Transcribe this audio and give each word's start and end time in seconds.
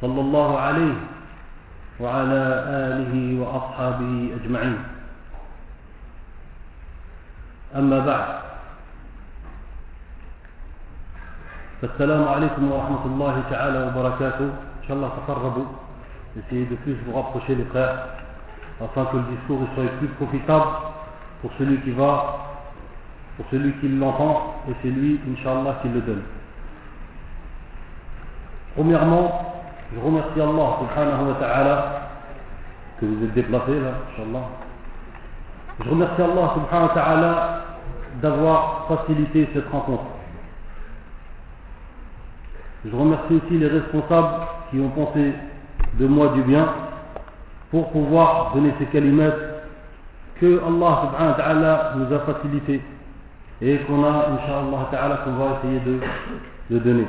صلى 0.00 0.20
الله 0.20 0.58
عليه 0.58 0.94
وعلى 2.00 2.42
آله 2.88 3.14
وأصحابه 3.40 4.12
أجمعين 4.42 4.78
أما 7.76 7.98
بعد 8.06 8.28
فالسلام 11.82 12.28
عليكم 12.28 12.72
ورحمة 12.72 13.04
الله 13.06 13.42
تعالى 13.50 13.78
وبركاته 13.86 14.48
إن 14.82 14.84
شاء 14.88 14.96
الله 14.96 15.10
تقربوا 15.26 15.66
essayez 16.38 16.66
de 16.66 16.76
plus 16.76 16.94
vous 17.06 17.16
rapprocher 17.16 17.54
les 17.54 17.64
frères 17.64 17.98
afin 18.80 19.04
que 19.06 19.16
le 19.16 19.22
discours 19.34 19.60
soit 19.74 19.90
plus 19.98 20.08
profitable 20.08 20.70
pour 21.42 21.50
celui 21.58 21.80
qui 21.80 21.90
va 21.90 22.48
pour 23.36 23.46
celui 23.50 23.72
qui 23.74 23.88
l'entend 23.88 24.54
et 24.68 24.72
c'est 24.82 24.88
lui, 24.88 25.20
Inch'Allah, 25.30 25.78
qui 25.80 25.88
le 25.88 26.00
donne. 26.00 26.22
Premièrement, 28.74 29.57
je 29.94 30.00
remercie 30.00 30.40
Allah 30.40 30.78
subhanahu 30.80 31.28
wa 31.28 31.34
ta'ala 31.40 32.08
que 33.00 33.06
vous 33.06 33.24
êtes 33.24 33.34
déplacé 33.34 33.72
là, 33.80 33.92
Inch'Allah. 34.12 34.44
Je 35.82 35.90
remercie 35.90 36.22
Allah 36.22 36.52
subhanahu 36.54 36.88
wa 36.88 36.94
ta'ala 36.94 37.64
d'avoir 38.20 38.86
facilité 38.88 39.48
cette 39.54 39.68
rencontre. 39.70 40.04
Je 42.84 42.94
remercie 42.94 43.34
aussi 43.34 43.58
les 43.58 43.68
responsables 43.68 44.28
qui 44.70 44.78
ont 44.80 44.90
pensé 44.90 45.32
de 45.98 46.06
moi 46.06 46.28
du 46.28 46.42
bien 46.42 46.68
pour 47.70 47.90
pouvoir 47.90 48.52
donner 48.54 48.74
ces 48.78 48.86
kalimats 48.86 49.34
que 50.40 50.60
Allah 50.60 51.02
subhanahu 51.02 51.30
wa 51.30 51.34
ta'ala 51.34 51.92
nous 51.96 52.14
a 52.14 52.18
facilité 52.20 52.82
et 53.62 53.78
qu'on 53.78 54.04
a, 54.04 54.28
Inch'Allah 54.34 54.88
ta'ala, 54.90 55.16
qu'on 55.24 55.32
va 55.32 55.58
essayer 55.62 55.80
de 56.70 56.78
donner. 56.78 57.06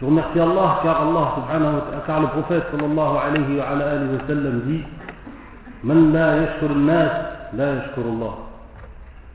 Je 0.00 0.06
remercie 0.06 0.38
Allah 0.38 0.78
car 0.84 1.02
Allah 1.02 1.26
subhanahu 1.34 1.74
wa 1.74 1.80
ta'ala, 1.80 2.02
car 2.06 2.20
le 2.20 2.28
prophète 2.28 2.64
sallallahu 2.70 3.16
alayhi 3.18 3.58
wa, 3.58 3.64
alayhi 3.66 4.14
wa 4.14 4.26
sallam 4.28 4.60
dit 4.66 4.84
Man 5.82 6.12
la 6.12 6.36
yashkur 6.38 6.70
nas, 6.74 7.10
la 7.54 7.66
yashkur 7.74 8.04
Allah. 8.06 8.34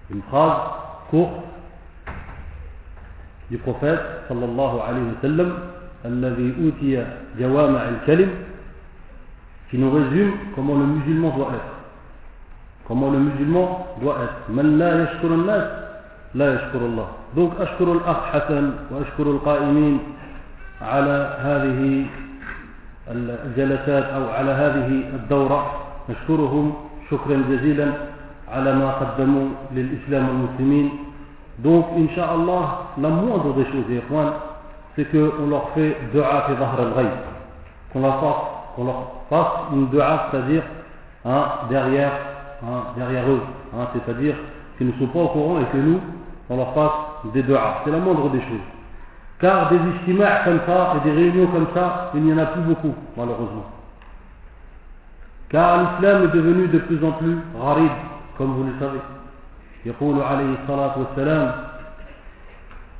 Une 0.09 0.22
phrase 0.24 0.59
courte 1.09 1.44
du 3.51 3.57
prophète 3.57 4.00
sallallahu 4.29 4.79
alayhi 4.88 5.07
wa 5.07 5.22
sallam 5.22 5.51
الذي 6.03 6.53
أوتي 6.59 7.06
جوامع 7.40 7.80
الكلم 7.90 8.30
qui 9.69 9.78
nous 9.78 9.90
résume 9.90 10.31
comment 10.56 10.78
le 10.78 10.85
musulman 10.85 11.30
doit 11.38 11.47
être. 11.56 11.74
Comment 12.88 13.09
le 13.12 13.19
musulman 13.19 13.88
doit 14.01 14.18
être. 14.24 14.50
من 14.50 14.78
لا 14.78 15.03
يشكر 15.03 15.28
الناس 15.28 15.68
لا 16.35 16.56
يشكر 16.56 16.81
الله. 16.85 17.07
Donc 17.35 17.51
أشكر 17.59 17.91
الأخ 17.91 18.18
حسن 18.31 18.72
وأشكر 18.91 19.24
القائمين 19.24 20.00
على 20.83 21.17
هذه 21.39 22.05
الجلسات 23.11 24.03
أو 24.03 24.29
على 24.29 24.51
هذه 24.51 24.88
الدورة 25.13 25.71
نشكرهم 26.09 26.73
شكرا 27.11 27.44
جزيلا 27.49 27.91
على 28.51 28.75
ما 28.75 28.91
قدموا 28.91 29.47
للإسلام 29.71 30.29
والمسلمين. 30.29 30.89
دونك 31.59 31.85
إن 31.97 32.07
شاء 32.16 32.35
الله 32.35 32.77
لم 32.97 33.25
موضوا 33.25 33.53
دي 33.53 33.63
شوز 33.71 33.89
يا 33.89 34.01
إخوان 34.07 34.33
سكو 34.97 35.44
ولوغ 35.44 35.66
في 35.75 35.94
دعاء 36.13 36.47
في 36.47 36.53
ظهر 36.53 36.79
الغيب 36.83 37.17
كون 37.94 38.01
لاصاص 38.01 38.35
كون 38.75 38.88
لاصاص 38.88 39.71
من 39.71 39.89
دعاء 39.94 40.29
سادير 40.31 40.63
ها 41.25 41.65
ديغيير 41.69 42.13
ها 42.63 42.83
ديغيير 42.97 43.25
أو 43.29 43.38
ها 43.79 43.88
سي 43.94 44.00
سادير 44.07 44.35
كي 44.79 44.85
نو 44.85 44.91
سو 45.00 45.05
با 45.05 45.21
أو 45.21 45.27
كورون 45.27 45.57
اي 45.57 45.65
كي 45.71 45.77
نو 45.77 45.97
كون 46.47 46.57
لاصاص 46.57 46.91
دي 47.33 47.41
دعاء 47.41 47.81
سي 47.85 47.91
لا 47.91 48.00
موضوا 48.00 48.29
دي 48.29 48.39
شوز 48.39 48.65
car 49.42 49.70
des 49.70 49.76
ijtima' 49.76 50.44
comme 50.44 50.60
ça 50.66 50.94
et 50.96 51.08
des 51.08 51.14
réunions 51.14 51.46
comme 51.46 51.69
ça, 51.74 52.10
il 52.14 52.22
n'y 52.22 52.32
en 52.32 52.38
a 52.38 52.46
plus 52.46 52.62
beaucoup, 52.62 52.94
malheureusement. 53.16 53.66
Car 55.48 55.78
l'islam 55.78 56.24
est 56.24 56.36
devenu 56.36 56.69
de 56.69 56.78
plus 56.78 57.04
en 57.04 57.12
plus 57.12 57.36
gharib, 57.56 57.92
comme 58.36 58.52
vous 58.52 58.64
le 58.64 58.74
savez. 58.80 59.00
يقول 59.86 60.22
عليه 60.22 60.54
الصلاة 60.62 60.94
والسلام 60.98 61.52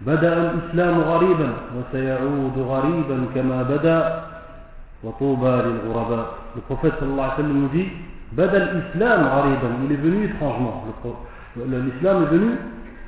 بدأ 0.01 0.33
الإسلام 0.51 1.01
غريبا 1.01 1.49
وسيعود 1.77 2.57
غريبا 2.59 3.27
كما 3.35 3.63
بدأ 3.63 4.23
وطوبى 5.05 5.55
للغرباء 5.67 6.27
Le 6.57 6.61
prophète 6.63 6.95
sallallahu 6.99 7.19
alayhi 7.19 7.31
wa 7.31 7.37
sallam 7.37 7.61
nous 7.63 7.69
dit 7.69 7.89
بدأ 8.33 8.63
الإسلام 8.63 9.21
غريبا 9.27 9.69
il 9.85 9.93
est 9.93 9.97
venu 9.97 10.25
étrangement 10.27 10.85
l'islam 11.57 12.23
est 12.23 12.27
venu 12.27 12.51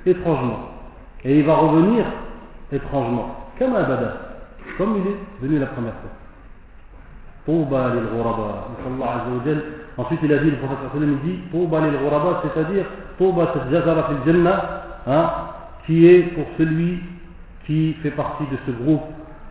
étrangement 0.07 0.61
et 1.25 1.39
il 1.39 1.47
va 1.47 1.55
revenir 1.55 2.05
étrangement. 2.72 3.50
Comme 3.58 3.76
Abada, 3.76 4.14
comme 4.78 4.98
il 4.98 5.12
est 5.12 5.18
venu 5.42 5.60
la 5.60 5.68
première 5.68 5.94
fois. 5.94 6.12
Touba 7.46 7.94
lil 7.94 8.04
ghuraba. 8.12 8.68
Ensuite, 9.98 10.20
il 10.24 10.34
a 10.34 10.40
dit, 10.40 10.52
le 10.52 10.58
prophète 10.58 10.78
il 10.96 11.20
dit 11.22 11.40
Touba 11.52 11.80
lil 11.82 11.98
ghuraba, 12.00 12.42
c'est-à-dire 12.44 12.86
Touba 13.18 13.54
cette 13.54 13.72
jazara 13.72 14.10
fil 14.10 14.18
jannah, 14.26 14.82
hein, 15.08 15.32
qui 15.86 16.08
est 16.08 16.22
pour 16.34 16.46
celui 16.58 17.02
qui 17.66 17.94
fait 18.04 18.12
partie 18.12 18.44
de 18.52 18.58
ce 18.66 18.72
groupe 18.72 19.04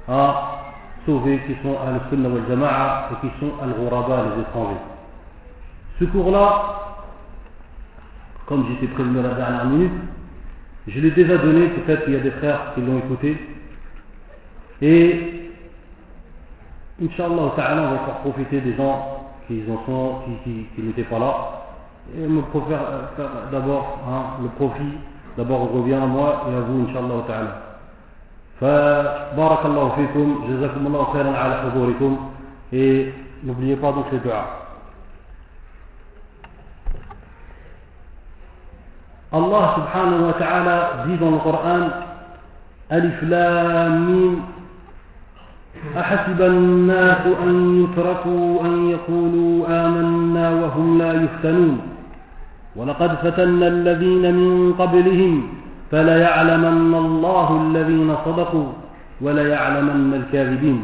à 0.09 0.61
sauver, 1.07 1.41
qui 1.47 1.55
sont 1.63 1.77
al-sunnah 1.87 2.29
wal 2.29 2.43
jama'a 2.49 3.11
et 3.13 3.27
qui 3.27 3.33
sont 3.41 3.53
al-ghuraba, 3.63 4.25
les 4.35 4.43
étrangers. 4.43 4.81
Ce 5.99 6.05
cours-là, 6.07 7.07
comme 8.47 8.67
j'étais 8.69 8.93
prévenu 8.93 9.23
la 9.23 9.35
dernière 9.35 9.65
minute, 9.67 9.93
je 10.88 11.00
l'ai 11.00 11.12
déjà 11.12 11.38
donné, 11.38 11.68
peut-être 11.68 12.06
qu'il 12.06 12.14
y 12.14 12.18
a 12.18 12.22
des 12.22 12.32
frères 12.32 12.74
qui 12.74 12.82
l'ont 12.82 13.00
écouté. 13.00 13.38
Et, 14.82 15.52
Inch'Allah 17.04 17.54
ta'ala, 17.56 17.82
on 17.82 17.92
va 17.92 18.00
faire 18.06 18.18
profiter 18.22 18.62
des 18.62 18.76
gens 18.76 19.32
qui 19.48 19.62
en 19.70 19.86
sont, 19.86 20.16
qui, 20.26 20.32
qui, 20.44 20.66
qui 20.76 20.82
n'étaient 20.82 21.04
pas 21.04 21.20
là. 21.20 21.66
Et 22.18 22.28
me 22.28 22.42
faire, 22.42 23.12
faire 23.16 23.30
d'abord 23.52 24.00
hein, 24.10 24.42
le 24.44 24.50
profit, 24.50 24.98
d'abord 25.38 25.72
revient 25.72 25.94
à 25.94 26.08
moi 26.08 26.48
et 26.50 26.56
à 26.56 26.62
vous, 26.62 26.88
Inch'Allah 26.88 27.24
ta'ala. 27.28 27.66
فبارك 28.62 29.66
الله 29.66 29.90
فيكم 29.96 30.28
جزاكم 30.50 30.88
الله 30.88 31.04
خيرا 31.14 31.32
على 31.32 31.56
حضوركم 31.62 32.18
et 32.74 33.14
n'oubliez 33.44 33.78
pas 33.78 33.92
donc 33.92 34.12
les 34.12 34.20
doigts. 34.20 34.63
Allah 39.35 39.65
subhanahu 39.75 40.31
wa 40.31 40.35
ta'ala 40.39 40.77
dit 41.11 41.19
dans 41.19 41.35
le 41.35 41.39
Coran 41.43 41.91
Alif 42.91 43.19
Mim 43.23 44.55
أحسب 45.85 46.41
الناس 46.41 47.23
أن 47.45 47.53
يتركوا 47.85 48.65
أن 48.65 48.73
يقولوا 48.89 49.55
آمنا 49.69 50.47
وهم 50.51 50.99
لا 50.99 51.13
يفتنون. 51.13 51.79
ولقد 52.77 53.11
فتنا 53.15 53.67
الذين 53.69 54.25
من 54.35 54.75
قبلهم 54.79 55.33
فليعلمن 55.93 56.93
الله 56.95 57.49
الذين 57.63 58.17
صدقوا 58.25 58.69
وليعلمن 59.21 60.11
الكاذبين. 60.15 60.81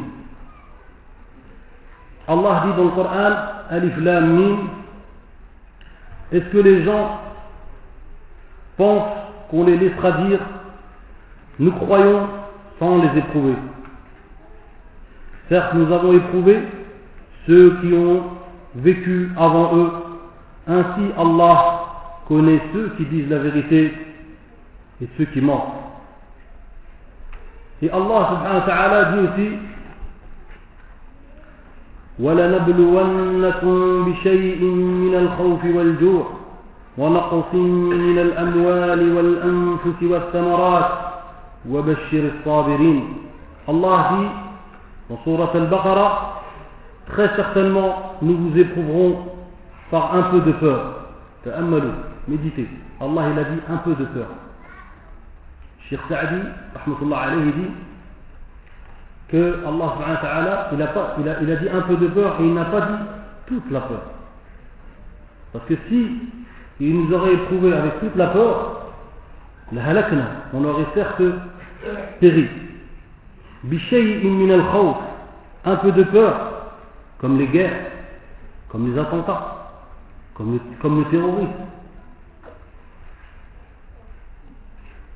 Allah 2.28 2.62
dit 2.66 2.72
dans 2.76 2.84
le 2.84 2.90
Coran 2.90 3.34
Alif 3.70 3.96
Mim 3.96 4.56
Est-ce 6.32 6.44
que 6.52 6.58
les 6.58 6.84
gens 6.84 7.29
pensent 8.79 9.13
qu'on 9.49 9.65
les 9.65 9.77
laissera 9.77 10.11
dire 10.23 10.39
nous 11.59 11.71
croyons 11.71 12.27
sans 12.79 12.97
les 12.97 13.19
éprouver. 13.19 13.55
Certes, 15.49 15.73
nous 15.73 15.93
avons 15.93 16.13
éprouvé 16.13 16.59
ceux 17.47 17.77
qui 17.81 17.93
ont 17.93 18.23
vécu 18.75 19.31
avant 19.37 19.75
eux. 19.75 19.91
Ainsi, 20.67 21.11
Allah 21.17 21.85
connaît 22.27 22.61
ceux 22.73 22.93
qui 22.97 23.05
disent 23.05 23.29
la 23.29 23.39
vérité 23.39 23.93
et 25.01 25.07
ceux 25.17 25.25
qui 25.25 25.39
mentent. 25.39 25.73
Et 27.81 27.89
Allah 27.89 28.29
subhanahu 28.29 28.55
wa 28.55 28.61
ta'ala 28.61 29.05
dit 29.11 29.19
aussi 29.19 29.49
ولنبلونكم 32.19 34.05
بشيء 34.05 34.63
من 34.63 35.15
الخوف 35.15 35.65
والجوع 35.65 36.38
ونقص 37.00 37.54
من 37.54 38.18
الأموال 38.18 39.00
والأنفس 39.16 39.98
والثمرات 40.02 40.90
وبشر 41.70 42.22
الصابرين 42.32 43.00
dit 43.68 44.28
dans 45.08 45.18
Surat 45.24 45.50
Al-Baqarah 45.54 46.42
très 47.08 47.28
certainement 47.36 48.16
nous 48.22 48.36
vous 48.36 48.58
éprouverons 48.58 49.26
par 49.90 50.14
un 50.14 50.22
peu 50.30 50.40
de 50.40 50.52
peur 50.52 50.80
تأملوا 51.44 51.92
méditez 52.28 52.68
Allah 53.00 53.22
il 53.32 53.38
a 53.38 53.44
dit 53.44 53.60
un 53.70 53.76
peu 53.78 53.94
de 53.94 54.04
peur 54.04 54.28
Cheikh 55.88 56.00
Saadi 56.08 56.40
rahmatullah 56.76 57.18
alayhi 57.18 57.52
dit 57.52 57.70
que 59.28 59.64
Allah 59.66 59.86
subhanahu 59.94 60.16
wa 60.16 60.28
ta'ala 60.28 60.54
il 60.74 60.82
a, 60.82 60.86
pas, 60.88 61.16
il, 61.18 61.28
a, 61.28 61.40
il 61.40 61.50
a 61.50 61.56
dit 61.56 61.68
un 61.68 61.80
peu 61.80 61.96
de 61.96 62.08
peur 62.08 62.36
et 62.40 62.44
il 62.44 62.52
n'a 62.54 62.64
pas 62.66 62.80
dit 62.82 63.02
toute 63.46 63.70
la 63.70 63.80
peur 63.80 64.02
parce 65.52 65.64
que 65.64 65.74
si 65.88 66.28
il 66.80 66.98
nous 66.98 67.14
aurait 67.14 67.34
éprouvé 67.34 67.72
avec 67.74 68.00
toute 68.00 68.16
la 68.16 68.28
peur, 68.28 68.86
la 69.72 69.84
halakna, 69.86 70.24
on 70.54 70.64
aurait 70.64 70.86
certes 70.94 71.22
péri. 72.20 72.48
Bishayin 73.64 74.30
min 74.30 74.54
al 74.54 74.62
un 75.66 75.76
peu 75.76 75.92
de 75.92 76.02
peur, 76.04 76.72
comme 77.18 77.38
les 77.38 77.46
guerres, 77.46 77.90
comme 78.70 78.90
les 78.90 78.98
attentats, 78.98 79.72
comme 80.34 80.54
le, 80.54 80.60
comme 80.80 81.00
le 81.00 81.04
terrorisme. 81.10 81.50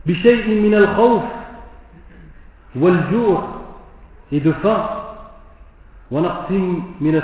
Bishayin 0.05 0.61
min 0.61 0.77
al 0.77 0.89
wal 2.77 2.99
et 4.33 4.41
de 4.41 4.53
faim, 4.53 4.89
wa 6.11 6.47
min 7.01 7.15
al 7.15 7.23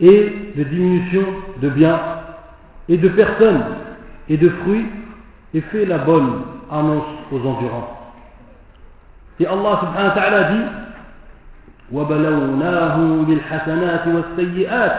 et 0.00 0.52
de 0.56 0.64
diminution 0.64 1.24
de 1.62 1.68
biens 1.70 2.15
et 2.89 2.97
de 2.97 3.09
personnes 3.09 3.63
et 4.29 4.37
de 4.37 4.49
fruits 4.49 4.85
et 5.53 5.61
fait 5.61 5.85
la 5.85 5.99
bonne 5.99 6.41
annonce 6.71 7.05
aux 7.31 7.39
endurants 7.45 7.97
et 9.39 9.45
Allah 9.45 9.79
subhanahu 9.81 10.07
wa 10.07 10.15
ta'ala 10.15 10.43
dit 10.51 10.65
وبلوناهم 11.91 13.25
بالحسنات 13.25 14.07
والسيئات 14.07 14.95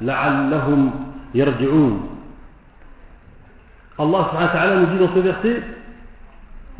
لعلهم 0.00 0.90
يرجعون 1.34 1.94
Allah 4.00 4.20
subhanahu 4.32 4.48
wa 4.48 4.54
ta'ala 4.56 4.76
nous 4.80 4.86
dit 4.86 4.98
dans 5.04 5.14
ce 5.14 5.18
verset 5.20 5.62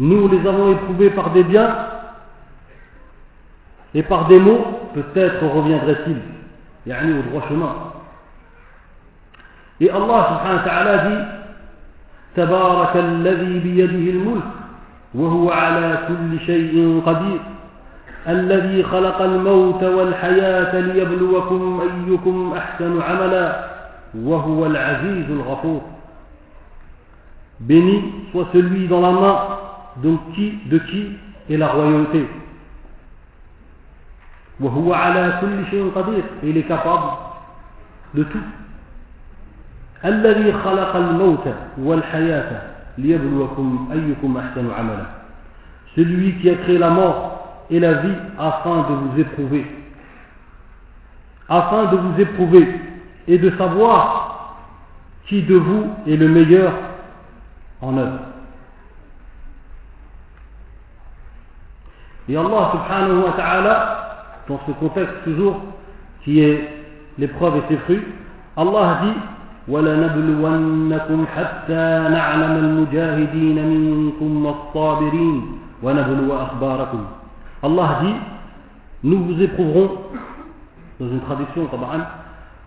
nous 0.00 0.28
les 0.28 0.46
avons 0.48 0.72
éprouvés 0.72 1.10
par 1.10 1.30
des 1.30 1.44
biens 1.44 1.76
et 3.94 4.02
par 4.02 4.28
des 4.28 4.38
mots, 4.38 4.64
peut-être 4.94 5.44
reviendrait-il, 5.44 6.16
yani 6.86 7.12
au 7.18 7.22
droit 7.30 7.46
chemin. 7.48 7.74
الله 9.81 10.21
سبحانه 10.23 10.61
وتعالى 10.61 11.09
دي 11.09 11.25
تبارك 12.35 12.95
الذي 12.95 13.59
بيده 13.59 14.11
الملك 14.11 14.43
وهو 15.15 15.51
على 15.51 15.99
كل 16.07 16.39
شيء 16.45 17.01
قدير 17.05 17.39
الذي 18.27 18.83
خلق 18.83 19.21
الموت 19.21 19.83
والحياة 19.83 20.79
ليبلوكم 20.79 21.81
أيكم 21.81 22.53
أحسن 22.57 23.01
عملا 23.01 23.65
وهو 24.15 24.65
العزيز 24.65 25.25
الغفور 25.29 25.81
Béni 27.59 28.03
soit 28.31 28.47
celui 28.51 28.87
dans 28.87 28.99
la 28.99 29.11
main 29.11 29.39
de 30.03 30.17
qui, 30.33 30.59
de 30.65 30.77
qui 30.77 31.07
est 31.49 31.55
la 31.55 31.67
royauté. 31.69 32.27
Il 36.43 36.57
est 36.57 36.63
capable 36.63 37.11
de 38.13 38.23
tout. 38.23 38.43
الذي 40.04 40.52
خلق 40.52 40.96
الموت 40.96 41.46
والحياة 41.78 42.62
ليبلوكم 42.98 43.88
أيكم 43.92 44.36
أحسن 44.36 44.70
عملا 44.78 45.06
Celui 45.96 46.34
qui 46.40 46.48
a 46.48 46.54
créé 46.54 46.78
la 46.78 46.90
mort 46.90 47.64
et 47.68 47.80
la 47.80 47.94
vie 47.94 48.14
afin 48.38 48.82
de 48.88 48.94
vous 48.94 49.20
éprouver. 49.20 49.66
Afin 51.48 51.86
de 51.86 51.96
vous 51.96 52.20
éprouver 52.20 52.80
et 53.26 53.38
de 53.38 53.50
savoir 53.58 54.30
qui 55.26 55.42
de 55.42 55.56
vous 55.56 55.86
est 56.06 56.16
le 56.16 56.28
meilleur 56.28 56.72
en 57.80 57.96
œuvre. 57.98 58.20
Et 62.28 62.36
Allah 62.36 62.70
subhanahu 62.72 63.24
wa 63.24 63.32
ta'ala, 63.32 64.42
dans 64.48 64.60
ce 64.64 64.70
contexte 64.72 65.24
toujours 65.24 65.60
qui 66.22 66.40
est 66.40 66.68
l'épreuve 67.18 67.56
et 67.56 67.62
ses 67.68 67.76
fruits, 67.78 68.02
Allah 68.56 69.00
dit 69.02 69.20
وَلَنَبْلُوَنَّكُمْ 69.68 71.18
حَتَّى 71.36 71.86
نَعْلَمَ 72.10 72.54
الْمُجَاهِدِينَ 72.64 73.58
مِنكُمْ 73.72 74.30
وَالصَّابِرِينَ 74.46 75.36
وَنَبْلُوَ 75.82 76.30
أَخْبَارَكُمْ 76.32 77.02
Allah 77.62 77.88
dit 78.02 78.14
nous 79.02 79.24
vous 79.24 79.42
éprouverons 79.42 79.90
dans 80.98 81.08
une 81.08 81.20
traduction 81.20 81.68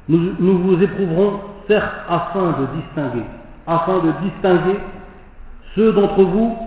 nous, 0.09 0.33
nous 0.39 0.57
vous 0.59 0.81
éprouverons 0.81 1.39
certes 1.67 1.93
afin 2.09 2.55
de 2.59 2.65
distinguer 2.81 3.25
afin 3.67 3.99
de 3.99 4.11
distinguer 4.23 4.79
ceux 5.75 5.93
d'entre 5.93 6.21
vous 6.23 6.57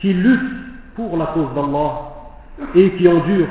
qui 0.00 0.12
luttent 0.12 0.60
pour 0.96 1.16
la 1.16 1.26
cause 1.26 1.48
d'Allah 1.54 2.10
et 2.74 2.90
qui 2.96 3.08
endurent, 3.08 3.48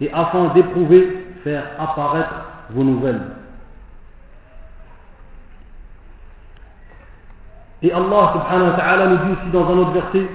et 0.00 0.12
afin 0.12 0.52
d'éprouver, 0.54 1.34
faire 1.44 1.64
apparaître 1.78 2.34
vos 2.70 2.84
nouvelles. 2.84 3.20
Et 7.81 7.91
Allah 7.91 8.33
subhanahu 8.33 8.71
wa 8.71 8.77
ta'ala 8.77 9.07
nous 9.07 9.17
dit 9.17 9.31
aussi 9.31 9.51
dans 9.53 9.65
un 9.71 9.77
autre 9.77 9.91
verset 9.91 10.27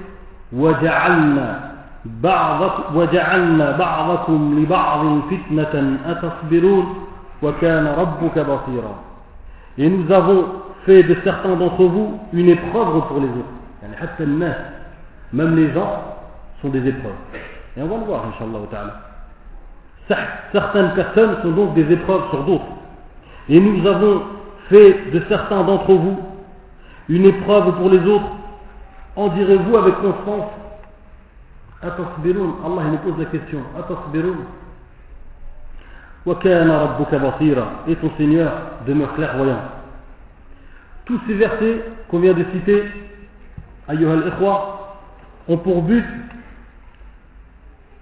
وَجَعَلْنَا 0.53 1.73
بَعْضَكُمْ 3.79 4.59
لِبَعْضٍ 4.61 5.21
فِتْنَةً 5.31 5.99
أَتَصْبِرُونَ 6.07 6.87
وَكَانَ 7.43 7.87
رَبُّكَ 7.87 8.39
بَصِيرًا 8.39 8.95
Et 9.79 9.89
nous 9.89 10.13
avons 10.13 10.45
fait 10.87 11.03
de 11.03 11.17
certains 11.25 11.57
d'entre 11.57 11.85
vous 11.85 12.21
une 12.33 12.49
épreuve 12.49 13.07
pour 13.09 13.21
les 13.21 13.29
autres. 13.29 13.55
Même 15.33 15.57
les 15.57 15.73
gens 15.73 16.03
sont 16.63 16.69
des 16.69 16.87
épreuves. 16.87 17.13
Et 17.77 17.83
on 17.83 17.87
va 17.87 17.97
le 17.97 18.05
voir, 18.05 18.25
Inch'Allah 18.29 18.61
ta'ala. 18.71 19.01
Certaines 20.53 20.91
personnes 20.91 21.37
sont 21.43 21.51
donc 21.51 21.75
des 21.75 21.91
épreuves 21.93 22.29
sur 22.31 22.45
d'autres. 22.45 22.65
Et 23.49 23.59
nous 23.61 23.87
avons 23.87 24.23
fait 24.69 25.11
de 25.13 25.23
certains 25.29 25.65
d'entre 25.65 25.93
vous 25.93 26.19
une 27.09 27.25
épreuve 27.27 27.77
pour 27.77 27.91
les 27.91 28.01
autres. 28.01 28.31
En 29.17 29.29
direz-vous 29.29 29.77
avec 29.77 29.95
constance? 29.97 30.51
Atasbiroun. 31.83 32.55
Allah 32.65 32.83
nous 32.91 32.99
pose 32.99 33.19
la 33.19 33.27
question. 33.27 33.61
Atasbiroun. 33.79 34.39
Et 37.87 37.97
ton 37.97 38.11
Seigneur 38.17 38.53
demeure 38.87 39.15
clairvoyant. 39.15 39.61
Tous 41.05 41.21
ces 41.27 41.35
versets 41.35 41.85
qu'on 42.09 42.21
vient 42.21 42.33
de 42.33 42.45
citer, 42.55 42.85
ayyuhal 43.89 44.29
ikhwa, 44.29 44.97
ont 45.49 45.59
pour 45.59 45.83
but 45.83 46.05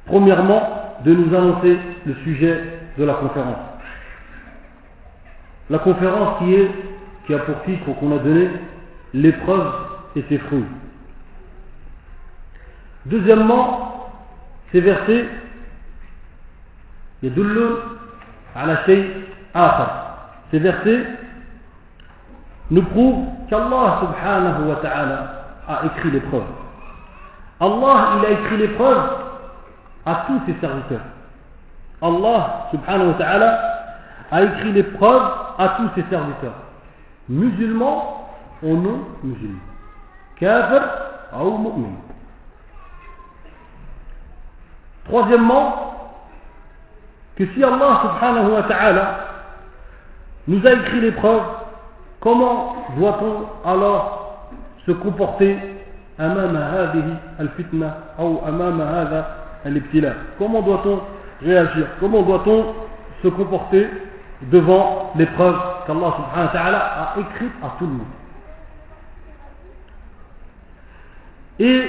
Premièrement, 0.07 0.97
de 1.05 1.15
nous 1.15 1.35
annoncer 1.35 1.79
le 2.07 2.15
sujet 2.25 2.61
de 2.99 3.05
la 3.05 3.15
conférence. 3.15 3.57
La 5.71 5.79
conférence 5.79 6.39
qui 6.39 6.55
est, 6.55 6.71
qui 7.27 7.35
a 7.35 7.39
pour 7.39 7.63
titre 7.63 7.85
qu'on 7.99 8.17
a 8.17 8.19
donné 8.19 8.49
l'épreuve 9.15 9.73
et 10.17 10.25
ses 10.29 10.39
fruits. 10.39 10.65
Deuxièmement, 13.07 14.11
ces 14.71 14.81
versets 14.81 15.27
Ces 20.51 20.59
versets 20.59 21.07
nous 22.71 22.83
prouvent 22.83 23.27
qu'Allah 23.49 24.01
subhanahu 24.01 24.69
wa 24.69 24.77
ta'ala 24.77 25.45
a 25.69 25.87
écrit 25.87 26.11
l'épreuve. 26.11 26.45
Allah, 27.61 28.19
il 28.19 28.27
a 28.27 28.31
écrit 28.31 28.57
l'épreuve 28.57 29.03
à 30.07 30.25
tous 30.27 30.41
ses 30.47 30.59
serviteurs. 30.61 31.05
Allah 32.01 32.69
subhanahu 32.73 33.09
wa 33.09 33.15
ta'ala 33.15 33.59
a 34.31 34.43
écrit 34.43 34.73
l'épreuve 34.73 35.23
à 35.59 35.69
tous 35.77 35.89
ses 35.95 36.09
serviteurs, 36.11 36.55
musulmans 37.29 38.22
au 38.63 38.77
nom 38.77 39.01
musulman. 39.23 39.59
Kafir 40.39 40.83
ou 41.41 41.59
mu'min. 41.59 41.97
Troisièmement, 45.05 45.93
que 47.37 47.47
si 47.55 47.65
Allah 47.65 48.03
subhanahu 48.03 48.53
wa 48.53 48.63
ta'ala 48.65 49.19
nous 50.49 50.67
a 50.67 50.73
écrit 50.73 51.01
l'épreuve, 51.01 51.43
comment 52.21 52.77
doit-on 52.97 53.69
alors 53.69 54.49
se 54.87 54.93
comporter 54.93 55.57
Comment 60.39 60.63
doit-on 60.63 61.01
réagir? 61.43 61.87
Comment 61.99 62.23
doit-on 62.23 62.75
se 63.23 63.29
comporter 63.29 63.89
devant 64.43 65.13
l'épreuve 65.17 65.57
qu'Allah 65.87 66.15
subhanahu 66.17 66.47
wa 66.47 66.53
ta'ala 66.53 66.79
a 66.79 67.15
écrite 67.19 67.53
à 67.63 67.75
tout 67.79 67.87
le 67.87 67.93
monde? 67.93 68.22
Et 71.63 71.89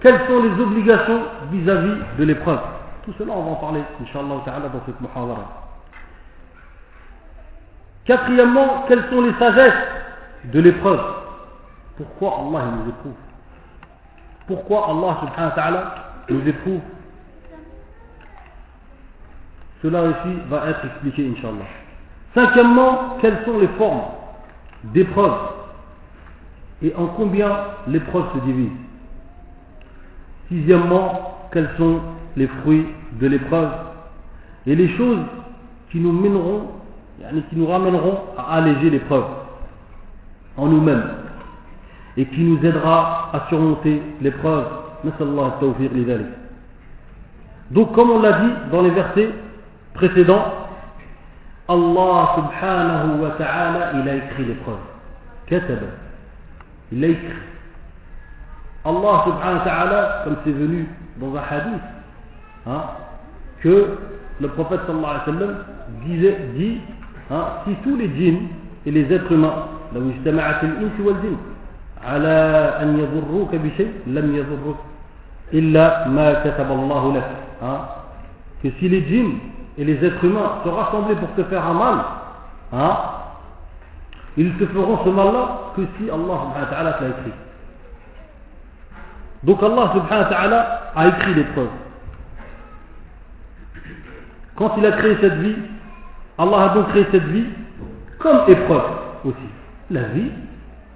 quelles 0.00 0.20
sont 0.26 0.42
les 0.42 0.60
obligations 0.60 1.22
vis-à-vis 1.52 1.94
de 2.18 2.24
l'épreuve 2.24 2.58
Tout 3.04 3.12
cela, 3.16 3.32
on 3.36 3.44
va 3.44 3.50
en 3.52 3.54
parler, 3.54 3.82
Inch'Allah 4.02 4.42
dans 4.44 4.82
cette 4.84 5.00
muhadara. 5.00 5.68
Quatrièmement, 8.04 8.86
quelles 8.88 9.04
sont 9.08 9.20
les 9.20 9.32
sagesses 9.34 9.86
de 10.52 10.60
l'épreuve 10.60 11.00
Pourquoi 11.98 12.40
Allah 12.40 12.64
nous 12.78 12.90
éprouve 12.90 13.12
Pourquoi 14.48 14.86
Allah 14.88 15.18
subhanahu 15.20 15.50
wa 15.50 15.54
ta'ala 15.54 15.94
nous 16.28 16.48
éprouve 16.48 16.80
Cela 19.82 20.02
aussi 20.02 20.34
va 20.48 20.66
être 20.66 20.84
expliqué, 20.84 21.32
Inch'Allah. 21.36 21.68
Cinquièmement, 22.34 23.18
quelles 23.20 23.44
sont 23.44 23.60
les 23.60 23.68
formes 23.68 24.02
d'épreuve 24.82 25.59
et 26.82 26.94
en 26.94 27.06
combien 27.08 27.50
l'épreuve 27.86 28.24
se 28.34 28.44
divise 28.44 28.70
Sixièmement, 30.48 31.48
quels 31.52 31.70
sont 31.76 32.00
les 32.36 32.46
fruits 32.46 32.86
de 33.20 33.26
l'épreuve? 33.26 33.70
Et 34.66 34.74
les 34.74 34.88
choses 34.96 35.20
qui 35.90 35.98
nous 35.98 36.12
mèneront, 36.12 36.68
qui 37.50 37.56
nous 37.56 37.66
ramèneront 37.66 38.18
à 38.36 38.56
alléger 38.56 38.90
l'épreuve 38.90 39.24
en 40.56 40.66
nous-mêmes 40.66 41.04
et 42.16 42.26
qui 42.26 42.40
nous 42.40 42.64
aidera 42.64 43.30
à 43.32 43.48
surmonter 43.48 44.02
l'épreuve. 44.20 44.66
Donc 47.70 47.92
comme 47.94 48.10
on 48.10 48.20
l'a 48.20 48.32
dit 48.32 48.52
dans 48.72 48.82
les 48.82 48.90
versets 48.90 49.30
précédents, 49.94 50.44
Allah 51.68 52.34
subhanahu 52.34 53.20
wa 53.22 53.30
ta'ala, 53.38 53.92
il 53.94 54.08
a 54.08 54.16
écrit 54.16 54.44
l'épreuve. 54.44 54.80
Il 56.92 57.04
a 57.04 57.08
écrit. 57.08 57.26
Allah 58.84 59.24
subhanahu 59.24 59.58
wa 59.58 59.64
ta'ala, 59.64 60.20
comme 60.24 60.36
c'est 60.44 60.52
venu 60.52 60.88
dans 61.18 61.34
un 61.34 61.42
hadith, 61.50 61.82
hein, 62.66 62.82
que 63.60 63.98
le 64.40 64.48
prophète 64.48 64.80
sallallahu 64.86 65.10
alayhi 65.10 65.30
wa 65.30 65.32
sallam 65.32 65.56
disait, 66.06 66.38
dit, 66.56 66.80
hein, 67.30 67.44
si 67.64 67.74
tous 67.84 67.96
les 67.96 68.08
djinns 68.08 68.48
et 68.86 68.90
les 68.90 69.12
êtres 69.12 69.30
humains, 69.32 69.66
لو 69.94 70.10
اجتمعت 70.10 70.64
الإنس 70.64 70.96
والجن 71.00 71.36
على 72.04 72.36
أن 72.82 72.88
يضروك 73.00 73.54
بشيء 73.54 73.92
لم 74.06 74.36
يضرك 74.36 74.80
إلا 75.52 76.08
ما 76.08 76.28
كتب 76.44 76.70
الله 76.70 77.02
لك 77.16 77.30
hein, 77.62 77.80
que 78.62 78.68
si 78.78 78.88
les 78.88 79.02
djinns 79.02 79.34
et 79.78 79.84
les 79.84 79.98
êtres 80.04 80.24
humains 80.24 80.62
se 80.64 80.68
rassemblaient 80.68 81.16
pour 81.16 81.32
te 81.34 81.42
faire 81.50 81.66
un 81.66 81.74
mal 81.74 81.96
hein, 82.72 82.96
ils 84.40 84.56
te 84.56 84.64
feront 84.66 84.98
ce 85.04 85.10
mal-là 85.10 85.72
que 85.76 85.82
si 85.96 86.08
Allah 86.10 86.36
subhanahu 86.40 86.64
wa 86.64 86.70
ta'ala 86.70 86.90
l'a 87.00 87.08
écrit 87.08 87.32
donc 89.42 89.62
Allah 89.62 89.90
subhanahu 89.92 90.24
wa 90.24 90.30
ta'ala 90.30 90.92
a 90.96 91.08
écrit 91.08 91.34
l'épreuve 91.34 91.68
quand 94.56 94.72
il 94.78 94.86
a 94.86 94.92
créé 94.92 95.16
cette 95.20 95.34
vie 95.34 95.56
Allah 96.38 96.70
a 96.70 96.74
donc 96.74 96.88
créé 96.88 97.06
cette 97.12 97.24
vie 97.24 97.44
comme 98.18 98.40
épreuve 98.48 98.90
aussi 99.24 99.48
la 99.90 100.04
vie 100.04 100.30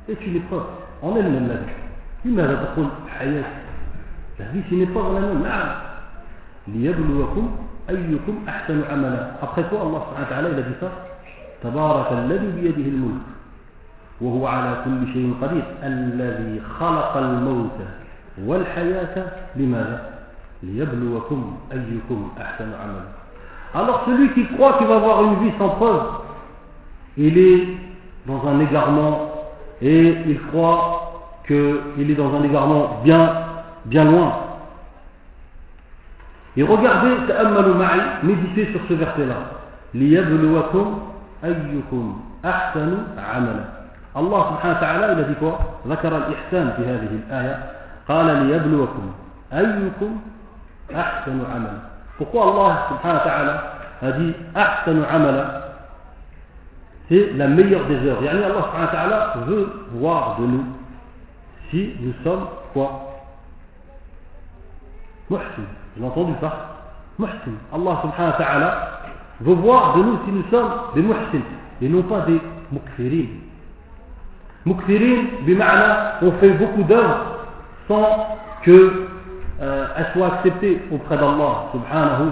est 0.08 0.26
une 0.26 0.36
épreuve 0.36 0.64
en 1.02 1.14
elle-même 1.16 1.48
la 1.48 1.54
vie 1.54 1.72
لماذا 2.24 2.54
تقول 2.64 2.88
حياة 3.18 3.44
la 4.38 4.44
vie 4.46 4.62
c'est 4.68 4.74
une 4.76 4.82
épreuve 4.82 5.04
en 5.04 5.16
elle-même 5.16 5.42
نعم 5.42 5.68
ليبلوكم 6.68 7.56
أيكم 7.90 8.44
أحسن 8.48 8.82
عملا 8.90 9.36
après 9.42 9.64
quoi 9.68 9.80
Allah 9.84 10.00
subhanahu 10.08 10.24
wa 10.24 10.30
ta'ala 10.32 10.48
il 10.48 10.58
a 10.58 10.62
dit 10.62 10.76
ça 10.80 11.13
تبارك 11.64 12.12
الذي 12.12 12.50
بيده 12.60 12.88
الملك 12.88 13.26
وهو 14.20 14.46
على 14.46 14.76
كل 14.84 15.12
شيء 15.12 15.34
قدير 15.42 15.64
الذي 15.82 16.60
خلق 16.80 17.16
الموت 17.16 17.78
والحياة 18.44 19.26
لماذا 19.56 20.10
ليبلوكم 20.62 21.56
أيكم 21.72 22.30
أحسن 22.40 22.68
عملا 22.82 23.24
alors 23.74 24.04
celui 24.06 24.30
qui 24.34 24.46
croit 24.54 24.74
qu'il 24.74 24.86
va 24.86 24.96
avoir 24.96 25.24
une 25.24 25.34
vie 25.42 25.52
sans 25.58 25.70
preuve 25.70 26.02
il 27.16 27.36
est 27.36 27.66
dans 28.26 28.46
un 28.46 28.60
égarement 28.60 29.30
et 29.82 30.16
il 30.26 30.40
croit 30.48 31.40
qu'il 31.46 32.10
est 32.10 32.14
dans 32.14 32.32
un 32.34 32.42
égarement 32.44 33.00
bien, 33.04 33.32
bien 33.86 34.04
loin. 34.04 34.32
Et 36.56 36.62
regardez, 36.62 37.10
méditez 38.22 38.70
sur 38.72 38.80
ce 38.88 38.94
verset-là. 38.94 39.34
لِيَبْلُوَكُمْ 39.94 41.13
أيكم 41.44 42.20
أحسن 42.44 43.06
عملا؟ 43.18 43.64
الله 44.16 44.50
سبحانه 44.50 44.76
وتعالى 44.78 45.12
الذي 45.12 45.34
ذكر 45.86 46.16
الإحسان 46.16 46.72
في 46.76 46.82
هذه 46.86 47.10
الآية 47.12 47.70
قال 48.08 48.26
ليبلوكم 48.46 49.12
أيكم 49.52 50.20
أحسن 50.96 51.44
عملا. 51.54 51.78
فقوى 52.18 52.42
الله 52.42 52.78
سبحانه 52.90 53.14
وتعالى 53.14 53.72
هذه 54.00 54.32
أحسن 54.56 55.04
عملا. 55.04 55.64
هي 57.08 57.26
في 57.26 57.32
لمية 57.32 57.78
ديزور 57.88 58.22
يعني 58.22 58.46
الله 58.46 58.60
سبحانه 58.60 58.88
وتعالى 58.88 59.34
ذو 59.46 59.66
voir 60.00 60.36
de 60.38 60.46
nous. 60.46 60.64
Si 61.70 61.94
nous 62.00 62.14
sommes 62.24 62.48
quoi? 62.72 63.14
محسن 65.30 65.64
بالنسبة 65.96 66.50
محسن 67.18 67.54
الله 67.74 68.02
سبحانه 68.02 68.28
وتعالى 68.28 68.88
veut 69.40 69.54
voir 69.54 69.96
de 69.96 70.02
nous 70.02 70.18
si 70.24 70.32
nous 70.32 70.44
sommes 70.50 70.70
des 70.94 71.02
muhsin 71.02 71.44
et 71.82 71.88
non 71.88 72.02
pas 72.02 72.20
des 72.20 72.40
mukfirin. 72.72 73.26
Mukfirin, 74.66 75.24
bima'ana, 75.44 76.14
on 76.22 76.32
fait 76.32 76.50
beaucoup 76.50 76.82
d'œuvres 76.84 77.46
sans 77.88 78.38
que 78.62 79.06
euh, 79.60 79.86
soient 80.12 80.34
acceptées 80.34 80.82
auprès 80.90 81.16
d'Allah 81.16 81.66
subhanahu 81.72 82.30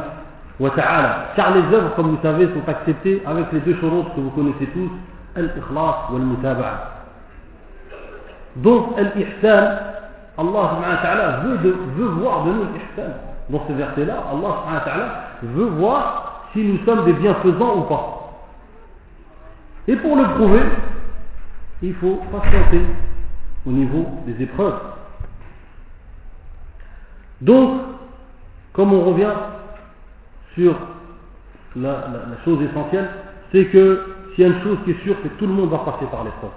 car 0.70 1.54
les 1.54 1.76
œuvres, 1.76 1.94
comme 1.96 2.10
vous 2.10 2.22
savez, 2.22 2.46
sont 2.46 2.68
acceptées 2.68 3.22
avec 3.26 3.46
les 3.52 3.60
deux 3.60 3.76
choses 3.80 4.04
que 4.14 4.20
vous 4.20 4.30
connaissez 4.30 4.66
tous, 4.66 4.90
al-ikhlas 5.34 6.10
ou 6.12 6.16
al-mutaba'a. 6.16 6.92
Donc, 8.56 8.98
al-ihsan, 8.98 9.78
Allah 10.38 10.70
subhanahu 10.70 10.90
wa 10.90 11.02
ta'ala 11.02 11.40
veut, 11.40 11.76
veut 11.96 12.08
voir 12.20 12.44
de 12.44 12.50
nous 12.52 12.64
l'ihsan. 12.74 13.10
Dans 13.50 13.62
ce 13.66 13.72
verset-là, 13.72 14.14
Allah 14.30 14.48
subhanahu 14.60 14.74
wa 14.74 14.80
ta'ala 14.84 15.08
veut 15.42 15.66
voir 15.78 16.31
si 16.52 16.62
nous 16.62 16.84
sommes 16.84 17.04
des 17.04 17.12
bienfaisants 17.14 17.78
ou 17.78 17.82
pas. 17.82 18.22
Et 19.88 19.96
pour 19.96 20.16
le 20.16 20.24
prouver, 20.34 20.62
il 21.82 21.94
faut 21.94 22.20
patienter 22.30 22.82
au 23.66 23.70
niveau 23.70 24.06
des 24.26 24.42
épreuves. 24.42 24.80
Donc, 27.40 27.80
comme 28.72 28.92
on 28.92 29.04
revient 29.04 29.32
sur 30.54 30.76
la, 31.76 32.04
chose 32.44 32.62
essentielle, 32.62 33.08
c'est 33.50 33.66
que 33.66 34.14
s'il 34.34 34.44
y 34.44 34.46
a 34.46 34.54
une 34.54 34.62
chose 34.62 34.78
qui 34.84 34.92
est 34.92 35.02
sûre, 35.02 35.16
c'est 35.22 35.28
que 35.30 35.38
tout 35.38 35.46
le 35.46 35.52
monde 35.52 35.70
va 35.70 35.78
passer 35.78 36.06
par 36.06 36.24
l'épreuve. 36.24 36.50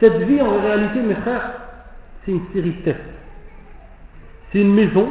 Cette 0.00 0.18
vie, 0.22 0.40
en 0.40 0.60
réalité, 0.60 1.02
mes 1.02 1.14
frères, 1.16 1.52
c'est 2.24 2.32
une 2.32 2.46
série 2.52 2.72
de 2.72 2.82
tests 2.82 3.17
c'est 4.52 4.60
une 4.60 4.74
maison 4.74 5.08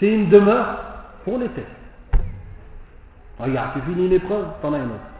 c'est 0.00 0.12
une 0.12 0.28
demeure 0.28 0.78
pour 1.24 1.38
les 1.38 1.48
tests 1.48 1.66
regarde 3.38 3.70
tu 3.74 3.80
finis 3.82 4.06
une 4.06 4.12
épreuve 4.12 4.46
t'en 4.62 4.72
as 4.72 4.78
une 4.78 4.84
autre 4.84 5.10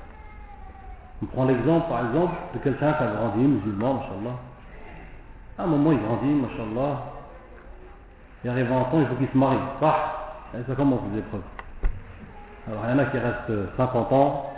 on 1.23 1.27
prend 1.27 1.45
l'exemple 1.47 1.89
par 1.89 2.07
exemple 2.07 2.35
de 2.55 2.59
quelqu'un 2.61 2.93
qui 2.93 3.03
a 3.03 3.07
grandi 3.07 3.41
musulman 3.41 3.95
machallah 3.95 4.37
à 5.59 5.63
un 5.65 5.67
moment 5.67 5.93
il 5.93 5.99
grandit 6.01 6.27
machallah 6.27 7.19
il 8.45 8.51
arrive 8.51 8.71
en 8.71 8.85
temps, 8.85 9.01
il 9.01 9.07
faut 9.07 9.15
qu'il 9.17 9.29
se 9.29 9.37
marie. 9.37 9.59
et 10.55 10.59
ça 10.67 10.75
commence 10.77 11.01
les 11.13 11.19
épreuves. 11.19 11.41
Alors 12.69 12.83
il 12.87 12.91
y 12.91 12.95
en 12.95 12.99
a 12.99 13.05
qui 13.07 13.19
restent 13.19 13.77
50 13.77 14.13
ans, 14.13 14.53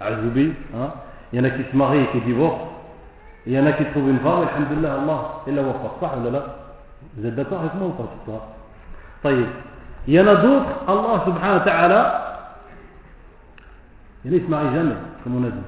à 0.00 0.16
Zoubi, 0.20 0.52
hein. 0.74 0.92
il 1.32 1.38
y 1.38 1.42
en 1.42 1.44
a 1.44 1.50
qui 1.50 1.62
se 1.70 1.76
marient 1.76 2.02
et 2.02 2.06
qui 2.08 2.20
divorcent, 2.20 2.68
il 3.46 3.52
y 3.52 3.58
en 3.58 3.66
a 3.66 3.72
qui 3.72 3.84
trouvent 3.86 4.10
une 4.10 4.20
femme, 4.20 4.46
alhamdulillah, 4.54 4.94
Allah, 5.02 5.42
il 5.46 5.54
la 5.54 5.62
pas, 5.62 6.18
ou 6.18 6.30
là. 6.30 6.58
Vous 7.16 7.26
êtes 7.26 7.34
d'accord 7.34 7.60
avec 7.60 7.74
moi 7.74 7.88
ou 7.88 7.92
pas 7.92 8.04
cette 8.10 8.18
histoire? 8.20 9.46
Il 10.06 10.14
y 10.14 10.20
en 10.20 10.26
a 10.26 10.34
d'autres, 10.36 10.68
Allah 10.88 11.22
subhanahu 11.24 11.58
wa 11.58 11.60
ta'ala, 11.60 12.22
il 14.24 14.32
ne 14.32 14.38
se 14.38 14.44
marie 14.46 14.74
jamais, 14.74 14.94
comme 15.22 15.36
on 15.36 15.46
a 15.46 15.50
dit. 15.50 15.58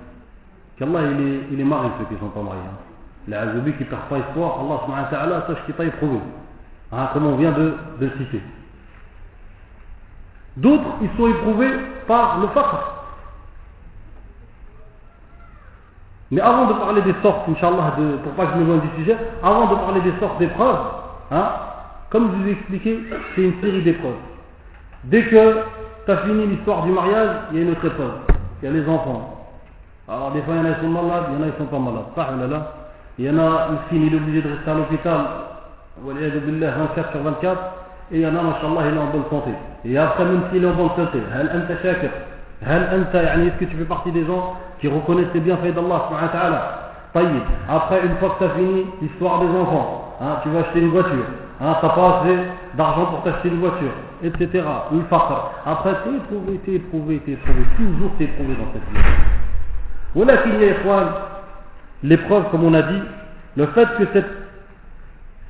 qu'Allah 0.78 1.00
il 1.50 1.60
est, 1.60 1.64
marié 1.64 1.90
ceux 1.98 2.04
qui 2.06 2.14
ne 2.14 2.18
sont 2.18 2.28
pas 2.28 2.42
mariés. 2.42 2.60
Hein. 2.64 2.78
Les 3.28 3.36
azoubi 3.36 3.72
qui 3.74 3.84
ne 3.84 3.88
perdent 3.88 4.08
pas 4.08 4.18
espoir, 4.18 4.58
Allah 4.60 4.80
subhanahu 4.84 5.04
wa 5.04 5.10
ta'ala 5.10 5.46
sache 5.46 5.64
qu'il 5.66 5.74
t'a 5.74 5.84
éprouvé. 5.84 6.18
Hein, 6.92 7.08
comme 7.12 7.26
on 7.26 7.36
vient 7.36 7.52
de, 7.52 7.74
de 8.00 8.06
le 8.06 8.12
citer. 8.18 8.42
D'autres, 10.56 10.96
ils 11.02 11.10
sont 11.16 11.28
éprouvés 11.28 11.72
par 12.06 12.38
le 12.38 12.48
fakr. 12.48 12.94
Mais 16.30 16.40
avant 16.40 16.66
de 16.66 16.72
parler 16.74 17.02
des 17.02 17.14
sortes, 17.22 17.48
Inch'Allah, 17.48 17.94
de, 17.98 18.16
pour 18.16 18.32
pas 18.32 18.46
que 18.46 18.54
je 18.54 18.58
me 18.58 18.64
loin 18.64 18.78
du 18.78 18.88
sujet, 18.96 19.16
avant 19.42 19.66
de 19.66 19.74
parler 19.76 20.00
des 20.00 20.18
sortes 20.18 20.38
d'épreuves, 20.38 21.03
hein, 21.34 21.50
comme 22.10 22.30
je 22.30 22.36
vous 22.36 22.48
ai 22.48 22.52
expliqué, 22.52 22.98
c'est 23.34 23.42
une 23.42 23.60
série 23.60 23.82
d'épreuves. 23.82 24.14
Dès 25.04 25.22
que 25.24 25.56
tu 26.06 26.10
as 26.10 26.16
fini 26.18 26.46
l'histoire 26.46 26.84
du 26.84 26.92
mariage, 26.92 27.30
il 27.50 27.58
y 27.58 27.60
a 27.60 27.64
une 27.64 27.72
autre 27.72 27.84
épreuve. 27.86 28.12
Il 28.62 28.66
y 28.66 28.68
a 28.68 28.74
les 28.74 28.88
enfants. 28.88 29.48
Alors 30.08 30.30
des 30.32 30.42
fois, 30.42 30.54
il 30.54 30.64
y 30.64 30.68
en 30.68 30.70
a 30.70 30.74
qui 30.74 30.82
sont 30.82 30.88
malades, 30.88 31.24
il 31.30 31.40
y 31.40 31.42
en 31.42 31.48
a 31.48 31.50
qui 31.50 31.58
sont 31.58 31.64
pas 31.64 31.78
malades. 31.78 32.62
Il 33.18 33.24
y 33.24 33.30
en 33.30 33.38
a, 33.38 33.68
il 33.92 34.12
est 34.12 34.16
obligé 34.16 34.42
de 34.42 34.48
rester 34.48 34.70
à 34.70 34.74
l'hôpital, 34.74 35.20
24 36.02 37.10
sur 37.10 37.22
24, 37.22 37.60
et 38.12 38.16
il 38.16 38.20
y 38.20 38.26
en 38.26 38.36
a, 38.36 38.42
machallah, 38.42 38.88
il 38.90 38.96
est 38.96 39.00
en 39.00 39.06
bonne 39.06 39.24
santé. 39.30 39.50
Et 39.84 39.96
après, 39.98 40.24
même 40.24 40.42
s'il 40.52 40.64
est 40.64 40.66
en 40.66 40.74
bonne 40.74 40.90
santé, 40.96 41.18
est-ce 42.62 43.58
que 43.58 43.64
tu 43.64 43.76
fais 43.76 43.84
partie 43.84 44.12
des 44.12 44.26
gens 44.26 44.56
qui 44.80 44.88
reconnaissent 44.88 45.32
les 45.34 45.40
bienfaits 45.40 45.74
d'Allah 45.74 46.10
Après, 47.68 48.00
une 48.04 48.16
fois 48.18 48.30
que 48.30 48.38
tu 48.38 48.50
as 48.50 48.54
fini 48.54 48.86
l'histoire 49.00 49.40
des 49.40 49.48
enfants, 49.48 50.03
hein, 50.24 50.36
tu 50.42 50.48
vas 50.50 50.60
acheter 50.60 50.80
une 50.80 50.90
voiture, 50.90 51.26
hein, 51.60 51.76
tu 51.80 51.86
n'as 51.86 51.92
pas 51.92 52.20
assez 52.20 52.36
d'argent 52.76 53.06
pour 53.06 53.22
t'acheter 53.22 53.48
une 53.48 53.60
voiture, 53.60 53.92
etc. 54.22 54.64
Ou 54.92 54.96
le 54.96 55.04
Après, 55.10 55.94
tu 56.04 56.10
es 56.10 56.16
éprouvé, 56.16 56.60
tu 56.64 56.72
es 56.72 56.74
éprouvé, 56.76 57.22
tu 57.24 57.30
es 57.30 57.34
éprouvé. 57.34 57.60
Toujours 57.76 58.10
tu 58.16 58.24
es 58.24 58.26
éprouvé 58.26 58.54
dans 58.54 58.72
cette 58.72 58.82
vie. 58.92 59.08
Voilà 60.14 60.36
qu'il 60.38 60.52
y 60.60 60.64
a 60.64 60.74
l'épreuve, 62.02 62.50
comme 62.50 62.64
on 62.64 62.74
a 62.74 62.82
dit, 62.82 63.02
le 63.56 63.66
fait 63.66 63.88
que 63.98 64.04
cette, 64.12 64.30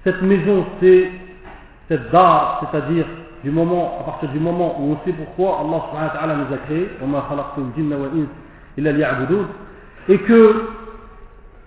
cette 0.04 0.22
maison, 0.22 0.64
c'est 0.80 1.10
cette 1.88 2.10
dar, 2.10 2.60
c'est-à-dire 2.60 3.04
du 3.42 3.50
moment, 3.50 3.98
à 4.00 4.04
partir 4.04 4.30
du 4.30 4.40
moment 4.40 4.76
où 4.80 4.92
on 4.92 5.04
sait 5.04 5.12
pourquoi 5.12 5.60
Allah 5.60 5.82
subhanahu 5.88 6.08
wa 6.08 6.18
ta'ala 6.18 6.34
nous 6.36 6.54
a 6.54 6.58
créés, 6.58 6.90
et 10.08 10.18
que 10.18 10.68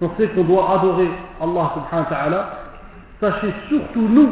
on 0.02 0.10
sait 0.18 0.28
qu'on 0.30 0.44
doit 0.44 0.72
adorer 0.80 1.10
Allah 1.42 1.72
subhanahu 1.76 2.04
wa 2.04 2.10
ta'ala, 2.10 2.67
sachez 3.20 3.54
surtout 3.70 4.08
nous, 4.08 4.30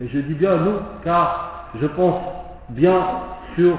et 0.00 0.08
je 0.08 0.18
dis 0.20 0.34
bien 0.34 0.56
nous, 0.56 0.78
car 1.04 1.70
je 1.80 1.86
pense 1.86 2.20
bien 2.70 3.00
sur 3.54 3.78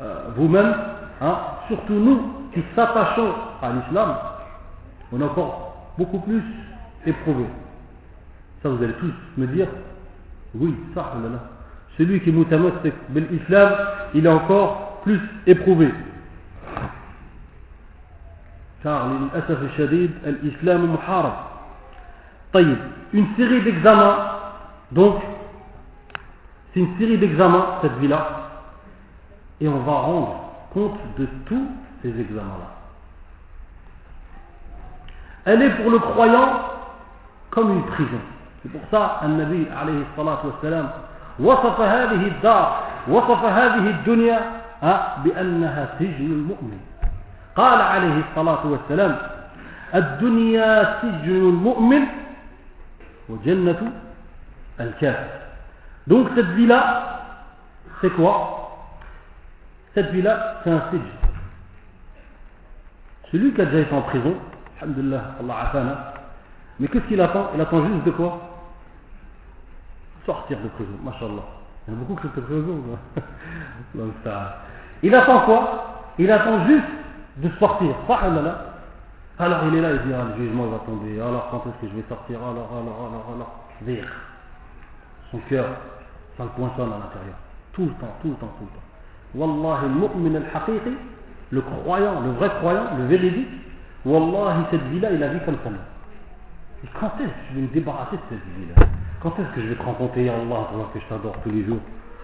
euh, 0.00 0.30
vous-même, 0.36 0.74
hein, 1.20 1.38
surtout 1.68 1.94
nous 1.94 2.20
qui 2.52 2.62
s'attachons 2.74 3.32
à 3.62 3.72
l'islam, 3.72 4.16
on 5.12 5.20
est 5.20 5.24
encore 5.24 5.92
beaucoup 5.98 6.18
plus 6.20 6.42
éprouvés. 7.06 7.46
Ça 8.62 8.68
vous 8.68 8.82
allez 8.82 8.94
tous 8.94 9.12
me 9.36 9.46
dire, 9.46 9.68
oui, 10.54 10.74
ça, 10.94 11.12
là 11.22 11.56
celui 11.98 12.20
qui 12.20 12.30
est 12.30 13.20
l'islam, 13.30 13.72
il 14.14 14.26
est 14.26 14.30
encore 14.30 15.00
plus 15.02 15.20
éprouvé. 15.46 15.92
Car 18.82 19.08
l'islam 20.42 20.86
muharab. 20.86 21.55
Une 22.60 23.26
série 23.36 23.62
d'examens, 23.62 24.16
donc, 24.92 25.22
c'est 26.72 26.80
une 26.80 26.98
série 26.98 27.18
d'examens, 27.18 27.66
cette 27.82 27.96
vie-là, 27.98 28.28
et 29.60 29.68
on 29.68 29.78
va 29.80 29.92
rendre 29.92 30.40
compte 30.72 30.98
de 31.18 31.26
tous 31.46 31.66
ces 32.02 32.08
examens-là. 32.08 32.70
Elle 35.44 35.62
est 35.62 35.70
pour 35.70 35.90
le 35.90 35.98
croyant 35.98 36.48
comme 37.50 37.72
une 37.72 37.84
prison. 37.84 38.20
C'est 38.62 38.72
pour 38.72 38.82
ça, 38.90 39.20
Nabi, 39.26 39.66
alayhi 39.80 40.04
salatu 40.16 40.46
wassalam, 40.48 40.88
وصف 41.40 41.80
هذه 41.80 42.26
الدار 42.26 42.82
وصف 43.08 43.44
هذه 43.44 43.90
الدنيا 43.90 44.40
بأنها 45.24 45.88
سجن 45.98 46.32
المؤمن 46.32 46.80
قال 47.56 47.80
عليه 47.80 48.22
الصلاة 48.30 48.66
والسلام 48.66 49.16
الدنيا 49.94 51.00
سجن 51.02 51.36
المؤمن 51.36 52.02
donc 56.06 56.28
cette 56.34 56.46
vie 56.50 56.66
là 56.66 57.20
c'est 58.00 58.10
quoi? 58.10 58.92
Cette 59.94 60.10
vie 60.10 60.22
là 60.22 60.60
c'est 60.62 60.70
un 60.70 60.82
sijj. 60.90 61.02
Celui 63.32 63.52
qui 63.52 63.60
a 63.60 63.66
déjà 63.66 63.80
été 63.80 63.94
en 63.94 64.02
prison 64.02 64.36
alhamdulillah 64.80 65.36
Allah 65.40 65.58
afana 65.62 66.14
mais 66.78 66.88
qu'est-ce 66.88 67.06
qu'il 67.06 67.20
attend? 67.20 67.50
Il 67.54 67.60
attend 67.60 67.84
juste 67.86 68.04
de 68.04 68.10
quoi? 68.10 68.38
Sortir 70.26 70.58
de 70.58 70.68
prison, 70.68 70.98
mashallah. 71.02 71.42
Il 71.88 71.94
y 71.94 71.96
a 71.96 72.00
beaucoup 72.00 72.16
qui 72.16 72.22
sont 72.22 72.34
de 72.36 72.40
prison. 72.40 72.82
Il 75.02 75.14
attend 75.14 75.40
quoi? 75.40 76.12
Il 76.18 76.30
attend 76.30 76.66
juste 76.66 76.84
de 77.38 77.50
sortir. 77.58 77.94
Alors 79.38 79.60
il 79.68 79.76
est 79.76 79.80
là, 79.82 79.90
il 79.92 80.08
dit, 80.08 80.14
ah, 80.14 80.24
le 80.36 80.44
jugement 80.44 80.66
va 80.66 80.78
tomber. 80.86 81.20
Alors 81.20 81.48
quand 81.50 81.62
est-ce 81.68 81.86
que 81.86 81.92
je 81.92 81.96
vais 81.96 82.08
sortir? 82.08 82.38
Alors, 82.38 82.70
alors, 82.72 83.08
alors, 83.08 83.26
alors. 83.34 83.52
Vire. 83.82 84.08
Son 85.30 85.38
cœur, 85.48 85.66
ça 86.36 86.44
le 86.44 86.50
poinçonne 86.50 86.92
à 86.92 86.98
l'intérieur. 87.04 87.36
Tout 87.72 87.84
le 87.84 87.92
temps, 87.92 88.14
tout 88.22 88.28
le 88.28 88.34
temps, 88.36 88.52
tout 88.58 88.64
le 88.64 88.72
temps. 88.72 88.86
Wallahi, 89.34 89.88
le 90.30 90.36
al-haqiqi, 90.36 90.96
le 91.50 91.60
croyant, 91.60 92.20
le 92.22 92.30
vrai 92.32 92.48
croyant, 92.60 92.84
le 92.96 93.04
véridique, 93.04 93.48
Wallahi, 94.06 94.64
cette 94.70 94.84
vie-là, 94.84 95.10
il 95.10 95.22
a 95.22 95.28
vu 95.28 95.40
comme 95.44 95.56
ça. 95.64 95.70
Et 96.84 96.88
quand 96.98 97.10
est-ce 97.20 97.26
que 97.28 97.32
je 97.50 97.54
vais 97.56 97.62
me 97.62 97.74
débarrasser 97.74 98.16
de 98.16 98.22
cette 98.30 98.38
vie-là? 98.56 98.86
Quand 99.20 99.38
est-ce 99.38 99.54
que 99.54 99.60
je 99.62 99.66
vais 99.66 99.74
te 99.74 99.82
rencontrer, 99.82 100.28
Allah, 100.28 100.68
que 100.94 101.00
je 101.00 101.04
t'adore 101.06 101.34
tous 101.42 101.50
les 101.50 101.64
jours? 101.64 101.80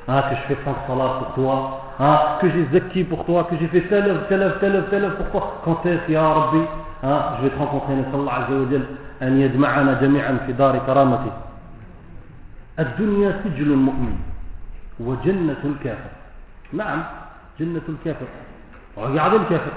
Hein, 0.08 0.22
Que 0.30 0.36
je 0.36 0.54
fais 0.54 0.58
5 0.64 0.76
salats 0.86 1.18
pour 1.18 1.34
toi? 1.34 1.80
Hein, 1.98 2.18
Que 2.40 2.48
j'ai 2.50 2.66
zaki 2.72 3.04
pour 3.04 3.24
toi? 3.24 3.44
Que 3.50 3.56
j'ai 3.58 3.66
fait 3.68 3.82
tel 3.82 4.08
œuvre, 4.10 4.26
telle 4.28 4.42
œuvre, 4.42 4.58
telle 4.60 4.76
œuvre, 4.76 4.88
telle 4.90 5.04
œuvre 5.04 5.16
pour 5.16 5.30
toi? 5.30 5.60
Quand 5.64 5.86
est-ce, 5.86 6.10
Ya 6.10 6.22
Rabbi? 6.22 6.60
Hein, 7.02 7.22
Je 7.38 7.42
vais 7.42 7.50
te 7.50 7.58
rencontrer, 7.58 7.94
Allah 8.14 8.34
Azza 8.34 8.54
wa 8.54 8.70
Jal 8.70 8.82
أن 9.22 9.40
يجمعنا 9.40 10.00
جميعا 10.02 10.38
في 10.46 10.52
دار 10.52 10.78
كرامته 10.86 11.32
الدنيا 12.78 13.40
سجن 13.44 13.70
المؤمن 13.70 14.16
وجنة 15.00 15.62
الكافر 15.64 16.12
نعم 16.72 17.02
جنة 17.60 17.86
الكافر 17.88 18.26
regarde 18.96 19.34
le 19.38 19.44
kafir 19.44 19.72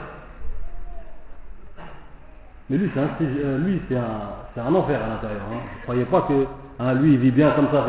mais 2.71 2.77
lui 2.77 2.89
c'est 2.91 2.99
un, 2.99 3.09
euh, 3.21 3.57
lui, 3.59 3.79
c'est 3.87 3.95
un, 3.95 4.65
un 4.65 4.73
enfer 4.73 4.99
à 5.03 5.07
l'intérieur 5.09 5.41
hein. 5.53 5.61
ne 5.77 5.83
croyez 5.83 6.05
pas 6.05 6.21
que 6.21 6.47
Hein, 6.79 6.93
lui, 6.95 7.13
il 7.13 7.19
vit 7.19 7.31
bien 7.31 7.51
comme 7.51 7.67
ça, 7.71 7.85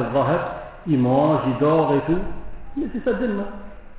il 0.86 0.98
mange, 0.98 1.40
il 1.48 1.58
dort 1.58 1.92
et 1.94 2.00
tout. 2.06 2.18
Mais 2.76 2.86
c'est 2.92 3.04
sa 3.04 3.18
jannah. 3.18 3.48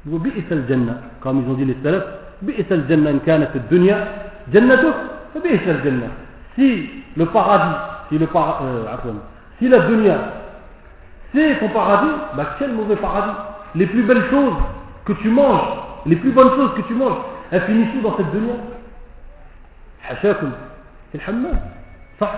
وبئس 0.08 0.52
الجنة 0.52 0.96
comme 1.20 1.42
ils 1.42 1.50
ont 1.52 1.56
dit 1.56 1.66
les 1.66 1.76
salafs 1.84 2.06
بئس 2.42 2.72
الجنة 2.72 3.10
إن 3.10 3.20
كانت 3.26 3.50
الدنيا 3.56 4.08
جنته 4.54 4.94
Si 6.56 6.90
le 7.16 7.26
paradis, 7.26 7.76
si, 8.10 8.18
le 8.18 8.28
paradis, 8.28 8.66
euh, 8.66 9.12
si 9.60 9.68
la 9.68 9.80
dunya, 9.80 10.18
c'est 11.34 11.60
ton 11.60 11.70
paradis, 11.70 12.12
bah 12.36 12.56
quel 12.60 12.74
mauvais 12.74 12.96
paradis. 12.96 13.38
Les 13.76 13.86
plus 13.86 14.04
belles 14.04 14.30
choses 14.30 14.56
que 15.06 15.14
tu 15.14 15.30
manges, 15.30 15.62
les 16.06 16.16
plus 16.16 16.32
bonnes 16.32 16.56
choses 16.56 16.74
que 16.76 16.82
tu 16.82 16.94
manges, 16.94 17.18
elles 17.52 17.62
finissent 17.64 18.02
dans 18.02 18.18
cette 18.18 18.32
dunya? 18.32 18.54
C'est 21.12 21.22
le. 21.26 21.50
Ça, 22.20 22.36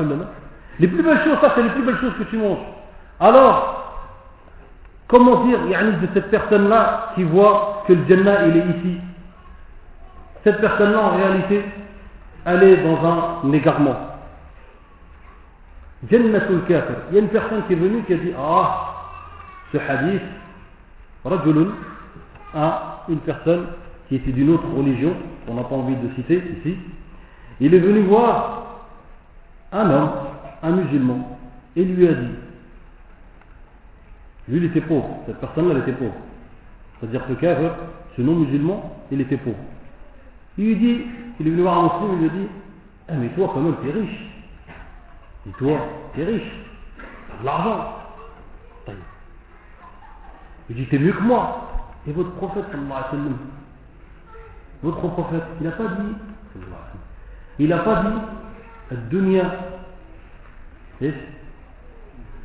Les 0.79 0.87
plus 0.87 1.03
belles 1.03 1.23
choses, 1.23 1.37
ça, 1.39 1.53
c'est 1.55 1.63
les 1.63 1.69
plus 1.69 1.83
belles 1.83 1.99
choses 1.99 2.13
que 2.17 2.23
tu 2.23 2.37
manges. 2.37 2.57
Alors, 3.19 3.79
Comment 5.09 5.43
dire 5.45 5.57
de 6.01 6.07
cette 6.13 6.29
personne-là 6.29 7.13
qui 7.15 7.23
voit 7.23 7.83
que 7.87 7.93
le 7.93 8.05
Jannah 8.07 8.45
il 8.45 8.57
est 8.57 8.77
ici? 8.77 8.97
Cette 10.43 10.61
personne-là 10.61 10.99
en 10.99 11.17
réalité, 11.17 11.65
est 12.45 12.83
dans 12.83 13.41
un 13.43 13.53
égarement. 13.53 13.95
Kafir. 16.07 16.95
Il 17.09 17.15
y 17.15 17.17
a 17.17 17.21
une 17.21 17.29
personne 17.29 17.63
qui 17.67 17.73
est 17.73 17.75
venue 17.75 18.03
qui 18.03 18.13
a 18.13 18.17
dit 18.17 18.31
Ah, 18.37 18.95
ce 19.71 19.77
hadith, 19.77 20.21
rajulun, 21.25 21.67
à 22.55 23.03
une 23.09 23.19
personne 23.19 23.67
qui 24.07 24.15
était 24.15 24.31
d'une 24.31 24.51
autre 24.51 24.67
religion, 24.75 25.13
qu'on 25.45 25.55
n'a 25.55 25.63
pas 25.63 25.75
envie 25.75 25.95
de 25.95 26.13
citer 26.15 26.41
ici, 26.59 26.77
il 27.59 27.73
est 27.73 27.79
venu 27.79 28.01
voir 28.01 28.65
un 29.71 29.89
homme 29.89 30.09
un 30.61 30.71
musulman 30.71 31.37
et 31.75 31.83
lui 31.83 32.07
a 32.07 32.13
dit, 32.13 32.27
lui 34.47 34.57
il 34.57 34.63
était 34.65 34.81
pauvre, 34.81 35.19
cette 35.25 35.37
personne-là 35.37 35.75
elle 35.75 35.81
était 35.81 35.97
pauvre. 35.97 36.15
C'est-à-dire 36.99 37.25
que 37.27 37.33
le 37.33 37.69
ce 38.17 38.21
non-musulman, 38.21 38.97
il 39.11 39.21
était 39.21 39.37
pauvre. 39.37 39.55
Il 40.57 40.65
lui 40.65 40.75
dit, 40.75 41.01
il 41.39 41.47
est 41.47 41.51
venu 41.51 41.61
voir 41.61 41.79
un 41.79 41.83
Muslim, 41.83 42.11
il 42.13 42.19
lui 42.19 42.25
a 42.25 42.43
dit 42.43 42.49
eh, 43.11 43.15
mais 43.15 43.29
toi, 43.29 43.49
quand 43.53 43.61
même, 43.61 43.75
t'es 43.81 43.91
riche? 43.91 44.29
Et 45.47 45.51
toi, 45.51 45.79
t'es 46.13 46.23
riche. 46.23 46.51
T'as 47.27 47.41
de 47.41 47.45
l'argent. 47.45 47.95
Il 50.69 50.75
dit 50.75 50.85
T'es 50.87 50.99
mieux 50.99 51.13
que 51.13 51.23
moi. 51.23 51.65
Et 52.07 52.11
votre 52.11 52.31
prophète, 52.33 52.65
sallam, 52.71 53.37
votre 54.83 54.99
prophète, 54.99 55.43
il 55.59 55.65
n'a 55.65 55.71
pas 55.71 55.87
dit 55.87 56.15
Il 57.57 57.69
n'a 57.69 57.79
pas 57.79 58.03
dit 58.03 58.91
Ad-dunya. 58.91 59.43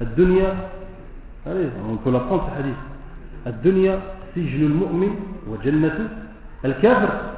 Ad-dunya. 0.00 0.54
Allez, 1.46 1.68
on 1.90 1.96
peut 1.96 2.10
l'apprendre 2.10 2.48
ce 2.54 2.58
hadith. 2.58 2.74
Ad-dunya, 3.44 3.98
sijnul 4.32 4.72
mu'min 4.72 5.12
wa 5.46 5.58
jannatu 5.62 6.02
al-kafir. 6.62 7.33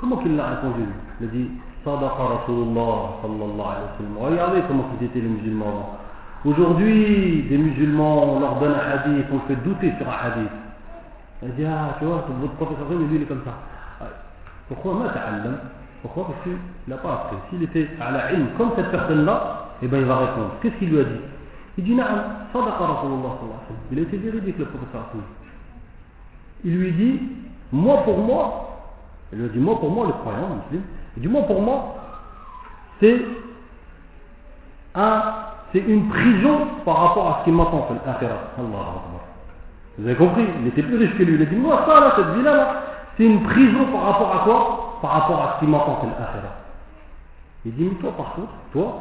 Comment 0.00 0.16
qu'il 0.16 0.36
l'a 0.36 0.48
répondu 0.48 0.84
il 1.20 1.26
a 1.26 1.30
dit 1.30 1.48
رسول 1.86 2.58
الله 2.66 3.10
صلى 3.22 3.44
الله 3.48 3.66
عليه 3.72 3.86
وسلم 3.88 4.14
regardez 4.20 4.60
comment 4.68 4.84
ils 5.00 5.06
étaient 5.06 5.20
les 5.20 5.28
musulmans 5.28 5.96
aujourd'hui 6.44 7.46
des 7.48 7.56
musulmans 7.56 8.36
on 8.36 8.40
leur 8.40 8.58
donne 8.60 8.72
un 8.72 8.90
hadith 8.90 9.26
on 9.32 9.40
fait 9.48 9.56
douter 9.64 9.92
sur 9.98 10.08
un 10.08 10.18
hadith 10.26 10.52
il 11.42 11.54
dit 11.54 11.64
ah 11.64 11.96
tu 11.98 12.04
vois 12.04 12.24
votre 12.40 12.54
professeur 12.54 12.86
lui 12.90 13.16
il 13.16 13.22
est 13.22 13.26
comme 13.26 13.42
ça 13.44 13.54
pourquoi 14.68 14.94
pourquoi 16.02 16.26
Parce 16.28 16.42
qu'il 16.44 16.56
n'a 16.88 16.96
pas 16.96 17.12
appris. 17.12 17.36
S'il 17.50 17.62
était 17.64 17.88
à 18.00 18.12
la 18.12 18.32
ilm 18.32 18.46
comme 18.56 18.70
cette 18.76 18.90
personne-là, 18.90 19.68
eh 19.82 19.88
ben 19.88 19.98
il 19.98 20.04
va 20.04 20.18
répondre. 20.18 20.50
Qu'est-ce 20.62 20.76
qu'il 20.76 20.90
lui 20.90 21.00
a 21.00 21.04
dit 21.04 21.20
Il 21.76 21.84
dit 21.84 21.94
Na'am, 21.94 22.22
sadaqa 22.52 22.86
Rasulullah 22.86 23.36
Il 23.92 23.98
a 23.98 24.02
été 24.02 24.16
véridique 24.16 24.58
le 24.58 24.66
professeur. 24.66 25.10
Il 26.64 26.76
lui 26.76 26.92
dit 26.92 27.20
Moi 27.72 27.98
pour 28.04 28.18
moi, 28.18 28.69
Le, 29.32 29.48
du 29.48 29.60
moins 29.60 29.76
pour 29.76 29.90
moi, 29.90 30.06
le 30.06 30.12
croyant 30.12 30.60
musulman, 30.70 30.86
du 31.16 31.28
moins 31.28 31.42
pour 31.42 31.62
moi, 31.62 31.94
c'est 33.00 33.20
un, 34.94 35.22
c'est 35.72 35.78
une 35.78 36.08
prison 36.08 36.66
par 36.84 36.96
rapport 36.96 37.28
à 37.28 37.38
ce 37.40 37.44
qui 37.44 37.52
m'attend 37.52 37.86
sur 37.86 37.94
l'Akhirat. 38.06 38.38
Vous 39.98 40.06
avez 40.06 40.16
compris? 40.16 40.44
Il 40.60 40.68
était 40.68 40.82
plus 40.82 40.96
riche 40.96 41.16
que 41.16 41.22
lui. 41.22 41.34
Il 41.34 41.42
a 41.42 41.44
dit 41.44 41.56
Moi, 41.56 41.78
ça, 41.86 42.00
là, 42.00 42.12
cette 42.16 42.34
villa, 42.36 42.54
là, 42.54 42.74
c'est 43.16 43.24
une 43.24 43.42
prison 43.42 43.86
par 43.92 44.02
rapport 44.12 44.34
à 44.34 44.44
quoi? 44.44 44.98
Par 45.00 45.10
rapport 45.12 45.42
à 45.42 45.54
ce 45.54 45.64
qui 45.64 45.70
m'attend 45.70 46.00
sur 46.00 46.08
l'Akhirat. 46.08 46.56
Il 47.66 47.74
dit 47.74 47.84
Mais 47.84 48.00
toi, 48.00 48.12
par 48.16 48.34
contre, 48.34 48.52
toi, 48.72 48.92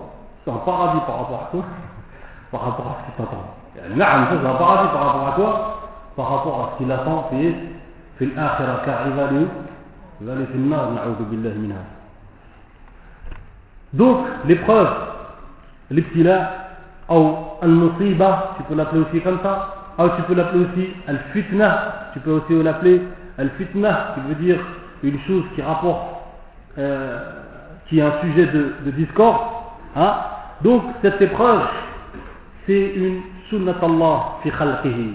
c'est 0.45 0.51
un 0.51 0.57
paradis 0.57 0.99
par 1.07 1.19
rapport 1.19 1.47
à 1.47 1.51
toi, 1.51 1.63
par 2.51 2.61
rapport 2.61 2.85
à 2.87 2.97
ce 3.01 3.11
qui 3.11 3.17
t'attend. 3.17 3.97
Là, 3.97 4.27
c'est 4.29 4.47
un 4.47 4.55
paradis 4.55 4.89
par 4.93 5.05
rapport 5.05 5.27
à 5.27 5.31
quoi? 5.31 5.75
Par 6.15 6.29
rapport 6.29 6.59
à 6.59 6.73
ce 6.73 6.77
qui 6.77 6.89
l'attend, 6.89 7.29
c'est 7.31 8.25
l'Akhirat, 8.25 8.81
car 8.85 8.95
il 9.07 9.13
va 9.13 9.27
lui 9.31 9.47
va 10.21 10.33
aller 10.33 10.45
في 10.45 10.55
النار 10.55 10.91
نعوذ 10.93 11.21
بالله 11.31 11.53
منها 11.53 11.85
donc 13.93 14.17
l'épreuve 14.45 14.93
l'ibtila 15.91 16.37
ou 17.09 17.57
al-musiba 17.61 18.55
tu 18.57 18.63
peux 18.63 18.75
l'appeler 18.75 19.01
aussi 19.01 19.21
comme 19.21 19.39
ça 19.41 19.93
ou 19.97 20.09
tu 20.15 20.21
peux 20.23 20.35
l'appeler 20.35 20.65
aussi 20.65 20.89
al-fitna 21.07 22.11
tu 22.13 22.19
peux 22.19 22.31
aussi 22.31 22.53
l'appeler 22.63 23.01
al-fitna 23.37 24.13
qui 24.13 24.21
veut 24.27 24.35
dire 24.35 24.59
une 25.03 25.19
chose 25.27 25.43
qui 25.55 25.61
rapporte, 25.61 26.07
euh, 26.77 27.19
qui 27.87 27.99
est 27.99 28.01
un 28.01 28.19
sujet 28.21 28.47
de, 28.47 28.73
de 28.85 28.91
discorde. 28.91 29.39
Hein? 29.95 30.15
Donc 30.61 30.83
cette 31.01 31.21
épreuve, 31.21 31.61
c'est 32.65 32.93
une 32.95 33.21
sunnat 33.49 33.75
Allah 33.81 34.37
fi 34.43 34.51
khalqihi. 34.51 35.13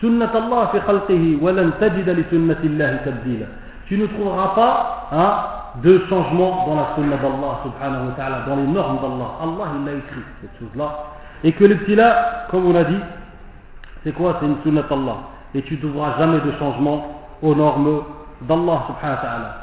Sunnat 0.00 0.30
Allah 0.34 0.70
fi 0.72 0.80
khalqihi, 0.80 1.36
walan 1.36 1.72
tajida 1.78 2.12
li 2.12 2.24
sunnatillahi 2.30 2.96
tabdila. 3.04 3.46
Tu 3.86 3.98
ne 3.98 4.06
trouveras 4.06 4.54
pas 4.54 5.08
hein, 5.12 5.80
de 5.82 6.06
changement 6.08 6.66
dans 6.66 6.76
la 6.76 6.94
sunna 6.94 7.16
d'Allah 7.16 7.60
subhanahu 7.64 8.08
wa 8.08 8.12
ta'ala, 8.16 8.38
dans 8.46 8.56
les 8.56 8.66
normes 8.66 8.98
d'Allah. 9.00 9.30
Allah 9.42 9.70
il 9.76 9.84
l'a 9.84 9.92
écrit 9.92 10.22
cette 10.40 10.58
chose-là. 10.58 11.04
Et 11.42 11.52
que 11.52 11.64
le 11.64 11.76
petit 11.76 11.98
comme 12.50 12.66
on 12.66 12.72
l'a 12.72 12.84
dit, 12.84 13.00
c'est 14.02 14.12
quoi? 14.12 14.36
C'est 14.40 14.46
une 14.46 14.56
sunnat 14.62 14.84
Allah. 14.90 15.16
Et 15.54 15.62
tu 15.62 15.74
ne 15.74 15.80
trouveras 15.80 16.18
jamais 16.18 16.40
de 16.40 16.52
changement 16.58 17.22
aux 17.42 17.54
normes 17.54 18.02
d'Allah 18.42 18.84
subhanahu 18.86 19.16
wa 19.16 19.22
ta'ala. 19.22 19.56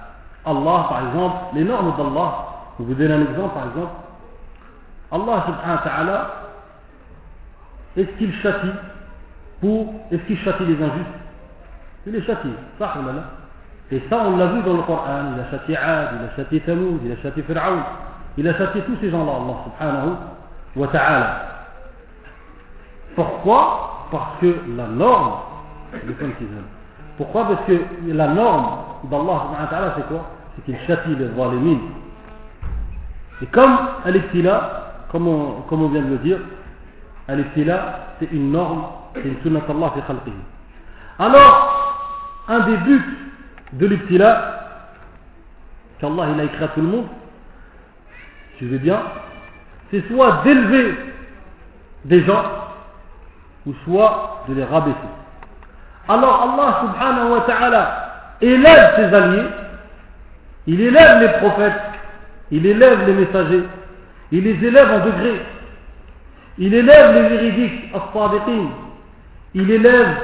Allah, 0.46 0.86
par 0.90 1.08
exemple, 1.08 1.36
les 1.56 1.64
normes 1.64 1.94
d'Allah, 1.98 2.48
je 2.80 2.86
vous 2.86 2.94
donne 2.94 3.12
un 3.12 3.22
exemple, 3.22 3.54
par 3.56 3.68
exemple, 3.68 3.94
Allah 5.12 5.46
subhanahu 5.46 5.78
wa 5.78 5.84
ta'ala, 5.84 6.32
est-ce 7.98 8.18
qu'il 8.18 8.34
châtie 8.42 8.72
pour, 9.60 9.94
est-ce 10.12 10.22
qu'il 10.24 10.38
châtie 10.40 10.66
les 10.66 10.76
injustes? 10.76 11.08
Il 12.06 12.14
les 12.14 12.24
châtie, 12.24 12.54
Et 13.92 14.02
ça, 14.10 14.24
on 14.26 14.38
l'a 14.38 14.48
vu 14.48 14.62
dans 14.64 14.74
le 14.74 14.84
Coran, 14.84 15.34
il 15.36 15.42
a 15.42 15.52
châtié 15.52 15.76
Ad, 15.76 16.10
il 16.20 16.28
a 16.28 16.36
châtié 16.36 16.62
Tamoud, 16.62 17.02
il 17.04 17.12
a 17.12 17.18
châtié 17.22 17.44
Fir'aun, 17.44 17.84
il 18.38 18.48
a 18.48 18.58
châtié 18.58 18.82
tous 18.84 18.96
ces 19.02 19.10
gens-là, 19.10 19.32
Allah 19.32 19.58
subhanahu 19.66 20.16
wa 20.78 20.88
ta'ala. 20.88 21.42
Pourquoi? 23.16 24.08
Parce 24.12 24.40
que 24.40 24.56
la 24.78 24.88
norme, 24.88 25.34
qu'ils 25.92 26.48
aiment. 26.48 26.64
Pourquoi? 27.18 27.46
Parce 27.48 27.66
que 27.68 27.82
la 28.08 28.28
norme 28.28 28.66
d'Allah, 29.10 29.94
c'est 29.98 30.08
quoi? 30.08 30.26
C'est 30.56 30.64
qu'il 30.64 30.78
châtie 30.88 31.16
les 31.16 31.28
zalimines. 31.36 31.90
Et 33.42 33.46
comme 33.48 33.78
al-ibtila, 34.06 35.08
comme 35.12 35.28
on, 35.28 35.62
comme 35.68 35.84
on 35.84 35.90
vient 35.90 36.04
de 36.04 36.12
le 36.12 36.18
dire, 36.20 36.38
al-ibtila, 37.28 38.16
c'est 38.20 38.32
une 38.32 38.54
norme, 38.54 38.84
c'est 39.16 39.28
une 39.28 39.42
sunnat 39.44 39.60
Allah 39.68 39.92
fi 39.96 40.02
khalqihi. 40.02 40.34
Alors, 41.20 42.46
un 42.48 42.60
des 42.62 42.78
buts 42.78 43.31
de 43.74 43.86
l'ibtila, 43.86 44.88
qu'Allah 46.00 46.28
il 46.34 46.40
a 46.42 46.44
écrit 46.44 46.64
à 46.64 46.68
tout 46.70 46.82
le 46.82 46.88
monde, 46.88 47.08
suivez 48.58 48.80
bien, 48.80 49.02
c'est 49.92 50.08
soit 50.08 50.42
d'élever 50.44 50.96
des 52.06 52.24
gens, 52.24 52.44
ou 53.66 53.74
soit 53.86 54.44
de 54.48 54.56
les 54.56 54.64
rabaisser. 54.64 54.98
Alors 56.08 56.42
Allah 56.42 56.82
subhanahu 56.82 57.32
wa 57.32 57.42
ta'ala 57.42 58.38
élève 58.42 58.96
ses 58.96 59.16
alliés, 59.16 59.48
il 60.68 60.82
élève 60.82 61.22
les 61.22 61.30
prophètes, 61.40 61.82
il 62.52 62.66
élève 62.66 63.06
les 63.06 63.14
messagers, 63.14 63.64
il 64.32 64.44
les 64.44 64.68
élève 64.68 64.92
en 64.92 65.06
degrés, 65.06 65.42
il 66.58 66.74
élève 66.74 67.14
les 67.14 67.30
véridiques, 67.30 67.94
il 69.54 69.72
élève 69.72 70.18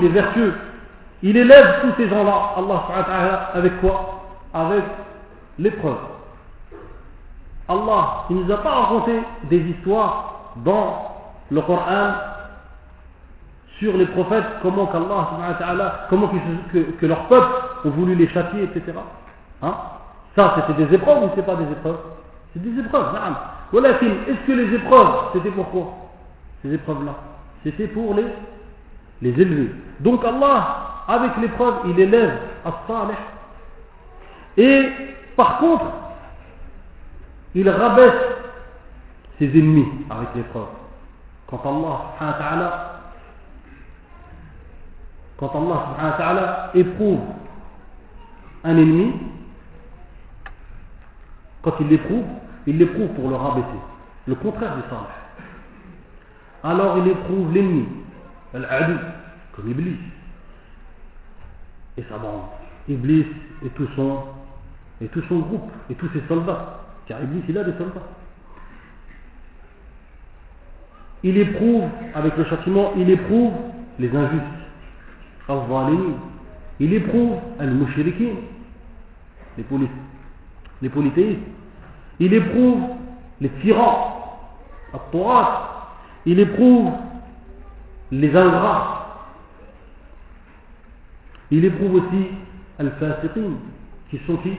les 0.00 0.08
vertueux, 0.08 0.54
il 1.22 1.36
élève 1.36 1.80
tous 1.82 1.94
ces 1.96 2.08
gens-là, 2.08 2.54
Allah 2.56 3.50
avec 3.54 3.80
quoi? 3.80 4.22
Avec 4.52 4.84
l'épreuve. 5.58 5.96
Allah, 7.68 8.24
il 8.30 8.36
ne 8.36 8.44
nous 8.44 8.52
a 8.52 8.58
pas 8.58 8.70
raconté 8.70 9.20
des 9.44 9.58
histoires 9.58 10.52
dans 10.56 11.16
le 11.50 11.60
Coran 11.62 12.12
sur 13.78 13.96
les 13.96 14.06
prophètes, 14.06 14.44
comment 14.62 14.86
qu'Allah, 14.86 16.06
comment 16.08 16.30
que, 16.72 17.06
leur 17.06 17.26
peuple 17.26 17.48
ont 17.84 17.90
voulu 17.90 18.14
les 18.14 18.28
châtier, 18.28 18.62
etc. 18.64 18.98
Hein? 19.62 19.74
Ça, 20.34 20.54
c'était 20.68 20.84
des 20.84 20.94
épreuves 20.94 21.24
ou 21.24 21.30
c'est 21.34 21.44
pas 21.44 21.56
des 21.56 21.70
épreuves? 21.70 21.98
C'est 22.52 22.62
des 22.62 22.80
épreuves, 22.80 23.06
Voilà, 23.72 23.90
est-ce 23.90 24.46
que 24.46 24.52
les 24.52 24.74
épreuves, 24.74 25.08
c'était 25.34 25.50
pourquoi 25.50 25.94
Ces 26.62 26.72
épreuves-là, 26.72 27.14
c'était 27.64 27.88
pour 27.88 28.14
les, 28.14 28.26
les 29.22 29.40
élever. 29.40 29.72
Donc 30.00 30.24
Allah, 30.24 30.95
avec 31.08 31.36
l'épreuve, 31.38 31.74
il 31.88 32.00
élève 32.00 32.38
as-salih. 32.64 33.16
Et 34.56 34.88
par 35.36 35.58
contre, 35.58 35.84
il 37.54 37.68
rabaisse 37.68 38.12
ses 39.38 39.46
ennemis 39.46 39.86
avec 40.10 40.28
l'épreuve. 40.34 40.68
Quand 41.48 41.62
Allah 41.64 42.92
quand 45.38 45.52
Allah 45.54 46.70
éprouve 46.74 47.20
un 48.64 48.76
ennemi, 48.76 49.12
quand 51.62 51.74
il 51.80 51.88
l'éprouve, 51.88 52.24
il 52.66 52.78
l'éprouve 52.78 53.08
pour 53.08 53.28
le 53.28 53.36
rabaisser. 53.36 53.66
Le 54.26 54.34
contraire 54.34 54.76
du 54.76 54.82
salih. 54.82 55.26
Alors 56.64 56.98
il 56.98 57.08
éprouve 57.08 57.52
l'ennemi, 57.52 57.86
l'adou, 58.54 58.98
comme 59.54 59.70
Iblis, 59.70 59.98
et 61.96 62.04
sa 62.08 62.18
bande. 62.18 62.42
Iblis 62.88 63.26
et 63.64 63.68
tout 63.70 63.88
son, 63.96 64.18
et 65.00 65.06
tout 65.08 65.22
son 65.28 65.38
groupe, 65.40 65.70
et 65.90 65.94
tous 65.94 66.08
ses 66.12 66.22
soldats. 66.28 66.80
Car 67.06 67.22
Iblis, 67.22 67.42
il 67.48 67.58
a 67.58 67.64
des 67.64 67.72
soldats. 67.72 68.06
Il 71.22 71.36
éprouve, 71.38 71.84
avec 72.14 72.36
le 72.36 72.44
châtiment, 72.44 72.92
il 72.96 73.10
éprouve 73.10 73.52
les 73.98 74.14
injustes. 74.14 74.44
Il 76.78 76.92
éprouve 76.92 77.36
al-mushrikin, 77.58 78.34
les, 79.56 79.64
poly, 79.64 79.88
les 80.82 80.88
polythéistes. 80.88 81.40
Il 82.18 82.32
éprouve 82.34 82.80
les 83.40 83.48
tyrans, 83.62 84.50
al 84.92 85.00
Il 86.26 86.40
éprouve 86.40 86.92
les 88.10 88.36
ingrats. 88.36 88.95
Il 91.50 91.64
éprouve 91.64 91.94
aussi 91.94 92.28
al-fasiqin, 92.78 93.54
qui 94.10 94.20
sont 94.26 94.36
qui 94.38 94.56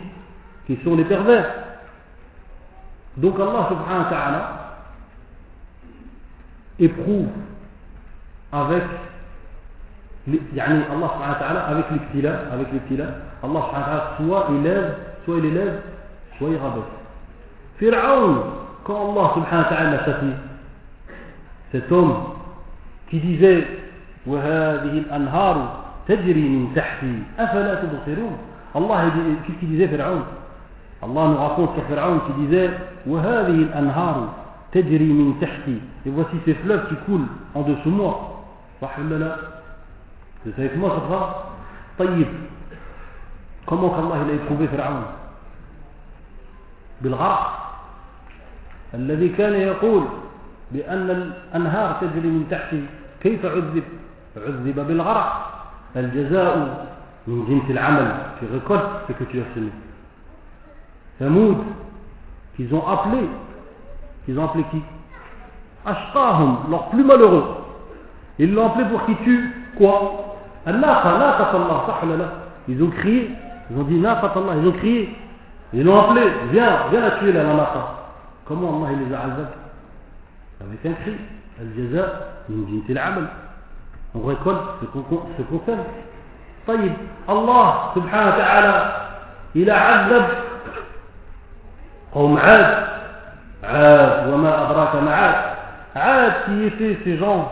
Qui 0.66 0.78
sont 0.84 0.96
les 0.96 1.06
pervers. 1.06 1.46
Donc 3.18 3.36
Allah 3.40 3.70
subhanahu 3.70 4.04
wa 4.04 4.10
ta'ala 4.10 4.54
éprouve 6.80 7.28
avec 8.52 8.84
يعني 10.54 10.84
Allah 10.92 11.10
subhanahu 11.14 11.34
wa 11.34 11.40
ta'ala 11.40 11.60
avec 11.66 11.86
l'ibtila, 11.92 12.32
avec 12.52 12.72
l'ibtila, 12.72 13.06
Allah 13.42 13.62
subhanahu 13.66 13.74
wa 13.74 13.86
ta'ala 13.86 14.18
soit 14.18 14.48
élève 14.60 14.96
soit 15.26 15.38
il 15.40 15.46
élève, 15.46 15.82
soit 16.38 16.50
il 16.50 16.58
rabaisse. 16.58 16.84
Pharaon, 17.80 18.44
quand 18.84 19.12
Allah 19.12 19.32
subhanahu 19.34 19.64
wa 19.64 19.70
ta'ala 19.70 20.06
châtie, 20.06 20.36
cet 21.72 21.92
homme 21.92 22.14
qui 23.10 23.20
disait 23.20 23.66
وهذه 24.28 24.92
الأنهار 25.08 25.87
تجري 26.08 26.50
من 26.50 26.72
تحتي. 26.76 27.24
أفلا 27.40 27.74
تبصرون؟ 27.76 28.38
الله 28.76 29.12
كيف 29.48 29.60
ديزا 29.62 29.88
فرعون؟ 29.98 30.24
الله 31.04 31.24
نعطون 31.34 31.68
في 31.76 31.82
فرعون 31.90 32.20
كي 32.20 32.34
ديزا 32.42 32.80
وهذه 33.08 33.58
الأنهار 33.68 34.34
تجري 34.72 35.12
من 35.14 35.40
تحتي. 35.42 35.78
Et 36.06 36.10
voici 36.10 36.38
ces 36.46 36.56
fleuves 36.64 36.88
qui 36.88 36.96
coulent 37.06 37.28
صح 38.82 39.00
ولا 39.00 39.16
لا؟ 39.16 39.36
تسايت 40.46 40.78
ما 40.78 40.90
صفا 40.90 41.44
طيب 42.00 42.28
كمو 43.68 44.00
الله 44.00 44.24
لا 44.24 44.34
يكون 44.34 44.68
فرعون؟ 44.68 45.04
بالغرق. 47.02 47.44
الذي 48.94 49.30
كان 49.30 49.54
يقول 49.54 50.04
بأن 50.72 51.10
الأنهار 51.10 51.98
تجري 52.02 52.30
من 52.30 52.48
تحتي. 52.52 52.86
كيف 53.22 53.46
عذب؟ 53.46 53.84
عذب 54.38 54.88
بالغرق. 54.88 55.57
الجزاء 55.97 56.87
من 57.27 57.45
جنس 57.49 57.71
العمل 57.71 58.09
tu 58.41 58.47
récoltes 58.53 59.07
ce 59.09 59.13
que 59.13 59.25
tu 59.25 59.41
as 59.41 59.55
semé 59.55 59.71
Thamoud 61.19 61.59
qu'ils 62.57 62.75
ont 62.75 62.87
appelé 62.87 63.29
qu'ils 64.25 64.39
ont 64.39 64.45
appelé 64.45 64.65
qui 64.71 64.83
Ashqahum 65.85 66.71
leur 66.71 66.89
plus 66.91 67.05
malheureux 67.05 67.45
ils 68.39 68.53
l'ont 68.53 68.67
appelé 68.67 68.85
pour 68.87 69.05
qu'il 69.05 69.17
tue 69.19 69.53
quoi 69.77 70.37
Al-Naqa, 70.65 71.19
Naqa 71.19 71.51
Allah, 71.55 71.87
sah 71.87 72.07
là 72.07 72.25
ils 72.69 72.83
ont 72.83 72.91
crié 72.91 73.31
ils 73.71 73.79
ont 73.79 73.85
dit 73.85 73.99
Naqa 73.99 74.33
Allah, 74.35 74.53
ils 74.63 74.69
ont 74.69 74.73
crié 74.73 75.17
ils 75.75 75.85
l'ont 75.85 76.01
appelé 76.01 76.23
viens, 76.53 76.89
viens 76.91 77.01
la 77.01 77.11
tuer 77.13 77.33
là, 77.33 77.43
la 77.45 77.55
Naqa 77.55 77.95
comment 78.47 78.79
Allah 78.79 78.93
il 78.93 79.09
les 79.09 79.15
a 79.15 79.21
azab 79.21 79.49
avec 80.61 80.87
un 80.87 80.93
cri 81.03 81.15
Al-Jaza 81.61 82.13
min 82.49 82.67
jinsi 82.69 82.93
al-amal 82.93 83.29
on 84.18 84.28
récolte 84.28 84.62
ce 84.82 85.44
qu'on 85.44 85.62
sème. 85.66 85.84
طيب 86.68 86.94
الله 87.30 87.74
سبحانه 87.96 88.28
وتعالى 88.36 88.76
إلى 89.56 89.72
عذب 89.72 90.26
قوم 92.14 92.38
عاد 92.38 92.84
عاد 93.64 94.34
وما 94.34 94.52
أدراك 94.66 94.96
ما 94.96 95.12
عاد 95.16 95.36
عاد 95.96 96.34
qui 96.46 96.64
étaient 96.68 96.98
ces 97.06 97.18
gens 97.18 97.48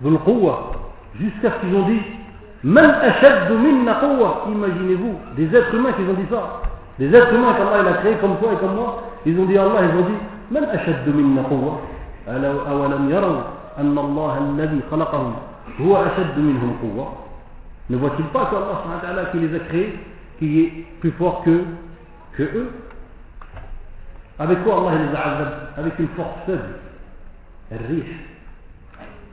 de 0.00 0.08
l'quwa 0.10 0.72
jusqu'à 1.20 1.50
ce 1.50 1.60
qu'ils 1.60 1.76
ont 1.76 1.86
dit 1.86 2.02
من 2.64 2.84
أشد 2.84 3.52
منا 3.52 3.92
قوة 3.92 4.48
imaginez-vous 4.48 5.36
des 5.36 5.54
êtres 5.54 5.74
humains 5.74 5.92
qui 5.92 6.02
ont 6.02 6.14
dit 6.14 6.28
ça 6.30 6.62
des 6.98 7.14
êtres 7.14 7.34
humains 7.34 7.52
qu'Allah 7.52 7.82
il 7.82 7.88
a 7.88 7.92
créés 8.00 8.16
comme 8.22 8.38
toi 8.38 8.52
et 8.54 8.56
comme 8.56 8.74
moi 8.74 9.02
ils 9.26 9.38
ont 9.38 9.44
dit 9.44 9.58
Allah 9.58 9.80
ils 9.82 9.98
ont 10.00 10.06
dit 10.08 10.20
من 10.50 10.64
أشد 10.64 11.08
منا 11.08 11.42
قوة 11.42 11.80
أولم 12.28 13.10
يروا 13.10 13.40
أن 13.78 13.98
الله 13.98 14.38
الذي 14.38 14.80
خلقهم 14.90 15.34
هو 15.80 15.96
أشد 15.96 16.38
منهم 16.38 16.78
قوة 16.82 17.12
ne 17.90 17.96
voit-il 17.96 18.24
pas 18.26 18.46
que 18.46 18.56
Allah 18.56 19.26
qui 19.32 19.38
les 19.40 19.54
a 19.54 19.58
créés 19.58 19.98
qui 20.38 20.60
est 20.60 20.86
plus 21.00 21.10
fort 21.12 21.42
que, 21.42 21.64
que 22.36 22.42
eux 22.42 22.70
avec 24.38 24.62
quoi 24.64 24.76
Allah 24.78 25.04
les 25.04 25.16
a 25.16 25.20
azab 25.20 25.52
avec 25.76 25.98
une 25.98 26.08
force 26.08 26.38
faible 26.46 26.78
الريح 27.72 28.06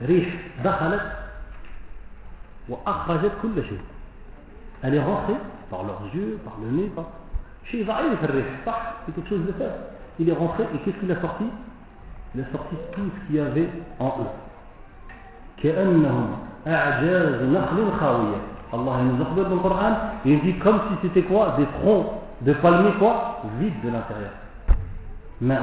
ريح 0.02 0.28
دخلت 0.64 1.12
وأخرجت 2.68 3.32
كل 3.42 3.64
شيء 3.68 3.80
elle 4.82 4.94
est 4.94 5.04
rentrée 5.04 5.40
par 5.70 5.82
leurs 5.84 6.02
yeux 6.14 6.38
par 6.44 6.54
le 6.62 6.70
nez 6.70 6.90
par 6.96 7.04
شيء 7.70 7.86
ضعيف 7.86 8.24
الريح 8.24 8.46
صح 8.66 8.80
c'est 9.06 9.14
quelque 9.14 9.28
chose 9.28 9.46
de 9.46 9.52
faible 9.52 9.80
il 10.18 10.28
est 10.28 10.32
rentré 10.32 10.64
et 10.74 10.78
qu'est-ce 10.84 10.98
qu'il 11.00 11.12
a 11.12 11.20
sorti 11.20 11.44
il 12.34 12.40
a 12.42 12.44
sorti 12.52 12.76
tout 12.92 13.10
ce 13.14 13.26
qu'il 13.26 13.36
y 13.36 13.40
avait 13.40 13.68
en 13.98 14.06
eux. 14.06 14.30
Allah 18.72 18.92
nous 19.02 19.20
a 19.20 19.44
dans 19.44 19.54
le 19.54 19.60
Coran 19.60 19.92
il 20.24 20.40
dit 20.40 20.54
comme 20.58 20.80
si 20.88 21.08
c'était 21.08 21.22
quoi 21.22 21.54
Des 21.58 21.66
troncs 21.80 22.06
de 22.42 22.52
palmiers 22.54 22.92
quoi 22.98 23.42
Vides 23.58 23.80
de 23.82 23.90
l'intérieur. 23.90 24.30
من 25.40 25.56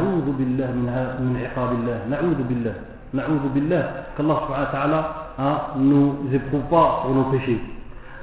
من 1.21 1.38
عقاب 1.38 1.71
الله 1.71 1.97
نعوذ 2.10 2.39
بالله 2.49 2.75
نعوذ 3.13 3.45
بالله 3.53 3.84
qu'Allah 4.17 4.38
subhanahu 4.41 4.65
wa 4.65 4.71
ta'ala 4.73 4.99
hein, 5.38 5.58
nous 5.77 6.15
éprouve 6.34 6.65
pas 6.69 7.01
pour 7.03 7.13
nos 7.13 7.25
péchés. 7.25 7.62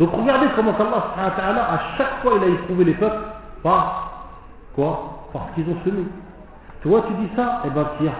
Donc 0.00 0.10
regardez 0.12 0.46
comment 0.56 0.74
Allah 0.74 1.14
subhanahu 1.14 1.30
wa 1.30 1.36
ta'ala 1.38 1.62
à 1.62 1.78
chaque 1.96 2.22
fois 2.22 2.32
il 2.38 2.42
a 2.42 2.46
éprouvé 2.48 2.84
les 2.84 2.94
peuples 2.94 3.22
par 3.62 4.26
quoi 4.74 5.28
Parce 5.32 5.46
qu'ils 5.54 5.68
ont 5.70 5.78
semé. 5.84 6.04
Toi 6.82 7.04
tu 7.06 7.14
dis 7.22 7.30
ça, 7.36 7.62
et 7.64 7.68
eh 7.68 7.70
ben 7.70 7.86
tiens. 8.00 8.12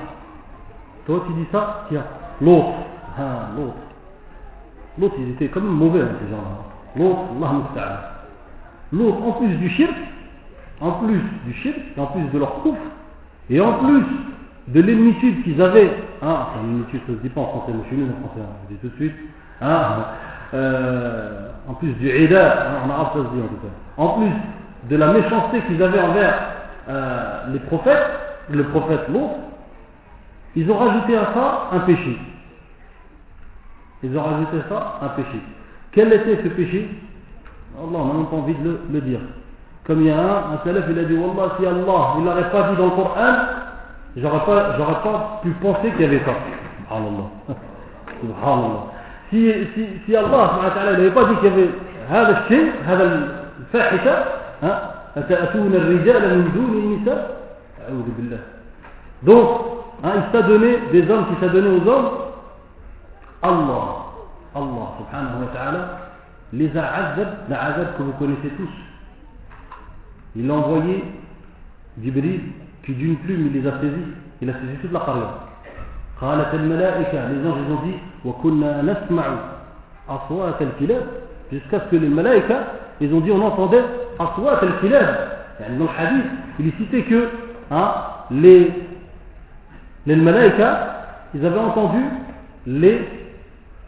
Toi 1.06 1.24
tu 1.26 1.32
dis 1.34 1.46
ça, 1.52 1.86
tiens. 1.88 2.04
L'autre, 2.40 2.72
ah, 3.18 3.48
l'autre. 3.56 3.74
L'autre, 4.98 5.14
ils 5.18 5.30
étaient 5.30 5.48
quand 5.48 5.60
même 5.60 5.72
mauvais, 5.72 6.02
hein, 6.02 6.08
ces 6.22 6.30
gens-là. 6.30 7.04
L'autre, 7.04 7.20
Allah 7.36 8.10
L'autre, 8.92 9.22
en 9.26 9.32
plus 9.32 9.48
du 9.56 9.68
shirk, 9.70 9.94
en 10.80 10.92
plus 10.92 11.20
du 11.46 11.52
shirk, 11.54 11.76
en 11.96 12.06
plus 12.06 12.22
de 12.32 12.38
leur 12.38 12.62
couf, 12.62 12.78
et 13.50 13.60
en 13.60 13.72
plus 13.74 14.04
de 14.68 14.80
l'ennitude 14.80 15.42
qu'ils 15.42 15.60
avaient, 15.60 15.92
hein, 16.22 16.46
enfin 16.48 16.62
l'ennitude 16.62 17.00
ça 17.06 17.12
se 17.12 17.18
dit 17.18 17.28
pas 17.28 17.40
en 17.40 17.46
français, 17.48 17.72
mais 17.74 17.90
chez 17.90 17.96
nous 17.96 18.06
en 18.06 18.28
français, 18.28 18.46
je 18.68 18.74
dis 18.74 18.80
tout 18.80 18.88
de 18.88 18.94
suite, 18.94 19.14
hein, 19.60 20.06
euh, 20.54 21.48
en 21.68 21.74
plus 21.74 21.92
du 21.94 22.08
ida, 22.08 22.68
hein, 22.68 22.86
en 22.86 22.90
arabe 22.90 23.08
ça 23.14 23.18
se 23.18 23.34
dit 23.34 23.42
en 23.42 23.48
tout 23.48 23.66
cas, 23.66 24.02
en 24.02 24.08
plus 24.20 24.32
de 24.90 24.96
la 24.96 25.12
méchanceté 25.12 25.60
qu'ils 25.66 25.82
avaient 25.82 26.00
envers 26.00 26.34
euh, 26.88 27.52
les 27.52 27.58
prophètes, 27.60 28.06
le 28.50 28.64
prophète 28.64 29.08
l'autre, 29.12 29.34
ils 30.55 30.69
ont 30.71 30.77
rajouté 30.77 31.15
à 31.15 31.25
ça 31.33 31.69
un 31.73 31.79
péché. 31.79 32.17
Ils 34.03 34.17
ont 34.17 34.23
rajouté 34.23 34.57
ça 34.69 34.99
un 35.01 35.07
péché. 35.09 35.39
Quel 35.91 36.13
était 36.13 36.43
ce 36.43 36.49
péché 36.49 36.89
Allah, 37.77 37.99
on 37.99 38.05
n'a 38.05 38.13
même 38.13 38.25
pas 38.25 38.35
envie 38.35 38.55
de 38.55 38.79
le, 38.91 39.01
dire. 39.01 39.19
Comme 39.85 40.01
il 40.01 40.07
y 40.07 40.11
a 40.11 40.19
un, 40.19 40.53
un 40.53 40.59
salaf, 40.63 40.85
il 40.89 40.99
a 40.99 41.03
dit 41.03 41.13
Wallah, 41.13 41.53
si 41.57 41.65
Allah 41.65 42.15
il 42.17 42.25
l'aurait 42.25 42.51
pas 42.51 42.69
dit 42.69 42.77
dans 42.77 42.85
le 42.85 42.91
Coran, 42.91 43.35
j'aurais 44.17 44.45
pas, 44.45 44.77
j'aurais 44.77 45.01
pas 45.03 45.39
pu 45.43 45.49
penser 45.61 45.91
qu'il 45.91 46.01
y 46.01 46.05
avait 46.05 46.19
ça. 46.25 46.33
Subhanallah. 46.89 47.55
Subhanallah. 48.21 48.83
Si, 49.29 49.53
si, 49.75 49.85
si 50.05 50.15
Allah 50.15 50.59
n'avait 50.75 51.11
pas 51.11 51.25
dit 51.25 51.35
qu'il 51.35 51.49
y 51.49 51.53
avait 51.53 51.69
هذا 52.09 52.43
الشيء 52.43 52.71
هذا 52.85 53.29
الفاحشة 53.59 54.23
أتأتون 55.17 55.73
الرجال 55.73 56.37
من 56.37 56.51
دون 56.55 56.73
النساء 56.83 57.37
أعوذ 57.89 58.09
بالله 58.17 58.39
donc 59.23 59.49
hein, 60.03 60.11
il 60.17 60.31
t'a 60.31 60.41
donné 60.47 60.77
des 60.91 61.09
hommes 61.09 61.25
qui 61.27 61.35
t'a 61.39 61.49
donné 61.49 61.67
aux 61.69 61.87
hommes 61.87 62.09
Allah 63.41 64.05
Allah 64.55 64.87
subhanahu 64.97 65.41
wa 65.41 65.53
ta'ala 65.53 65.99
les 66.53 66.75
a 66.77 66.93
azab 66.95 67.27
la 67.49 67.63
azab 67.63 67.97
que 67.97 68.03
vous 68.03 68.11
connaissez 68.13 68.49
tous 68.57 68.69
il 70.35 70.49
a 70.49 70.53
envoyé 70.53 71.03
Jibril 72.01 72.41
qui 72.85 72.93
d'une 72.93 73.17
plume 73.17 73.47
il 73.47 73.61
les 73.61 73.67
a 73.67 73.73
saisis 73.79 74.07
il 74.41 74.49
a 74.49 74.53
saisi 74.53 74.77
toute 74.81 74.91
la 74.91 74.99
carrière 74.99 75.33
قالت 76.21 76.53
الملائكة 76.53 77.27
les 77.31 77.47
anges 77.47 77.59
ils 77.65 77.73
ont 77.73 77.85
dit 77.85 77.95
وكنا 78.25 78.81
نسمع 78.81 79.23
أصوات 80.09 80.61
الكلاب 80.61 81.05
jusqu'à 81.51 81.79
ce 81.79 81.85
que 81.91 81.95
les 81.95 82.09
malaïkas 82.09 82.63
ils 82.99 83.13
ont 83.13 83.21
dit 83.21 83.31
on 83.31 83.41
entendait 83.41 83.83
أصوات 84.19 84.63
الكلاب 84.63 85.31
يعني 85.59 85.77
dans 85.79 85.85
le 85.85 85.89
hadith 85.97 86.25
il 86.59 86.67
est 86.67 86.77
cité 86.77 87.03
que 87.03 87.29
hein, 87.71 87.93
les 88.31 88.71
les 90.06 90.16
malaïkas, 90.16 90.78
ils 91.34 91.44
avaient 91.44 91.58
entendu 91.58 91.98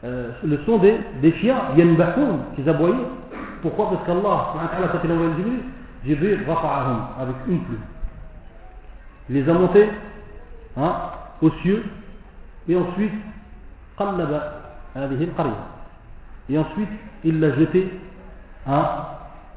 euh, 0.04 0.30
le 0.44 0.58
son 0.64 0.78
des, 0.78 0.98
des 1.20 1.32
chiens, 1.34 1.56
yanbahoun, 1.76 2.38
qu'ils 2.54 2.68
aboyaient. 2.68 2.94
Pourquoi? 3.62 3.90
Parce 3.90 4.06
qu'Allah, 4.06 4.52
quand 4.92 4.98
il 5.04 5.12
envoie 5.12 5.26
Jibril, 6.04 6.38
avec 7.20 7.36
une 7.48 7.60
pluie. 7.60 7.78
Il 9.28 9.36
les 9.36 9.48
a 9.48 9.52
montés 9.52 9.88
hein, 10.76 10.92
aux 11.42 11.50
cieux, 11.62 11.84
et 12.68 12.76
ensuite, 12.76 13.12
Et 16.48 16.58
ensuite, 16.58 16.88
il 17.24 17.40
l'a 17.40 17.54
jeté, 17.56 17.90
hein, 18.66 18.84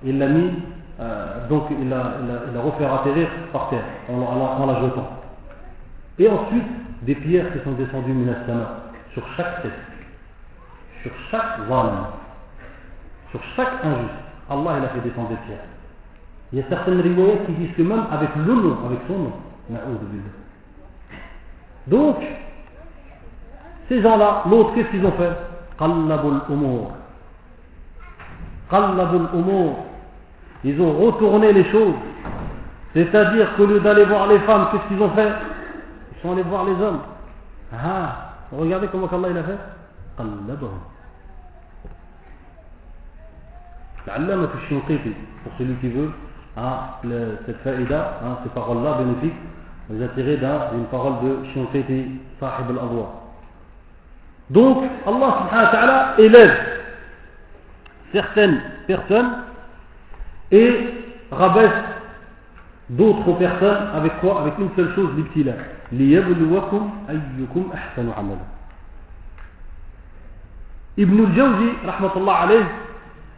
il 0.04 0.18
l'a 0.18 0.28
mis, 0.28 0.52
euh, 1.00 1.48
donc 1.50 1.64
il 1.70 1.90
l'a 1.90 2.62
refait 2.62 2.86
atterrir 2.86 3.28
par 3.54 3.70
terre, 3.70 3.84
en 4.10 4.66
la 4.66 4.82
jetant 4.82 5.19
et 6.20 6.30
ensuite 6.30 6.64
des 7.04 7.16
pierres 7.16 7.52
qui 7.54 7.64
sont 7.64 7.72
descendues 7.74 8.14
minasama 8.14 8.92
sur 9.14 9.24
chaque 9.36 9.64
tête 9.64 9.72
sur 11.02 11.12
chaque 11.32 11.68
zalim 11.68 12.06
sur 13.32 13.42
chaque 13.56 13.84
injuste 13.84 14.14
Allah 14.50 14.72
il 14.80 14.86
a 14.86 14.90
fait 14.90 15.08
descendre 15.08 15.30
des 15.30 15.38
pierres 15.48 15.66
il 16.52 16.60
y 16.60 16.62
a 16.62 16.66
certaines 16.70 17.02
riwayats 17.02 17.46
qui 17.46 17.54
disent 17.54 17.76
que 17.76 17.82
même 17.82 18.06
avec 18.12 18.30
le 18.36 18.54
nom 18.54 18.78
avec 18.86 19.00
son 19.08 19.18
nom 19.18 19.34
donc 21.88 22.18
ces 23.90 24.02
gens-là, 24.04 24.44
l'autre, 24.50 24.76
qu'est-ce 24.76 24.90
qu'ils 24.90 25.06
ont 25.06 25.12
fait? 25.14 25.32
Qallabul 25.80 26.42
umur. 26.50 26.92
Qallabul 28.70 29.28
umur. 29.34 29.76
ils 30.64 30.80
ont 30.80 30.94
retourné 30.94 31.52
les 31.54 31.66
choses. 31.72 31.96
C'est-à-dire 32.94 33.56
qu'au 33.56 33.66
lieu 33.66 33.80
d'aller 33.80 34.06
voir 34.06 34.28
les 34.28 34.40
femmes, 34.40 34.68
qu'est-ce 34.72 34.88
qu'ils 34.94 35.02
ont 35.02 35.10
fait? 35.10 35.32
Ils 36.20 36.28
sont 36.28 36.34
allés 36.34 36.44
voir 36.44 36.66
les 36.66 36.74
hommes. 36.74 37.00
Ah, 37.74 38.34
regardez 38.52 38.88
comment 38.88 39.08
Allah 39.08 39.30
il 39.32 39.38
a 39.38 39.44
fait. 39.44 39.58
L'allama 44.06 44.48
Shinqiti, 44.68 45.14
pour 45.44 45.54
celui 45.58 45.76
qui 45.76 45.90
veut, 45.90 46.12
hein, 46.58 46.80
le, 47.04 47.38
cette 47.46 47.62
faïda, 47.62 48.20
hein, 48.24 48.38
ces 48.44 48.50
paroles-là 48.50 48.98
bénéfiques, 49.00 49.38
les 49.90 50.04
a 50.04 50.08
tirées 50.10 50.38
d'une 50.38 50.86
parole 50.92 51.14
de 51.24 51.46
Shinqiti, 51.54 52.20
Sahib 52.40 52.70
al-Adwa. 52.72 53.14
Donc, 54.50 54.84
Allah 55.06 55.38
subhanahu 55.44 55.66
wa 55.66 55.72
ta'ala 55.72 56.14
élève 56.18 56.58
certaines 58.12 58.62
personnes 58.88 59.30
et 60.52 60.76
rabaisse 61.32 61.99
d'autres 62.90 63.34
personnes 63.38 63.88
avec 63.96 64.20
quoi 64.20 64.42
Avec 64.42 64.54
une 64.60 64.70
seule 64.76 64.94
chose, 64.96 65.10
l'ibtila. 65.16 65.54
ليبلوكم 65.92 66.90
أيكم 67.10 67.70
أحسن 67.74 68.12
عملا 68.18 68.46
ابن 71.00 71.18
الجوزي 71.24 71.70
رحمة 71.86 72.14
الله 72.16 72.34
عليه 72.34 72.66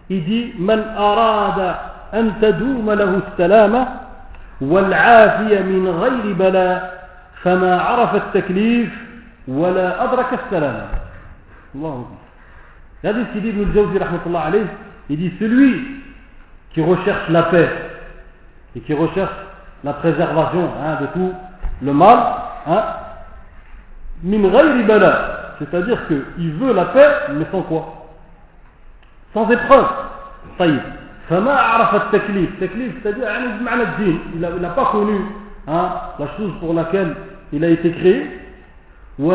يجي 0.10 0.54
من 0.60 0.80
أراد 0.98 1.76
أن 2.14 2.34
تدوم 2.42 2.92
له 2.92 3.22
السلامة 3.28 3.88
والعافية 4.62 5.60
من 5.60 5.88
غير 5.88 6.34
بلاء 6.34 7.08
فما 7.44 7.82
عرف 7.82 8.16
التكليف 8.16 8.90
ولا 9.48 10.04
أدرك 10.04 10.40
السلامة 10.46 10.88
الله 11.76 12.06
هذا 13.04 13.26
ce 13.34 13.38
ابن 13.38 13.62
الجوزي 13.64 13.98
رحمة 13.98 14.24
الله 14.26 14.40
عليه 14.40 14.68
il 15.10 15.18
dit 15.18 15.32
celui 15.40 16.04
qui 16.74 16.82
recherche 16.82 17.30
la 17.30 17.44
paix 17.44 17.91
et 18.76 18.80
qui 18.82 18.94
recherche 18.94 19.32
la 19.84 19.94
préservation 19.94 20.70
hein, 20.84 20.98
de 21.02 21.08
tout 21.08 21.34
le 21.82 21.94
mal, 21.94 22.18
hein, 22.68 22.84
c'est-à-dire 25.60 26.08
qu'il 26.08 26.54
veut 26.54 26.74
la 26.74 26.86
paix, 26.86 27.08
mais 27.34 27.46
sans 27.52 27.62
quoi? 27.64 28.08
Sans 29.34 29.50
épreuve. 29.50 29.86
Ça 30.58 30.68
y 30.68 30.76
est. 30.76 30.82
C'est-à-dire 31.30 33.28
il 34.36 34.42
n'a 34.42 34.70
pas 34.70 34.86
connu 34.92 35.22
hein, 35.68 35.90
la 36.20 36.28
chose 36.38 36.52
pour 36.60 36.74
laquelle 36.74 37.16
il 37.54 37.64
a 37.64 37.70
été 37.70 37.92
créé. 37.92 38.40
Il 39.18 39.26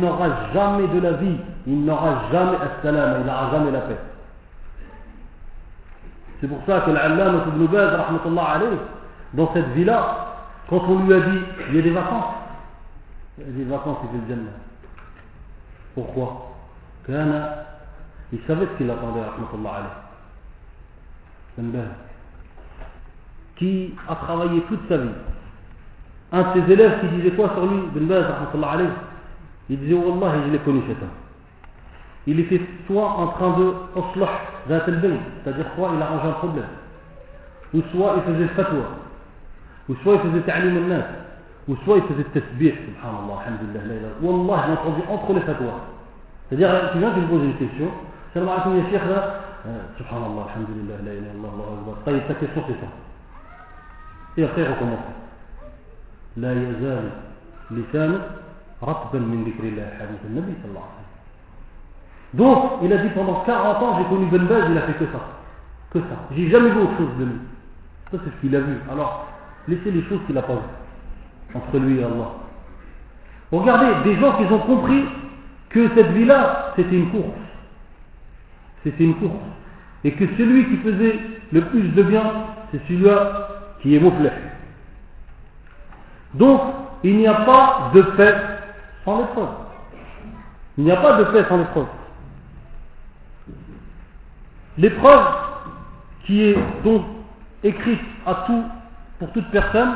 n'aura 0.00 0.28
jamais 0.54 0.86
de 0.88 1.00
la 1.00 1.12
vie, 1.12 1.36
il 1.66 1.84
n'aura 1.84 2.22
jamais 2.32 2.56
il 2.84 2.92
n'aura 2.92 3.50
jamais 3.52 3.70
la 3.70 3.80
paix. 3.80 3.98
C'est 6.42 6.48
pour 6.48 6.58
ça 6.66 6.80
que 6.80 6.90
l'Allama 6.90 7.44
ibn 7.54 7.66
Baz, 7.66 7.94
alayh, 7.94 8.78
dans 9.34 9.54
cette 9.54 9.68
vie-là, 9.74 10.34
quand 10.68 10.82
on 10.88 11.04
lui 11.04 11.14
a 11.14 11.20
dit, 11.20 11.38
il 11.70 11.76
y 11.76 11.78
a 11.78 11.82
des 11.82 11.90
vacances, 11.90 12.34
il 13.38 13.44
y 13.44 13.48
a 13.48 13.64
des 13.64 13.70
vacances, 13.70 13.98
il 14.02 14.08
fait 14.10 14.26
le 14.26 14.28
Jannah. 14.28 14.50
Pourquoi 15.94 16.48
il 18.32 18.40
savait 18.48 18.66
ce 18.66 18.78
qu'il 18.78 18.90
attendait, 18.90 19.20
rahmatullah 19.20 19.70
alayh. 21.58 21.84
Qui 23.54 23.94
a 24.08 24.16
travaillé 24.16 24.62
toute 24.62 24.88
sa 24.88 24.96
vie. 24.96 25.10
Un 26.32 26.42
de 26.42 26.60
ses 26.60 26.72
élèves 26.72 27.00
qui 27.02 27.08
disait 27.18 27.36
quoi 27.36 27.50
sur 27.50 27.66
lui, 27.66 27.82
Ben 27.94 28.08
Baz, 28.08 28.24
rahmatullah 28.24 28.70
alayh, 28.72 28.88
il 29.70 29.78
disait, 29.78 29.94
Wallah, 29.94 30.42
je 30.44 30.50
l'ai 30.50 30.58
connu 30.58 30.82
cet 30.88 31.00
homme 31.02 31.21
il 32.26 32.40
était 32.40 32.60
soit 32.86 33.08
en 33.08 33.28
train 33.28 33.58
de 33.58 33.74
c'est-à-dire 34.66 35.66
quoi 35.74 35.90
il 35.96 36.02
a 36.02 36.06
arrangé 36.06 36.28
un 36.28 36.32
problème 36.32 36.64
ou 37.74 37.82
soit 37.92 38.14
il 38.16 38.34
faisait 38.34 38.48
fatwa 38.48 38.84
ou 39.88 39.94
soit 40.02 40.14
il 40.14 40.30
faisait 40.30 40.42
ta'lim 40.42 40.76
al-nas 40.76 41.06
ou 41.68 41.76
soit 41.84 41.96
il 41.96 42.02
faisait 42.04 42.24
tasbih 42.32 42.74
subhanallah 42.86 43.42
alhamdulillah 43.46 44.08
wallah 44.22 44.64
j'ai 44.66 44.72
entendu 44.72 45.02
entre 45.08 45.32
les 45.34 45.40
fatwas 45.40 45.80
c'est-à-dire 46.48 46.90
tu 46.92 46.98
viens 46.98 47.10
tu 47.12 47.20
me 47.20 47.26
poses 47.26 47.44
une 47.44 47.56
question 47.56 47.88
salam 48.34 48.48
alaikum 48.48 48.76
ya 48.76 49.04
là 49.04 49.40
subhanallah 49.98 50.46
alhamdulillah 50.50 50.96
la 51.04 51.12
ilaha 51.14 51.32
illallah 51.34 51.52
allahu 51.54 51.78
akbar 51.80 51.94
طيب 52.06 52.22
ta 52.28 52.34
question 52.34 52.62
c'est 52.68 52.80
ça 52.80 52.90
et 54.36 54.44
après 54.44 54.62
recommence 54.66 55.22
لا 56.36 56.52
يزال 56.52 57.10
لسانك 57.70 58.20
رطبا 58.82 59.18
من 59.18 59.44
ذكر 59.44 59.64
الله 59.68 59.86
حديث 60.00 60.20
النبي 60.24 60.52
صلى 60.62 60.70
الله 60.70 60.80
عليه 60.80 60.92
وسلم 60.92 61.01
Donc, 62.34 62.80
il 62.82 62.92
a 62.92 62.96
dit 62.98 63.08
pendant 63.10 63.42
40 63.44 63.82
ans, 63.82 63.98
j'ai 63.98 64.08
connu 64.08 64.26
Ben 64.26 64.46
Baz, 64.46 64.64
il 64.70 64.78
a 64.78 64.82
fait 64.82 64.94
que 64.94 65.04
ça. 65.06 65.20
Que 65.92 65.98
ça. 66.00 66.16
J'ai 66.34 66.50
jamais 66.50 66.70
vu 66.70 66.80
autre 66.80 66.96
chose 66.96 67.18
de 67.18 67.24
lui. 67.24 67.38
Ça, 68.10 68.18
c'est 68.24 68.30
ce 68.30 68.40
qu'il 68.40 68.56
a 68.56 68.60
vu. 68.60 68.78
Alors, 68.90 69.26
laissez 69.68 69.90
les 69.90 70.02
choses 70.04 70.20
qu'il 70.26 70.36
a 70.38 70.42
pas 70.42 70.54
vues. 70.54 71.54
Entre 71.54 71.78
lui 71.78 72.00
et 72.00 72.04
Allah. 72.04 72.30
Regardez, 73.50 74.10
des 74.10 74.18
gens 74.18 74.32
qui 74.32 74.50
ont 74.50 74.60
compris 74.60 75.04
que 75.68 75.88
cette 75.94 76.12
vie-là, 76.12 76.72
c'était 76.76 76.96
une 76.96 77.10
course. 77.10 77.26
C'était 78.82 79.04
une 79.04 79.16
course. 79.16 79.34
Et 80.04 80.12
que 80.12 80.24
celui 80.38 80.66
qui 80.66 80.76
faisait 80.78 81.20
le 81.52 81.60
plus 81.66 81.88
de 81.90 82.02
bien, 82.02 82.22
c'est 82.70 82.80
celui-là 82.88 83.48
qui 83.82 83.94
est 83.94 84.00
mouflé. 84.00 84.30
Donc, 86.34 86.60
il 87.04 87.18
n'y 87.18 87.26
a 87.26 87.34
pas 87.34 87.90
de 87.94 88.02
paix 88.02 88.34
sans 89.04 89.18
l'épreuve. 89.18 89.48
Il 90.78 90.84
n'y 90.84 90.92
a 90.92 90.96
pas 90.96 91.18
de 91.18 91.24
paix 91.24 91.44
sans 91.48 91.58
l'épreuve. 91.58 91.86
L'épreuve 94.78 95.26
qui 96.24 96.44
est 96.44 96.56
donc 96.84 97.02
écrite 97.62 98.00
à 98.26 98.44
tout, 98.46 98.64
pour 99.18 99.30
toute 99.32 99.50
personne, 99.50 99.92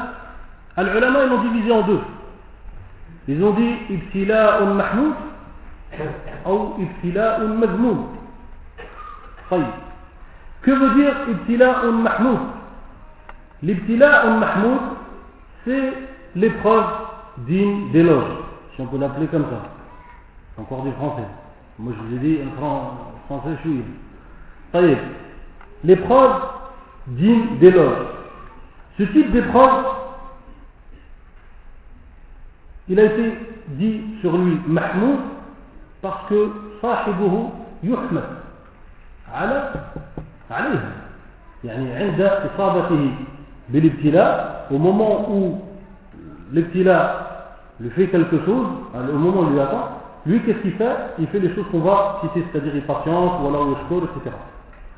Al-Ulama, 0.76 1.24
ils 1.24 1.30
l'ont 1.30 1.42
divisé 1.42 1.72
en 1.72 1.82
deux. 1.82 2.00
Ils 3.28 3.42
ont 3.42 3.52
dit 3.52 3.74
Ibtila'un 3.90 4.74
mahmoud 4.74 5.14
ou 6.46 6.74
Ibtila'un 6.78 7.46
mazmoud. 7.46 7.98
Que 10.62 10.70
veut 10.70 10.94
dire 10.94 11.14
Ibtila'un 11.30 11.92
mahmoud? 11.92 12.38
L'Ibtila'un 13.62 14.38
mahmoud, 14.38 14.80
c'est 15.64 15.92
l'épreuve 16.34 16.84
digne 17.38 17.90
d'éloge, 17.92 18.30
si 18.74 18.82
on 18.82 18.86
peut 18.86 18.98
l'appeler 18.98 19.26
comme 19.28 19.44
ça. 19.44 20.60
Encore 20.60 20.82
du 20.82 20.92
français. 20.92 21.26
Moi 21.78 21.92
je 21.96 22.02
vous 22.02 22.16
ai 22.16 22.18
dit 22.18 22.38
un 22.42 22.50
français, 23.26 23.56
je 23.56 23.68
suis 23.68 23.84
L'épreuve 25.83 26.41
digne 27.07 27.57
d'éloge. 27.59 28.05
Ce 28.97 29.03
type 29.03 29.31
d'épreuve, 29.31 29.85
il 32.87 32.99
a 32.99 33.05
été 33.05 33.33
dit 33.69 34.01
sur 34.21 34.37
lui 34.37 34.59
Mahmoud 34.67 35.19
parce 36.01 36.27
que 36.29 36.49
صاحبه 36.81 37.49
يحمد 37.83 38.23
على 39.33 39.71
عليه 40.51 40.91
يعني 41.63 41.93
عند 41.93 42.21
إصابته 42.21 43.11
بالابتلاء 43.69 44.67
au 44.71 44.77
moment 44.77 45.29
où 45.29 45.61
l'ibtila 46.51 46.99
lui 47.79 47.89
fait 47.91 48.07
quelque 48.07 48.39
chose 48.45 48.67
au 48.95 49.17
moment 49.17 49.41
où 49.41 49.47
il 49.47 49.53
lui 49.53 49.59
attend 49.59 49.89
lui 50.25 50.41
qu'est-ce 50.43 50.59
qu'il 50.59 50.73
fait 50.73 50.95
il 51.19 51.27
fait 51.27 51.39
les 51.39 51.53
choses 51.53 51.65
qu'on 51.71 51.79
va 51.79 52.19
citer 52.21 52.45
c'est-à-dire 52.51 52.75
il 52.75 52.83
patiente 52.83 53.41
ou 53.41 53.47
alors 53.47 53.67
il 53.91 53.97
etc 53.97 54.35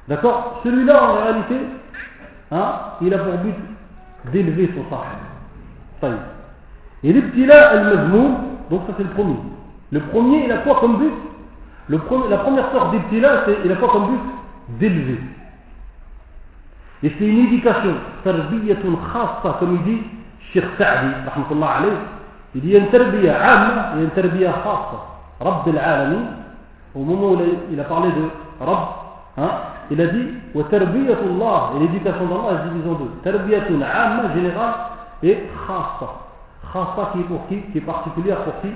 D'accord 0.09 0.61
Celui-là, 0.65 1.11
en 1.11 1.15
réalité, 1.23 1.57
hein, 2.51 2.73
il 3.03 3.13
a 3.13 3.19
pour 3.19 3.35
but 3.39 3.55
d'élever 4.33 4.71
son 4.75 4.85
sahib. 6.01 6.17
Et 7.05 7.13
l'ibtila 7.13 7.69
al-mazmoum, 7.71 8.37
donc 8.71 8.83
ça 8.87 8.95
c'est 8.97 9.05
le 9.05 9.11
premier. 9.11 9.37
Le 9.93 10.01
premier, 10.01 10.45
il 10.47 10.53
a 10.53 10.59
quoi 10.59 10.81
comme 10.81 10.99
but 10.99 11.13
le 11.89 11.99
premier, 11.99 12.29
La 12.29 12.39
première 12.39 12.71
sorte 12.73 12.91
d'ibtila, 12.91 13.45
il 13.65 13.73
a 13.73 13.77
quoi 13.77 13.89
comme 13.91 14.09
but 14.09 14.21
D'élever. 14.81 15.21
Et 17.03 17.13
c'est 17.19 17.27
une 17.27 17.47
indication, 17.47 17.95
tarbiyatun 18.25 18.99
khassa, 19.13 19.57
comme 19.61 19.77
il 19.77 19.83
dit 19.85 20.03
Sheikh 20.53 20.65
Sa'di, 20.77 21.13
rahmatullah 21.27 21.71
alayh, 21.79 21.93
il 22.55 22.61
dit 22.61 22.69
il 22.69 22.73
y 22.73 22.77
a 22.77 22.81
une 22.81 22.89
tarbiya 22.89 23.37
amma, 23.41 23.91
il 23.95 23.99
y 23.99 24.01
a 24.01 24.05
une 24.05 24.11
tarbiya 24.11 24.53
khassa, 24.53 25.07
Rabb 25.41 25.69
al-alamin, 25.69 26.25
au 26.95 27.01
moment 27.01 27.33
où 27.33 27.39
il 27.71 27.79
a 27.81 27.85
parlé 27.85 28.09
de 28.09 28.65
Rabb, 28.65 28.89
hein, 29.37 29.51
il 29.91 30.01
a 30.01 30.07
dit 30.07 30.27
Allah 30.55 31.73
et 31.77 31.81
l'éducation 31.81 32.27
d'Allah 32.27 32.61
est 32.61 32.69
divisée 32.69 32.91
en 32.91 32.95
deux 32.95 33.11
tarbiyatun 33.23 33.81
amma 33.81 34.35
générale 34.35 34.75
et 35.23 35.39
khassa 35.67 36.11
khassa 36.73 37.11
qui 37.13 37.21
est 37.21 37.25
pour 37.25 37.47
qui 37.49 37.61
qui 37.73 37.79
est 37.79 37.83
particulière 37.83 38.39
pour 38.45 38.61
qui 38.61 38.69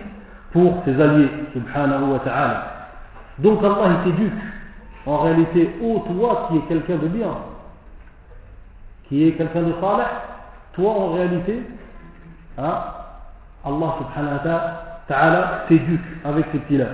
pour 0.53 0.83
ses 0.85 1.01
alliés 1.01 1.29
subhanahu 1.53 2.13
wa 2.13 2.19
ta'ala 2.21 2.65
donc 3.39 3.63
Allah 3.63 3.97
il 4.05 4.13
t'éduque 4.13 4.33
en 5.07 5.19
réalité 5.19 5.71
ô 5.83 5.99
toi 6.01 6.49
qui 6.49 6.59
es 6.59 6.61
quelqu'un 6.63 6.97
de 6.97 7.09
bien 7.09 7.37
qui 9.09 9.29
est 9.29 9.33
quelqu'un 9.33 9.63
de 9.63 9.75
salih 9.81 10.07
toi 10.75 10.91
en 10.93 11.13
réalité 11.13 11.63
hein, 12.57 12.79
Allah 13.65 13.95
subhanahu 13.99 14.35
wa 14.35 14.61
ta'ala 15.09 15.65
t'éduque 15.69 16.01
avec 16.25 16.47
ces 16.53 16.59
petits 16.59 16.79
là 16.79 16.87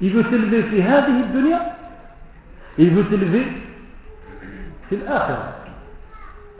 il 0.00 0.12
veut 0.12 0.24
s'élever 0.30 0.62
في 0.62 0.82
هذه 0.82 1.20
الدنيا 1.20 1.77
il 2.78 2.90
veut 2.90 3.04
s'élever 3.10 3.44
في 4.88 4.94
الآخرة 4.94 5.52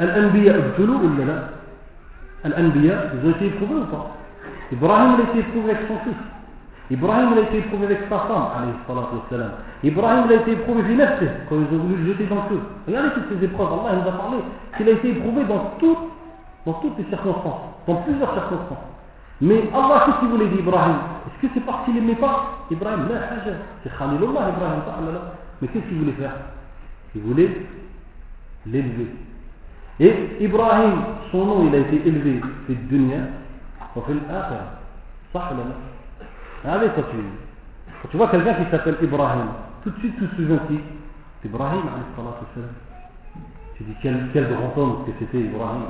الأنبياء 0.01 0.59
ابتلوا 0.59 0.99
ولا 0.99 1.25
لا 1.25 1.39
الأنبياء 2.45 3.15
ils 3.15 3.27
ont 3.27 3.31
été 3.31 3.47
éprouvés 3.47 3.75
ou 3.75 3.87
pas 3.87 4.11
Ibrahim 4.73 5.15
il 5.15 5.21
a 5.21 5.31
été 5.31 5.39
éprouvé 5.41 5.71
avec 5.73 5.89
son 5.89 5.99
fils 6.05 6.21
Ibrahim 6.91 7.29
il 7.33 7.39
a 7.39 7.43
été 7.43 7.59
éprouvé 7.59 7.85
avec 7.87 8.01
sa 8.11 8.19
femme 8.19 8.49
alayhi 8.57 8.75
salatu 8.87 9.15
wassalam. 9.17 9.51
Ibrahim 9.83 10.25
il 10.27 10.33
a 10.33 10.37
été 10.43 10.53
éprouvé 10.53 10.83
في 10.83 10.95
نفسه 10.97 11.31
quand 11.49 11.57
ils 11.57 11.75
ont 11.77 11.83
voulu 11.83 12.03
le 12.03 12.13
jeter 12.13 12.27
dans 12.27 12.37
le 12.37 12.43
feu 12.51 12.61
regardez 12.87 13.11
toutes 13.15 13.39
ces 13.39 13.45
épreuves 13.45 13.69
Allah 13.73 14.03
nous 14.03 14.09
a 14.09 14.13
parlé 14.13 14.39
qu'il 14.77 14.89
a 14.89 14.93
été 14.93 15.11
éprouvé 15.11 15.45
dans 15.45 15.73
toutes 15.79 16.05
dans 16.67 16.75
toutes 16.75 16.99
les 16.99 17.05
circonstances 17.05 17.63
dans 17.87 17.97
plusieurs 18.03 18.33
circonstances 18.35 18.87
mais 19.41 19.71
Allah 19.73 20.03
qu'est-ce 20.05 20.19
qu'il 20.21 20.29
voulait 20.29 20.49
dire 20.49 20.61
Ibrahim 20.61 20.99
est-ce 21.27 21.47
que 21.47 21.55
c'est 21.55 21.65
parce 21.65 21.85
qu'il 21.85 21.95
n'aimait 21.95 22.21
pas 22.27 22.37
Ibrahim 22.71 23.09
لا 23.09 23.17
حاجة 23.29 23.55
c'est 23.83 23.93
Khalilullah 23.97 24.53
Ibrahim 24.53 24.83
mais 25.61 25.69
qu'est-ce 25.69 25.85
qu'il 25.87 25.99
voulait 25.99 26.13
faire 26.13 26.37
il 27.15 27.23
voulait 27.23 27.67
l'élever 28.67 29.09
et 30.01 30.15
Ibrahim 30.41 30.93
son 31.33 31.45
nom 31.45 31.69
il 31.69 31.75
a 31.75 31.79
été 31.79 32.07
élevé 32.07 32.41
وفي 33.99 34.13
الآخرة 34.13 34.67
صح 35.35 35.53
ولا 35.53 35.63
لا 35.63 35.75
Allez, 36.65 36.89
quand 36.97 37.03
tu, 37.03 37.19
quand 38.03 38.09
tu 38.11 38.17
vois 38.17 38.27
quelqu'un 38.29 38.55
qui 38.55 38.69
s'appelle 38.69 38.97
Ibrahim, 39.01 39.47
tout 39.85 39.91
de 39.91 39.99
suite 40.01 40.17
tu 40.19 40.27
te 40.27 40.35
souviens 40.35 40.59
qui 40.67 40.81
Ibrahim, 41.45 41.83
tu 43.77 43.85
dis 43.85 43.95
quel, 44.03 44.29
quel 44.33 44.49
grand 44.53 44.73
homme 44.77 45.05
que 45.07 45.13
c'était 45.21 45.39
Ibrahim. 45.39 45.83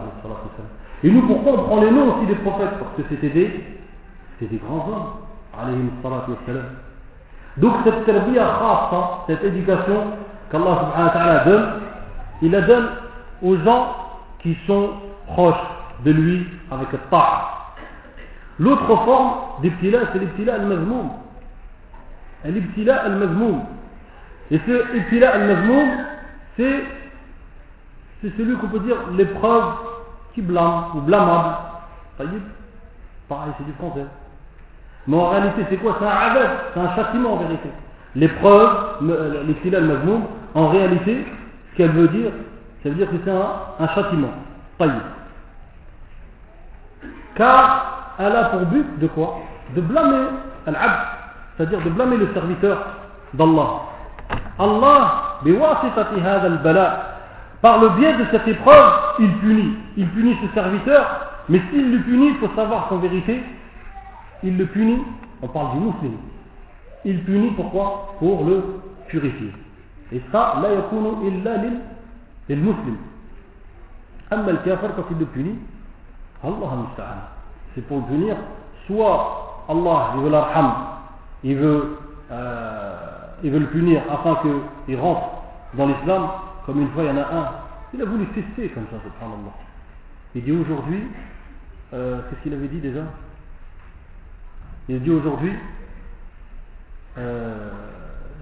Et 1.03 1.11
nous, 1.11 1.23
pourquoi 1.23 1.53
on 1.53 1.65
prend 1.65 1.81
les 1.81 1.91
noms 1.91 2.17
aussi 2.17 2.27
des 2.27 2.35
prophètes 2.35 2.79
Parce 2.79 2.95
que 2.99 3.03
c'était 3.09 3.31
des, 3.31 3.65
des 4.43 4.57
grands 4.59 4.87
hommes. 4.91 5.07
Donc 7.61 7.75
cette 7.85 8.05
cette 9.27 9.45
éducation 9.45 10.05
qu'Allah 10.51 10.79
subhanahu 10.81 11.07
wa 11.07 11.11
ta'ala 11.11 11.45
donne, 11.45 11.69
il 12.43 12.51
la 12.53 12.61
donne 12.63 12.89
aux 13.43 13.57
gens 13.59 13.95
qui 14.41 14.57
sont 14.67 14.91
proches 15.27 15.55
de 16.05 16.13
lui 16.13 16.47
avec 16.71 16.93
le 16.93 16.99
ta'a. 17.11 17.75
L'autre 18.59 18.87
forme 19.05 19.33
d'ibtila, 19.63 19.99
c'est 20.13 20.19
l'ibtila 20.19 20.55
al-mazmoum. 20.55 21.11
L'ibtila 22.45 22.97
al-mazmoum. 23.05 23.63
Et 24.51 24.61
ce 24.67 24.97
ibtila 24.97 25.31
al-mazmoum, 25.31 25.89
c'est, 26.57 26.85
c'est 28.23 28.37
celui 28.37 28.57
qu'on 28.57 28.69
peut 28.69 28.81
dire 28.81 28.97
l'épreuve 29.17 29.73
qui 30.35 30.43
blâme 30.43 30.85
ou 30.95 31.01
blâmable. 31.01 31.57
Pareil, 33.29 33.53
c'est 33.59 33.65
du 33.65 33.73
français. 33.73 34.07
Mais 35.09 35.17
en 35.17 35.31
réalité, 35.31 35.65
c'est 35.71 35.77
quoi? 35.79 35.97
C'est 35.99 36.05
un 36.05 36.11
adab, 36.11 36.51
c'est 36.75 36.81
un 36.81 36.95
châtiment 36.95 37.33
en 37.33 37.37
vérité. 37.39 37.71
L'épreuve, 38.15 38.71
l'ibtila 39.47 39.79
al-mazmoum, 39.79 40.23
en 40.55 40.69
réalité, 40.69 41.27
ce 41.71 41.77
qu'elle 41.77 41.93
veut 41.93 42.09
dire, 42.09 42.31
ça 42.83 42.91
veut 42.91 42.95
dire 42.95 43.11
que 43.11 43.17
c'est 43.25 43.31
un, 43.31 43.89
châtiment. 43.95 44.33
Car 47.35 48.15
elle 48.19 48.37
a 48.37 48.45
pour 48.45 48.61
but 48.67 48.99
de 48.99 49.07
quoi? 49.09 49.41
De 49.75 49.81
blâmer 49.81 50.27
c'est-à-dire 51.57 51.81
de 51.83 51.91
blâmer 51.91 52.19
le 52.19 52.29
serviteur 52.35 52.87
d'Allah. 53.33 53.81
Allah, 54.59 55.39
par 57.63 57.81
le 57.81 57.89
biais 57.91 58.13
de 58.13 58.25
cette 58.31 58.47
épreuve, 58.47 58.93
il 59.19 59.33
punit. 59.39 59.77
Il 59.97 60.09
punit 60.09 60.37
ce 60.43 60.55
serviteur, 60.55 61.07
mais 61.49 61.61
s'il 61.71 61.93
le 61.93 61.99
punit, 62.01 62.29
il 62.29 62.37
faut 62.37 62.55
savoir 62.55 62.89
qu'en 62.89 62.99
vérité, 62.99 63.43
il 64.43 64.57
le 64.57 64.67
punit, 64.67 65.03
on 65.43 65.49
parle 65.49 65.79
du 65.79 65.85
musulman. 65.85 66.19
Il 67.05 67.25
punit 67.25 67.51
pourquoi? 67.53 68.15
Pour 68.19 68.45
le 68.45 68.81
purifier. 69.07 69.53
Et 70.13 70.21
ça, 70.33 70.59
la 70.63 70.73
yakunu 70.73 71.29
illa 71.29 71.57
lil 71.57 72.59
muslim. 72.59 72.97
Amma 74.31 74.51
al-kafir, 74.51 74.95
quand 74.97 75.05
il 75.11 75.19
le 75.19 75.27
punit, 75.27 75.59
Allah 76.43 76.57
c'est 77.75 77.87
pour 77.87 78.07
punir, 78.07 78.37
soit 78.87 79.65
Allah, 79.69 80.13
il 80.17 80.23
veut 80.23 80.31
l'arham, 80.31 80.73
il 81.45 81.57
veut, 81.57 81.99
euh, 82.31 82.97
il 83.43 83.51
veut 83.51 83.59
le 83.59 83.67
punir 83.67 84.03
afin 84.11 84.37
qu'il 84.87 84.99
rentre 84.99 85.29
dans 85.75 85.87
l'islam, 85.87 86.29
comme 86.65 86.81
une 86.81 86.89
fois 86.91 87.05
il 87.05 87.09
y 87.09 87.11
en 87.11 87.17
a 87.19 87.21
un, 87.21 87.51
il 87.95 88.03
a 88.03 88.05
voulu 88.05 88.27
tester 88.29 88.69
comme 88.71 88.85
ça, 88.91 88.97
subhanallah. 89.03 89.53
Il 90.35 90.45
dit 90.45 90.53
aujourd'hui, 90.53 91.03
euh, 91.93 92.21
qu'est-ce 92.29 92.43
qu'il 92.43 92.55
avait 92.55 92.69
dit 92.69 92.81
déjà? 92.81 93.03
Il 94.89 95.03
dit 95.03 95.11
aujourd'hui, 95.11 95.53
euh, 97.19 97.71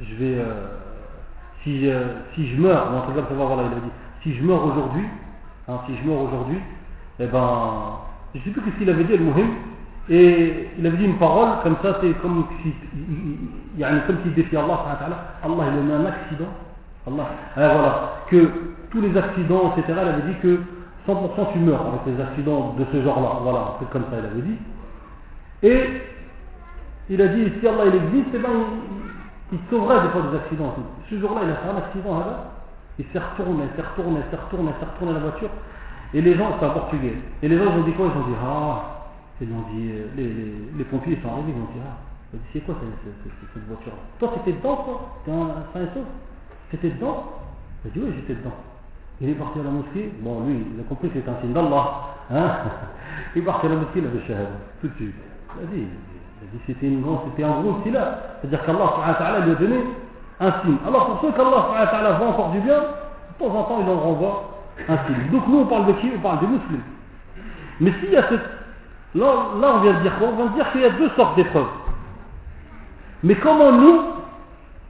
je 0.00 0.14
vais, 0.14 0.38
si, 1.64 1.90
si 2.34 2.48
je 2.50 2.60
meurs, 2.60 2.92
voilà, 3.30 3.62
il 3.62 3.72
a 3.72 3.80
dit, 3.80 3.90
si 4.22 4.36
je 4.36 4.44
meurs 4.44 4.64
aujourd'hui, 4.64 5.04
hein, 5.66 5.80
si 5.86 5.96
je 5.96 6.08
meurs 6.08 6.20
aujourd'hui, 6.20 6.58
eh 7.18 7.26
ben, 7.26 7.98
je 8.34 8.38
ne 8.38 8.44
sais 8.44 8.60
plus 8.60 8.70
ce 8.70 8.78
qu'il 8.78 8.90
avait 8.90 9.04
dit, 9.04 9.14
Al-Muhim, 9.14 9.48
et 10.08 10.68
il 10.78 10.86
avait 10.86 10.98
dit 10.98 11.06
une 11.06 11.18
parole, 11.18 11.48
comme 11.64 11.76
ça, 11.82 11.98
c'est 12.00 12.12
comme 12.20 12.46
si, 12.62 12.72
comme 14.06 14.18
s'il 14.22 14.34
défie 14.34 14.56
Allah, 14.56 14.84
Allah, 15.42 15.64
il 15.72 15.78
a 15.78 15.82
mis 15.82 15.92
un 15.92 16.06
accident, 16.06 16.52
Allah, 17.08 17.28
ah, 17.56 17.68
voilà, 17.74 18.12
que 18.30 18.50
tous 18.90 19.00
les 19.00 19.16
accidents, 19.16 19.74
etc., 19.76 19.98
il 20.00 20.08
avait 20.08 20.32
dit 20.32 20.38
que 20.40 20.60
100% 21.08 21.52
tu 21.52 21.58
meurs 21.58 21.86
avec 21.86 22.14
les 22.16 22.22
accidents 22.22 22.74
de 22.78 22.84
ce 22.92 23.02
genre-là, 23.02 23.40
voilà, 23.42 23.74
truc 23.78 23.90
comme 23.90 24.04
ça, 24.10 24.18
il 24.18 24.26
avait 24.26 24.42
dit. 24.42 24.58
Et 25.62 26.15
il 27.08 27.22
a 27.22 27.28
dit, 27.28 27.52
si 27.60 27.66
Allah 27.66 27.84
il 27.86 27.94
existe, 27.94 28.34
eh 28.34 28.38
ben, 28.38 28.50
il, 29.52 29.58
sauverait 29.70 30.02
des 30.02 30.08
fois 30.08 30.22
des 30.30 30.36
accidents. 30.36 30.74
Ce 31.08 31.18
jour-là, 31.18 31.42
il 31.44 31.50
a 31.50 31.56
fait 31.56 31.68
un 31.68 31.76
accident, 31.76 32.18
là, 32.18 32.50
il 32.98 33.04
s'est 33.12 33.18
retourné, 33.18 33.64
il 33.64 33.76
s'est 33.76 33.86
retourné, 33.86 34.20
il 34.24 34.30
s'est 34.30 34.42
retourné, 34.42 34.70
il 34.74 34.80
s'est 34.80 34.90
retourné 34.90 35.12
la 35.14 35.20
voiture, 35.20 35.50
et 36.14 36.20
les 36.20 36.34
gens, 36.34 36.56
c'est 36.58 36.66
en 36.66 36.70
portugais. 36.70 37.14
Et 37.42 37.48
les 37.48 37.58
gens, 37.58 37.64
ils 37.70 37.80
ont 37.80 37.84
dit 37.84 37.92
quoi? 37.92 38.06
Ils 38.06 38.18
ont 38.18 38.26
dit, 38.26 38.36
ah, 38.42 38.96
ils 39.40 39.52
ont 39.52 39.64
dit, 39.72 39.90
euh, 39.92 40.06
les, 40.16 40.78
les, 40.78 40.84
pompiers 40.84 41.18
sont 41.22 41.30
arrivés, 41.30 41.52
ils 41.54 41.62
ont 41.62 41.72
dit, 41.74 41.80
ah, 41.84 42.06
c'est 42.52 42.60
quoi 42.60 42.74
cette, 42.80 43.68
voiture 43.68 43.92
Toi, 44.18 44.32
t'étais 44.34 44.58
dedans, 44.58 44.76
toi? 44.76 45.18
T'es 45.24 45.30
un 45.30 45.86
T'étais 46.70 46.90
dedans? 46.90 47.32
Il 47.84 47.90
a 47.90 47.94
dit, 47.94 48.00
oui, 48.02 48.12
j'étais 48.16 48.34
dedans. 48.34 48.56
Il 49.20 49.30
est 49.30 49.34
parti 49.34 49.60
à 49.60 49.62
la 49.62 49.70
mosquée. 49.70 50.12
Bon, 50.20 50.44
lui, 50.44 50.66
il 50.74 50.80
a 50.80 50.84
compris 50.84 51.08
que 51.08 51.14
c'était 51.14 51.30
un 51.30 51.40
signe 51.40 51.52
d'Allah. 51.52 52.16
Hein 52.30 52.50
il 53.36 53.42
est 53.42 53.44
parti 53.44 53.66
à 53.66 53.68
la 53.70 53.76
mosquée, 53.76 54.00
il 54.00 54.06
avait 54.06 54.26
shahad, 54.26 54.48
tout 54.80 54.88
de 54.88 54.94
suite. 54.94 55.14
Il 55.72 55.88
c'était, 56.66 56.86
une 56.86 57.02
grande, 57.02 57.20
c'était 57.30 57.44
un 57.44 57.60
gros 57.60 57.78
là. 57.92 58.18
C'est-à-dire 58.40 58.64
qu'Allah 58.64 59.40
lui 59.44 59.52
a 59.52 59.54
donné 59.54 59.78
un 60.40 60.52
signe. 60.62 60.76
Alors, 60.86 61.06
pour 61.06 61.20
ceux 61.22 61.32
qu'Allah 61.36 62.12
voit 62.18 62.28
encore 62.28 62.50
du 62.50 62.60
bien, 62.60 62.78
de 62.78 63.44
temps 63.44 63.54
en 63.54 63.62
temps, 63.64 63.78
il 63.82 63.90
en 63.90 63.98
renvoie 63.98 64.56
donc 65.32 65.48
nous 65.48 65.58
on 65.60 65.66
parle 65.66 65.86
de 65.86 65.92
qui? 65.94 66.10
On 66.14 66.20
parle 66.20 66.40
des 66.40 66.46
musulmans. 66.46 66.84
Mais 67.80 67.92
s'il 68.00 68.10
y 68.10 68.16
a 68.16 68.28
cette... 68.28 68.42
Là, 69.14 69.32
là 69.60 69.74
on 69.74 69.80
vient 69.80 69.94
de 69.94 70.00
dire 70.00 70.18
quoi? 70.18 70.28
On 70.28 70.36
vient 70.36 70.46
de 70.46 70.54
dire 70.54 70.72
qu'il 70.72 70.80
y 70.82 70.84
a 70.84 70.90
deux 70.90 71.10
sortes 71.16 71.36
d'épreuves. 71.36 71.66
Mais 73.22 73.34
comment 73.36 73.72
nous, 73.72 74.02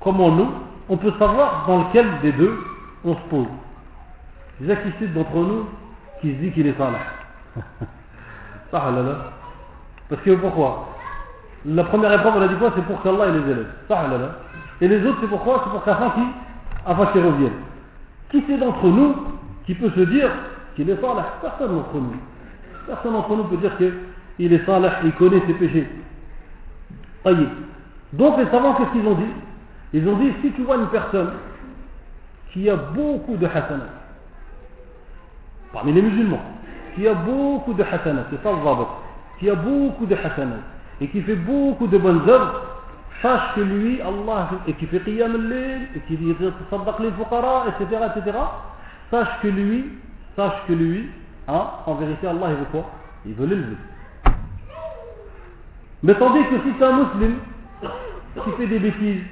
comment 0.01 0.31
nous, 0.31 0.51
on 0.89 0.97
peut 0.97 1.13
savoir 1.19 1.65
dans 1.67 1.85
lequel 1.85 2.07
des 2.23 2.33
deux 2.33 2.59
on 3.05 3.15
se 3.15 3.21
pose? 3.31 3.47
Les 4.61 4.71
activités 4.71 5.07
d'entre 5.09 5.37
nous 5.37 5.67
qui 6.21 6.33
se 6.33 6.39
dit 6.41 6.53
qu'il 6.53 6.67
est 6.67 6.77
salah. 6.77 6.99
Ah 8.73 8.91
là 8.91 9.03
là. 9.03 9.17
Parce 10.09 10.23
que 10.23 10.31
pourquoi? 10.33 10.96
La 11.65 11.85
première 11.85 12.13
épreuve, 12.13 12.35
on 12.37 12.43
a 12.43 12.49
dit 12.49 12.55
quoi? 12.57 12.73
C'est 12.77 12.85
pour 12.85 13.03
qu'Allah 13.03 13.27
les 13.31 13.51
élève. 13.51 13.67
Et 14.81 14.89
les 14.89 15.07
autres, 15.07 15.19
c'est 15.21 15.29
pourquoi 15.29 15.63
C'est 15.65 15.71
pour 15.71 15.83
qu'afin 15.85 16.11
qu'ils 16.11 16.25
afin 16.85 17.07
qu'ils 17.07 17.25
reviennent. 17.25 17.53
Qui 18.31 18.45
c'est 18.47 18.59
d'entre 18.59 18.87
nous 18.87 19.15
qui 19.65 19.75
peut 19.75 19.91
se 19.91 20.01
dire 20.01 20.31
qu'il 20.77 20.89
est 20.91 21.01
salih? 21.01 21.23
Personne 21.41 21.75
d'entre 21.77 21.95
nous. 21.95 22.17
Personne 22.87 23.13
d'entre 23.13 23.37
nous 23.37 23.45
peut 23.45 23.57
dire 23.57 23.77
qu'il 23.77 24.53
est 24.53 24.67
salih, 24.67 24.89
il 25.05 25.13
connaît 25.13 25.43
ses 25.47 25.55
péchés. 25.55 25.89
Donc 28.13 28.39
les 28.39 28.47
savants, 28.47 28.75
qu'est-ce 28.75 28.93
qu'ils 28.93 29.07
ont 29.07 29.15
dit? 29.15 29.33
Ils 29.93 30.09
ont 30.09 30.17
dit, 30.17 30.33
si 30.43 30.53
tu 30.53 30.63
vois 30.63 30.77
une 30.77 30.87
personne 30.89 31.31
qui 32.53 32.71
a 32.71 32.77
beaucoup 32.77 33.37
de 33.37 33.47
hasanat, 33.47 33.89
parmi 35.73 35.93
les 35.93 36.03
musulmans, 36.03 36.41
qui 36.95 37.07
a 37.09 37.15
beaucoup 37.15 37.75
de 37.75 37.83
hasanat, 37.83 38.27
c'est 38.31 38.43
ça 38.43 38.51
le 38.53 38.85
qui 39.39 39.51
a 39.51 39.55
beaucoup 39.55 40.07
de 40.07 40.15
hasanat, 40.15 40.63
et 41.01 41.09
qui 41.09 41.21
fait 41.23 41.37
beaucoup 41.37 41.87
de 41.87 41.99
bonnes 41.99 42.29
œuvres, 42.29 42.63
sache 43.23 43.55
que 43.55 43.61
lui, 43.61 44.01
Allah, 44.01 44.51
et 44.67 44.73
qui 44.75 44.87
fait 44.87 45.01
qiyam 45.01 45.35
al 45.35 45.53
et 45.53 46.01
qui 46.07 46.17
dit 46.17 46.35
les 46.39 47.11
fuqara, 47.13 47.65
etc., 47.69 48.01
etc., 48.15 48.39
sache 49.11 49.41
que 49.43 49.49
lui, 49.49 49.99
sache 50.37 50.67
que 50.67 50.73
lui, 50.73 51.09
hein, 51.49 51.67
en 51.87 51.95
vérité, 51.95 52.27
Allah, 52.27 52.47
il 52.51 52.57
veut 52.57 52.67
quoi? 52.71 52.91
Il 53.25 53.35
veut 53.35 53.47
l'élever. 53.47 53.77
Mais 56.03 56.15
tandis 56.15 56.45
que 56.45 56.57
si 56.57 56.75
c'est 56.79 56.85
un 56.85 56.93
musulman 56.93 57.37
qui 58.45 58.51
fait 58.53 58.67
des 58.67 58.79
bêtises 58.79 59.23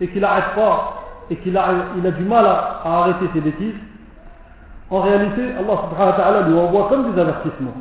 et 0.00 0.08
qu'il 0.08 0.20
n'arrête 0.20 0.54
pas 0.54 1.02
et 1.30 1.36
qu'il 1.36 1.56
a, 1.56 1.72
du 2.16 2.24
mal 2.24 2.46
à, 2.46 2.80
arrêter 2.84 3.26
ses 3.32 3.40
bêtises, 3.40 3.74
en 4.90 5.00
réalité, 5.00 5.42
Allah 5.52 5.82
subhanahu 5.88 6.10
wa 6.10 6.12
ta'ala 6.12 6.48
lui 6.48 6.58
envoie 6.58 6.88
comme 6.88 7.12
des 7.12 7.20
avertissements. 7.20 7.74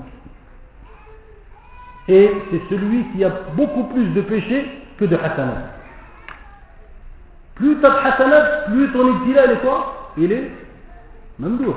Et 2.10 2.32
c'est 2.50 2.62
celui 2.70 3.06
qui 3.12 3.24
a 3.24 3.30
beaucoup 3.56 3.84
plus 3.84 4.08
de 4.08 4.22
péchés 4.22 4.68
que 4.98 5.06
de 5.06 5.16
hasanat. 5.16 5.62
Plus 7.54 7.78
tu 7.80 7.86
as 7.86 7.90
de 7.90 7.96
hasanat, 7.96 8.46
plus 8.68 8.92
ton 8.92 9.08
ibtila 9.14 9.46
il 9.46 9.52
est 9.52 9.58
quoi? 9.58 10.12
Il 10.18 10.32
est 10.32 10.52
Mamdouh. 11.38 11.76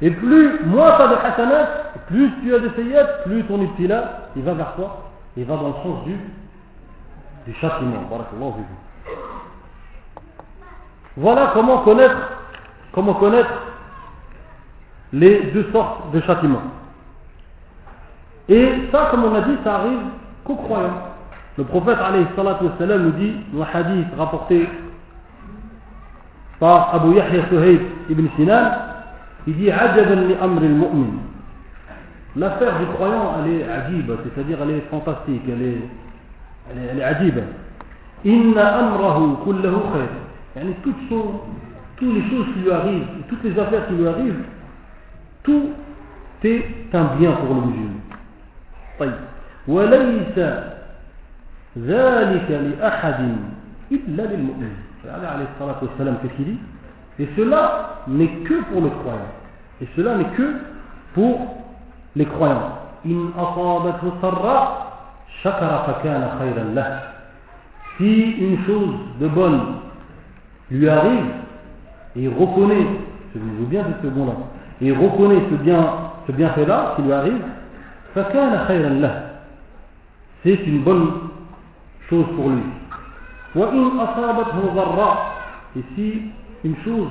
Et 0.00 0.10
plus, 0.10 0.64
moins 0.64 0.96
tu 0.96 1.02
as 1.02 1.08
de 1.08 1.14
hasanat, 1.14 1.68
plus 2.06 2.30
tu 2.42 2.54
as 2.54 2.60
de 2.60 2.70
sayyat, 2.76 3.04
plus 3.24 3.42
ton 3.44 3.60
ibtila, 3.62 4.28
il 4.36 4.42
va 4.42 4.54
vers 4.54 4.74
toi, 4.76 5.10
il 5.36 5.44
va 5.44 5.56
dans 5.56 5.68
le 5.68 5.74
sens 5.74 6.04
du, 6.04 6.16
du 7.46 7.54
châtiment. 7.60 8.08
Voilà 11.16 11.50
comment 11.52 11.78
connaître, 11.78 12.16
comment 12.92 13.14
connaître 13.14 13.50
les 15.12 15.50
deux 15.52 15.68
sortes 15.72 16.12
de 16.12 16.20
châtiments. 16.20 16.62
Et 18.48 18.68
ça, 18.90 19.08
comme 19.10 19.24
on 19.24 19.34
a 19.34 19.40
dit, 19.42 19.56
ça 19.64 19.76
arrive 19.76 19.98
qu'aux 20.44 20.56
croyants. 20.56 21.12
Le 21.58 21.64
prophète 21.64 21.98
nous 22.80 23.10
dit, 23.12 23.34
dans 23.52 23.66
hadith 23.72 24.06
rapporté 24.16 24.68
par 26.58 26.94
Abu 26.94 27.14
Yahya 27.16 27.48
Suhaib 27.48 27.80
ibn 28.08 28.26
Sinan, 28.36 28.70
il 29.46 29.54
dit. 29.56 29.70
L'affaire 32.34 32.78
du 32.78 32.86
croyant, 32.94 33.34
elle 33.44 33.52
est 33.52 33.64
ajiba, 33.64 34.14
c'est-à-dire 34.24 34.58
elle 34.62 34.70
est 34.70 34.84
fantastique, 34.90 35.42
elle 35.46 35.62
est, 35.62 35.82
elle 36.70 36.98
est, 36.98 37.02
elle. 37.02 37.44
Inna 38.24 38.78
amrahu 38.78 39.36
kullahu 39.44 39.76
khair. 39.92 40.64
Toutes, 40.82 40.94
toutes 41.96 42.14
les 42.14 42.30
choses 42.30 42.46
qui 42.54 42.60
lui 42.60 42.70
arrivent, 42.70 43.06
toutes 43.28 43.44
les 43.44 43.58
affaires 43.58 43.86
qui 43.88 43.94
lui 43.94 44.06
arrivent, 44.06 44.44
tout 45.42 45.70
est 46.44 46.64
un 46.94 47.04
bien 47.16 47.32
pour 47.32 47.54
le 47.54 47.60
musulman. 47.62 48.01
طيب 49.01 49.13
وليس 49.67 50.37
ذلك 51.77 52.49
لأحد 52.51 53.35
إلا 53.91 54.23
للمؤمن 54.23 54.73
عليه 55.05 55.45
الصلاة 55.55 55.77
والسلام 55.81 56.15
qu'est-ce 56.21 56.35
qu'il 56.35 56.45
dit 56.45 56.59
et 57.19 57.29
cela 57.35 58.03
n'est 58.07 58.27
que 58.45 58.61
pour 58.71 58.81
le 58.81 58.89
croyant 58.89 59.31
et 59.81 59.87
cela 59.95 60.15
n'est 60.17 60.31
que 60.37 60.53
pour 61.13 61.63
les 62.15 62.25
croyants 62.25 62.77
إن 63.05 63.31
أصابته 63.37 64.11
سراء 64.21 64.87
شكر 65.43 65.71
فكان 65.87 66.29
خيرا 66.39 66.63
له 66.75 67.01
si 67.97 68.35
une 68.39 68.57
chose 68.65 68.95
de 69.19 69.27
bonne 69.27 69.61
lui 70.71 70.89
arrive 70.89 71.25
et 72.15 72.23
il 72.23 72.29
reconnaît 72.29 72.85
souvenez-vous 73.33 73.65
bien 73.67 73.83
de 73.83 73.93
ce 74.03 74.07
bon 74.07 74.25
là 74.25 74.33
et 74.81 74.87
il 74.87 74.93
reconnaît 74.93 75.41
ce 75.49 75.55
bien 75.55 75.85
ce 76.27 76.31
bienfait 76.31 76.65
là 76.65 76.93
qui 76.95 77.03
lui 77.03 77.13
arrive 77.13 77.41
فكان 78.14 78.64
خيرا 78.68 78.88
له 78.88 79.28
c'est 80.44 80.58
une 80.66 80.82
bonne 80.82 81.30
chose 82.10 82.26
pour 82.36 82.48
lui 82.50 82.62
وإن 83.54 84.00
أصابته 84.00 84.58
ضراء 84.74 85.16
et 85.76 85.84
si 85.94 86.22
une 86.64 86.76
chose 86.84 87.10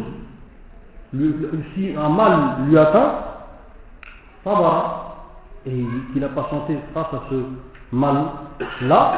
si 1.74 1.96
un 1.98 2.10
mal 2.10 2.38
lui 2.68 2.78
atteint 2.78 3.12
صبر 4.46 4.98
et 5.66 5.86
qu'il 6.12 6.22
n'a 6.22 6.30
pas 6.30 6.48
chanté 6.50 6.78
face 6.94 7.14
à 7.14 7.22
ce 7.30 7.36
mal 7.92 8.26
là 8.82 9.14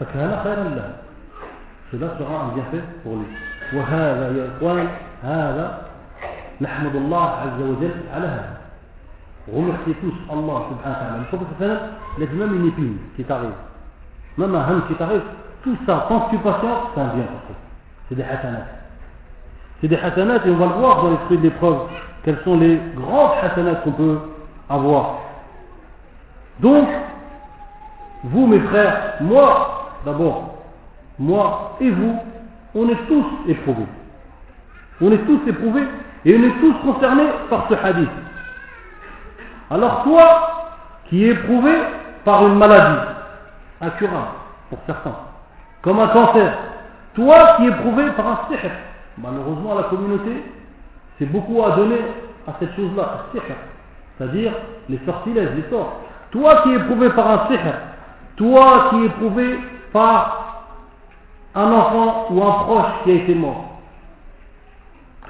فكان 0.00 0.30
خيرا 0.44 0.64
له 0.76 0.88
cela 1.92 2.08
sera 2.18 2.34
un 2.44 2.48
bienfait 2.54 2.84
pour 3.02 3.16
lui 3.16 3.26
وهذا 3.72 4.26
يا 4.36 4.44
إخوان 4.56 4.88
هذا 5.22 5.86
نحمد 6.60 6.94
الله 6.96 7.28
عز 7.30 7.60
وجل 7.62 7.94
على 8.14 8.26
هذا 8.26 8.61
remerciez 9.50 9.94
tous 9.94 10.14
Allah 10.30 10.62
subhanahu 10.68 10.84
wa 10.84 10.94
ta'ala. 10.94 11.18
Le 11.18 11.36
prophète 11.36 11.80
dit 12.18 12.36
même 12.36 12.54
une 12.54 12.68
épine 12.68 12.96
qui 13.16 13.24
t'arrive. 13.24 13.50
Même 14.38 14.54
un 14.54 14.60
ham 14.60 14.82
qui 14.88 14.94
t'arrive. 14.94 15.22
Tout 15.62 15.76
ça, 15.86 16.06
tant 16.08 16.20
que 16.20 16.30
tu 16.30 16.38
patientes, 16.38 16.90
c'est 16.94 17.00
un 17.00 17.14
bien 17.14 17.24
pour. 17.24 17.56
C'est 18.08 18.14
des 18.14 18.22
hasanats. 18.22 18.66
C'est 19.80 19.88
des 19.88 19.96
hasanats 19.96 20.46
et 20.46 20.50
on 20.50 20.56
va 20.56 20.66
le 20.66 20.72
voir 20.72 21.02
dans 21.02 21.10
l'esprit 21.10 21.38
de 21.38 21.42
l'épreuve. 21.42 21.78
Quels 22.24 22.38
sont 22.44 22.58
les 22.58 22.80
grands 22.96 23.32
hasanats 23.42 23.76
qu'on 23.76 23.92
peut 23.92 24.18
avoir. 24.68 25.18
Donc, 26.60 26.88
vous 28.24 28.46
mes 28.46 28.60
frères, 28.60 29.14
moi 29.20 29.90
d'abord, 30.04 30.54
moi 31.18 31.76
et 31.80 31.90
vous, 31.90 32.16
on 32.74 32.88
est 32.88 33.06
tous 33.08 33.24
éprouvés. 33.48 33.86
On 35.00 35.10
est 35.10 35.24
tous 35.26 35.40
éprouvés 35.46 35.84
et 36.24 36.36
on 36.36 36.42
est 36.42 36.60
tous 36.60 36.74
concernés 36.92 37.28
par 37.50 37.66
ce 37.68 37.74
hadith. 37.74 38.08
Alors 39.72 40.02
toi, 40.02 40.68
qui 41.08 41.24
es 41.24 41.28
éprouvé 41.28 41.72
par 42.26 42.46
une 42.46 42.56
maladie 42.56 43.08
incurable, 43.80 44.26
pour 44.68 44.78
certains, 44.84 45.16
comme 45.80 45.98
un 45.98 46.08
cancer, 46.08 46.52
toi 47.14 47.54
qui 47.56 47.64
es 47.64 47.68
éprouvé 47.68 48.10
par 48.10 48.26
un 48.26 48.38
sihr, 48.48 48.70
malheureusement 49.16 49.74
la 49.74 49.84
communauté, 49.84 50.44
c'est 51.18 51.24
beaucoup 51.24 51.62
à 51.64 51.70
donner 51.70 52.00
à 52.46 52.52
cette 52.60 52.76
chose-là, 52.76 53.24
c'est-à-dire 54.18 54.52
les 54.90 55.00
sortilèges, 55.06 55.50
les 55.56 55.70
sorts. 55.70 56.00
Toi 56.32 56.62
qui 56.62 56.72
es 56.72 56.76
éprouvé 56.76 57.08
par 57.10 57.30
un 57.30 57.46
sihr, 57.48 57.60
toi 58.36 58.88
qui 58.90 58.96
es 59.02 59.06
éprouvé 59.06 59.58
par 59.90 60.66
un 61.54 61.72
enfant 61.72 62.26
ou 62.30 62.42
un 62.42 62.52
proche 62.64 62.92
qui 63.04 63.10
a 63.12 63.14
été 63.14 63.34
mort, 63.34 63.78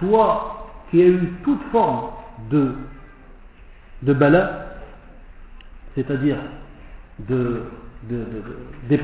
toi 0.01 0.67
qui 0.91 1.01
as 1.01 1.07
eu 1.07 1.33
toute 1.45 1.63
forme 1.71 2.09
de 2.51 2.75
de 4.02 4.14
bala, 4.14 4.52
c'est-à-dire 5.96 6.38
d'épreuve, 7.20 7.66
de, 8.90 8.96
de, 8.96 9.02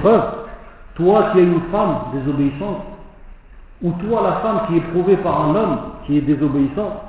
toi 0.95 1.29
qui 1.31 1.39
as 1.39 1.41
une 1.41 1.61
femme 1.71 1.97
désobéissante, 2.13 2.83
ou 3.81 3.91
toi 3.93 4.21
la 4.23 4.33
femme 4.41 4.67
qui 4.67 4.77
est 4.77 4.91
prouvée 4.91 5.17
par 5.17 5.49
un 5.49 5.55
homme 5.55 5.79
qui 6.05 6.17
est 6.17 6.21
désobéissant, 6.21 7.03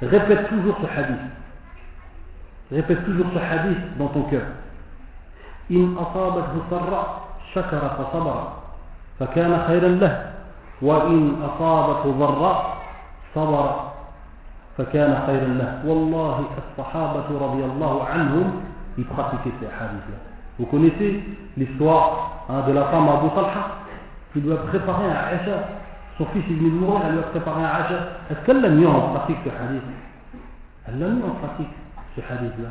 répète 0.00 0.48
toujours 0.48 0.76
ce 0.80 1.00
hadith. 1.00 1.20
Répète 2.72 3.04
toujours 3.04 3.26
ce 3.32 3.38
hadith 3.38 3.98
dans 3.98 4.08
ton 4.08 4.22
cœur. 4.22 4.42
إن 5.70 5.96
أصابته 5.98 6.54
سراء 6.70 7.26
شكر 7.54 7.82
فصبر 7.98 8.48
فكان 9.18 9.64
خيرا 9.66 9.88
له 9.88 10.32
وإن 10.82 11.42
أصابته 11.42 12.10
ضراء 12.10 12.76
صبر 13.34 13.89
فكان 14.81 15.23
خيرا 15.27 15.47
له 15.47 15.81
والله 15.85 16.45
الصحابة 16.57 17.27
رضي 17.41 17.63
الله 17.63 18.03
عنهم 18.03 18.51
ils 18.97 19.05
pratiquaient 19.05 19.53
ces 19.61 19.67
hadiths-là. 19.67 20.19
Vous 20.59 20.65
connaissez 20.65 21.23
l'histoire 21.57 22.45
hein, 22.49 22.67
de 22.67 22.73
la 22.73 22.85
femme 22.85 23.07
Abu 23.07 23.29
Talha 23.29 23.77
qui 24.33 24.41
doit 24.41 24.65
préparer 24.67 25.05
un 25.05 25.37
Aïcha. 25.37 25.63
Son 26.17 26.25
fils 26.25 26.43
il 26.49 26.57
venait 26.57 26.71
de 26.71 26.75
mourir, 26.75 27.01
elle 27.05 27.13
lui 27.13 27.19
a 27.19 27.23
préparé 27.23 27.63
un 27.63 27.67
Aïcha. 27.67 27.95
Est-ce 28.29 28.45
qu'elle 28.45 28.61
l'a 28.61 28.69
mis 28.69 28.85
en 28.85 29.13
pratique 29.13 29.37
ce 29.45 29.49
hadith 29.49 29.81
Elle 30.87 30.99
l'a 30.99 31.07
mis 31.07 31.23
en 31.23 31.35
pratique 31.35 31.73
ce 32.15 32.21
hadith-là. 32.21 32.69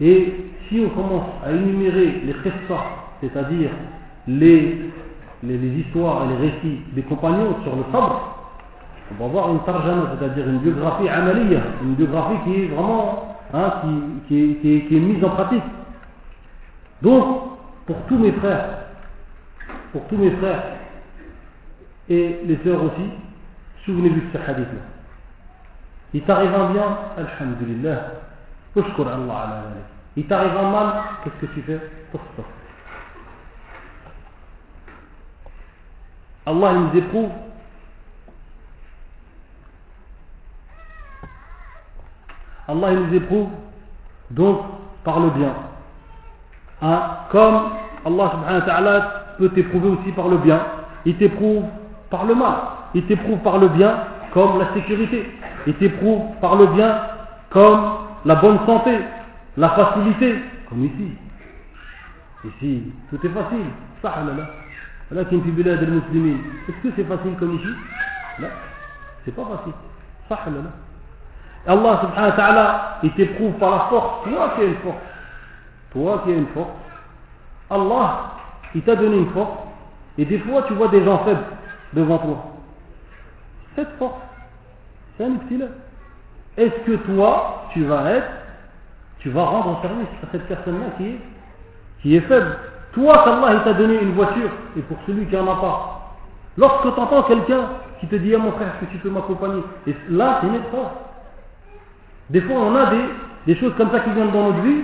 Et 0.00 0.52
si 0.68 0.86
on 0.86 0.90
commence 0.90 1.26
à 1.44 1.50
énumérer 1.50 2.22
les 2.24 2.34
qissa, 2.34 2.78
c'est-à-dire 3.20 3.70
les, 4.28 4.92
les, 5.42 5.58
les 5.58 5.80
histoires 5.80 6.24
et 6.24 6.28
les 6.28 6.50
récits 6.50 6.80
des 6.92 7.02
compagnons 7.02 7.56
sur 7.64 7.74
le 7.74 7.82
sabre, 7.90 8.35
on 9.10 9.24
va 9.24 9.30
voir 9.30 9.50
une 9.52 9.62
tarjama, 9.64 10.16
c'est-à-dire 10.18 10.48
une 10.48 10.58
biographie 10.58 11.08
amaliya, 11.08 11.60
une 11.82 11.94
biographie 11.94 12.38
qui 12.44 12.64
est 12.64 12.66
vraiment, 12.66 13.38
hein, 13.54 13.72
qui, 14.26 14.58
qui, 14.60 14.96
est, 14.96 15.00
mise 15.00 15.24
en 15.24 15.30
pratique. 15.30 15.62
Donc, 17.02 17.42
pour 17.86 17.96
tous 18.08 18.18
mes 18.18 18.32
frères, 18.32 18.68
pour 19.92 20.02
tous 20.08 20.16
mes 20.16 20.30
frères 20.32 20.62
et 22.08 22.40
les 22.44 22.58
sœurs 22.64 22.82
aussi, 22.82 23.10
souvenez-vous 23.84 24.20
de 24.20 24.26
ce 24.32 24.38
hadith-là. 24.38 24.82
Il 26.12 26.22
t'arrive 26.22 26.54
un 26.54 26.72
bien, 26.72 26.98
alhamdulillah, 27.16 28.12
ushkur 28.74 29.06
Allah 29.06 29.34
ala 29.34 29.62
Il 30.16 30.26
t'arrive 30.26 30.56
un 30.56 30.70
mal, 30.70 30.92
qu'est-ce 31.22 31.46
que 31.46 31.52
tu 31.52 31.62
fais? 31.62 31.80
Allah 36.46 36.72
nous 36.74 36.98
éprouve 36.98 37.30
Allah 42.68 42.92
il 42.92 42.98
nous 43.00 43.14
éprouve 43.14 43.48
donc 44.30 44.60
par 45.04 45.20
le 45.20 45.30
bien. 45.30 45.54
Hein? 46.82 47.00
Comme 47.30 47.70
Allah 48.04 48.30
subhanahu 48.32 48.60
wa 48.60 48.66
ta'ala 48.66 49.24
peut 49.38 49.48
t'éprouver 49.50 49.88
aussi 49.90 50.12
par 50.12 50.28
le 50.28 50.38
bien. 50.38 50.60
Il 51.04 51.16
t'éprouve 51.16 51.64
par 52.10 52.24
le 52.24 52.34
mal. 52.34 52.54
Il 52.94 53.06
t'éprouve 53.06 53.38
par 53.38 53.58
le 53.58 53.68
bien 53.68 53.94
comme 54.32 54.58
la 54.58 54.74
sécurité. 54.74 55.30
Il 55.66 55.74
t'éprouve 55.74 56.22
par 56.40 56.56
le 56.56 56.66
bien 56.66 57.00
comme 57.50 57.80
la 58.24 58.34
bonne 58.36 58.58
santé, 58.66 58.98
la 59.56 59.70
facilité, 59.70 60.36
comme 60.68 60.84
ici. 60.84 61.12
Ici, 62.44 62.92
tout 63.10 63.24
est 63.24 63.30
facile. 63.30 63.66
Est-ce 65.10 66.82
que 66.82 66.88
c'est 66.96 67.04
facile 67.04 67.36
comme 67.38 67.54
ici? 67.54 67.68
Non, 68.40 68.48
c'est 69.24 69.34
pas 69.34 69.44
facile. 69.44 69.72
Allah 71.66 72.00
subhanahu 72.00 72.30
wa 72.30 72.36
ta'ala, 72.36 72.98
il 73.02 73.10
t'éprouve 73.12 73.52
par 73.54 73.70
la 73.70 73.78
force, 73.90 74.24
toi 74.24 74.52
qui 74.54 74.62
as 74.62 74.64
une 74.64 74.76
force. 74.76 74.96
Toi 75.92 76.22
qui 76.24 76.32
as 76.32 76.36
une 76.36 76.46
force. 76.48 76.70
Allah, 77.70 78.32
il 78.74 78.82
t'a 78.82 78.94
donné 78.94 79.16
une 79.18 79.30
force. 79.30 79.58
Et 80.18 80.24
des 80.24 80.38
fois, 80.38 80.62
tu 80.62 80.74
vois 80.74 80.88
des 80.88 81.04
gens 81.04 81.18
faibles 81.24 81.44
devant 81.92 82.18
toi. 82.18 82.44
Cette 83.74 83.90
force, 83.98 84.14
C'est 85.16 85.24
un 85.24 85.30
ibtila. 85.30 85.66
Est-ce 86.56 86.86
que 86.86 86.96
toi, 87.12 87.66
tu 87.72 87.84
vas 87.84 88.10
être, 88.12 88.28
tu 89.18 89.30
vas 89.30 89.44
rendre 89.44 89.80
service 89.82 90.08
à 90.22 90.26
cette 90.32 90.46
personne-là 90.46 90.86
qui 90.96 92.16
est, 92.16 92.20
faible? 92.20 92.58
Toi, 92.92 93.22
qu'Allah 93.24 93.60
t'a 93.60 93.74
donné 93.74 94.00
une 94.00 94.12
voiture, 94.12 94.50
et 94.76 94.80
pour 94.82 94.96
celui 95.06 95.26
qui 95.26 95.36
n'en 95.36 95.52
a 95.52 95.60
pas, 95.60 96.14
lorsque 96.56 96.94
tu 96.94 97.00
entends 97.00 97.24
quelqu'un 97.24 97.68
qui 98.00 98.06
te 98.06 98.16
dit 98.16 98.34
à 98.34 98.38
mon 98.38 98.52
frère, 98.52 98.68
est-ce 98.68 98.86
que 98.86 98.92
tu 98.92 98.98
peux 98.98 99.10
m'accompagner? 99.10 99.62
Et 99.86 99.94
là, 100.08 100.38
c'est 100.40 100.46
une 100.46 100.54
épreuve. 100.54 100.86
Des 102.30 102.40
fois, 102.40 102.56
on 102.56 102.74
a 102.74 102.90
des, 103.46 103.54
choses 103.56 103.74
comme 103.76 103.90
ça 103.90 104.00
qui 104.00 104.10
viennent 104.10 104.32
dans 104.32 104.50
notre 104.50 104.62
vie, 104.62 104.82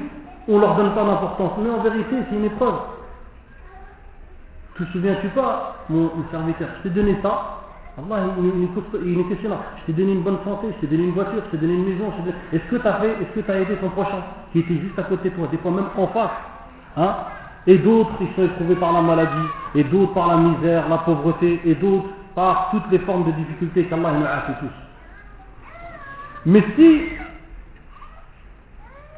on 0.49 0.57
ne 0.57 0.61
leur 0.61 0.77
donne 0.77 0.95
pas 0.95 1.05
d'importance. 1.05 1.53
Mais 1.63 1.71
en 1.71 1.83
vérité, 1.83 2.17
c'est 2.29 2.37
une 2.37 2.45
épreuve. 2.45 2.75
Te 4.79 4.85
souviens-tu 4.93 5.29
pas, 5.29 5.85
mon, 5.91 6.11
serviteur, 6.31 6.69
je 6.79 6.89
t'ai 6.89 6.95
donné 6.95 7.17
ça. 7.23 7.59
Allah, 7.99 8.23
il, 9.05 9.21
est 9.21 9.25
questionnaire. 9.25 9.59
Je 9.81 9.93
t'ai 9.93 10.01
donné 10.01 10.13
une 10.13 10.23
bonne 10.23 10.39
santé, 10.45 10.69
je 10.77 10.81
t'ai 10.81 10.97
donné 10.97 11.09
une 11.09 11.15
voiture, 11.15 11.43
je 11.47 11.51
t'ai 11.51 11.59
donné 11.59 11.75
une 11.75 11.89
maison. 11.93 12.11
Est-ce 12.53 12.65
que 12.71 12.77
tu 12.77 12.87
as 12.87 12.95
fait, 12.95 13.11
est-ce 13.11 13.35
que 13.35 13.41
tu 13.41 13.51
as 13.51 13.61
aidé 13.61 13.75
ton 13.77 13.91
prochain 13.91 14.23
qui 14.53 14.61
était 14.61 14.79
juste 14.79 14.99
à 14.99 15.03
côté 15.03 15.29
de 15.29 15.35
toi, 15.35 15.47
des 15.51 15.59
fois 15.59 15.73
même 15.73 15.87
en 15.97 16.07
face 16.09 16.31
hein? 16.97 17.15
Et 17.67 17.79
d'autres, 17.79 18.13
ils 18.21 18.35
sont 18.35 18.45
éprouvés 18.45 18.77
par 18.77 18.93
la 18.93 19.03
maladie, 19.03 19.49
et 19.75 19.85
d'autres 19.85 20.15
par 20.15 20.29
la 20.29 20.37
misère, 20.37 20.89
la 20.89 20.99
pauvreté, 20.99 21.61
et 21.65 21.75
d'autres 21.75 22.09
par 22.35 22.71
toutes 22.71 22.91
les 22.91 22.99
formes 23.01 23.25
de 23.25 23.33
difficultés 23.33 23.85
qu'Allah 23.85 24.13
nous 24.19 24.25
a 24.25 24.41
fait 24.41 24.59
tous. 24.59 24.73
Mais 26.47 26.65
si 26.77 27.03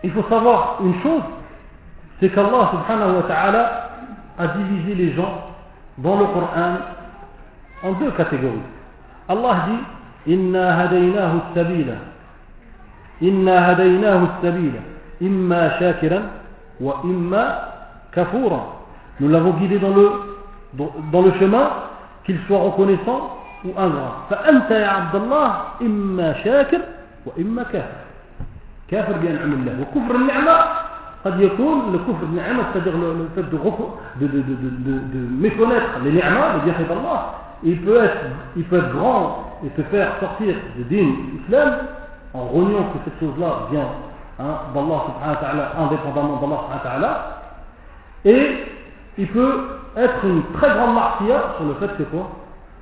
il 0.03 0.11
faut 0.11 0.23
savoir 0.29 0.77
une 0.83 1.01
chose, 1.01 1.21
c'est 2.19 2.29
qu'Allah 2.29 2.71
subhanahu 2.71 3.15
wa 3.17 3.23
ta'ala 3.23 3.89
a 4.37 4.47
divisé 4.47 4.95
les 4.95 5.13
gens 5.13 5.45
dans 5.97 6.17
le 6.19 6.25
Coran 6.25 6.77
en 7.83 7.91
deux 7.93 8.11
catégories. 8.11 8.59
Allah 9.27 9.65
dit 9.67 10.33
Inna 10.33 10.77
hadaynahu 10.79 11.39
sabila. 11.55 11.93
Inna 13.21 13.61
hadaynahu 13.67 14.27
sabila. 14.41 14.79
Imma 15.21 15.79
shakiran 15.79 16.23
wa 16.79 17.01
imma 17.03 17.45
kafura. 18.11 18.59
Nous 19.19 19.29
l'avons 19.29 19.51
guidé 19.51 19.79
dans 19.79 19.93
le, 19.93 20.11
dans 21.11 21.21
le 21.21 21.31
chemin, 21.39 21.69
qu'il 22.25 22.39
soit 22.47 22.59
reconnaissant 22.59 23.37
ou 23.65 23.73
ingrat. 23.77 24.27
فأنت 24.29 24.71
يا 24.71 24.87
عبد 24.87 25.15
الله 25.15 25.51
إما 25.81 26.33
شاكر 26.43 26.79
وإما 27.25 27.63
كافر. 27.63 28.02
كافر 28.89 29.13
بأنعم 29.13 29.53
الله 29.53 29.73
وكفر 29.81 30.15
النعمة 30.15 30.55
قد 31.25 31.41
يكون 31.41 31.93
le 31.93 31.99
kufr 31.99 32.23
النعمة 32.23 32.63
c'est-à-dire 32.73 32.97
le, 32.97 33.29
fait 33.35 33.43
de, 33.43 34.27
de, 34.27 34.27
de, 34.27 34.41
de, 34.41 34.99
de 35.13 35.41
méconnaître 35.41 35.99
les 36.03 36.11
ni'mas, 36.11 36.53
les 36.55 36.71
bienfaits 36.71 36.87
d'Allah 36.87 37.39
il 37.63 37.81
peut 37.81 38.03
être, 38.03 38.17
il 38.55 38.63
peut 38.63 38.77
être 38.77 38.91
grand 38.93 39.59
et 39.65 39.69
te 39.69 39.81
faire 39.83 40.11
sortir 40.19 40.55
du 40.77 40.83
din 40.83 41.11
islam 41.41 41.73
en 42.33 42.45
reniant 42.45 42.83
que 42.93 42.99
cette 43.05 43.19
chose-là 43.19 43.67
vient 43.71 43.87
hein, 44.39 44.57
d'Allah 44.73 45.03
subhanahu 45.07 45.35
wa 45.35 45.41
ta'ala, 45.41 45.71
indépendamment 45.77 46.37
d'Allah 46.37 46.61
subhanahu 46.63 46.83
wa 46.83 46.89
ta'ala. 46.89 47.41
Et 48.25 48.63
il 49.17 49.27
peut 49.27 49.67
être 49.97 50.25
une 50.25 50.43
très 50.53 50.69
grande 50.69 50.95
martyr 50.95 51.35
sur 51.57 51.65
le 51.65 51.73
fait 51.75 51.97
que 51.97 52.03
quoi 52.03 52.29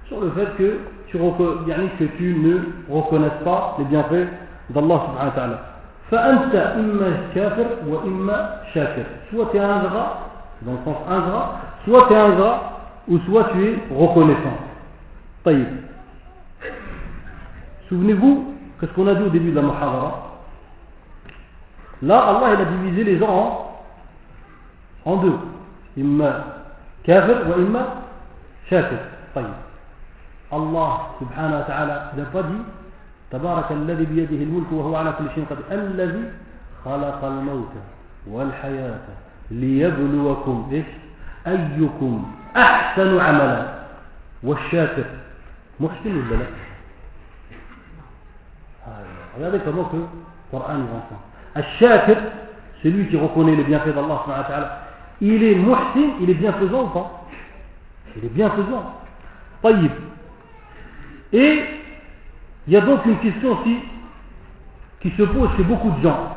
Sur 0.08 0.22
le 0.22 0.32
fait 0.32 0.56
que 0.58 0.80
tu, 1.08 1.18
que 1.18 2.04
tu 2.18 2.36
ne 2.36 2.94
reconnaisses 2.94 3.44
pas 3.44 3.76
les 3.80 3.86
bienfaits 3.86 4.28
d'Allah 4.70 5.02
subhanahu 5.06 5.26
wa 5.26 5.32
ta'ala. 5.36 5.71
فأنت 6.13 6.55
إما 6.55 7.33
كافر 7.35 7.67
وإما 7.89 8.61
شاكر 8.75 9.05
soit 9.31 9.47
tu 9.51 9.57
es 9.57 9.61
ingrat 9.61 10.29
dans 10.61 10.73
le 10.73 10.79
sens 10.85 10.97
ingrat 11.09 11.61
soit 11.87 12.07
tu 12.09 12.13
es 12.13 12.17
ingrat 12.17 12.61
ou 13.09 13.19
soit 13.21 13.45
tu 13.53 13.65
es 13.65 13.79
reconnaissant 13.91 14.59
طيب 15.45 15.67
souvenez-vous 17.89 18.55
que 18.79 18.87
ce 18.87 18.93
qu'on 18.93 19.07
a 19.07 19.15
dit 19.15 19.23
au 19.23 19.31
début 19.31 19.51
de 19.53 19.57
la 19.57 19.63
muhadara 19.63 20.13
là 22.03 22.19
Allah 22.19 22.55
il 22.57 22.61
a 22.61 22.65
divisé 22.67 23.05
les 23.05 23.19
gens 23.19 23.73
en, 25.07 25.11
en 25.13 25.17
deux 25.17 25.39
imma 25.97 26.33
kafir 27.05 27.37
wa 27.49 27.57
imma 27.57 27.87
shakir 28.69 28.99
طيب 29.35 29.55
Allah 30.53 31.17
subhanahu 31.19 31.61
wa 31.61 31.65
ta'ala 31.65 32.13
n'a 32.15 32.25
pas 32.27 32.43
dit 32.43 32.63
تبارك 33.33 33.73
الذي 33.73 34.05
بيده 34.05 34.43
الملك 34.45 34.73
وهو 34.73 34.97
على 34.97 35.13
كل 35.19 35.25
شيء 35.35 35.45
قدير. 35.51 35.65
الذي 35.71 36.25
خلق 36.85 37.25
الموت 37.25 37.73
والحياة 38.27 39.07
ليبلوكم 39.51 40.69
إيش؟ 40.73 40.87
أيكم 41.47 42.33
أحسن 42.57 43.21
عملا. 43.21 43.83
والشاكر. 44.43 45.05
محسن 45.81 46.17
ولا 46.17 46.37
لا؟ 46.37 46.47
هذا 49.41 49.73
موقف 49.73 49.99
قرآني 50.53 50.85
الشاكر 51.57 52.17
celui 52.83 53.07
qui 53.09 53.17
reconnaît 53.17 53.55
les 53.55 53.65
bienfaits 53.65 53.95
d'Allah 53.95 54.25
il 55.21 55.43
est 55.43 55.55
muhsin, 55.55 56.17
il 56.21 56.31
est 56.31 56.35
bienfaisant 56.35 56.85
ou 56.85 56.89
pas 56.89 57.27
il 58.17 58.25
est 58.25 58.29
bienfaisant. 58.29 58.85
طيب. 59.63 59.91
Et 61.33 61.63
Il 62.67 62.73
y 62.73 62.77
a 62.77 62.81
donc 62.81 63.05
une 63.07 63.19
question 63.19 63.59
aussi 63.59 63.79
qui 65.01 65.11
se 65.11 65.23
pose 65.23 65.49
chez 65.57 65.65
beaucoup 65.65 65.91
de 65.91 66.03
gens. 66.03 66.37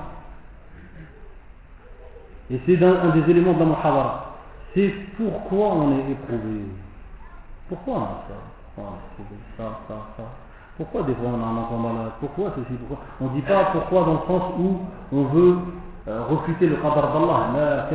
Et 2.51 2.59
c'est 2.65 2.83
un, 2.83 3.09
des 3.09 3.29
éléments 3.31 3.53
de 3.53 3.59
la. 3.59 4.25
C'est 4.73 4.93
pourquoi 5.17 5.67
on 5.73 5.99
est 5.99 6.11
éprouvé. 6.11 6.65
Pourquoi 7.69 7.93
on 7.95 8.03
a 8.03 8.23
ça? 8.27 8.83
Ça. 9.57 9.63
Pourquoi 10.77 11.03
des 11.03 11.13
fois 11.15 11.29
on 11.29 11.41
a 11.41 11.45
un 11.45 11.57
enfant 11.57 11.77
malade? 11.77 12.11
Pourquoi 12.19 12.51
ceci? 12.55 12.77
Pourquoi? 12.79 13.05
On 13.21 13.25
ne 13.25 13.35
dit 13.35 13.41
pas 13.41 13.65
pourquoi 13.71 14.03
dans 14.03 14.13
le 14.13 14.27
sens 14.27 14.43
où 14.59 14.79
on 15.13 15.23
veut 15.23 15.57
euh, 16.07 16.23
refuter 16.25 16.67
le 16.67 16.75
qadar 16.75 17.13
d'Allah. 17.13 17.87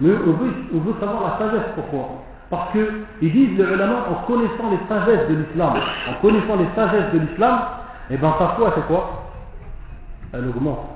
Mais 0.00 0.10
on 0.10 0.32
veut, 0.32 0.54
on 0.74 0.78
veut 0.78 0.94
savoir 0.98 1.22
la 1.22 1.38
sagesse 1.38 1.68
pourquoi. 1.74 2.24
Parce 2.50 2.72
qu'ils 2.72 3.32
disent 3.32 3.58
les 3.58 3.64
ulama 3.64 3.96
en 4.10 4.26
connaissant 4.26 4.70
les 4.70 4.78
sagesses 4.88 5.28
de 5.28 5.34
l'islam, 5.34 5.74
en 6.08 6.22
connaissant 6.22 6.56
les 6.56 6.68
sagesses 6.74 7.12
de 7.12 7.18
l'islam, 7.18 7.58
et 8.10 8.14
eh 8.14 8.16
bien 8.16 8.30
ta 8.38 8.48
foi 8.56 8.72
c'est 8.74 8.86
quoi? 8.86 9.22
Elle 10.32 10.48
augmente. 10.48 10.86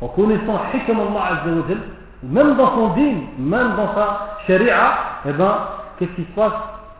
En 0.00 0.08
connaissant 0.08 0.60
Hikam 0.74 0.98
Allah 0.98 1.42
même 2.24 2.56
dans 2.56 2.74
son 2.74 2.88
din, 2.94 3.14
même 3.38 3.76
dans 3.76 3.94
sa 3.94 4.38
sharia, 4.46 4.92
et 5.24 5.28
eh 5.30 5.32
bien 5.32 5.54
qu'est-ce 5.98 6.12
qui 6.12 6.24
se 6.24 6.34
passe? 6.34 6.52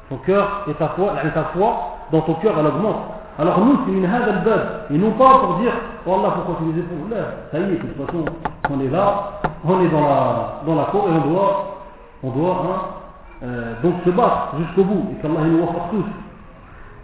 Ton 0.08 0.16
cœur 0.18 0.64
et 0.68 0.74
ta 0.74 0.88
foi, 0.90 1.14
et 1.24 1.30
ta 1.30 1.44
foi 1.54 1.98
dans 2.12 2.20
ton 2.20 2.34
cœur 2.34 2.54
elle 2.60 2.66
augmente. 2.66 3.02
Alors 3.36 3.58
nous 3.58 3.80
c'est 3.84 3.92
une 3.92 4.04
hada 4.04 4.32
al-bad, 4.32 4.68
et 4.92 4.98
non 4.98 5.10
pas 5.12 5.38
pour 5.40 5.56
dire 5.56 5.72
Oh 6.06 6.14
Allah 6.14 6.34
tu 6.58 6.72
les 6.72 6.80
éprouves 6.80 7.10
là 7.10 7.16
Ça 7.50 7.58
y 7.58 7.62
est, 7.62 7.66
de 7.66 7.76
toute 7.76 8.06
façon 8.06 8.24
on 8.70 8.80
est 8.80 8.90
là, 8.90 9.40
on 9.64 9.80
est 9.80 9.88
dans 9.88 10.00
la, 10.00 10.60
dans 10.66 10.74
la 10.76 10.84
cour 10.84 11.08
et 11.08 11.12
on 11.12 11.30
doit, 11.30 11.78
on 12.22 12.30
doit 12.30 12.62
hein, 12.64 13.01
دونك 13.82 13.97
سي 14.05 14.11
باس 14.11 14.32
جوسكو 14.59 14.82
بو 14.82 14.99
الله 15.24 15.47
يوفق 15.47 15.90
تونس 15.90 16.11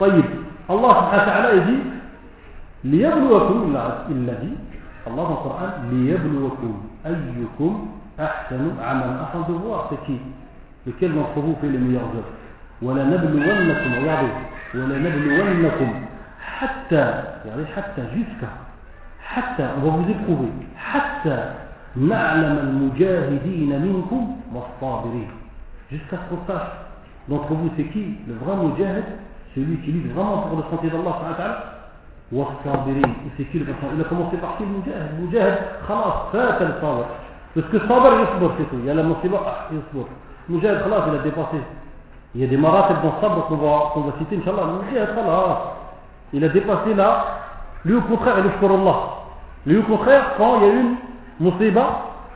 طيب 0.01 0.25
الله 0.71 0.89
سبحانه 1.01 1.23
وتعالى 1.23 1.49
يزيد 1.59 1.85
ليبلوكم 2.85 3.77
الذي 4.11 4.53
الله 5.07 5.29
القرآن 5.29 5.73
ليبلوكم 5.91 6.73
أيكم 7.07 7.89
أحسن 8.21 8.71
عمل 8.83 9.11
اخذ 9.23 9.47
هو 9.65 9.75
اعطيكي 9.75 10.19
الكلمة 10.87 11.21
الخبو 11.21 11.55
في 11.61 11.67
لم 11.67 11.95
يغضب 11.95 12.25
ولا 12.83 13.05
نبلونكم 13.05 14.07
يعني 14.07 14.29
ولا 14.75 14.99
نبلونكم 14.99 15.91
حتى 16.41 17.25
يعني 17.47 17.67
حتى 17.77 18.03
جيسكا 18.15 18.49
حتى 19.25 19.69
وبذكره 19.85 20.49
حتى 20.77 21.55
نعلم 21.97 22.59
المجاهدين 22.59 23.83
منكم 23.83 24.37
والصابرين. 24.55 25.31
Jusqu'à 25.91 26.17
ce 26.17 26.35
qu'on 26.35 26.47
sache 26.47 26.69
d'entre 27.29 27.53
vous 27.53 27.71
c'est 27.77 27.85
qui 27.85 28.17
le 28.27 28.35
vrai 28.35 28.57
mujahid, 28.57 29.05
celui 29.55 29.77
qui 29.79 29.93
lutte 29.93 30.13
vraiment 30.13 30.43
pour 30.43 30.59
le 30.59 30.65
santé 30.71 30.89
d'Allah 30.89 31.19
et 32.31 32.43
c'est 33.37 33.45
qui 33.45 33.59
le 33.59 33.65
patient 33.65 33.89
Il 33.95 34.01
a 34.03 34.05
commencé 34.05 34.37
par 34.37 34.59
qui 34.59 34.65
le 34.65 34.69
mujahid 34.69 35.13
Le 35.19 35.27
mujahid, 35.27 35.55
khalas, 35.87 36.29
fat 36.31 36.61
le 36.61 36.75
sabr. 36.81 37.05
Parce 37.55 37.67
que 37.69 37.79
sabr, 37.79 38.21
yasbur, 38.21 38.53
c'est 38.59 38.65
tout. 38.65 38.77
Il 38.81 38.85
y 38.85 38.91
a 38.91 38.95
la 38.95 39.03
musiba, 39.03 39.39
ah, 39.47 39.73
yasbur. 39.73 40.07
Le 40.49 40.55
mujahid, 40.55 40.83
khalas, 40.83 41.05
il 41.09 41.15
a 41.15 41.23
dépassé. 41.23 41.57
Il 42.35 42.41
y 42.43 42.45
a 42.45 42.47
des 42.47 42.57
maratib 42.59 42.97
dans 43.03 43.19
sabr 43.23 43.47
qu'on 43.47 43.57
va, 43.57 43.91
qu'on 43.95 44.01
va 44.03 44.13
citer, 44.19 44.37
Inch'Allah. 44.37 44.63
Le 44.67 44.85
mujahid, 44.85 45.15
khalas. 45.15 45.59
Il 46.35 46.45
a 46.45 46.49
dépassé 46.51 46.95
là. 46.95 47.25
Lui, 47.87 47.95
au 47.95 48.03
contraire, 48.03 48.35
il 48.41 48.47
est 48.47 48.67
Allah. 48.67 48.97
Lui, 49.65 49.79
au 49.79 49.83
contraire, 49.85 50.35
quand 50.37 50.57
il 50.57 50.67
y 50.67 50.71
a 50.71 50.75
une 50.75 50.97
musiba, 51.41 51.89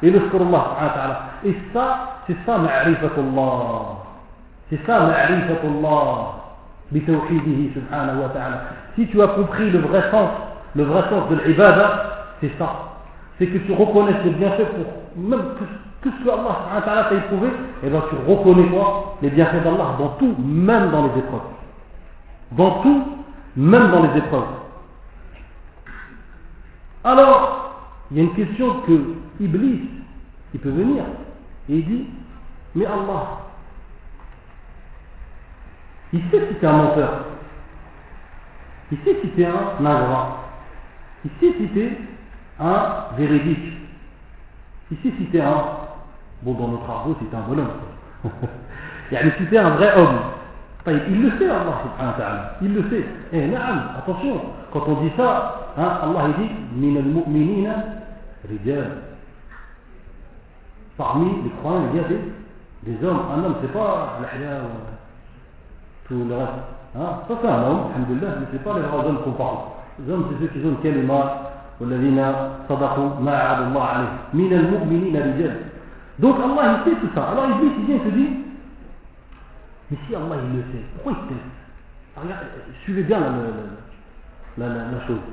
il 0.02 0.16
est 0.16 0.34
Allah. 0.34 1.20
Et 1.44 1.54
ça, 1.74 2.11
c'est 2.32 2.46
ça 2.46 2.58
ma'rifatullah. 2.58 4.04
C'est 4.70 4.86
ça 4.86 5.00
ma'rifatullah. 5.00 6.38
Bitawhidihi 6.90 7.72
subhanahu 7.74 8.22
wa 8.22 8.28
ta'ala. 8.28 8.62
Si 8.94 9.06
tu 9.08 9.20
as 9.22 9.28
compris 9.28 9.70
le 9.70 9.78
vrai 9.80 10.02
sens, 10.10 10.30
le 10.74 10.84
vrai 10.84 11.02
sens 11.08 11.28
de 11.30 11.36
l'ibada, 11.46 12.34
c'est 12.40 12.50
ça. 12.58 12.98
C'est 13.38 13.46
que 13.46 13.58
tu 13.58 13.72
reconnais 13.72 14.14
les 14.24 14.30
bienfaits 14.30 14.68
pour 14.74 15.22
même 15.22 15.42
tout 16.02 16.10
ce 16.18 16.24
que 16.24 16.30
Allah 16.30 16.82
t'a 16.84 17.14
éprouvé, 17.14 17.48
et 17.82 17.88
bien 17.88 18.02
tu 18.10 18.30
reconnais 18.30 18.68
quoi 18.68 19.16
Les 19.22 19.30
bienfaits 19.30 19.62
d'Allah 19.62 19.96
dans 19.98 20.08
tout, 20.18 20.34
même 20.38 20.90
dans 20.90 21.04
les 21.04 21.20
épreuves. 21.20 21.40
Dans 22.52 22.82
tout, 22.82 23.04
même 23.56 23.90
dans 23.90 24.02
les 24.02 24.18
épreuves. 24.18 24.44
Alors, 27.04 27.74
il 28.10 28.18
y 28.18 28.20
a 28.20 28.24
une 28.24 28.34
question 28.34 28.80
que 28.86 29.14
Iblis, 29.40 29.80
il 30.52 30.60
peut 30.60 30.70
venir, 30.70 31.04
et 31.68 31.76
il 31.76 31.84
dit, 31.86 32.06
mais 32.74 32.86
Allah, 32.86 33.40
il 36.12 36.20
sait 36.30 36.48
si 36.48 36.54
tu 36.58 36.64
es 36.64 36.68
un 36.68 36.72
menteur, 36.72 37.24
il 38.90 38.98
sait 38.98 39.16
si 39.22 39.30
tu 39.30 39.42
es 39.42 39.46
un 39.46 39.84
ingrat, 39.84 40.38
il 41.24 41.30
sait 41.40 41.54
si 41.58 41.68
tu 41.68 41.80
es 41.80 41.98
un 42.58 43.06
véridique, 43.16 43.72
il 44.90 44.96
sait 44.98 45.12
si 45.18 45.26
tu 45.26 45.36
es 45.36 45.40
un, 45.40 45.64
bon 46.42 46.54
dans 46.54 46.68
notre 46.68 46.90
argot 46.90 47.16
c'est 47.20 47.36
un 47.36 47.40
bonhomme, 47.40 47.68
il 49.12 49.32
si 49.38 49.46
tu 49.46 49.54
es 49.54 49.58
un 49.58 49.70
vrai 49.70 49.94
homme, 49.96 50.18
il 50.86 51.22
le 51.22 51.30
sait 51.38 51.48
Allah 51.48 51.82
subhanahu 51.82 52.12
wa 52.12 52.18
ta'ala, 52.18 52.56
il 52.62 52.74
le 52.74 52.82
sait, 52.90 53.06
eh 53.32 53.46
naam, 53.48 53.90
attention, 53.98 54.40
quand 54.72 54.84
on 54.88 55.02
dit 55.02 55.12
ça, 55.16 55.72
hein, 55.78 55.98
Allah 56.02 56.28
il 56.38 56.46
dit, 56.46 56.52
min 56.74 56.96
al-mu'minina 56.98 57.74
parmi 60.96 61.42
les 61.44 61.50
croyants 61.60 61.88
il 61.92 62.00
y 62.00 62.04
a 62.04 62.08
des, 62.08 62.18
des 62.84 63.06
hommes, 63.06 63.20
un 63.34 63.44
homme 63.44 63.54
c'est 63.60 63.72
pas 63.72 64.18
l'ahya 64.20 64.60
tout 66.08 66.24
le 66.28 66.34
reste. 66.34 66.50
Hein? 66.96 67.20
Ça 67.28 67.34
c'est 67.40 67.48
un 67.48 67.62
homme, 67.62 67.80
alhamdulillah, 67.94 68.34
mais 68.40 68.46
c'est 68.52 68.64
pas 68.64 68.74
les 68.74 68.82
vrais 68.82 69.06
hommes 69.06 69.22
qu'on 69.22 69.32
parle. 69.32 69.58
Les 69.98 70.12
hommes 70.12 70.26
c'est 70.30 70.44
ceux 70.44 70.52
qui 70.52 70.66
ont 70.66 70.70
le 70.70 70.76
kalima, 70.82 71.52
والذين 71.82 72.18
صدقوا 72.68 73.20
ما 73.20 73.36
عاد 73.36 73.60
الله 73.66 73.84
عليه 73.84 74.12
من 74.34 74.52
المؤمنين 74.52 75.16
رجال 75.16 75.56
donc 76.20 76.36
Allah 76.38 76.78
il 76.86 76.90
sait 76.90 77.00
tout 77.00 77.08
ça 77.14 77.30
alors 77.30 77.50
Iblis 77.50 77.72
il 77.78 77.86
vient 77.86 77.98
se 78.04 78.10
dit 78.14 78.28
mais 79.90 79.98
si 80.06 80.14
Allah 80.14 80.36
il 80.44 80.56
le 80.58 80.62
sait 80.70 80.84
pourquoi 80.94 81.12
il 81.12 81.28
teste 81.28 82.22
regarde 82.22 82.46
suivez 82.84 83.02
bien 83.02 83.18
la, 83.20 83.30
la, 84.58 84.68
la, 84.68 84.90
la, 84.92 85.06
chose 85.06 85.24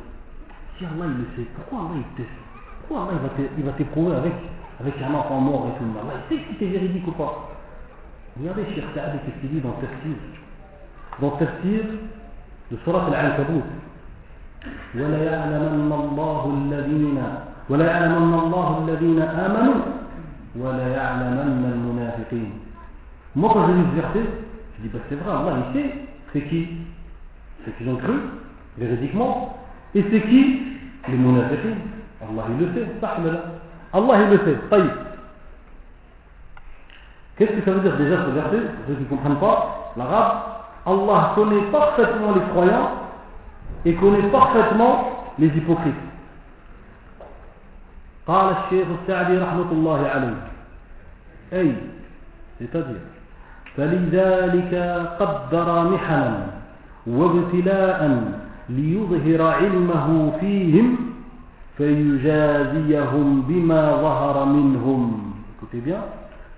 si 0.77 0.85
Allah 0.85 1.05
il 1.05 1.17
le 1.21 1.27
sait 1.35 1.47
pourquoi 1.55 1.79
Allah 1.79 1.97
il 2.01 2.15
teste 2.17 2.39
pourquoi 2.87 3.03
Allah 3.03 3.19
il 3.57 3.63
va 3.65 3.71
t'éprouver 3.73 4.15
avec 4.15 4.33
avec 4.80 4.94
un 5.02 5.14
enfant 5.14 5.40
mort 5.40 5.68
et 5.68 5.78
tout 5.78 5.84
Allah 5.98 6.20
il 6.30 6.36
sait 6.36 6.42
si 6.48 6.56
c'est 6.58 6.66
véridique 6.66 7.06
ou 7.06 7.12
pas 7.12 7.50
regardez 8.38 8.64
Cheikh 8.74 8.84
Saad 8.94 9.20
qu'est-ce 9.24 9.40
qu'il 9.40 9.50
dit 9.50 9.60
dans 9.60 9.72
Tafsir 9.72 10.16
dans 11.20 11.30
Tafsir 11.30 11.82
de 12.70 12.76
Surat 12.84 13.06
Al-Ankabut 13.06 13.64
وليعلمن 14.94 15.92
الله 15.92 16.42
الذين 16.56 17.18
وليعلمن 17.68 18.34
الله 18.34 18.68
الذين 18.84 19.20
آمنوا 19.20 19.80
وليعلمن 20.56 21.62
المنافقين 21.74 22.50
Moi 23.36 23.50
quand 23.52 23.66
je 23.66 23.72
lis 23.72 23.82
ce 23.90 24.00
verset, 24.00 24.30
je 24.78 24.82
dis 24.82 24.88
bah 24.88 25.00
c'est 25.08 25.16
vrai, 25.16 25.30
Allah 25.30 25.66
il 25.74 25.80
sait 25.80 25.90
c'est 26.32 26.42
qui 26.48 26.68
Ceux 27.64 27.72
qui 27.72 27.88
ont 27.88 27.96
cru, 27.96 28.14
véridiquement. 28.78 29.56
Et 29.94 30.04
c'est 30.10 30.20
qui 30.22 30.62
Les 31.08 31.16
munafiqin. 31.16 31.76
Allah 32.22 32.44
il 32.50 32.66
le 32.66 32.72
sait, 32.74 32.86
Allah 33.02 33.14
il 33.18 33.30
Le 33.93 34.37
sait. 34.45 34.57
طيب. 34.71 34.91
Qu'est-ce 37.37 37.51
que 37.51 37.63
ça 37.63 37.71
veut 37.71 37.79
dire 37.79 37.95
déjà 37.95 38.17
ce 38.25 38.31
verset 38.31 38.57
ceux 38.87 38.95
qui 38.95 39.03
ne 39.03 39.07
comprennent 39.07 39.39
pas 39.39 39.93
l'arabe, 39.95 40.31
Allah 40.85 41.31
connaît 41.35 41.61
parfaitement 41.71 42.33
les 42.35 42.41
croyants 42.51 42.91
et 43.85 43.93
connaît 43.95 44.27
parfaitement 44.29 45.09
les 45.39 45.47
hypocrites. 45.47 45.95
قال 48.27 48.55
الشيخ 48.57 48.87
السعدي 49.01 49.37
رحمة 49.37 49.71
الله 49.71 50.07
عليه 50.07 50.37
أي 51.53 51.75
c'est-à-dire 52.59 53.01
فلذلك 53.77 54.73
قدر 55.19 55.89
محنا 55.89 56.47
وابتلاء 57.07 58.23
ليظهر 58.69 59.41
علمه 59.41 60.33
فيهم 60.39 61.08
فيجازيهم 61.79 63.27
بما 63.47 63.83
ظهر 64.05 64.45
منهم. 64.45 65.01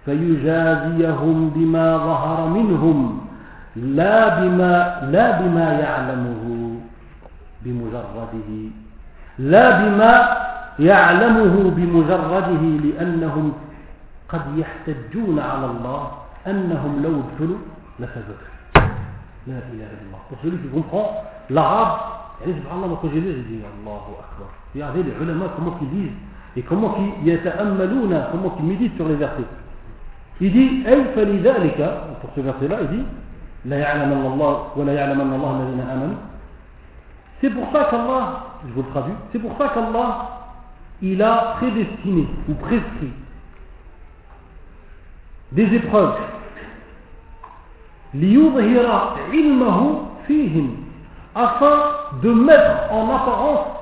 فيجازيهم 0.05 1.38
بما 1.55 1.88
ظهر 1.97 2.39
منهم. 2.49 2.97
لا 3.76 4.39
بما 4.39 4.74
لا 5.13 5.26
بما 5.41 5.67
يعلمه 5.80 6.43
بمجرده. 7.63 8.49
لا 9.39 9.65
بما 9.80 10.13
يعلمه 10.80 11.55
بمجرده 11.78 12.63
لأنهم 12.86 13.53
قد 14.30 14.45
يحتجون 14.57 15.38
على 15.39 15.65
الله 15.65 16.11
أنهم 16.47 16.91
لو 17.03 17.13
ادخلوا 17.22 17.61
لفزوا 17.99 18.41
لا 19.47 19.57
إله 19.69 19.89
إلا 19.93 20.03
الله. 20.07 20.22
Pour 20.30 20.38
celui 20.41 20.57
qui 20.57 20.69
comprend 20.74 21.07
quand 23.01 23.09
j'ai 23.13 23.19
lu 23.19 23.34
j'ai 23.36 23.43
dit 23.43 23.61
Allahu 23.61 24.13
Akbar 24.24 24.61
Regardez 24.74 25.03
les 25.03 25.11
ulama, 25.22 25.45
comment 25.55 25.78
ils 25.82 25.89
disent 25.89 26.11
et 26.55 26.61
comment 26.61 26.95
ils 27.24 27.39
comment 28.32 28.55
ils 28.59 28.65
méditent 28.65 28.95
sur 28.95 29.07
les 29.07 29.15
versets. 29.15 29.43
Il 30.39 30.51
dit, 30.51 30.84
pour 30.84 32.30
ce 32.36 32.41
verset-là, 32.41 32.78
il 32.82 32.88
dit, 32.97 33.03
c'est 37.41 37.49
pour 37.51 37.72
ça 37.72 37.88
qu'Allah, 37.89 38.43
je 38.67 38.74
vous 38.74 38.82
le 38.82 38.89
traduis, 38.89 39.13
c'est 39.32 39.39
pour 39.39 39.57
ça 39.57 39.69
qu'Allah, 39.74 40.30
il 41.01 41.22
a 41.22 41.55
prédestiné 41.57 42.28
ou 42.49 42.53
prescrit 42.55 43.11
des 45.51 45.76
épreuves. 45.76 46.15
Afin 51.34 51.78
de 52.22 52.34
mettre 52.34 52.91
en 52.91 53.15
apparence 53.15 53.80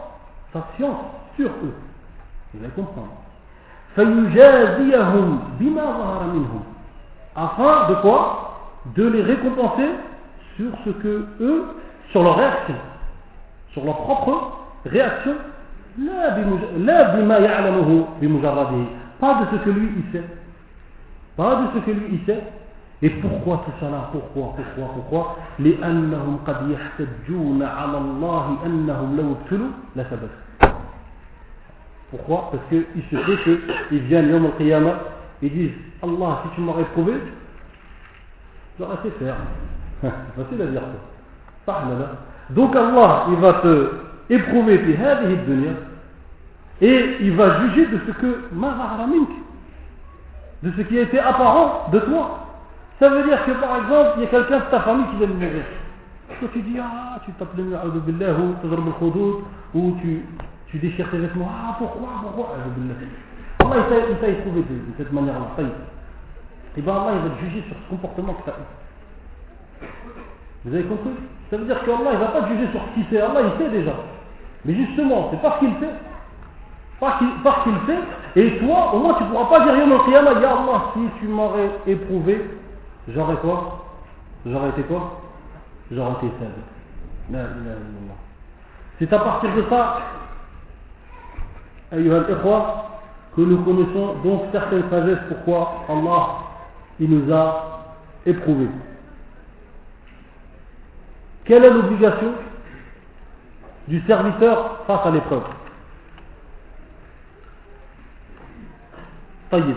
sa 0.54 0.66
science 0.76 1.00
sur 1.36 1.50
eux. 1.50 1.74
Il 2.54 2.62
va 2.62 2.68
comprendre. 2.70 3.14
afin 7.36 7.90
de 7.90 7.96
quoi? 8.02 8.46
De 8.96 9.08
les 9.08 9.22
récompenser 9.22 9.90
sur 10.56 10.72
ce 10.86 10.90
que 10.90 11.26
eux, 11.42 11.66
sur 12.12 12.24
leur 12.24 12.38
réaction 12.38 12.76
sur 13.74 13.86
leur 13.86 13.98
propre 13.98 14.52
réaction. 14.86 15.36
Pas 19.20 19.34
de 19.36 19.58
ce 19.58 19.64
que 19.64 19.70
lui 19.70 19.90
il 19.98 20.12
sait. 20.12 20.28
Pas 21.36 21.56
de 21.56 21.80
ce 21.80 21.86
que 21.86 21.92
lui 21.92 22.06
il 22.12 22.26
sait 22.26 22.44
et 23.03 23.11
pourquoi 23.11 23.65
tout 23.65 23.73
ça 23.81 23.91
là 23.91 24.11
pourquoi 24.13 24.55
pourquoi 24.57 24.95
pourquoi 24.95 25.37
لأنهم 25.59 26.39
قد 26.47 26.71
يحتجون 26.71 27.63
على 27.63 27.99
الله 27.99 28.57
أنهم 28.67 29.17
لو 29.17 29.33
ابتلوا 29.33 29.71
لثبت 29.97 30.35
pourquoi 32.11 32.51
parce 32.53 32.63
qu'il 32.69 33.03
se 33.11 33.17
fait 33.17 33.59
qu'ils 33.89 33.99
viennent 34.01 34.31
Yom 34.31 34.47
al-Qiyamah 34.47 34.99
ils 35.43 35.53
disent 35.53 35.79
Allah 36.03 36.43
si 36.43 36.55
tu 36.55 36.61
m'aurais 36.61 36.85
prouvé 36.85 37.15
j'aurais 38.79 38.97
fait 39.03 39.11
faire 39.19 39.37
c'est 40.01 40.43
facile 40.43 40.63
à 40.63 40.67
dire 40.67 40.83
ça 41.67 41.83
donc 42.51 42.77
Allah, 42.77 43.27
il 43.31 43.37
va 43.37 43.55
te 43.55 43.91
éprouver 44.29 44.81
et 46.81 47.17
il 47.21 47.33
va 47.37 47.61
juger 47.61 47.87
de 47.87 48.01
ce 48.07 48.13
que 48.13 48.41
de 50.63 50.73
ce 50.77 50.83
qui 50.83 50.99
a 50.99 51.03
été 51.03 51.19
apparent 51.19 51.91
de 51.93 51.99
toi. 52.01 52.41
Ça 53.00 53.10
veut 53.10 53.24
dire 53.24 53.46
que 53.46 53.52
par 53.52 53.78
exemple, 53.78 54.10
il 54.18 54.24
y 54.24 54.26
a 54.26 54.30
quelqu'un 54.30 54.60
de 54.60 54.72
ta 54.72 54.82
famille 54.82 55.06
qui 55.12 55.16
vient 55.18 55.28
de 55.28 55.34
mourir. 55.34 55.64
Toi 56.40 56.50
tu 56.54 56.62
dis, 56.62 56.78
ah, 56.80 57.20
tu 57.26 57.32
tapes 57.34 57.56
le 57.58 57.64
mur 57.64 57.80
ou 57.84 59.78
ou 59.78 59.98
tu, 60.02 60.26
tu 60.68 60.78
déchires 60.78 61.10
tes 61.10 61.18
vêtements, 61.18 61.50
ah, 61.50 61.76
pourquoi, 61.78 62.10
pourquoi? 62.22 62.56
Allah, 63.60 63.76
il 64.10 64.16
t'a 64.18 64.28
éprouvé 64.28 64.62
de, 64.62 64.68
de, 64.68 64.94
cette 64.98 65.12
manière-là. 65.12 65.64
Et 66.78 66.82
bien 66.82 66.94
Allah, 66.94 67.12
il 67.16 67.30
va 67.30 67.36
te 67.36 67.46
juger 67.46 67.64
sur 67.68 67.76
ce 67.76 67.90
comportement 67.90 68.34
que 68.34 68.44
tu 68.44 68.50
as 68.50 68.54
eu. 68.54 69.88
Vous 70.66 70.74
avez 70.76 70.84
compris? 70.84 71.10
Ça 71.50 71.58
veut 71.58 71.66
dire 71.66 71.80
qu'Allah, 71.84 72.12
il 72.14 72.20
ne 72.20 72.24
va 72.24 72.28
pas 72.28 72.48
juger 72.48 72.68
sur 72.72 72.82
qui 72.94 73.06
c'est. 73.10 73.20
Allah, 73.20 73.42
il 73.44 73.64
sait 73.64 73.72
déjà. 73.72 73.94
Mais 74.66 74.76
justement, 74.76 75.30
c'est 75.32 75.42
parce 75.42 75.60
qu'il 75.60 75.72
sait. 75.80 75.94
Parce 77.00 77.64
qu'il 77.64 77.74
sait. 77.88 78.00
Et 78.36 78.60
toi, 78.60 78.94
au 78.94 79.00
moins, 79.00 79.14
tu 79.16 79.24
ne 79.24 79.30
pourras 79.30 79.46
pas 79.46 79.66
dire 79.66 79.78
Yom 79.78 79.92
al-Qiyamah, 79.94 80.32
Allah, 80.32 80.84
si 80.94 81.00
tu 81.20 81.28
m'aurais 81.28 81.70
éprouvé, 81.88 82.46
j'aurais 83.09 83.37
quoi 83.37 83.85
J'aurais 84.47 84.71
été 84.71 84.83
quoi 84.83 85.21
J'aurais 85.91 86.13
été 86.13 86.33
sad. 86.39 86.53
C'est 88.99 89.13
à 89.13 89.19
partir 89.19 89.55
de 89.55 89.65
ça, 89.71 89.99
que 91.91 93.41
nous 93.41 93.59
connaissons 93.65 94.15
donc 94.23 94.43
certaines 94.53 94.89
sagesses 94.91 95.19
pourquoi 95.29 95.85
Allah 95.89 96.29
il 97.01 97.11
nous 97.11 97.33
a 97.33 97.81
éprouvés. 98.27 98.69
Quelle 101.45 101.65
est 101.65 101.71
l'obligation 101.71 102.33
du 103.89 104.01
serviteur 104.07 104.85
face 104.87 105.07
à 105.07 105.11
l'épreuve 105.11 105.43
طيب 109.51 109.77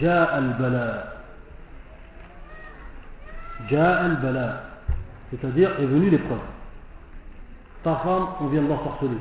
جاء 0.00 0.38
البلاء 0.38 1.16
bala, 3.69 4.63
c'est-à-dire 5.29 5.79
est 5.79 5.85
venue 5.85 6.09
l'épreuve. 6.09 6.39
Ta 7.83 7.95
femme, 7.97 8.27
on 8.41 8.47
vient 8.47 8.61
de 8.61 8.67
l'ensorceler. 8.67 9.17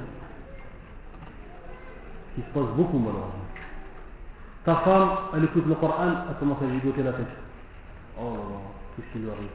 Il 2.36 2.44
se 2.44 2.48
passe 2.50 2.76
beaucoup 2.76 2.98
malheureusement. 2.98 3.30
Ta 4.64 4.76
femme, 4.76 5.10
elle 5.34 5.44
écoute 5.44 5.66
le 5.66 5.74
Coran, 5.74 6.26
elle 6.28 6.36
commence 6.38 6.62
à 6.62 6.70
gigoter 6.70 7.02
la 7.02 7.12
tête. 7.12 7.26
Oh 8.20 8.36
qu'est-ce 8.96 9.12
qui 9.12 9.18
lui 9.18 9.30
arrive? 9.30 9.48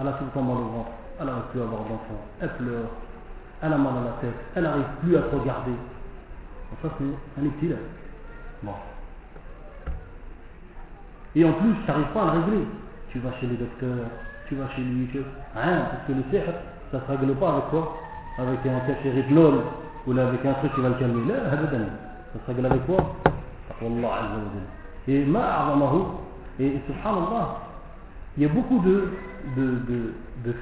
Elle 0.00 0.08
a 0.08 0.12
tout 0.12 0.24
le 0.24 0.30
temps 0.30 0.42
mal 0.42 0.56
au 0.56 0.68
ventre, 0.68 0.90
elle 1.18 1.26
n'arrive 1.26 1.44
plus 1.50 1.60
à 1.60 1.64
avoir 1.64 1.80
d'enfant, 1.82 2.24
elle 2.40 2.52
pleure, 2.54 2.88
elle 3.62 3.72
a 3.72 3.76
mal 3.76 3.94
à 3.96 4.04
la 4.04 4.12
tête, 4.20 4.38
elle 4.54 4.62
n'arrive 4.62 4.84
plus 5.02 5.16
à 5.16 5.22
te 5.22 5.34
regarder. 5.34 5.72
Ça, 6.82 6.88
c'est 6.96 7.40
un 7.40 7.44
utile. 7.44 7.76
Bon. 8.62 8.74
Et 11.38 11.44
en 11.44 11.52
plus, 11.52 11.70
tu 11.84 11.86
n'arrives 11.86 12.12
pas 12.12 12.22
à 12.22 12.34
le 12.34 12.40
régler. 12.40 12.66
Tu 13.10 13.20
vas 13.20 13.30
chez 13.40 13.46
les 13.46 13.54
docteurs, 13.54 14.10
tu 14.48 14.56
vas 14.56 14.68
chez 14.74 14.82
lui, 14.82 15.06
que... 15.06 15.18
Rien, 15.54 15.86
parce 15.88 16.02
que 16.08 16.12
le 16.12 16.24
sihr, 16.30 16.42
ça 16.90 16.98
ne 16.98 17.02
se 17.02 17.06
règle 17.06 17.32
pas 17.36 17.50
avec 17.50 17.68
quoi? 17.70 17.96
Avec 18.38 18.58
un 18.66 18.80
cachet 18.80 19.22
de 19.22 19.34
l'ol, 19.34 19.62
ou 20.08 20.18
avec 20.18 20.44
un 20.44 20.54
truc 20.54 20.74
qui 20.74 20.80
va 20.80 20.88
le 20.88 20.94
calmer. 20.96 21.22
Ça 21.30 22.40
se 22.40 22.46
règle 22.48 22.66
avec 22.66 22.84
quoi? 22.86 22.96
Wallah 23.80 24.30
Et 25.06 25.24
ma'a'zamahu, 25.24 26.00
et 26.58 26.80
subhanallah, 26.88 27.60
il 28.36 28.42
y 28.42 28.46
a 28.46 28.48
beaucoup 28.48 28.80
de, 28.80 29.12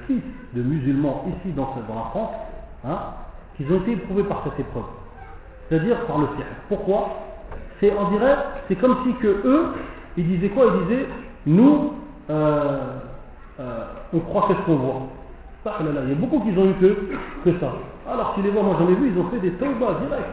fils 0.05 0.21
de 0.53 0.61
musulmans 0.61 1.25
ici 1.29 1.53
dans, 1.53 1.75
dans 1.87 1.95
la 1.95 2.09
France, 2.11 2.31
hein, 2.87 2.99
qui 3.55 3.65
ont 3.71 3.77
été 3.77 3.93
éprouvés 3.93 4.25
par 4.25 4.43
cette 4.43 4.59
épreuve. 4.59 4.83
C'est-à-dire 5.67 6.05
par 6.05 6.19
le 6.19 6.27
sihr. 6.37 6.45
Pourquoi? 6.69 7.09
C'est, 7.79 7.91
on 7.97 8.11
dirait, 8.11 8.37
c'est 8.67 8.75
comme 8.75 8.95
si 9.03 9.25
eux, 9.25 9.73
ils 10.17 10.27
disaient 10.27 10.49
quoi? 10.49 10.65
Ils 10.65 10.87
disaient, 10.87 11.07
nous, 11.45 11.93
euh, 12.29 12.79
euh, 13.59 13.83
on 14.13 14.19
croit 14.19 14.47
que 14.47 14.53
ce 14.55 14.65
qu'on 14.65 14.75
voit. 14.75 15.01
Il 15.81 16.09
y 16.09 16.11
a 16.11 16.15
beaucoup 16.15 16.39
qui 16.39 16.57
ont 16.57 16.65
eu 16.65 16.73
que, 16.79 16.95
que 17.43 17.59
ça. 17.59 17.73
Alors 18.09 18.33
tu 18.35 18.41
les 18.41 18.49
vois, 18.49 18.63
moi 18.63 18.75
j'en 18.79 18.87
ai 18.87 18.95
vu, 18.95 19.11
ils 19.13 19.19
ont 19.19 19.29
fait 19.29 19.39
des 19.39 19.51
tawbas 19.51 19.99
direct. 20.05 20.25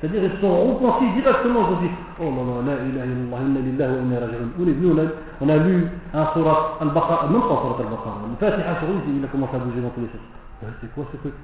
C'est-à-dire 0.00 0.22
ils 0.24 0.40
sont 0.40 0.74
repentis 0.74 1.12
directement, 1.12 1.60
ils 1.68 1.74
ont 1.74 1.80
dit 1.80 1.90
Oh 2.20 2.24
non, 2.24 2.44
non, 2.44 2.62
la 2.64 2.74
ilaha 2.74 3.06
illallah, 3.06 3.38
inna 3.46 3.60
lillahi 3.60 3.90
wa 3.90 3.98
inna. 3.98 4.16
On 4.58 4.66
est 4.66 4.72
venu, 4.72 4.92
on 5.40 5.48
a, 5.48 5.56
lu 5.56 5.88
un 6.14 6.26
surat 6.32 6.78
al-Baqarah, 6.80 7.28
même 7.28 7.40
pas 7.42 7.48
surat 7.48 7.76
al-Baqarah, 7.80 8.20
le 8.30 9.16
il 9.18 9.24
a 9.24 9.28
commencé 9.28 9.56
à 9.56 9.58
bouger 9.58 9.80
dans 9.80 9.90
tous 9.90 10.00
les 10.00 10.06
sens. 10.06 10.72
C'est 10.80 10.94
quoi 10.94 11.04
ce 11.10 11.16
truc? 11.16 11.34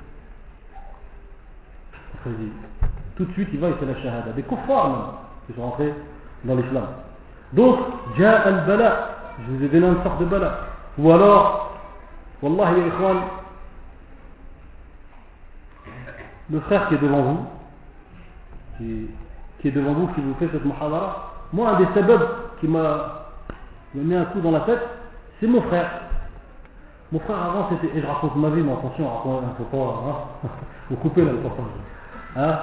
Tout 3.16 3.24
de 3.24 3.32
suite, 3.32 3.48
il 3.52 3.60
va, 3.60 3.68
il 3.68 3.74
fait 3.74 3.86
la 3.86 3.96
shahada. 4.02 4.32
Des 4.32 4.42
kuffars 4.42 4.88
même, 4.88 4.98
qui 5.46 5.54
sont 5.54 5.62
rentrés 5.62 5.94
dans 6.44 6.54
l'islam. 6.54 6.84
Donc, 7.57 7.78
ja 8.18 8.42
al-bala, 8.42 9.16
je 9.40 9.54
vous 9.54 9.64
ai 9.64 9.68
donné 9.68 9.86
une 9.86 10.02
sorte 10.02 10.20
de 10.20 10.26
bala. 10.26 10.59
Ou 10.98 11.11
alors, 11.11 11.78
Wallah, 12.42 12.72
ya 12.78 12.86
ikhwan, 12.86 13.16
le 16.50 16.61
frère 16.61 16.88
qui 16.88 16.94
est 16.94 16.98
devant 16.98 17.22
vous, 17.22 17.46
qui, 18.76 19.09
est 19.64 19.70
devant 19.70 19.94
vous, 19.94 20.09
qui 20.09 20.20
vous 20.20 20.34
fait 20.34 20.48
cette 20.52 20.66
muhadara, 20.66 21.32
moi, 21.54 21.70
un 21.70 21.78
des 21.78 21.86
sababs 21.94 22.28
qui 22.61 22.68
m'a 22.68 23.30
mis 23.94 24.14
un 24.14 24.26
coup 24.26 24.40
dans 24.40 24.50
la 24.50 24.61
tête, 24.61 24.86
c'est 25.40 25.46
mon 25.46 25.62
frère. 25.62 25.90
Mon 27.11 27.20
frère 27.20 27.42
avant, 27.42 27.70
c'était, 27.70 27.96
et 27.96 28.02
je 28.02 28.07
raconte 28.07 28.36
ma 28.36 28.50
vie, 28.50 28.62
mais 28.62 28.72
attention, 28.72 29.09
il 29.24 29.48
ne 29.48 29.54
faut 29.57 29.64
pas, 29.64 29.78
hein, 29.78 30.48
vous 30.90 30.96
coupez 30.96 31.24
là 31.24 31.32
le 31.32 31.38
Hein 32.38 32.59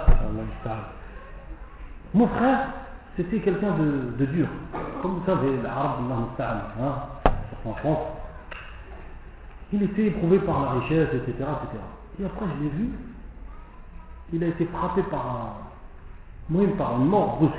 Mon 2.14 2.28
frère, 2.28 2.60
c'était 3.16 3.40
quelqu'un 3.40 3.78
de, 3.78 4.18
de, 4.18 4.26
dur. 4.32 4.48
Comme 5.02 5.20
vous 5.20 5.26
savez, 5.26 5.50
l'arabe, 5.62 6.00
hein, 6.10 6.92
en 7.66 7.74
France, 7.74 8.00
il 9.72 9.84
était 9.84 10.08
éprouvé 10.08 10.40
par 10.40 10.62
la 10.62 10.72
richesse, 10.82 11.10
etc. 11.14 11.32
etc. 11.32 11.84
Et 12.20 12.26
après, 12.26 12.46
je 12.46 12.64
l'ai 12.64 12.70
vu, 12.70 12.90
il 14.34 14.44
a 14.44 14.48
été 14.48 14.66
frappé 14.66 15.02
par 15.04 15.20
un, 15.20 16.56
même 16.58 16.76
par 16.76 17.00
une 17.00 17.06
mort 17.06 17.38
brusque. 17.38 17.56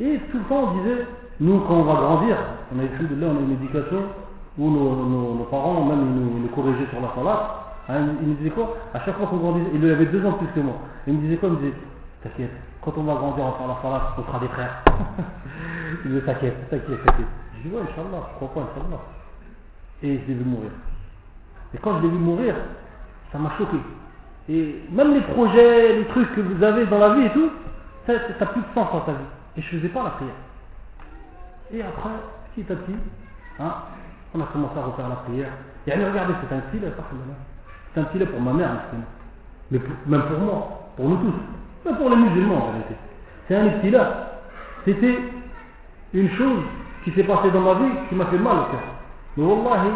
Et 0.00 0.20
tout 0.30 0.38
le 0.38 0.44
temps, 0.44 0.72
on 0.72 0.82
disait, 0.82 1.06
nous, 1.40 1.60
quand 1.60 1.74
on 1.74 1.84
va 1.84 1.94
grandir, 1.94 2.36
on 2.74 2.80
a 2.80 2.84
écrit 2.84 3.06
de 3.06 3.20
là, 3.20 3.28
on 3.28 3.50
a 3.50 3.52
éducation 3.52 4.02
où 4.58 4.70
nos, 4.70 5.46
parents, 5.50 5.84
même, 5.84 6.32
ils 6.36 6.42
nous, 6.42 6.48
corrigeaient 6.48 6.88
sur 6.90 7.00
la 7.00 7.12
salat. 7.14 7.60
Hein, 7.88 8.06
ils 8.22 8.28
nous 8.28 8.34
disaient 8.34 8.50
quoi? 8.50 8.76
À 8.94 9.00
chaque 9.00 9.16
fois 9.16 9.26
qu'on 9.26 9.36
grandissait, 9.36 9.70
il 9.74 9.90
avait 9.90 10.06
deux 10.06 10.24
ans 10.24 10.32
plus 10.32 10.46
que 10.48 10.60
moi. 10.60 10.74
Il 11.06 11.14
me 11.14 11.20
disait 11.20 11.36
quoi? 11.36 11.48
Il 11.50 11.54
me 11.56 11.58
disait, 11.60 11.74
t'inquiète, 12.22 12.50
quand 12.84 12.92
on 12.96 13.04
va 13.04 13.14
grandir, 13.14 13.44
on 13.44 13.50
va 13.50 13.56
faire 13.58 13.68
la 13.68 13.82
salat, 13.82 14.14
on 14.18 14.22
sera 14.24 14.38
des 14.38 14.48
frères. 14.48 14.82
il 16.04 16.10
me 16.10 16.20
t'inquiète, 16.24 16.68
t'inquiète, 16.70 17.04
t'inquiète. 17.04 17.26
Je 17.56 17.68
dis, 17.68 17.74
ouais, 17.74 17.82
Inch'Allah, 17.82 18.28
pourquoi 18.38 18.62
pas, 18.62 18.70
Inch'Allah 18.70 19.00
et 20.04 20.20
je 20.20 20.26
l'ai 20.28 20.34
vu 20.34 20.44
mourir. 20.44 20.70
Et 21.74 21.78
quand 21.78 21.98
je 21.98 22.02
l'ai 22.02 22.08
vu 22.08 22.18
mourir, 22.18 22.54
ça 23.32 23.38
m'a 23.38 23.50
choqué. 23.56 23.78
Et 24.48 24.82
même 24.90 25.14
les 25.14 25.22
projets, 25.22 25.96
les 25.96 26.06
trucs 26.06 26.34
que 26.34 26.40
vous 26.42 26.62
avez 26.62 26.86
dans 26.86 26.98
la 26.98 27.14
vie 27.14 27.26
et 27.26 27.30
tout, 27.30 27.50
ça 28.06 28.12
n'a 28.12 28.46
plus 28.46 28.60
de 28.60 28.66
sens 28.74 28.92
dans 28.92 29.00
ta 29.00 29.12
vie. 29.12 29.18
Et 29.56 29.62
je 29.62 29.76
ne 29.76 29.80
faisais 29.80 29.92
pas 29.92 30.04
la 30.04 30.10
prière. 30.10 30.34
Et 31.72 31.82
après, 31.82 32.10
petit 32.54 32.70
à 32.70 32.76
petit, 32.76 32.96
hein, 33.58 33.74
on 34.34 34.40
a 34.40 34.46
commencé 34.46 34.78
à 34.78 34.82
refaire 34.82 35.08
la 35.08 35.16
prière. 35.16 35.52
Et 35.86 35.92
allez, 35.92 36.04
regardez, 36.04 36.34
c'est 36.42 36.54
un 36.54 36.60
filet, 36.70 36.92
c'est 37.94 38.00
un 38.00 38.06
filet 38.06 38.26
pour 38.26 38.40
ma 38.40 38.52
mère, 38.52 38.70
mais 39.70 39.80
même 40.06 40.22
pour 40.22 40.38
moi, 40.38 40.90
pour 40.96 41.08
nous 41.08 41.16
tous, 41.16 41.34
même 41.84 41.96
pour 41.96 42.10
les 42.10 42.16
musulmans 42.16 42.56
en 42.56 42.70
réalité. 42.70 42.94
C'est 43.48 43.56
un 43.56 43.70
filet. 43.80 43.98
C'était 44.84 45.18
une 46.12 46.30
chose 46.32 46.62
qui 47.04 47.12
s'est 47.12 47.24
passée 47.24 47.50
dans 47.50 47.60
ma 47.60 47.74
vie 47.74 47.92
qui 48.08 48.14
m'a 48.14 48.26
fait 48.26 48.38
mal 48.38 48.56
au 48.56 48.70
cœur. 48.70 48.80
Mais 49.36 49.44
Wallahi, 49.44 49.90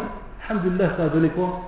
Alhamdulillah, 0.48 0.96
ça 0.96 1.04
a 1.04 1.08
donné 1.08 1.28
quoi? 1.30 1.60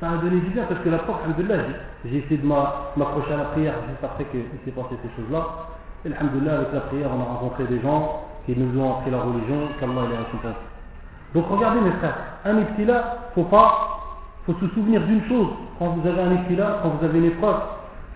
Ça 0.00 0.10
a 0.10 0.16
donné 0.16 0.40
du 0.40 0.50
bien 0.50 0.64
parce 0.68 0.80
que 0.80 0.88
la 0.88 0.98
porte, 0.98 1.20
Alhamdulillah, 1.24 1.56
j'ai 2.04 2.18
essayé 2.18 2.38
de 2.38 2.46
m'approcher 2.46 3.32
à 3.32 3.36
la 3.38 3.44
prière 3.44 3.74
juste 3.88 4.04
après 4.04 4.24
qu'il 4.26 4.42
s'est 4.64 4.70
passé 4.70 4.96
ces 5.02 5.22
choses-là. 5.22 5.46
Et 6.04 6.12
Alhamdulillah, 6.12 6.56
avec 6.56 6.72
la 6.72 6.80
prière, 6.80 7.08
on 7.16 7.20
a 7.20 7.24
rencontré 7.24 7.64
des 7.64 7.80
gens 7.80 8.24
qui 8.46 8.54
nous 8.56 8.80
ont 8.80 8.98
appris 8.98 9.10
la 9.10 9.20
religion, 9.20 9.68
qu'Allah 9.80 10.02
les 10.10 10.16
récompense. 10.18 10.60
Donc 11.34 11.46
regardez 11.50 11.80
mes 11.80 11.92
frères, 11.92 12.16
un 12.44 12.58
ibtila, 12.58 13.30
faut 13.34 13.44
pas, 13.44 14.00
faut 14.46 14.54
se 14.54 14.68
souvenir 14.74 15.00
d'une 15.02 15.26
chose. 15.26 15.48
Quand 15.78 15.86
vous 15.86 16.06
avez 16.06 16.20
un 16.20 16.32
ibtila, 16.34 16.80
quand 16.82 16.90
vous 16.90 17.04
avez 17.04 17.18
une 17.18 17.24
épreuve, 17.24 17.56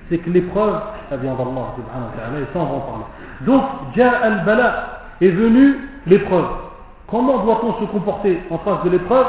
c'est 0.08 0.18
que 0.18 0.30
l'épreuve, 0.30 0.80
elle 1.10 1.20
vient 1.20 1.34
d'Allah 1.34 1.74
subhanahu 1.76 2.06
wa 2.06 2.16
ta'ala, 2.16 2.40
et 2.40 2.46
ça 2.52 2.60
en 2.60 2.80
parler. 2.80 3.04
Donc, 3.42 3.62
ja 3.94 4.10
al-bala 4.22 5.00
est 5.20 5.28
venu 5.28 5.76
l'épreuve. 6.06 6.46
Comment 7.08 7.44
doit-on 7.44 7.80
se 7.80 7.84
comporter 7.86 8.40
en 8.50 8.58
face 8.58 8.84
de 8.84 8.90
l'épreuve? 8.90 9.26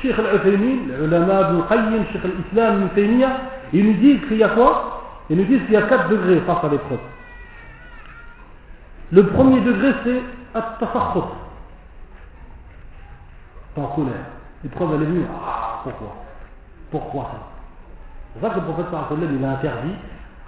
Cheikh 0.00 0.18
al-Uthaymin, 0.18 0.94
l'ulama 1.00 1.50
Ibn 1.50 1.62
Qayyim, 1.68 2.04
Cheikh 2.12 2.24
al-Islam, 2.24 2.88
Ibn 2.96 3.26
ils 3.72 3.86
nous 3.86 3.94
disent 3.94 4.20
qu'il 4.28 4.36
y 4.36 4.42
a 4.42 4.50
quoi? 4.50 5.00
Ils 5.30 5.36
nous 5.36 5.44
disent 5.44 5.62
qu'il 5.64 5.74
y 5.74 5.76
a 5.76 5.82
quatre 5.82 6.08
degrés 6.08 6.40
face 6.40 6.64
à 6.64 6.68
l'épreuve. 6.68 6.98
Le 9.12 9.26
premier 9.28 9.60
degré, 9.60 9.92
c'est 10.04 10.22
at-tafakhut. 10.54 11.20
en 13.76 13.86
colère. 13.86 14.12
L'épreuve, 14.62 14.90
elle 14.94 15.02
est 15.02 15.06
venue. 15.06 15.24
Ah, 15.30 15.80
pourquoi? 15.84 16.16
Pourquoi 16.90 17.22
ça? 17.24 17.38
C'est 18.34 18.40
pour 18.40 18.48
ça 18.48 18.54
que 18.54 18.60
le 18.60 18.72
prophète 18.72 19.30
il 19.38 19.44
a 19.44 19.50
interdit 19.50 19.94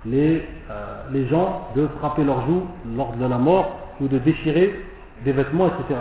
les, 0.07 0.49
euh, 0.71 1.03
les 1.13 1.27
gens 1.29 1.69
de 1.75 1.87
frapper 1.99 2.25
leurs 2.25 2.47
joues 2.47 2.67
lors 2.97 3.13
de 3.13 3.27
la 3.27 3.39
mort 3.39 3.79
ou 4.01 4.09
de 4.09 4.19
déchirer 4.19 4.85
des 5.25 5.33
vêtements, 5.33 5.67
etc 5.67 5.97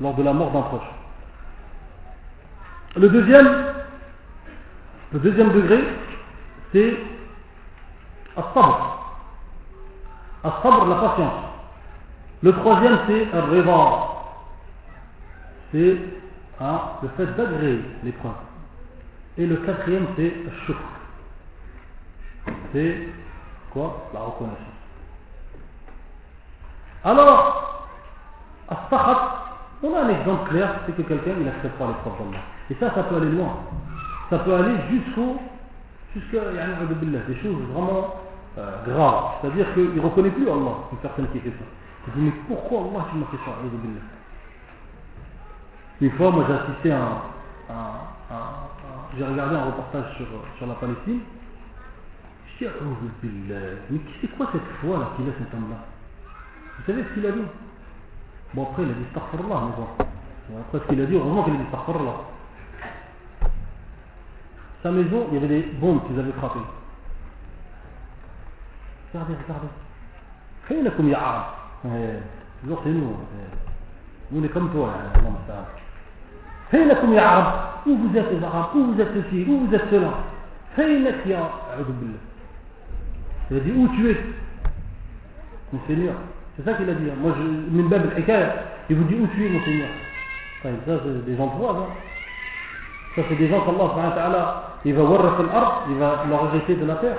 lors 0.00 0.14
de 0.14 0.22
la 0.22 0.32
mort 0.32 0.50
d'un 0.52 0.62
proche. 0.62 0.82
Le 2.96 3.08
deuxième, 3.08 3.46
degré, 5.12 5.84
c'est 6.72 6.96
As-Sabr. 8.36 8.98
As-Sabr, 10.44 10.86
la 10.86 10.96
patience. 10.96 11.42
Le 12.42 12.52
troisième, 12.52 12.98
c'est 13.06 13.28
Al-Rida. 13.32 13.98
C'est 15.72 15.96
hein, 16.60 16.80
le 17.02 17.08
fait 17.16 17.36
d'agréer 17.36 17.80
l'épreuve. 18.04 18.32
Et 19.38 19.46
le 19.46 19.56
quatrième, 19.56 20.06
c'est 20.16 20.34
Shukr. 20.66 21.01
C'est 22.72 23.08
quoi 23.72 24.08
La 24.12 24.20
reconnaissance? 24.20 24.58
Alors, 27.04 27.88
on 29.82 29.94
a 29.94 30.00
un 30.00 30.08
exemple 30.08 30.50
clair, 30.50 30.74
c'est 30.86 30.96
que 30.96 31.02
quelqu'un 31.02 31.32
il 31.38 31.44
n'accepte 31.44 31.76
pas 31.78 31.88
l'épreuve 31.88 32.30
d'Allah. 32.30 32.42
Et 32.70 32.74
ça, 32.74 32.94
ça 32.94 33.02
peut 33.04 33.16
aller 33.16 33.30
loin. 33.30 33.56
Ça 34.30 34.38
peut 34.38 34.54
aller 34.54 34.76
jusqu'au 34.90 35.38
jusqu'à 36.14 36.40
des 36.40 37.36
choses 37.42 37.62
vraiment 37.72 38.14
euh, 38.58 38.84
graves. 38.86 39.24
C'est-à-dire 39.40 39.72
qu'il 39.74 39.94
ne 39.94 40.00
reconnaît 40.00 40.30
plus 40.30 40.48
Allah, 40.48 40.76
une 40.92 40.98
personne 40.98 41.28
qui 41.32 41.40
fait 41.40 41.50
ça. 41.50 41.64
Il 42.08 42.12
dit, 42.14 42.20
mais 42.20 42.32
pourquoi 42.48 42.80
Allah 42.80 43.06
tu 43.10 43.16
m'as 43.16 43.26
fait 43.26 43.36
ça 43.44 43.52
Une 46.00 46.10
fois, 46.12 46.30
moi 46.30 46.44
j'ai 46.48 46.54
assisté 46.54 46.92
à 46.92 46.98
un, 46.98 48.12
j'ai 49.16 49.24
regardé 49.24 49.56
un 49.56 49.64
reportage 49.64 50.16
sur, 50.16 50.26
sur 50.56 50.66
la 50.66 50.74
Palestine. 50.74 51.20
Je 52.62 53.26
dis, 53.28 53.52
mais 53.90 54.00
c'est 54.20 54.28
quoi 54.36 54.48
cette 54.52 54.62
foi 54.80 54.98
là 54.98 55.10
qu'il 55.16 55.28
a 55.28 55.32
cet 55.38 55.52
homme-là 55.54 55.76
Vous 56.78 56.84
savez 56.86 57.04
ce 57.04 57.14
qu'il 57.14 57.26
a 57.26 57.32
dit 57.32 57.42
Bon, 58.54 58.62
après, 58.64 58.82
il 58.82 58.90
a 58.90 58.92
dit 58.92 59.04
Astaghfirullah, 59.08 59.60
mais 59.66 59.76
bon. 59.76 60.60
Après 60.60 60.78
ce 60.78 60.84
qu'il 60.90 61.00
a 61.00 61.06
dit, 61.06 61.14
heureusement 61.16 61.44
qu'il 61.44 61.54
a 61.54 61.56
dit 61.56 61.62
Astaghfirullah. 61.64 62.16
Sa 64.82 64.90
maison, 64.90 65.26
il 65.30 65.34
y 65.34 65.36
avait 65.38 65.48
des 65.48 65.62
bombes 65.80 66.06
qu'ils 66.06 66.18
avaient 66.18 66.32
frappées. 66.32 66.60
Regardez, 69.12 69.34
regardez. 69.34 69.68
فينكم 70.68 71.08
يا 71.08 71.16
عرب 71.16 71.44
toujours 72.62 72.80
c'est 72.84 72.90
nous 72.90 73.16
on 74.34 74.44
est 74.44 74.48
comme 74.48 74.70
toi 74.70 74.90
فينكم 76.70 77.12
يا 77.12 77.22
عرب 77.22 77.52
où 77.86 77.96
vous 77.96 78.16
êtes 78.16 78.30
les 78.30 78.44
arabes 78.44 78.76
où 78.76 78.92
vous 78.92 79.00
êtes 79.00 79.12
ceci 79.14 79.44
où 79.48 79.66
vous 79.66 79.74
êtes 79.74 79.90
cela 79.90 80.12
فينك 80.76 81.26
يا 81.26 81.50
أعوذ 81.72 81.92
بالله 82.00 82.31
il 83.51 83.57
a 83.57 83.59
dit 83.59 83.71
où 83.71 83.87
tu 83.95 84.09
es 84.11 84.17
mon 85.73 85.79
Seigneur 85.87 86.15
c'est 86.55 86.65
ça 86.65 86.73
qu'il 86.73 86.89
a 86.89 86.93
dit 86.93 87.05
moi 87.21 87.33
je 87.37 87.43
من 87.43 87.87
باب 87.89 88.05
الحكاية 88.05 88.51
il 88.89 88.95
vous 88.95 89.03
dit 89.03 89.15
où 89.15 89.27
tu 89.27 89.45
es 89.45 89.49
mon 89.49 89.63
Seigneur 89.63 89.89
طيب 90.63 90.77
ça 90.85 91.03
c'est 91.03 91.25
des 91.25 91.37
gens 91.37 91.47
de 91.47 91.57
foi 91.57 91.89
ça 93.15 93.21
c'est 93.29 93.35
des 93.35 93.47
gens 93.47 93.61
qu'Allah 93.61 93.89
subhanahu 93.89 94.09
wa 94.09 94.15
ta'ala 94.15 94.63
il 94.85 94.93
va 94.93 95.03
ورث 95.03 95.39
الأرض 95.39 95.73
il 95.89 95.95
va 95.97 96.23
leur 96.29 96.53
hériter 96.53 96.75
de 96.75 96.85
la 96.85 96.95
terre 96.95 97.17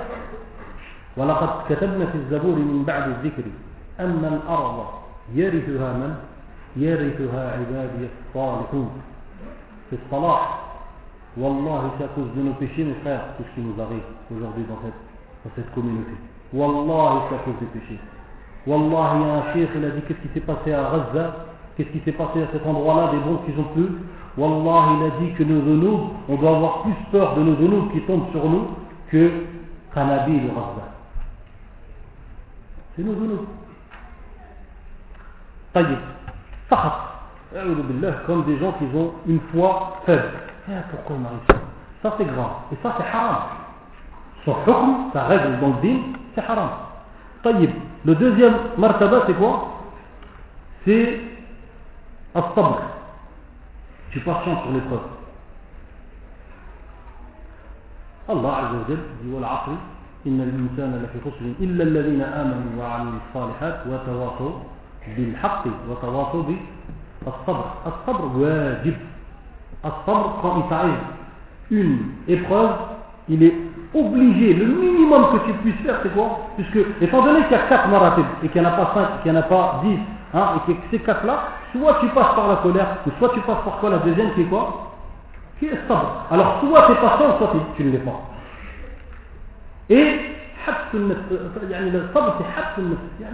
ولقد 1.17 1.49
كتبنا 1.69 2.05
في 2.05 2.17
الزبور 2.17 2.55
من 2.55 2.83
بعد 2.87 3.07
الذكر 3.07 3.43
أن 3.99 4.25
الأرض 4.25 4.85
يرثها 5.33 5.93
من 5.93 6.15
يرثها 6.75 7.51
عبادي 7.51 8.07
الصالحون 8.07 8.91
في 9.89 9.95
الصلاح 10.05 10.59
والله 11.37 11.91
c'est 11.97 12.03
à 12.05 12.07
cause 12.07 12.31
de 12.35 12.41
nos 12.41 12.53
péchés 12.53 12.83
mes 12.83 12.93
frères 13.01 13.21
tout 13.37 13.43
ce 13.43 13.55
qui 13.55 13.61
nous 13.61 13.81
arrive 13.81 14.07
aujourd'hui 14.35 14.63
dans 14.69 14.79
cette, 14.83 15.02
dans 15.44 15.50
cette 15.54 15.72
communauté. 15.74 16.12
Wallah, 16.52 17.26
c'est 17.28 17.34
à 17.34 17.38
cause 17.38 17.54
des 17.60 17.66
péchés. 17.66 17.98
Wallah, 18.66 19.12
il 19.14 19.58
y 19.58 19.64
a 19.64 19.66
un 19.66 19.76
il 19.76 19.84
a 19.84 19.90
dit 19.90 20.02
qu'est-ce 20.08 20.20
qui 20.20 20.34
s'est 20.34 20.40
passé 20.40 20.72
à 20.72 20.82
Gaza, 20.82 21.36
qu'est-ce 21.76 21.90
qui 21.90 22.00
s'est 22.04 22.12
passé 22.12 22.42
à 22.42 22.46
cet 22.52 22.66
endroit-là, 22.66 23.10
des 23.12 23.18
bons 23.18 23.38
qu'ils 23.44 23.58
ont 23.58 23.68
plus? 23.74 23.88
Wallah, 24.36 24.96
il 24.98 25.06
a 25.06 25.20
dit 25.20 25.32
que 25.34 25.44
nos 25.44 25.60
zonos, 25.60 26.10
on 26.28 26.36
doit 26.36 26.56
avoir 26.56 26.82
plus 26.82 26.94
peur 27.12 27.34
de 27.34 27.42
nos 27.42 27.56
zonos 27.56 27.92
qui 27.92 28.00
tombent 28.02 28.30
sur 28.32 28.48
nous 28.48 28.68
que 29.10 29.30
Hanabi 29.94 30.36
et 30.36 30.40
le 30.40 30.48
Gaza. 30.48 30.88
C'est 32.96 33.02
nos 33.02 33.14
zonos. 33.14 33.46
Taïd, 35.72 35.98
Sahab, 36.68 36.92
comme 38.26 38.44
des 38.44 38.58
gens 38.58 38.72
qui 38.72 38.84
ont 38.96 39.12
une 39.26 39.40
foi 39.52 39.98
faible. 40.06 40.22
Ah, 40.68 40.82
pourquoi 40.90 41.16
on 41.16 41.52
Ça, 42.02 42.14
c'est 42.16 42.24
grave. 42.24 42.50
Et 42.72 42.76
ça, 42.82 42.94
c'est 42.96 43.16
haram. 43.16 43.63
Son 44.44 44.54
hukm 44.66 45.10
sa 45.12 45.24
règle 45.24 45.60
dans 45.60 45.68
le 45.68 45.80
din 45.82 45.98
c'est 46.34 46.42
haram 46.42 46.70
طيب 47.44 47.70
le 48.04 48.14
deuxième 48.14 48.54
martaba 48.78 49.24
c'est 49.26 49.34
quoi 49.34 49.80
c'est 50.84 51.20
الصبر 52.36 52.78
tu 54.10 54.20
patientes 54.20 54.62
sur 54.62 54.72
l'épreuve 54.72 55.06
الله 58.30 58.52
عز 58.52 58.74
وجل 58.74 58.98
dit 59.22 59.34
والعصر 59.34 59.72
إن 60.26 60.40
الإنسان 60.40 61.02
لفي 61.04 61.18
خسر 61.20 61.44
إلا 61.60 61.84
الذين 61.84 62.22
آمنوا 62.22 62.72
وعملوا 62.80 63.20
الصالحات 63.28 63.76
وتواصوا 63.86 64.52
بالحق 65.16 65.64
وتواصوا 65.90 66.42
بالصبر 66.42 67.64
الصبر 67.86 68.24
واجب 68.40 68.96
الصبر 69.84 70.26
quand 70.42 70.54
il 70.60 70.68
t'arrive 70.70 71.04
une 71.70 71.98
épreuve 72.28 72.72
il 73.28 73.42
est 73.42 73.54
obligé, 73.94 74.54
le 74.54 74.66
minimum 74.66 75.26
que 75.32 75.46
tu 75.46 75.52
puisses 75.58 75.80
faire, 75.86 76.00
c'est 76.02 76.12
quoi? 76.12 76.40
Puisque, 76.56 76.86
étant 77.00 77.22
donné 77.22 77.42
qu'il 77.42 77.52
y 77.52 77.60
a 77.60 77.68
4 77.68 77.88
maratib, 77.88 78.24
et 78.42 78.48
qu'il 78.48 78.60
n'y 78.60 78.66
en 78.66 78.70
a 78.70 78.76
pas 78.76 78.90
5, 78.94 79.22
qu'il 79.22 79.32
n'y 79.32 79.38
en 79.38 79.40
a 79.40 79.44
pas 79.44 79.80
dix 79.84 79.98
hein, 80.34 80.62
et 80.68 80.72
que 80.72 80.80
ces 80.90 80.98
4-là, 80.98 81.48
soit 81.72 81.98
tu 82.00 82.08
passes 82.08 82.34
par 82.34 82.48
la 82.48 82.56
colère, 82.56 82.86
ou 83.06 83.10
soit 83.18 83.30
tu 83.30 83.40
passes 83.40 83.62
par 83.64 83.78
quoi? 83.78 83.90
La 83.90 83.98
deuxième 83.98 84.30
c'est 84.36 84.44
quoi? 84.44 84.90
Qui 85.58 85.66
est 85.66 85.84
stable. 85.84 86.06
Alors, 86.30 86.60
soit 86.60 86.86
tu 86.86 86.92
es 86.92 86.94
patient, 86.96 87.38
soit 87.38 87.52
tu 87.76 87.84
ne 87.84 87.92
l'es 87.92 87.98
pas. 87.98 88.20
Et, 89.90 90.20
euh, 90.66 91.14
le 91.92 92.08
c'est 92.76 93.24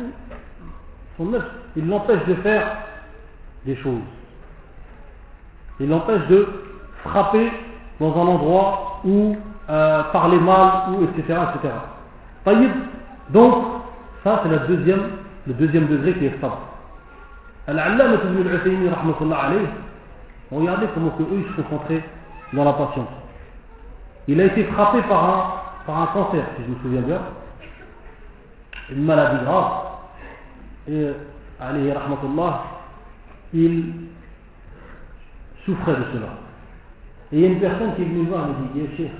son 1.17 1.33
il 1.77 1.89
l'empêche 1.89 2.25
de 2.27 2.35
faire 2.37 2.77
des 3.65 3.77
choses. 3.77 4.01
Il 5.79 5.89
l'empêche 5.89 6.27
de 6.29 6.49
frapper 7.05 7.53
dans 8.01 8.15
un 8.15 8.27
endroit 8.27 9.01
où 9.05 9.37
euh, 9.71 10.03
parler 10.13 10.39
mal, 10.39 10.91
ou 10.91 11.05
etc. 11.05 11.39
etc. 11.55 11.75
Donc, 13.31 13.55
ça 14.25 14.41
c'est 14.43 14.49
le 14.49 14.59
deuxième, 14.67 15.03
le 15.47 15.55
deuxième 15.55 15.87
degré 15.87 16.15
qui 16.15 16.27
est 16.27 16.41
sabr. 16.41 16.59
Al-Allama 17.69 18.15
ibn 18.15 18.49
al-Uthaymi, 18.49 18.89
regardez 20.51 20.87
comment 20.93 21.11
que 21.11 21.23
eux 21.23 21.45
ils 21.47 21.57
se 21.57 21.63
concentraient 21.63 22.03
dans 22.53 22.65
la 22.65 22.73
patience. 22.73 23.09
Il 24.27 24.41
a 24.41 24.47
été 24.47 24.65
frappé 24.65 25.03
par 25.03 25.63
un, 25.89 26.07
cancer, 26.07 26.45
si 26.57 26.65
je 26.65 26.71
me 26.71 26.77
souviens 26.83 27.03
bien, 27.03 27.21
une 28.91 29.05
maladie 29.05 29.45
grave, 29.45 29.73
et 30.89 31.07
alayhi 31.61 31.93
rahmatullah, 31.93 32.63
il 33.55 33.93
souffrait 35.65 35.93
de 35.93 36.05
cela. 36.13 36.29
Et 37.33 37.39
il 37.39 37.41
y 37.41 37.45
a 37.45 37.49
une 37.49 37.61
personne 37.61 37.95
qui 37.95 38.03
est 38.03 38.07
venue 38.07 38.27
voir 38.27 38.47
et 38.47 38.79
lui 38.79 38.87
dit, 38.87 38.97
Cheikh, 38.97 39.13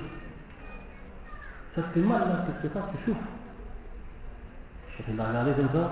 ça 1.75 1.81
te 1.83 1.87
fait 1.93 1.99
mal 2.01 2.21
là, 2.21 2.45
quelque 2.45 2.73
part, 2.73 2.89
tu 2.91 2.97
souffres. 3.05 3.27
Il 5.07 5.15
va 5.15 5.27
regarder 5.29 5.53
comme 5.53 5.69
ça. 5.73 5.91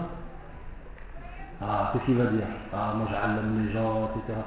Ah, 1.61 1.89
qu'est-ce 1.91 2.05
qu'il 2.05 2.17
va 2.17 2.25
dire? 2.25 2.47
Ah, 2.73 2.93
moi 2.95 3.07
j'allame 3.09 3.65
les 3.65 3.73
gens, 3.73 4.09
etc. 4.15 4.39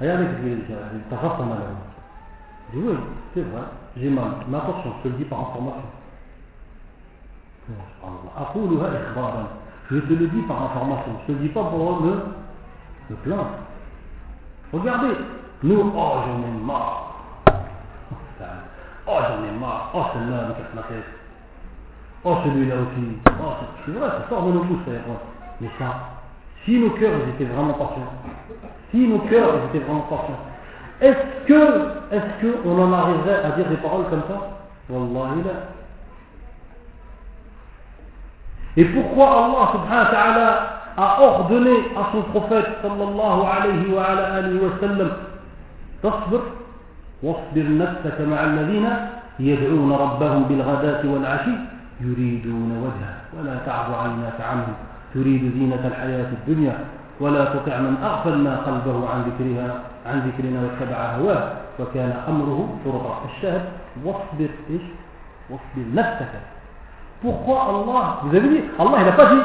Regardez 0.00 0.26
ce 0.26 0.42
qu'il 0.42 0.56
dit, 0.56 0.64
t'as 1.10 1.16
pas 1.16 1.36
ton 1.36 1.44
mal 1.44 1.58
à. 1.58 1.62
Je 2.72 2.78
dis 2.78 2.84
oui, 2.86 2.94
c'est 3.34 3.42
vrai, 3.42 3.62
j'ai 3.96 4.10
mal. 4.10 4.30
Mais 4.48 4.58
attention, 4.58 4.92
je 4.98 5.02
te 5.08 5.12
le 5.12 5.18
dis 5.18 5.24
par 5.24 5.40
information. 5.40 5.82
Je 9.90 9.98
te 9.98 10.12
le 10.12 10.26
dis 10.28 10.42
par 10.42 10.62
information, 10.62 11.12
je 11.22 11.26
te 11.26 11.38
le 11.38 11.38
dis 11.38 11.48
pas 11.48 11.64
pour 11.64 12.00
me, 12.02 12.12
me 13.10 13.16
plaindre. 13.16 13.50
Regardez, 14.72 15.16
nous, 15.62 15.92
oh 15.94 16.12
j'en 16.26 16.38
ai 16.38 16.64
marre. 16.64 17.11
Oh, 19.06 19.18
j'en 19.18 19.44
ai 19.44 19.58
marre. 19.58 19.90
Oh, 19.94 20.02
celle-là, 20.12 20.48
me 20.48 20.52
casse 20.52 20.74
la 20.76 20.82
tête. 20.82 21.04
Oh, 22.24 22.36
celui-là 22.44 22.74
aussi. 22.76 23.18
Oh, 23.26 23.52
c'est 23.84 23.92
vrai, 23.92 24.08
ça 24.08 24.28
sort 24.28 24.44
de 24.44 24.52
nos 24.52 24.64
bouches, 24.64 24.86
Mais 25.60 25.68
ça, 25.78 25.94
si 26.64 26.78
nos 26.78 26.90
cœurs 26.90 27.20
étaient 27.34 27.50
vraiment 27.52 27.74
patients, 27.74 28.12
si 28.90 29.08
nos 29.08 29.18
cœurs 29.20 29.54
étaient 29.68 29.84
vraiment 29.84 30.02
patients, 30.02 30.38
est-ce 31.00 31.46
que, 31.46 32.14
est-ce 32.14 32.62
qu'on 32.62 32.80
en 32.80 32.92
arriverait 32.92 33.42
à 33.44 33.50
dire 33.56 33.68
des 33.68 33.76
paroles 33.76 34.04
comme 34.08 34.22
ça? 34.28 34.60
Wallahi. 34.88 35.42
Et 38.76 38.84
pourquoi 38.84 39.44
Allah 39.44 39.72
subhanahu 39.72 40.04
wa 40.04 40.10
ta'ala 40.10 40.72
a 40.96 41.22
ordonné 41.22 41.76
à 41.96 42.12
son 42.12 42.22
prophète 42.30 42.66
sallallahu 42.82 43.40
wa 43.40 43.50
alayhi 43.50 43.92
wa 43.92 44.78
sallam 44.80 45.10
واصبر 47.22 47.66
نفسك 47.78 48.20
مع 48.20 48.44
الذين 48.44 48.86
يدعون 49.40 49.92
ربهم 49.92 50.42
بالغداة 50.42 51.02
والعشي 51.12 51.54
يريدون 52.00 52.70
وجهه. 52.84 53.14
ولا 53.38 53.56
تعد 53.66 53.88
عيناك 54.02 54.40
عنهم 54.40 54.74
تريد 55.14 55.42
زينة 55.54 55.86
الحياة 55.86 56.30
الدنيا. 56.38 56.78
ولا 57.20 57.44
تطع 57.44 57.78
من 57.78 57.96
أغفلنا 58.02 58.56
قلبه 58.56 59.08
عن 59.10 59.18
ذكرها 59.28 59.70
عن 60.06 60.16
ذكرنا 60.26 60.58
واتبع 60.62 60.98
هواه. 61.16 61.52
وكان 61.80 62.12
أمره 62.28 62.78
فرطا 62.84 63.20
الشاهد. 63.30 63.64
واصبر 64.04 64.50
إيش؟ 64.70 64.82
واصبر 65.50 65.84
نفسك. 65.94 66.34
Pourquoi 67.22 67.62
Allah 67.70 68.18
Vous 68.24 68.36
avez 68.36 68.48
dit, 68.48 68.60
Allah 68.78 68.98
il 68.98 69.04
n'a 69.04 69.12
pas 69.12 69.26
dit 69.26 69.40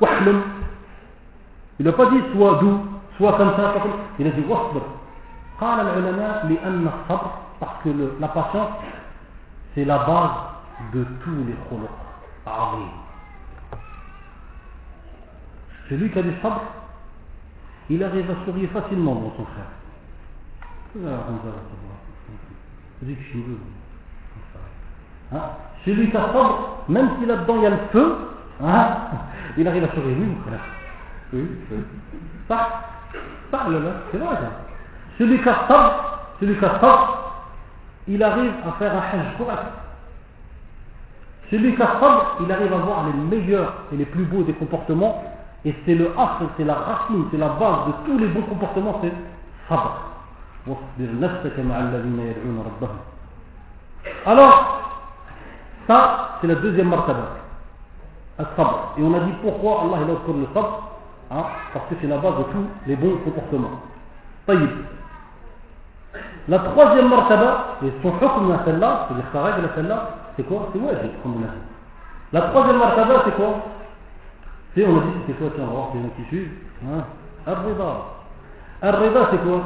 wahlum. 0.00 0.42
Il 1.80 1.86
n'a 1.86 1.92
pas 1.92 2.06
dit 2.06 2.20
sois 2.34 2.58
doux, 2.60 2.78
sois 3.16 3.32
comme 3.38 3.52
ça. 3.56 3.72
Il 4.18 4.26
a 4.26 4.30
dit. 4.30 4.44
قال 5.61 5.79
العلماء 5.79 6.47
لأن 6.47 6.87
الصبر 6.87 7.31
parce 7.59 7.83
que 7.83 7.89
le, 7.89 8.15
la 8.19 8.27
patience 8.27 8.69
c'est 9.73 9.85
la 9.85 9.99
base 9.99 10.93
de 10.93 11.03
tous 11.23 11.43
les 11.45 11.55
khuluq 11.69 11.89
azim. 12.45 12.89
Celui 15.89 16.09
qui 16.09 16.19
a 16.19 16.21
du 16.21 16.33
sabr, 16.41 16.61
il 17.89 18.03
arrive 18.03 18.29
à 18.29 18.45
sourire 18.45 18.69
facilement 18.71 19.15
dans 19.15 19.33
son 19.37 19.45
frère. 19.45 19.71
Hein? 25.31 25.39
Celui 25.85 26.09
qui 26.09 26.17
a 26.17 26.21
sabr, 26.21 26.83
même 26.89 27.09
si 27.19 27.25
là-dedans 27.25 27.55
il 27.57 27.63
y 27.63 27.65
a 27.65 27.69
le 27.69 27.77
feu, 27.91 28.17
hein, 28.63 28.97
il 29.57 29.67
arrive 29.67 29.83
à 29.83 29.93
sourire. 29.93 30.17
Oui, 30.19 30.37
frère. 30.45 30.59
Oui, 31.33 31.47
ça, 32.47 32.83
ça, 33.51 33.69
là, 33.69 33.79
c'est 34.11 34.17
vrai 34.17 34.35
ça. 34.35 34.51
Celui 35.21 35.41
qui 35.41 35.49
a 35.49 35.67
sabr, 35.67 36.19
celui 36.39 36.55
qui 36.57 36.65
a 36.65 36.79
sabr, 36.79 37.17
il 38.07 38.21
arrive 38.21 38.53
à 38.67 38.71
faire 38.73 38.93
un 38.93 38.99
hajj 38.99 39.37
correct. 39.37 39.63
Celui 41.49 41.75
qui 41.75 41.81
a 41.81 41.87
sabr, 41.99 42.37
il 42.41 42.51
arrive 42.51 42.71
à 42.71 42.77
voir 42.77 43.05
les 43.07 43.37
meilleurs 43.37 43.73
et 43.91 43.97
les 43.97 44.05
plus 44.05 44.25
beaux 44.25 44.43
des 44.43 44.53
comportements. 44.53 45.23
Et 45.65 45.73
c'est 45.85 45.95
le 45.95 46.11
asr, 46.17 46.43
c'est 46.55 46.65
la 46.65 46.75
racine, 46.75 47.25
c'est 47.31 47.37
la 47.37 47.49
base 47.49 47.87
de 47.87 47.93
tous 48.05 48.19
les 48.19 48.27
bons 48.27 48.43
comportements, 48.43 48.99
c'est 49.01 49.11
sabr. 49.67 50.03
Alors, 54.25 54.79
ça, 55.87 56.37
c'est 56.39 56.47
la 56.47 56.55
deuxième 56.55 56.89
martaba. 56.89 57.37
sabr. 58.37 58.93
Et 58.97 59.01
on 59.01 59.13
a 59.15 59.19
dit 59.21 59.31
pourquoi 59.41 59.81
Allah 59.81 59.97
il 60.05 60.11
a 60.11 60.39
le 60.39 60.47
sabr 60.53 60.83
hein, 61.31 61.45
Parce 61.73 61.85
que 61.89 61.95
c'est 62.01 62.07
la 62.07 62.17
base 62.17 62.37
de 62.37 62.43
tous 62.43 62.65
les 62.85 62.95
bons 62.95 63.17
comportements. 63.25 63.81
طيب. 64.47 64.69
la 66.48 66.58
troisième 66.58 67.08
martaba, 67.08 67.78
et 67.84 67.92
son 68.02 68.08
hukm 68.08 68.50
à 68.50 68.64
celle-là, 68.64 69.06
c'est-à-dire 69.06 69.26
sa 69.32 69.42
règle 69.44 69.66
à 69.66 69.74
celle-là, 69.76 70.08
c'est 70.36 70.42
quoi 70.42 70.70
C'est 70.72 70.78
wajib, 70.80 71.10
comme 71.22 71.36
on 71.36 71.44
a. 71.44 71.52
La 72.32 72.40
troisième 72.48 72.78
martaba, 72.78 73.22
c'est 73.24 73.36
quoi 73.36 73.60
C'est, 74.74 74.86
on 74.86 74.96
a 74.96 75.00
dit, 75.00 75.08
c'est 75.26 75.38
quoi 75.38 75.50
Tiens, 75.54 75.64
on 75.64 75.66
va 75.66 75.72
voir 75.72 75.92
gens 75.92 76.10
qui 76.16 76.24
suivent. 76.28 76.50
Hein 76.84 77.04
Ar-rida. 77.46 79.28
C'est 79.30 79.42
quoi 79.44 79.60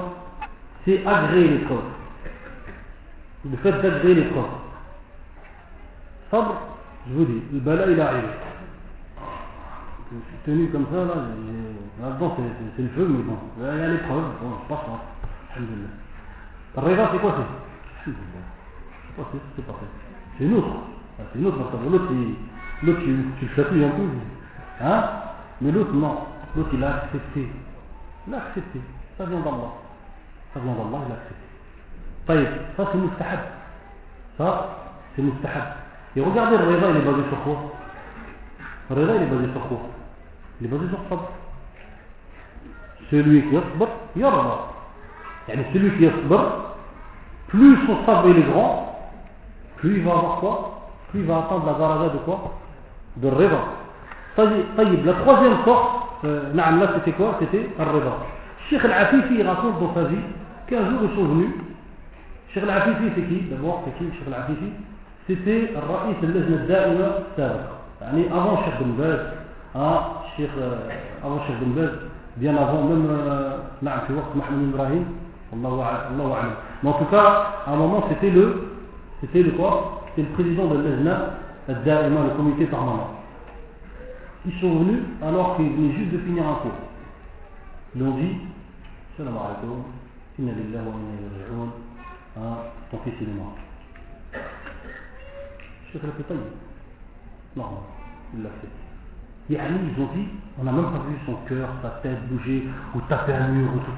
C'est 0.84 1.06
agréer 1.06 1.48
les 1.48 1.58
preuves. 1.60 1.78
Le 3.50 3.56
fait 3.58 3.72
d'agréer 3.80 4.14
les 4.14 4.24
preuves. 4.24 4.44
Sabr, 6.30 6.54
je 7.08 7.14
vous 7.14 7.24
dis, 7.24 7.42
le 7.52 7.60
bala 7.60 7.86
il 7.86 8.00
arrive. 8.00 8.24
Je 10.12 10.16
suis 10.16 10.36
tenu 10.44 10.68
comme 10.68 10.86
ça, 10.92 10.98
là, 10.98 11.22
là-dedans 12.02 12.36
c'est 12.76 12.82
le 12.82 12.88
feu, 12.90 13.08
mais 13.08 13.22
bon, 13.22 13.38
il 13.58 13.64
y 13.64 13.68
a 13.68 13.88
l'épreuve, 13.88 14.22
bon, 14.40 14.50
je 14.62 14.68
passe 14.68 14.84
pas. 14.84 15.00
Alhamdulillah. 15.54 16.05
Rida, 16.82 17.08
c'est 17.12 17.18
quoi 17.18 17.34
c'est 18.04 18.10
C'est 18.10 19.16
pas 19.16 19.30
c'est 19.56 19.66
parfait. 19.66 19.86
C'est 20.36 20.44
une 20.44 20.54
autre. 20.54 20.68
Ah, 21.18 21.22
c'est 21.32 21.38
une 21.38 21.46
autre 21.46 21.58
L'autre, 21.58 22.04
l'autre 22.82 23.00
tu, 23.02 23.24
tu 23.38 23.46
le 23.46 23.54
chatouilles 23.56 23.84
un 23.84 23.90
peu. 23.90 24.02
Hein 24.82 25.04
Mais 25.62 25.72
l'autre, 25.72 25.92
non. 25.94 26.18
L'autre, 26.54 26.68
il 26.74 26.84
a 26.84 26.96
accepté. 26.96 27.48
Il 28.28 28.34
a 28.34 28.38
accepté. 28.38 28.80
Ça 29.16 29.24
vient 29.24 29.40
d'Allah. 29.40 29.72
Ça 30.52 30.60
vient 30.60 30.74
d'Allah, 30.74 31.04
il 31.06 31.12
a 31.12 31.16
accepté. 31.16 32.66
Ça, 32.76 32.88
c'est 32.92 32.98
mustahab. 32.98 33.40
Ça, 34.36 34.78
c'est 35.14 35.22
mustahab. 35.22 35.64
Et 36.14 36.20
regardez, 36.20 36.58
le 36.58 36.64
rida, 36.64 36.90
il 36.90 36.96
est 36.96 37.00
basé 37.00 37.22
sur 37.28 37.42
quoi 37.42 37.72
Le 38.90 38.96
rida, 38.96 39.16
il 39.16 39.22
est 39.22 39.26
basé 39.26 39.52
sur 39.52 39.68
quoi 39.68 39.80
Il 40.60 40.66
est 40.66 40.70
basé 40.70 40.88
sur 40.88 40.98
sabr. 41.08 41.30
Celui 43.10 43.42
qui 43.48 43.54
yasbar, 43.54 43.88
yarda. 44.16 44.75
Yani 45.48 45.64
celui 45.72 45.90
qui 45.96 46.04
yasbar, 46.04 46.76
plus 47.48 47.76
son 47.86 48.04
sabr 48.04 48.28
il 48.28 48.38
est 48.38 48.50
grand, 48.50 48.98
plus 49.76 49.98
il 49.98 50.04
va 50.04 50.12
avoir 50.12 50.36
quoi 50.40 50.80
Plus 51.10 51.20
il 51.20 51.26
va 51.26 51.38
attendre 51.38 51.66
la 51.66 51.74
daraja 51.74 52.08
de 52.12 52.18
quoi 52.18 52.52
De 53.16 53.28
rida. 53.28 53.58
La 54.36 55.12
troisième 55.14 55.56
sorte, 55.64 55.90
euh, 56.24 56.52
là 56.54 56.72
c'était 56.94 57.12
quoi 57.12 57.36
C'était 57.40 57.68
le 57.78 57.84
rida. 57.84 58.16
Cheikh 58.68 58.84
Al-Afifi 58.84 59.42
raconte 59.42 59.80
dans 59.80 59.94
sa 59.94 60.04
vie 60.04 60.16
qu'un 60.66 60.90
jour 60.90 60.98
ils 61.04 61.16
sont 61.16 61.24
venus. 61.24 61.50
Cheikh 62.52 62.64
Al-Afifi 62.64 63.12
c'est 63.14 63.22
qui 63.22 63.40
D'abord 63.50 63.84
c'est 63.84 64.04
qui 64.04 64.10
Cheikh 64.16 64.26
Al-Afifi 64.26 64.72
C'était 65.28 65.72
اللجنة 66.22 66.56
الدائمة 66.56 67.06
السابق 67.30 67.70
يعني 68.02 68.28
avant 68.30 68.56
Cheikh 68.64 68.78
Ben 68.78 68.92
Baz 68.98 69.20
hein, 69.74 70.00
euh, 70.40 70.76
avant 71.24 71.40
Cheikh 71.46 71.58
Ben 71.60 71.72
Baz 71.74 71.90
bien 72.36 72.56
avant 72.56 72.84
même 72.84 73.08
euh, 73.10 73.56
نعم 73.82 74.00
محمد 74.36 74.74
إبراهيم 74.74 74.74
الله 74.74 74.84
أعلم 74.84 75.25
mais 75.62 76.88
en 76.88 76.92
tout 76.94 77.04
cas 77.06 77.62
à 77.66 77.72
un 77.72 77.76
moment 77.76 78.04
c'était 78.08 78.30
le 78.30 78.76
c'était 79.20 79.42
le 79.42 79.52
quoi? 79.52 80.02
C'était 80.08 80.28
le 80.28 80.34
président 80.34 80.66
de 80.66 80.78
l'Ezna, 80.78 81.34
le 81.68 82.36
comité 82.36 82.66
permanent. 82.66 83.10
Ils 84.44 84.60
sont 84.60 84.78
venus 84.78 85.02
alors 85.22 85.56
qu'ils 85.56 85.70
venaient 85.72 85.94
juste 85.94 86.12
de 86.12 86.18
finir 86.18 86.46
un 86.46 86.54
cours. 86.56 86.70
Ils 87.94 88.02
ont 88.02 88.16
dit 88.16 88.36
Salam 89.16 89.34
alaikum, 89.34 89.82
inna 90.38 90.52
lillah 90.52 90.80
wa 90.80 90.92
inna 90.92 91.16
ilayhi 91.18 91.70
hein, 92.36 92.56
ton 92.90 92.98
fils 92.98 93.14
il 93.20 93.30
est 93.30 93.32
mort. 93.32 93.56
Cheikh 95.90 96.02
al 96.04 96.36
Non, 97.56 97.64
il 98.34 98.42
l'a 98.42 98.50
fait. 98.60 98.68
ils 99.48 100.02
ont 100.02 100.14
dit, 100.14 100.28
on 100.58 100.64
n'a 100.64 100.72
même 100.72 100.84
pas 100.84 101.02
vu 101.08 101.16
son 101.24 101.34
cœur, 101.48 101.68
sa 101.80 101.88
tête 102.02 102.28
bouger, 102.28 102.68
ou 102.94 103.00
taper 103.08 103.32
un 103.32 103.48
mur 103.48 103.70
ou 103.74 103.78
tout. 103.78 103.90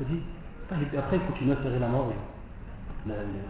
Il 0.00 0.06
a 0.06 0.08
dit, 0.08 0.22
après 0.71 1.17
il 1.17 1.21
continue 1.31 1.51
à 1.51 1.63
serrer 1.63 1.79
la 1.79 1.87
mort. 1.87 2.11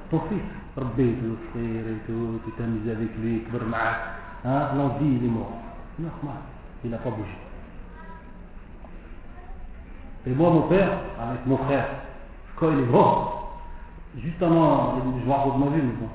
ton 0.09 0.19
fils, 0.29 0.47
ربيته 0.77 1.35
صغيرته 1.53 2.39
tu 2.45 2.51
t'amuses 2.57 2.87
avec 2.87 3.11
lui 3.21 3.43
كبر 3.47 3.63
معك 3.65 3.97
hein 4.45 4.69
l'envie 4.77 5.15
il 5.19 5.25
est 5.25 5.27
mort 5.27 5.51
normal 5.99 6.41
il 6.83 6.89
n'a 6.89 6.97
pas 6.97 7.09
bougé 7.09 7.37
et 10.25 10.31
moi 10.31 10.49
mon 10.49 10.61
père 10.63 10.91
avec 11.19 11.45
mon 11.45 11.57
frère 11.57 11.87
quand 12.55 12.71
il 12.71 12.79
est 12.79 12.91
mort 12.97 13.59
juste 14.17 14.41
avant 14.41 14.95
je 14.97 15.27
me 15.27 15.31
rappelle 15.31 15.53
de 15.53 15.57
ma 15.57 15.75
vie 15.75 15.81
mais 15.83 15.97
bon 15.99 16.09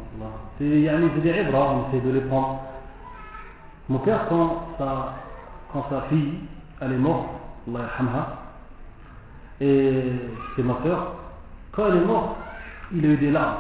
c'est 0.59 1.21
des 1.21 1.41
ibra 1.43 1.75
on 1.75 1.89
essaie 1.89 2.05
de 2.07 2.11
les 2.11 2.21
prendre 2.23 2.61
mon 3.89 3.99
père 3.99 4.27
quand 4.29 4.69
sa, 4.79 5.15
quand 5.73 5.85
sa 5.91 6.01
fille 6.09 6.39
elle 6.81 6.93
est 6.93 6.99
morte 6.99 7.29
Allah 7.69 8.40
et 9.62 10.04
c'est 10.56 10.64
ma 10.64 10.78
soeur 10.84 11.16
quand 11.72 11.88
elle 11.88 11.98
est 11.98 12.06
morte 12.06 12.36
il 12.94 13.06
a 13.06 13.10
eu 13.10 13.18
des 13.18 13.32
larmes 13.32 13.58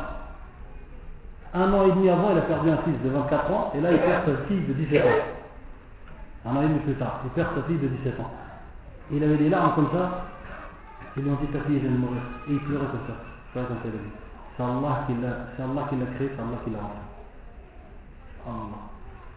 un 1.53 1.73
an 1.73 1.85
et 1.85 1.91
demi 1.91 2.09
avant, 2.09 2.31
il 2.31 2.37
a 2.37 2.41
perdu 2.41 2.69
un 2.69 2.77
fils 2.77 3.01
de 3.03 3.09
24 3.09 3.51
ans, 3.51 3.73
et 3.75 3.81
là, 3.81 3.91
il 3.91 3.99
perd 3.99 4.25
sa 4.25 4.37
fille 4.47 4.61
de 4.61 4.73
17 4.73 5.03
ans. 5.03 5.09
Un 6.45 6.55
an 6.55 6.61
et 6.61 6.67
demi 6.67 6.79
plus 6.79 6.93
tard, 6.93 7.19
il 7.25 7.29
perd 7.31 7.49
sa 7.55 7.63
fille 7.63 7.77
de 7.77 7.87
17 7.87 8.19
ans. 8.21 8.31
il 9.11 9.21
avait 9.21 9.35
des 9.35 9.49
larmes 9.49 9.73
comme 9.75 9.89
ça, 9.91 10.27
ils 11.17 11.23
lui 11.23 11.29
ont 11.29 11.35
dit 11.41 11.47
ta 11.47 11.59
fille 11.61 11.79
vient 11.79 11.91
de 11.91 11.97
mourir. 11.97 12.21
Et 12.47 12.53
il 12.53 12.59
pleurait 12.59 12.85
comme 12.85 13.01
ça. 13.05 13.15
C'est 13.53 13.59
Allah 14.63 15.03
qui 15.05 15.13
l'a 15.15 16.05
créé, 16.15 16.29
c'est 16.35 16.41
Allah 16.41 16.57
qui 16.63 16.69
l'a 16.69 16.79
rendu. 16.79 17.03
Allah. 18.47 18.79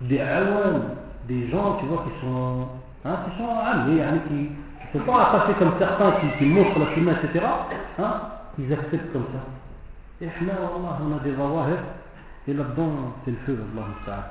Des 0.03 0.21
awan, 0.21 0.83
des 1.27 1.49
gens, 1.49 1.79
tu 1.81 1.87
vois, 1.87 2.05
qui 2.05 2.21
sont, 2.21 2.69
hein, 3.05 3.17
qui 3.25 3.39
sont 3.39 3.59
amis, 3.59 4.01
hein, 4.01 4.21
qui 4.29 4.51
ne 4.95 5.01
sont 5.01 5.05
pas 5.05 5.29
attachés 5.29 5.55
comme 5.59 5.73
certains 5.79 6.13
qui, 6.39 6.45
montrent 6.45 6.79
la 6.79 6.87
fumée, 6.87 7.13
etc. 7.13 7.45
Hein, 7.99 8.21
ils 8.59 8.73
acceptent 8.73 9.13
comme 9.13 9.27
ça. 9.33 10.25
Et 10.25 10.29
on 10.47 11.17
a 11.17 11.21
des 11.21 11.35
zawahir 11.35 11.79
et 12.47 12.53
là-dedans, 12.53 13.15
c'est 13.25 13.31
le 13.31 13.37
feu, 13.47 13.59
Allah 13.73 14.27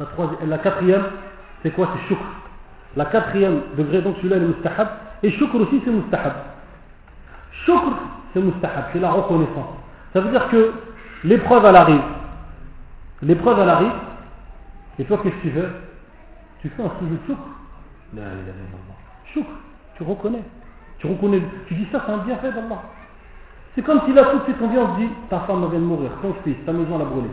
La, 0.00 0.46
la 0.46 0.58
quatrième, 0.58 1.04
c'est 1.62 1.70
quoi 1.70 1.88
C'est 1.94 2.08
shukr. 2.08 2.24
La 2.96 3.04
quatrième 3.06 3.60
degré, 3.76 4.02
donc 4.02 4.16
celui-là, 4.16 4.36
est 4.36 4.40
mustahab. 4.40 4.88
Et 5.22 5.30
shukr 5.32 5.54
aussi, 5.56 5.80
c'est 5.84 5.90
mustahab. 5.90 6.32
Shukr, 7.64 7.92
c'est 8.32 8.40
mustahab, 8.40 8.86
c'est 8.92 9.00
la 9.00 9.10
reconnaissance. 9.10 9.76
Ça 10.12 10.20
veut 10.20 10.30
dire 10.30 10.48
que 10.48 10.72
l'épreuve, 11.24 11.64
elle 11.64 11.76
arrive. 11.76 12.02
L'épreuve, 13.22 13.60
elle 13.60 13.70
arrive. 13.70 13.92
Et 14.98 15.04
toi, 15.04 15.20
qu'est-ce 15.22 15.34
que 15.36 15.42
tu 15.42 15.50
fais 15.50 15.87
Tu 16.60 16.68
fais 16.70 16.82
un 16.82 16.90
sujet 16.98 17.14
de 17.14 17.26
shukr. 17.26 17.40
La 18.14 18.22
Shukr, 19.32 19.50
tu 19.96 20.02
reconnais. 20.02 20.42
Tu 20.98 21.06
reconnais, 21.06 21.42
tu 21.66 21.74
dis 21.74 21.86
ça, 21.92 22.02
c'est 22.04 22.12
un 22.12 22.18
bienfait 22.18 22.50
d'Allah. 22.50 22.82
C'est 23.74 23.82
comme 23.82 24.00
si 24.06 24.12
là 24.12 24.24
tout 24.24 24.38
de 24.38 24.44
suite 24.44 24.56
on 24.60 24.68
vient, 24.68 24.82
on 24.82 24.98
dit 24.98 25.08
ta 25.30 25.40
femme 25.40 25.60
vient 25.70 25.78
de 25.78 25.84
mourir, 25.84 26.10
ton 26.20 26.34
fils, 26.42 26.56
ta 26.66 26.72
maison 26.72 26.96
elle 26.96 27.02
a 27.02 27.04
brûlé. 27.04 27.28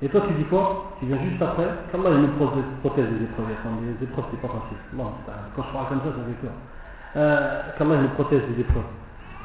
Et 0.00 0.08
toi 0.08 0.22
tu 0.26 0.32
dis 0.34 0.44
quoi? 0.44 0.92
Tu 0.98 1.06
viens 1.06 1.18
juste 1.22 1.42
après, 1.42 1.68
qu'Allah 1.92 2.10
il 2.12 2.22
nous 2.22 2.28
protège 2.80 3.04
des 3.10 3.24
épreuves. 3.24 3.46
Les 4.00 4.04
épreuves 4.04 4.24
c'est 4.30 4.40
pas 4.40 4.48
facile. 4.48 4.78
Bon, 4.94 5.12
quand 5.54 5.62
je 5.68 5.72
parle 5.74 5.88
comme 5.88 5.98
ça, 5.98 6.16
ça 6.16 6.24
fait 6.24 6.46
peur. 6.46 6.52
Euh, 7.16 7.62
Qu'Allah 7.76 7.94
il 7.96 8.02
nous 8.02 8.08
protège 8.10 8.42
des 8.54 8.60
épreuves. 8.60 8.82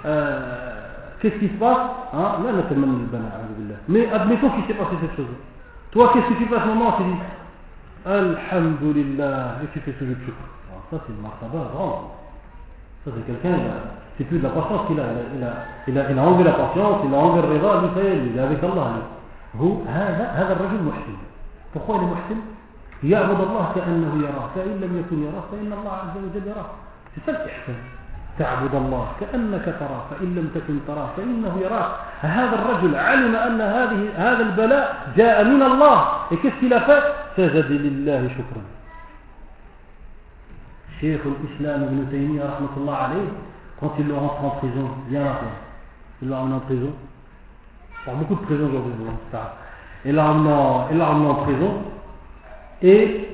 Euh, 0.06 0.86
Qu'est-ce 1.20 1.36
qui 1.40 1.48
se 1.48 1.54
passe? 1.54 1.80
Hein? 2.14 2.38
Là, 2.46 2.52
Mais 3.88 4.10
admettons 4.12 4.50
qu'il 4.52 4.66
s'est 4.68 4.74
passé 4.74 4.96
cette 5.02 5.16
chose. 5.16 5.26
Toi, 5.92 6.12
qu'est-ce 6.14 6.28
que 6.28 6.34
tu 6.38 6.46
fais 6.46 6.56
à 6.56 6.62
ce 6.62 6.68
moment? 6.68 6.94
Tu 6.98 7.04
dis 7.04 7.18
Alhamdulillah, 8.06 9.58
et 9.64 9.68
tu 9.74 9.80
fais 9.80 9.96
ce 10.00 10.06
jeu 10.06 10.16
de 10.16 10.34
Ça, 10.92 10.98
c'est 11.06 11.14
une 11.14 11.22
martaba 11.22 11.72
grande. 11.74 12.06
Ça, 13.04 13.12
c'est 13.16 13.26
quelqu'un, 13.26 13.60
c'est 14.18 14.24
plus 14.26 14.38
de 14.38 14.44
la 14.44 14.50
patience 14.50 14.88
qu'il 14.88 15.00
a. 15.00 15.04
Il 15.36 15.44
a, 15.44 15.54
il, 15.88 15.98
a, 15.98 16.12
il 16.12 16.20
a 16.20 16.22
enlevé 16.22 16.44
la 16.44 16.54
patience, 16.54 17.02
il 17.06 17.14
a 17.14 17.18
enlevé 17.18 17.48
le 17.48 17.54
rida, 17.54 17.82
lui, 17.82 17.90
ça 17.96 18.02
il 18.04 18.38
est 18.38 18.42
avec 18.42 18.64
Allah. 18.64 19.02
هو 19.56 19.88
هذا 19.88 20.32
هذا 20.36 20.54
الرجل 20.54 20.84
محسن. 20.84 21.16
Pourquoi 21.74 21.96
il 21.96 22.04
est 22.04 22.12
محسن 22.12 22.40
يعبد 23.04 23.40
الله 23.42 23.66
كأنه 23.76 24.14
يراه 24.24 24.50
فإن 24.56 24.82
لم 24.82 25.00
يكن 25.00 25.24
يراه 25.24 25.44
فإن 25.52 25.74
الله 25.74 25.92
عز 25.92 26.18
وجل 26.18 26.48
يراه. 26.48 26.70
C'est 27.16 27.26
ça 27.26 27.32
l'ihsan. 27.32 27.76
تعبد 28.40 28.76
الله 28.76 29.08
كأنك 29.20 29.66
تراه 29.80 30.02
فإن 30.12 30.36
لم 30.36 30.52
تكن 30.56 30.80
تراه 30.88 31.08
فإنه 31.18 31.54
يراك 31.62 31.92
هذا 32.22 32.56
الرجل 32.56 32.96
علم 32.96 33.36
أن 33.36 33.62
هذه 33.62 34.02
هذا 34.18 34.44
البلاء 34.44 34.96
جاء 35.18 35.44
من 35.44 35.62
الله 35.64 36.08
et 36.32 36.38
qu'est-ce 36.38 36.60
qu'il 36.60 36.74
a 36.74 36.82
fait 36.82 37.04
سجد 37.37 37.71
لله 37.71 38.29
شكرا 38.29 38.63
شيخ 41.01 41.21
الإسلام 41.27 41.83
ابن 41.83 42.07
تيمية 42.11 42.45
رحمة 42.45 42.75
الله 42.77 42.97
عليه 42.97 43.29
quand 43.81 43.95
il 43.99 44.07
le 44.09 44.15
rentre 44.15 44.45
en 44.45 44.51
prison, 44.51 44.91
bien 45.09 45.25
là, 45.25 45.41
il 46.21 46.29
l'a 46.29 46.41
emmené 46.41 46.57
en 46.57 46.61
prison. 46.61 46.93
Il 48.05 48.11
y 48.11 48.13
a 48.13 48.15
beaucoup 48.15 48.35
de 48.35 48.41
prisons 48.41 48.67
aujourd'hui, 48.67 48.93
ça. 49.33 49.57
Il 50.05 50.15
l'a 50.15 50.31
emmené, 50.31 50.53
emmené, 50.53 51.31
en 51.31 51.35
prison 51.37 51.83
et 52.83 53.29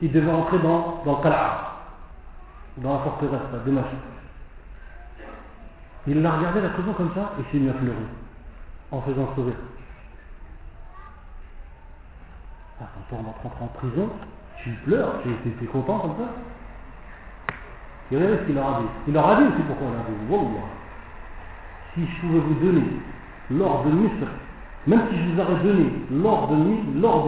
il 0.00 0.10
devait 0.12 0.30
entrer 0.30 0.60
dans, 0.60 1.02
dans 1.04 1.18
le 1.18 1.22
Qala'a, 1.22 1.76
dans 2.78 2.94
la 2.94 2.98
forteresse 3.00 3.40
de 3.52 3.70
Damas. 3.70 3.84
Il 6.06 6.22
l'a 6.22 6.32
regardé 6.32 6.62
la 6.62 6.70
prison 6.70 6.94
comme 6.94 7.12
ça 7.14 7.32
et 7.38 7.52
s'est 7.52 7.58
mis 7.58 7.68
à 7.68 7.74
pleurer. 7.74 7.96
en 8.92 9.00
faisant 9.00 9.34
sourire. 9.34 9.54
quand 12.79 13.17
on 13.17 13.23
rentre 13.23 13.61
en 13.61 13.67
prison, 13.67 14.09
tu 14.63 14.69
pleures, 14.85 15.21
tu 15.23 15.29
es, 15.29 15.67
content 15.67 15.99
comme 15.99 16.15
ça? 16.17 16.33
Et 18.11 18.15
regardez 18.15 18.37
ce 18.39 18.45
qu'il 18.45 18.55
leur 18.55 18.67
a 18.67 18.79
dit. 18.79 18.87
Il 19.07 19.13
leur 19.13 19.29
a 19.29 19.35
dit 19.35 19.43
aussi 19.43 19.61
pourquoi 19.67 19.87
il 19.87 19.95
a 19.95 20.03
dit. 20.03 20.31
Wallah, 20.31 20.67
si 21.93 22.05
je 22.05 22.21
pouvais 22.21 22.39
vous 22.39 22.53
donner 22.65 22.83
l'or 23.51 23.83
de 23.83 23.91
Misr, 23.91 24.27
même 24.85 25.01
si 25.09 25.17
je 25.17 25.31
vous 25.31 25.41
aurais 25.41 25.63
donné 25.63 25.91
l'or 26.11 26.47
de 26.47 26.55
l'or 27.01 27.27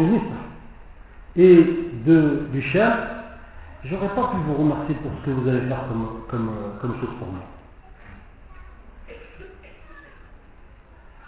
et 1.36 1.56
de, 2.06 2.48
du 2.52 2.62
chien, 2.62 2.96
j'aurais 3.86 4.10
pas 4.10 4.28
pu 4.28 4.38
vous 4.48 4.56
remercier 4.56 4.96
pour 4.96 5.12
ce 5.20 5.26
que 5.26 5.32
vous 5.32 5.48
allez 5.48 5.68
faire 5.68 5.88
comme, 5.88 6.22
comme, 6.30 6.52
comme 6.82 7.00
chose 7.00 7.16
pour 7.18 7.28
moi. 7.28 7.44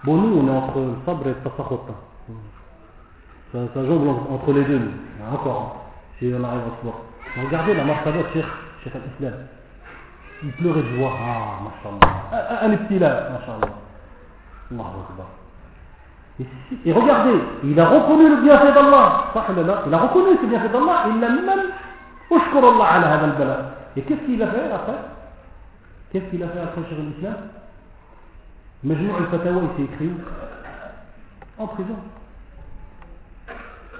Bon, 0.03 0.17
nous, 0.17 0.39
on 0.39 0.47
est 0.47 0.57
entre 0.57 0.95
sabre 1.05 1.27
et 1.27 1.35
le. 1.43 1.93
Ça, 3.51 3.59
ça 3.73 3.79
entre 3.81 4.53
les 4.53 4.63
deux. 4.63 4.91
Encore, 5.31 5.85
si 6.17 6.31
on 6.33 6.43
arrive. 6.43 6.61
Regardez 7.45 7.73
la 7.73 7.83
martaba 7.83 8.19
Cheikh, 8.33 8.45
Cheikh 8.83 8.93
al-Islam. 8.95 9.33
Il 10.43 10.51
pleurait 10.53 10.81
de 10.81 10.95
joie. 10.95 11.11
Ah, 11.19 11.59
mashallah. 11.63 12.63
Un 12.63 12.77
petit 12.77 12.99
là, 12.99 13.29
mashallah. 13.31 13.73
Allahu 14.71 15.01
Akbar. 15.09 15.27
Et, 16.85 16.93
regardez, 16.93 17.39
il 17.63 17.79
a 17.79 17.87
reconnu 17.87 18.29
le 18.29 18.41
bienfait 18.41 18.73
d'Allah. 18.73 19.33
Il 19.87 19.93
a 19.93 19.97
reconnu 19.97 20.37
ce 20.41 20.45
bienfait 20.47 20.69
d'Allah. 20.69 21.05
Il 21.13 21.19
l'a 21.19 21.29
même 21.29 21.71
Ushkur 22.31 22.63
Allah 22.63 22.85
ala 22.85 23.13
hada 23.13 23.25
al-bala. 23.25 23.57
Et 23.97 24.01
qu'est-ce 24.01 24.21
qu'il 24.21 24.41
a 24.41 24.47
fait 24.47 24.71
après? 24.73 24.93
Qu'est-ce 26.11 26.25
qu'il 26.25 26.41
a 26.41 26.47
fait 26.47 26.59
après 26.59 26.81
Cheikh 26.89 26.97
l'Islam 26.97 27.35
Majmou 28.83 29.15
al-Fatawa, 29.17 29.61
il 29.63 29.77
s'est 29.77 29.93
écrit 29.93 30.07
où? 30.07 31.61
En 31.61 31.67
prison. 31.67 31.95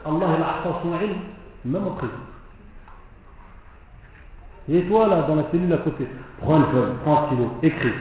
Allah 0.06 0.28
il 0.38 0.44
a 0.44 0.82
son 0.82 0.90
ilm, 0.90 1.16
même 1.66 1.88
en 1.88 1.92
prison. 1.92 2.14
Et 4.70 4.84
toi 4.84 5.08
là, 5.08 5.24
dans 5.28 5.36
la 5.36 5.44
cellule 5.52 5.74
à 5.74 5.78
côté, 5.78 6.08
prends 6.42 6.58
une 6.58 6.66
feuille, 6.66 6.94
prends 7.04 7.24
un 7.24 7.28
stylo, 7.28 7.52
écris. 7.64 7.94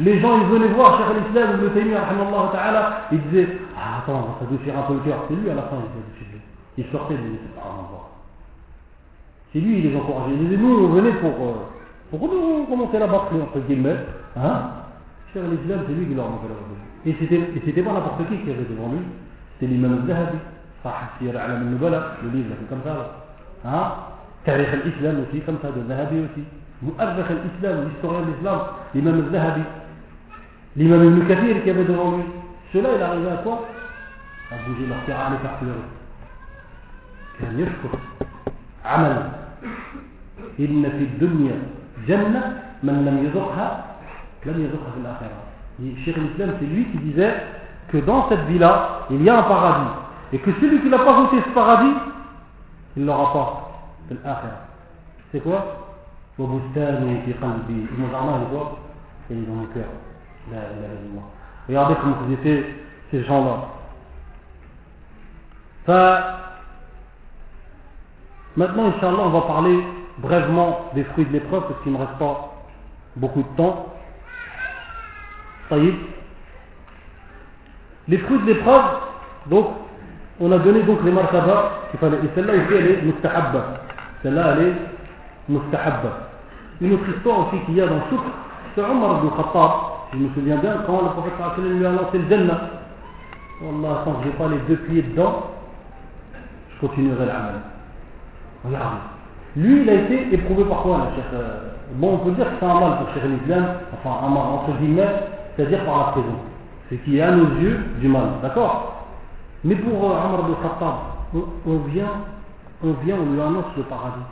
Les 0.00 0.20
gens, 0.20 0.40
ils 0.40 0.46
venaient 0.46 0.72
voir 0.74 0.98
Cheikh 0.98 1.24
l'Islam, 1.26 1.60
le 1.60 1.70
Taymiyyah, 1.72 2.00
ta'ala, 2.52 3.08
ils 3.12 3.20
disaient, 3.28 3.58
ah 3.76 3.98
attends, 3.98 4.36
ça 4.40 4.46
faire 4.64 4.78
un 4.78 4.82
peu 4.82 4.94
le 4.94 5.00
cœur. 5.00 5.24
C'est 5.28 5.34
lui 5.34 5.50
à 5.50 5.54
la 5.54 5.62
fin, 5.62 5.76
il 5.76 6.82
il 6.84 6.90
sortait, 6.90 7.14
il 7.14 7.20
disait, 7.20 7.38
ah, 7.58 7.66
on 7.78 7.92
va. 7.94 8.08
C'est 9.52 9.60
lui, 9.60 9.78
il 9.78 9.90
les 9.90 9.96
encourageait. 9.96 10.34
Il 10.34 10.48
disait, 10.48 10.56
nous, 10.56 10.86
on 10.86 10.88
venait 10.88 11.12
pour, 11.12 11.30
euh, 11.30 11.54
pour 12.10 12.28
nous 12.28 12.64
commencer 12.64 12.98
la 12.98 13.06
batterie, 13.06 13.40
entre 13.40 13.60
guillemets. 13.60 13.96
Hein 14.36 14.70
Cheikh 15.32 15.44
l'Islam, 15.44 15.84
c'est 15.86 15.94
lui 15.94 16.06
qui 16.06 16.14
leur 16.14 16.28
montait 16.28 16.48
la 16.48 16.54
batterie. 16.54 17.54
Et 17.54 17.62
c'était 17.64 17.82
pas 17.82 17.92
n'importe 17.92 18.28
qui 18.28 18.38
qui 18.38 18.50
avait 18.50 18.64
devant 18.64 18.88
lui. 18.88 19.00
الإمام 19.62 19.92
الذهبي 19.92 20.38
صاحب 20.84 21.06
سير 21.18 21.32
من 21.32 21.62
النبلاء 21.66 22.16
يليف 22.24 22.46
لكن 22.46 22.66
كم 22.70 22.80
ثابت 22.84 23.10
ها؟ 23.64 23.96
تاريخ 24.46 24.68
الإسلام 24.74 25.20
وفي 25.20 25.40
كم 25.40 25.56
ثابت 25.62 25.76
الذهبي 25.76 26.20
وفي؟ 26.20 26.42
مؤرخ 26.82 27.28
الإسلام 27.30 27.76
ويستغل 27.84 28.22
الإسلام 28.28 28.60
الإمام 28.94 29.18
الذهبي 29.18 29.64
الإمام 30.76 31.00
ابن 31.00 31.34
كثير 31.34 31.54
qui 31.64 31.70
avait 31.70 31.84
devant 31.84 32.16
lui 32.16 32.24
cela 32.72 32.88
il 32.96 33.02
أبو 33.02 33.28
à 33.30 33.36
quoi 33.42 33.64
à 34.50 34.56
bouger 34.66 35.84
كان 37.40 37.60
يشكر. 37.60 37.98
عملا 38.84 39.22
إن 40.60 40.82
في 40.90 41.04
الدنيا 41.04 41.62
جنة 42.08 42.62
من 42.82 43.04
لم 43.06 43.24
يذقها 43.26 43.84
لم 44.46 44.60
يذقها 44.64 44.90
في 44.90 45.00
الآخرة. 45.00 45.42
الشيخ 45.80 46.18
الإسلام 46.18 46.56
في 46.60 46.66
lui 46.66 46.84
qui 46.92 46.98
disait 46.98 47.34
que 47.89 47.97
dans 47.97 48.29
cette 48.29 48.45
vie-là 48.45 49.07
il 49.09 49.23
y 49.23 49.29
a 49.29 49.39
un 49.39 49.43
paradis 49.43 49.91
et 50.33 50.39
que 50.39 50.51
celui 50.61 50.81
qui 50.81 50.89
n'a 50.89 50.99
pas 50.99 51.13
goûté 51.13 51.37
ce 51.45 51.53
paradis 51.53 51.93
il 52.97 53.03
ne 53.03 53.07
l'aura 53.07 53.33
pas 53.33 53.69
في 54.09 54.15
الآخرة 54.15 54.57
c'est 55.31 55.39
quoi 55.39 55.61
وبستان 56.39 57.21
في 57.25 57.33
قلبي 57.33 57.87
mon 57.97 58.09
jardin 58.11 58.39
il 58.39 58.43
est 58.43 58.49
quoi 58.51 58.79
il 59.29 59.37
est 59.37 59.45
dans 59.45 59.53
mon 59.53 59.65
cœur 59.65 59.89
la 60.51 60.57
ilaha 60.57 60.93
illallah 60.97 61.27
regardez 61.67 61.95
comment 62.01 62.15
vous 62.25 62.33
étaient 62.33 62.65
ces 63.11 63.23
gens-là 63.23 63.79
Maintenant, 68.55 68.87
Inch'Allah, 68.87 69.21
on 69.21 69.29
va 69.29 69.41
parler 69.41 69.79
brièvement 70.17 70.91
des 70.93 71.03
fruits 71.05 71.25
de 71.25 71.31
l'épreuve 71.31 71.63
parce 71.67 71.81
qu'il 71.81 71.93
ne 71.93 71.97
me 71.97 72.03
reste 72.03 72.17
pas 72.19 72.53
beaucoup 73.15 73.41
de 73.41 73.57
temps. 73.57 73.93
Taïb. 75.69 75.95
Les 78.08 78.18
fruits 78.18 78.38
de 78.40 78.46
l'épreuve, 78.46 78.82
donc, 79.46 79.66
on 80.40 80.50
a 80.52 80.58
donné 80.58 80.82
donc 80.82 80.98
les 81.04 81.12
martaba 81.12 81.88
qu'il 81.90 82.00
fallait. 82.00 82.18
Et 82.18 82.30
celle-là 82.34 82.52
aussi, 82.54 82.74
elle 82.76 82.90
est 82.90 83.02
mustahabba. 83.02 83.64
Celle-là, 84.22 84.54
elle 84.56 84.66
est 84.66 84.74
mustahabba. 85.48 86.28
Une 86.80 86.94
autre 86.94 87.08
histoire 87.16 87.46
aussi 87.46 87.62
qu'il 87.66 87.76
y 87.76 87.80
a 87.80 87.86
dans 87.86 87.96
le 87.96 88.00
souk, 88.10 88.20
c'est 88.74 88.82
Omar 88.82 89.20
ibn 89.22 89.30
Khattab, 89.36 89.70
je 90.12 90.18
me 90.18 90.28
souviens 90.34 90.56
bien, 90.56 90.76
quand 90.86 91.02
le 91.02 91.08
prophète 91.10 91.32
lui 91.58 91.86
a 91.86 91.90
lancé 91.90 92.18
le 92.18 92.28
Jannah. 92.28 92.60
Tant 93.60 94.12
que 94.12 94.22
je 94.22 94.28
n'ai 94.28 94.34
pas 94.34 94.48
les 94.48 94.58
deux 94.68 94.82
pieds 94.82 95.02
dedans, 95.02 95.50
je 96.74 96.86
continuerai 96.86 97.26
l'amal. 97.26 97.54
Lui, 99.56 99.82
il 99.82 99.90
a 99.90 99.94
été 99.94 100.34
éprouvé 100.34 100.64
par 100.64 100.78
quoi, 100.78 100.98
le 100.98 101.16
cheikh 101.16 101.40
Bon, 101.94 102.14
on 102.14 102.18
peut 102.18 102.32
dire 102.32 102.46
que 102.46 102.52
c'est 102.58 102.66
un 102.66 102.80
mal 102.80 102.98
pour 102.98 103.08
Cheikh 103.14 103.22
l'Islam, 103.24 103.66
enfin 103.92 104.26
un 104.26 104.30
mal 104.30 104.42
entre 104.42 104.72
guillemets, 104.80 105.06
c'est-à-dire 105.54 105.84
par 105.84 105.98
la 105.98 106.04
prison. 106.12 106.34
Ce 106.90 106.94
qui 106.96 107.18
est 107.18 107.22
à 107.22 107.30
nos 107.32 107.56
yeux 107.60 107.78
du 108.00 108.08
mal, 108.08 108.40
d'accord? 108.42 109.06
Mais 109.64 109.74
pour 109.76 110.10
euh, 110.10 110.16
Amr 110.16 110.60
Khattab, 110.62 110.94
on, 111.34 111.44
on, 111.66 111.78
vient, 111.88 112.24
on 112.82 112.92
vient, 113.04 113.16
on 113.16 113.32
lui 113.32 113.40
annonce 113.40 113.76
le 113.76 113.82
paradis. 113.84 114.24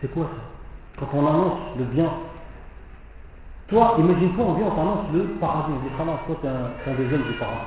C'est 0.00 0.12
quoi 0.12 0.24
ça? 0.24 1.00
Quand 1.00 1.18
on 1.18 1.26
annonce 1.26 1.58
le 1.78 1.84
bien. 1.84 2.08
Toi, 3.68 3.96
imagine-toi, 3.98 4.44
on 4.46 4.54
vient, 4.54 4.66
on 4.66 4.76
t'annonce 4.76 5.12
le 5.12 5.24
paradis. 5.40 5.72
On 5.72 5.88
dit, 5.88 5.94
toi, 5.96 6.36
t'es 6.40 6.48
un, 6.48 6.92
un 6.92 6.96
des 6.96 7.10
jeunes 7.10 7.24
du 7.24 7.32
paradis. 7.32 7.58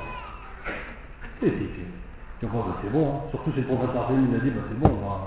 C'est, 1.40 1.48
c'est, 1.48 1.52
c'est. 1.52 2.40
c'est 2.40 2.92
bon, 2.92 3.06
hein. 3.06 3.20
surtout 3.30 3.52
si 3.52 3.60
le 3.60 3.66
professeur 3.66 4.08
il 4.10 4.34
a 4.34 4.38
dit, 4.38 4.50
bah, 4.50 4.62
c'est 4.68 4.80
bon, 4.80 4.90
on 5.02 5.06
va 5.06 5.20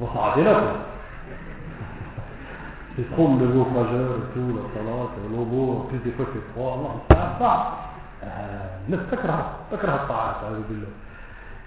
on 0.00 0.04
va 0.04 0.12
s'arrêter 0.12 0.44
là. 0.44 0.54
Quoi. 0.54 0.97
C'est 2.98 3.08
trop 3.12 3.28
me 3.28 3.38
lever 3.38 3.60
au 3.60 3.64
fajr 3.66 3.94
et 3.94 4.26
tout, 4.34 4.58
la 4.58 4.62
salat, 4.74 5.06
l'eau 5.30 5.70
en 5.70 5.86
plus 5.86 5.98
des 5.98 6.10
fois 6.10 6.26
c'est 6.32 6.42
froid. 6.52 6.82
Non, 6.82 7.00
ça 7.08 7.14
va 7.14 7.26
pas. 7.38 7.78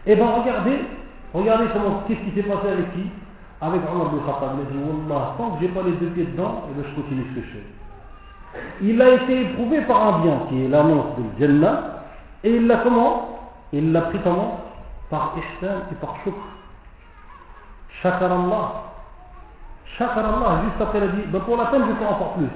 Et 0.05 0.15
ben 0.17 0.27
regardez, 0.27 0.77
regardez 1.33 1.67
comment, 1.71 2.03
qu'est-ce 2.05 2.19
qui 2.19 2.31
s'est 2.35 2.43
passé 2.43 2.67
avec 2.67 2.93
qui? 2.93 3.09
Avec 3.61 3.81
Omar 3.89 4.09
bin 4.09 4.19
Khattab. 4.25 4.57
Il 4.57 4.67
a 4.67 4.71
dit, 4.71 4.77
Wallah, 5.07 5.35
tant 5.37 5.51
que 5.51 5.61
j'ai 5.61 5.69
pas 5.69 5.83
les 5.83 5.93
deux 5.93 6.07
pieds 6.07 6.25
dedans, 6.25 6.63
et 6.69 6.73
ben 6.73 6.83
je 6.89 7.01
continue 7.01 7.25
ce 7.33 7.39
que. 7.39 7.45
Il 8.81 9.01
a 9.01 9.09
été 9.11 9.43
éprouvé 9.43 9.81
par 9.83 10.15
un 10.15 10.19
bien 10.23 10.37
qui 10.49 10.65
est 10.65 10.67
l'annonce 10.67 11.15
de 11.17 11.23
Jannah, 11.39 12.03
et 12.43 12.57
il 12.57 12.67
l'a 12.67 12.79
comment? 12.79 13.39
Il 13.71 13.93
l'a 13.93 14.01
pris 14.01 14.19
comment? 14.21 14.59
Par 15.09 15.33
ihsan 15.37 15.83
et 15.93 15.95
par 15.95 16.17
shukr. 16.25 16.35
Shakar 18.01 18.33
Allah. 18.33 18.90
Shakar 19.97 20.25
Allah, 20.25 20.61
juste 20.63 20.81
après 20.81 20.99
il 20.99 21.03
a 21.03 21.07
dit, 21.07 21.21
pour 21.45 21.57
la 21.57 21.65
peine 21.65 21.83
je 21.87 21.93
fais 21.93 22.05
encore 22.05 22.33
plus. 22.33 22.49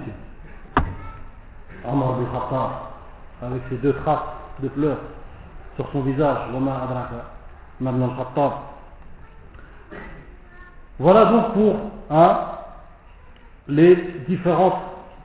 Omar 1.88 2.14
bin 2.14 2.26
Khattab, 2.26 2.70
avec 3.44 3.62
ses 3.70 3.78
deux 3.78 3.94
traces 3.94 4.20
de 4.60 4.68
pleurs 4.70 4.98
sur 5.76 5.88
son 5.91 6.02
visage, 6.02 6.38
Omar 6.56 6.84
Adraka, 6.84 7.26
Khattab. 8.18 8.52
Voilà 10.98 11.26
donc 11.26 11.53
pour 11.53 11.76
hein, 12.10 12.40
les 13.68 13.95
différentes 14.28 14.80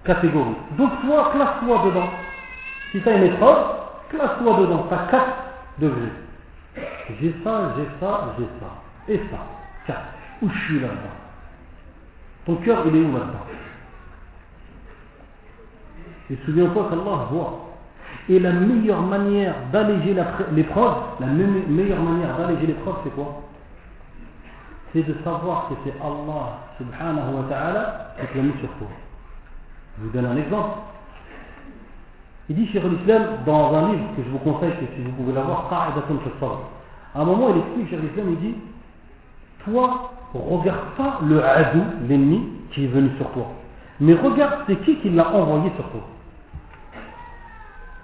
catégories. 0.05 0.57
Donc 0.77 0.91
toi, 1.03 1.31
classe-toi 1.33 1.83
dedans. 1.85 2.11
Si 2.91 3.01
tu 3.01 3.09
as 3.09 3.17
une 3.17 3.25
épreuve, 3.25 3.59
classe-toi 4.09 4.57
dedans. 4.57 4.87
Tu 4.89 4.95
as 4.95 4.99
4 5.11 5.27
degrés. 5.79 6.13
J'ai 7.21 7.35
ça, 7.45 7.73
j'ai 7.77 7.89
ça, 8.01 8.35
j'ai 8.39 8.49
ça. 8.61 9.13
Et 9.13 9.21
ça. 9.31 9.95
Où 10.43 10.49
je 10.49 10.59
suis 10.65 10.81
là-dedans? 10.81 11.20
Ton 12.51 12.57
cœur, 12.57 12.83
il 12.87 12.97
est 12.97 13.05
où 13.05 13.13
là-dedans 13.13 13.47
Et 16.31 16.39
souviens-toi 16.45 16.89
qu'Allah 16.91 17.29
voit. 17.31 17.67
Et 18.29 18.41
la 18.41 18.51
meilleure 18.51 19.03
manière 19.03 19.55
d'alléger 19.73 20.17
l'épreuve, 20.53 20.95
la 21.21 21.27
meilleure 21.29 22.03
manière 22.03 22.37
d'alléger 22.37 22.67
l'épreuve, 22.67 22.97
c'est 23.05 23.15
quoi? 23.15 23.43
C'est 24.93 25.07
de 25.07 25.15
savoir 25.23 25.69
que 25.69 25.75
c'est 25.85 25.95
Allah 26.01 26.59
subhanahu 26.77 27.37
wa 27.37 27.45
ta'ala 27.49 28.15
qui 28.33 28.39
l'a 28.39 28.43
mis 28.43 28.59
sur 28.59 28.69
toi. 28.79 28.89
Je 29.99 30.07
vous 30.07 30.11
donne 30.11 30.27
un 30.27 30.37
exemple. 30.37 30.79
Il 32.49 32.57
dit 32.57 32.67
chez 32.67 32.81
l'Islam, 32.81 33.23
dans 33.47 33.75
un 33.77 33.93
livre 33.93 34.07
que 34.17 34.25
je 34.25 34.29
vous 34.29 34.39
conseille, 34.39 34.73
que 34.73 34.87
si 34.97 35.03
vous 35.03 35.13
pouvez 35.13 35.35
l'avoir, 35.35 35.69
à 35.73 37.21
un 37.21 37.25
moment, 37.25 37.51
il 37.51 37.59
explique, 37.59 37.91
chez 37.91 37.97
l'Islam, 37.97 38.27
il 38.31 38.39
dit 38.41 38.55
toi, 39.65 40.15
regarde 40.39 40.81
pas 40.97 41.19
le 41.27 41.45
adou, 41.45 41.83
l'ennemi, 42.09 42.49
qui 42.73 42.85
est 42.85 42.89
venu 42.89 43.11
sur 43.17 43.31
toi. 43.31 43.47
Mais 44.01 44.15
regarde 44.15 44.61
c'est 44.67 44.77
qui 44.85 44.97
qui 44.97 45.11
l'a 45.11 45.29
envoyé 45.29 45.71
sur 45.77 45.89
toi. 45.91 46.01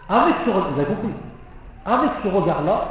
Avec 0.08 0.34
ce, 0.44 0.50
vous 0.50 0.80
avez 0.80 0.84
compris 0.84 1.12
Avec 1.84 2.10
ce 2.22 2.28
regard-là, 2.28 2.88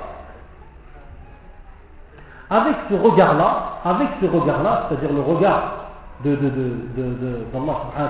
avec 2.50 2.76
ce 2.90 2.96
regard-là, 2.96 3.80
avec 3.84 4.08
ce 4.22 4.26
regard-là, 4.26 4.88
c'est-à-dire 4.88 5.14
le 5.14 5.22
regard 5.22 5.86
de, 6.24 6.36
de, 6.36 6.50
de, 6.50 7.46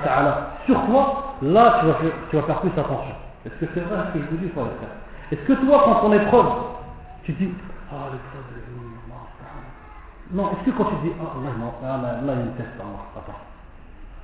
ta'ala 0.04 0.50
sur 0.66 0.80
toi, 0.86 1.34
là 1.42 1.78
tu 1.80 1.86
vas, 1.86 1.94
faire, 1.94 2.12
tu 2.30 2.36
vas 2.36 2.42
faire 2.42 2.60
plus 2.60 2.70
attention. 2.70 3.14
Est-ce 3.44 3.54
que 3.64 3.66
c'est 3.74 3.80
vrai 3.80 3.98
ce 4.08 4.18
que 4.18 4.24
je 4.24 4.30
vous 4.30 4.36
dis, 4.38 4.48
frère 4.50 4.66
Est-ce 5.32 5.40
que 5.40 5.52
toi, 5.52 5.82
quand 5.84 6.08
on 6.08 6.12
épreuve, 6.12 6.46
tu 7.24 7.32
dis, 7.32 7.48
ah 7.90 8.06
est 8.06 8.10
venue, 8.10 8.55
non, 10.32 10.50
est-ce 10.50 10.70
que 10.70 10.76
quand 10.76 10.84
tu 10.84 11.08
dis, 11.08 11.14
ah 11.20 11.38
Allah, 11.38 11.54
non, 11.58 11.72
là, 11.82 12.20
là, 12.22 12.32
il 12.34 12.50
me 12.50 12.56
teste, 12.56 12.74
Allah, 12.78 13.06
attends, 13.16 13.38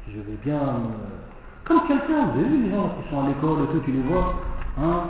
je 0.09 0.19
vais 0.19 0.39
bien 0.45 0.59
me... 0.59 1.23
Comme 1.65 1.87
quelqu'un, 1.87 2.27
vous 2.27 2.41
avez 2.41 2.49
vu 2.49 2.65
les 2.65 2.71
gens 2.71 2.91
qui 2.99 3.09
sont 3.09 3.23
à 3.23 3.29
l'école 3.29 3.69
tout, 3.71 3.81
tu 3.85 3.93
les 3.93 4.03
vois, 4.03 4.35
hein, 4.83 5.05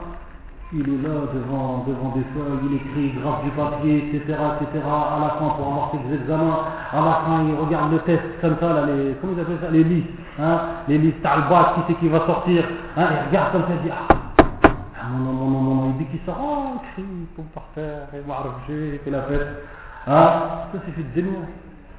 il 0.74 0.80
est 0.80 1.02
là 1.02 1.28
devant, 1.32 1.84
devant 1.86 2.12
des 2.14 2.24
feuilles, 2.32 2.60
il 2.68 2.76
écrit, 2.76 3.20
grave 3.20 3.44
du 3.44 3.50
papier, 3.50 4.08
etc., 4.08 4.36
etc. 4.60 4.84
À 4.84 5.20
la 5.20 5.30
fin, 5.38 5.48
pour 5.56 5.66
avoir 5.66 5.92
ses 5.92 6.14
examens, 6.14 6.60
à 6.92 6.96
la 6.96 7.12
fin, 7.24 7.44
il 7.48 7.54
regarde 7.54 7.92
le 7.92 7.98
test 8.00 8.22
comme 8.40 8.56
ça, 8.60 8.72
là, 8.72 8.86
les, 8.86 9.14
comment 9.20 9.32
ils 9.36 9.40
appellent 9.40 9.60
ça, 9.62 9.70
les 9.70 9.84
listes, 9.84 10.08
hein, 10.38 10.60
les 10.88 10.98
listes 10.98 11.24
Albat, 11.24 11.74
qui 11.74 11.80
c'est 11.88 11.98
qui 12.00 12.08
va 12.08 12.26
sortir, 12.26 12.64
hein, 12.96 13.06
il 13.10 13.28
regarde 13.28 13.52
comme 13.52 13.62
ça, 13.62 13.68
il 13.76 13.82
dit, 13.82 13.90
ah, 13.90 15.08
mon 15.10 15.18
nom, 15.18 15.32
mon 15.32 15.50
nom, 15.50 15.60
mon 15.60 15.74
nom, 15.74 15.94
il 15.98 16.04
dit 16.04 16.10
qu'il 16.10 16.20
sort, 16.24 16.38
oh, 16.38 16.80
il 16.82 16.92
crie, 16.92 17.10
il 17.10 17.26
tombe 17.36 17.46
par 17.54 17.64
terre, 17.74 18.08
il 18.14 18.26
m'a 18.26 18.36
il 18.68 18.98
fait 18.98 19.10
la 19.10 19.22
fête, 19.22 19.64
hein, 20.06 20.32
ça 20.72 20.78
c'est 20.84 20.92
fait 20.92 21.20
de 21.20 21.26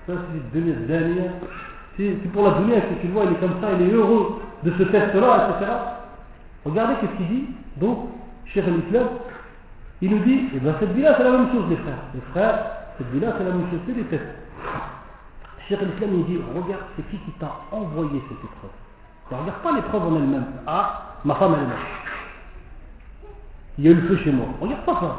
ça 0.07 0.13
c'est 0.13 0.59
fait 0.59 0.87
dernier, 0.87 1.29
c'est 1.97 2.31
pour 2.31 2.43
la 2.47 2.55
dunya 2.59 2.81
que 2.81 3.01
tu 3.01 3.07
vois, 3.07 3.23
il 3.25 3.33
est 3.33 3.39
comme 3.39 3.61
ça, 3.61 3.67
il 3.79 3.87
est 3.87 3.91
heureux 3.91 4.41
de 4.63 4.71
ce 4.77 4.83
test-là, 4.83 5.49
etc. 5.49 5.71
Regardez 6.65 6.95
qu'est-ce 7.01 7.17
qu'il 7.17 7.27
dit, 7.27 7.47
donc, 7.77 8.09
Cheikh 8.45 8.65
l'Islam, 8.65 9.07
il 10.01 10.11
nous 10.11 10.19
dit, 10.19 10.49
eh 10.55 10.59
bien 10.59 10.75
cette 10.79 10.91
vie-là 10.93 11.15
c'est 11.17 11.23
la 11.23 11.31
même 11.31 11.51
chose 11.51 11.65
les 11.69 11.77
frères. 11.77 12.03
Les 12.13 12.21
frères, 12.31 12.59
cette 12.97 13.07
vie-là 13.11 13.33
c'est 13.37 13.43
la 13.43 13.51
même 13.51 13.69
chose, 13.69 13.79
c'est 13.85 13.93
des 13.93 14.03
tests. 14.05 14.23
Cheikh 15.67 15.79
l'Islam 15.81 16.09
il 16.13 16.25
dit, 16.25 16.39
regarde 16.55 16.83
c'est 16.95 17.09
qui 17.09 17.17
qui 17.17 17.31
t'a 17.39 17.51
envoyé 17.71 18.21
cette 18.29 18.43
épreuve. 18.43 18.71
Ne 19.31 19.37
regarde 19.37 19.59
pas 19.61 19.71
l'épreuve 19.71 20.03
en 20.03 20.15
elle-même. 20.17 20.45
Ah, 20.67 21.15
ma 21.23 21.35
femme 21.35 21.53
elle-même. 21.53 21.77
Il 23.77 23.85
y 23.85 23.87
a 23.87 23.91
eu 23.91 23.95
le 23.95 24.07
feu 24.07 24.17
chez 24.17 24.31
moi. 24.31 24.45
Regarde 24.61 24.85
pas 24.85 24.93
ça. 24.99 25.17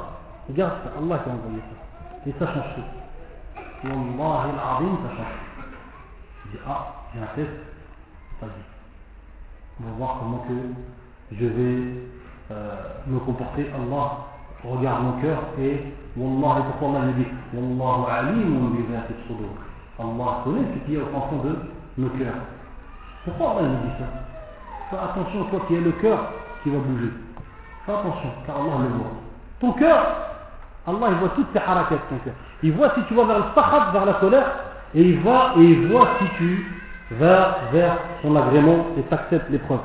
Regarde, 0.48 0.72
c'est 0.84 1.02
Allah 1.02 1.18
qui 1.24 1.30
a 1.30 1.32
envoyé 1.32 1.58
ça. 1.58 1.83
Et 2.26 2.32
ça 2.38 2.46
change 2.46 2.74
tout. 2.76 3.88
Wallah 3.88 4.42
al-azim, 4.42 4.98
ça 5.02 5.16
change 5.16 5.34
tout. 5.56 5.62
Il 6.46 6.50
dit, 6.52 6.58
ah, 6.66 6.94
j'ai 7.14 7.20
un 7.20 7.26
test. 7.34 7.50
Vas-y. 8.40 9.80
On 9.80 9.84
va 9.84 9.90
voir 9.98 10.16
comment 10.20 10.44
que 10.48 11.34
je 11.36 11.46
vais 11.46 11.94
euh, 12.50 12.74
me 13.06 13.18
comporter, 13.20 13.66
Allah 13.74 14.18
regarde 14.64 15.02
mon 15.02 15.20
cœur 15.20 15.38
et 15.58 15.92
Wallah, 16.16 16.60
et 16.60 16.62
pourquoi 16.62 17.00
Allah 17.00 17.12
dit 17.16 17.26
Wallahu 17.54 18.10
alimun 18.10 18.70
bi 18.70 18.82
sudur. 19.26 19.48
Allah 19.98 20.40
connaît 20.44 20.66
ce 20.74 20.86
qui 20.86 20.94
est 20.94 20.98
au 21.00 21.06
fond 21.06 21.42
de 21.44 21.56
nos 21.98 22.08
cœurs. 22.10 22.34
Pourquoi 23.24 23.50
Allah 23.50 23.68
nous 23.68 23.88
dit 23.88 23.94
ça? 23.98 24.06
Fais 24.90 24.96
attention, 24.96 25.44
toi 25.50 25.60
qui 25.66 25.76
as 25.76 25.80
le 25.80 25.92
cœur 25.92 26.32
qui 26.62 26.70
va 26.70 26.78
bouger. 26.78 27.10
Fais 27.86 27.92
attention, 27.92 28.28
car 28.46 28.56
Allah 28.56 28.82
le 28.82 28.88
voit. 28.98 29.12
Ton 29.60 29.72
cœur, 29.72 30.23
Allah 30.86 31.06
il 31.10 31.16
voit 31.16 31.30
toutes 31.30 31.52
tes 31.52 31.60
cœur. 31.60 32.34
Il 32.62 32.72
voit 32.72 32.92
si 32.94 33.02
tu 33.08 33.14
vas 33.14 33.24
vers 33.24 33.38
le 33.38 33.44
sakhat, 33.54 33.90
vers 33.92 34.04
la 34.04 34.14
colère, 34.14 34.46
et 34.94 35.02
il 35.02 35.20
voit, 35.20 35.52
et 35.56 35.62
il 35.62 35.88
voit 35.88 36.08
si 36.18 36.26
tu 36.36 36.66
vas 37.12 37.58
vers 37.72 37.98
son 38.22 38.36
agrément 38.36 38.86
et 38.98 39.02
t'acceptes 39.02 39.50
l'épreuve. 39.50 39.80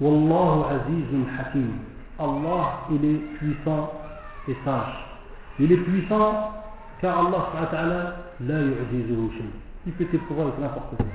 Wallahu 0.00 0.64
azizun 0.70 1.24
hakim. 1.38 1.72
Allah, 2.18 2.80
il 2.90 3.04
est 3.04 3.18
puissant 3.38 3.92
et 4.48 4.56
sage. 4.64 5.06
Il 5.58 5.72
est 5.72 5.76
puissant 5.78 6.52
car 7.00 7.18
Allah 7.18 8.14
la. 8.40 8.74
Il 9.86 9.92
peut 9.92 10.04
t'éprouver 10.06 10.42
avec 10.42 10.58
n'importe 10.58 10.96
quoi. 10.96 11.06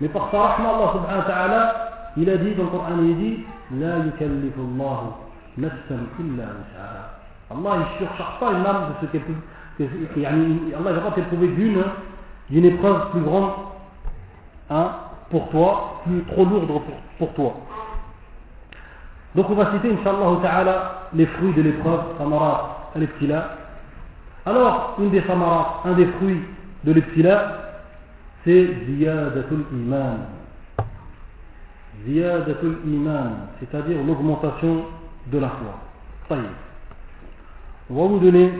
Mais 0.00 0.08
par 0.08 0.30
sa 0.30 0.56
Allah 0.56 0.92
subhanahu 0.92 1.18
wa 1.18 1.24
ta'ala, 1.24 1.90
il 2.16 2.28
a 2.28 2.36
dit 2.36 2.54
dans 2.54 2.64
le 2.64 2.68
Coran, 2.68 2.88
il 3.00 3.16
dit 3.16 3.44
La 3.72 3.98
yukallifu 3.98 4.60
Allah. 4.60 5.25
Allah, 7.50 7.78
ne 7.78 7.98
surcharge 7.98 8.40
pas 8.40 8.52
une 8.52 8.66
âme 8.66 8.88
de 8.88 9.06
ce 9.06 9.12
qu'elle 9.12 9.22
peut. 9.22 9.34
Allah, 9.78 10.90
il 10.90 11.00
va 11.00 11.10
t'éprouver 11.14 11.48
d'une 11.48 11.82
d'une 12.50 12.64
épreuve 12.64 13.10
plus 13.10 13.20
grande 13.20 13.50
hein, 14.70 14.90
pour 15.30 15.48
toi, 15.50 16.00
plus 16.04 16.22
trop 16.24 16.44
lourde 16.44 16.68
pour, 16.68 16.82
pour 17.18 17.34
toi. 17.34 17.56
Donc 19.34 19.50
on 19.50 19.54
va 19.54 19.72
citer, 19.72 19.92
Inch'Allah 19.92 20.38
Ta'ala, 20.42 21.08
les 21.12 21.26
fruits 21.26 21.52
de 21.52 21.62
l'épreuve, 21.62 22.00
samarat 22.18 22.90
al-ibtila. 22.94 23.56
Alors, 24.46 24.96
une 25.00 25.10
des 25.10 25.22
samarat, 25.22 25.82
un 25.84 25.92
des 25.92 26.06
fruits 26.06 26.40
de 26.84 26.92
l'ibtila, 26.92 27.52
c'est 28.44 28.68
ziyadatul 28.86 29.64
iman. 29.72 30.18
Ziyadatul 32.06 32.78
iman, 32.86 33.48
c'est-à-dire 33.58 33.98
l'augmentation 34.06 34.84
de 35.26 35.38
la 35.38 35.48
foi. 35.48 36.38
On 37.90 37.94
va 37.94 38.08
vous 38.08 38.18
donner 38.18 38.52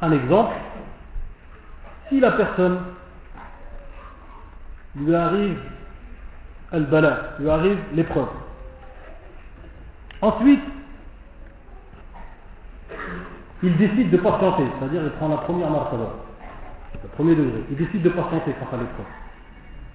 un 0.00 0.12
exemple. 0.12 0.54
Si 2.08 2.20
la 2.20 2.32
personne 2.32 2.78
lui 4.96 5.14
arrive 5.14 5.58
al-bala, 6.72 7.34
lui 7.38 7.50
arrive 7.50 7.78
l'épreuve, 7.94 8.28
Ensuite, 10.22 10.60
il 13.62 13.76
décide 13.78 14.10
de 14.10 14.18
patienter, 14.18 14.64
c'est-à-dire 14.78 15.02
il 15.02 15.10
prend 15.12 15.28
la 15.28 15.38
première 15.38 15.70
marque 15.70 15.92
le 15.92 17.08
premier 17.16 17.34
degré. 17.34 17.64
Il 17.70 17.76
décide 17.76 18.02
de 18.02 18.10
patienter 18.10 18.52
face 18.52 18.68
à 18.72 18.76
l'épreuve. 18.76 19.06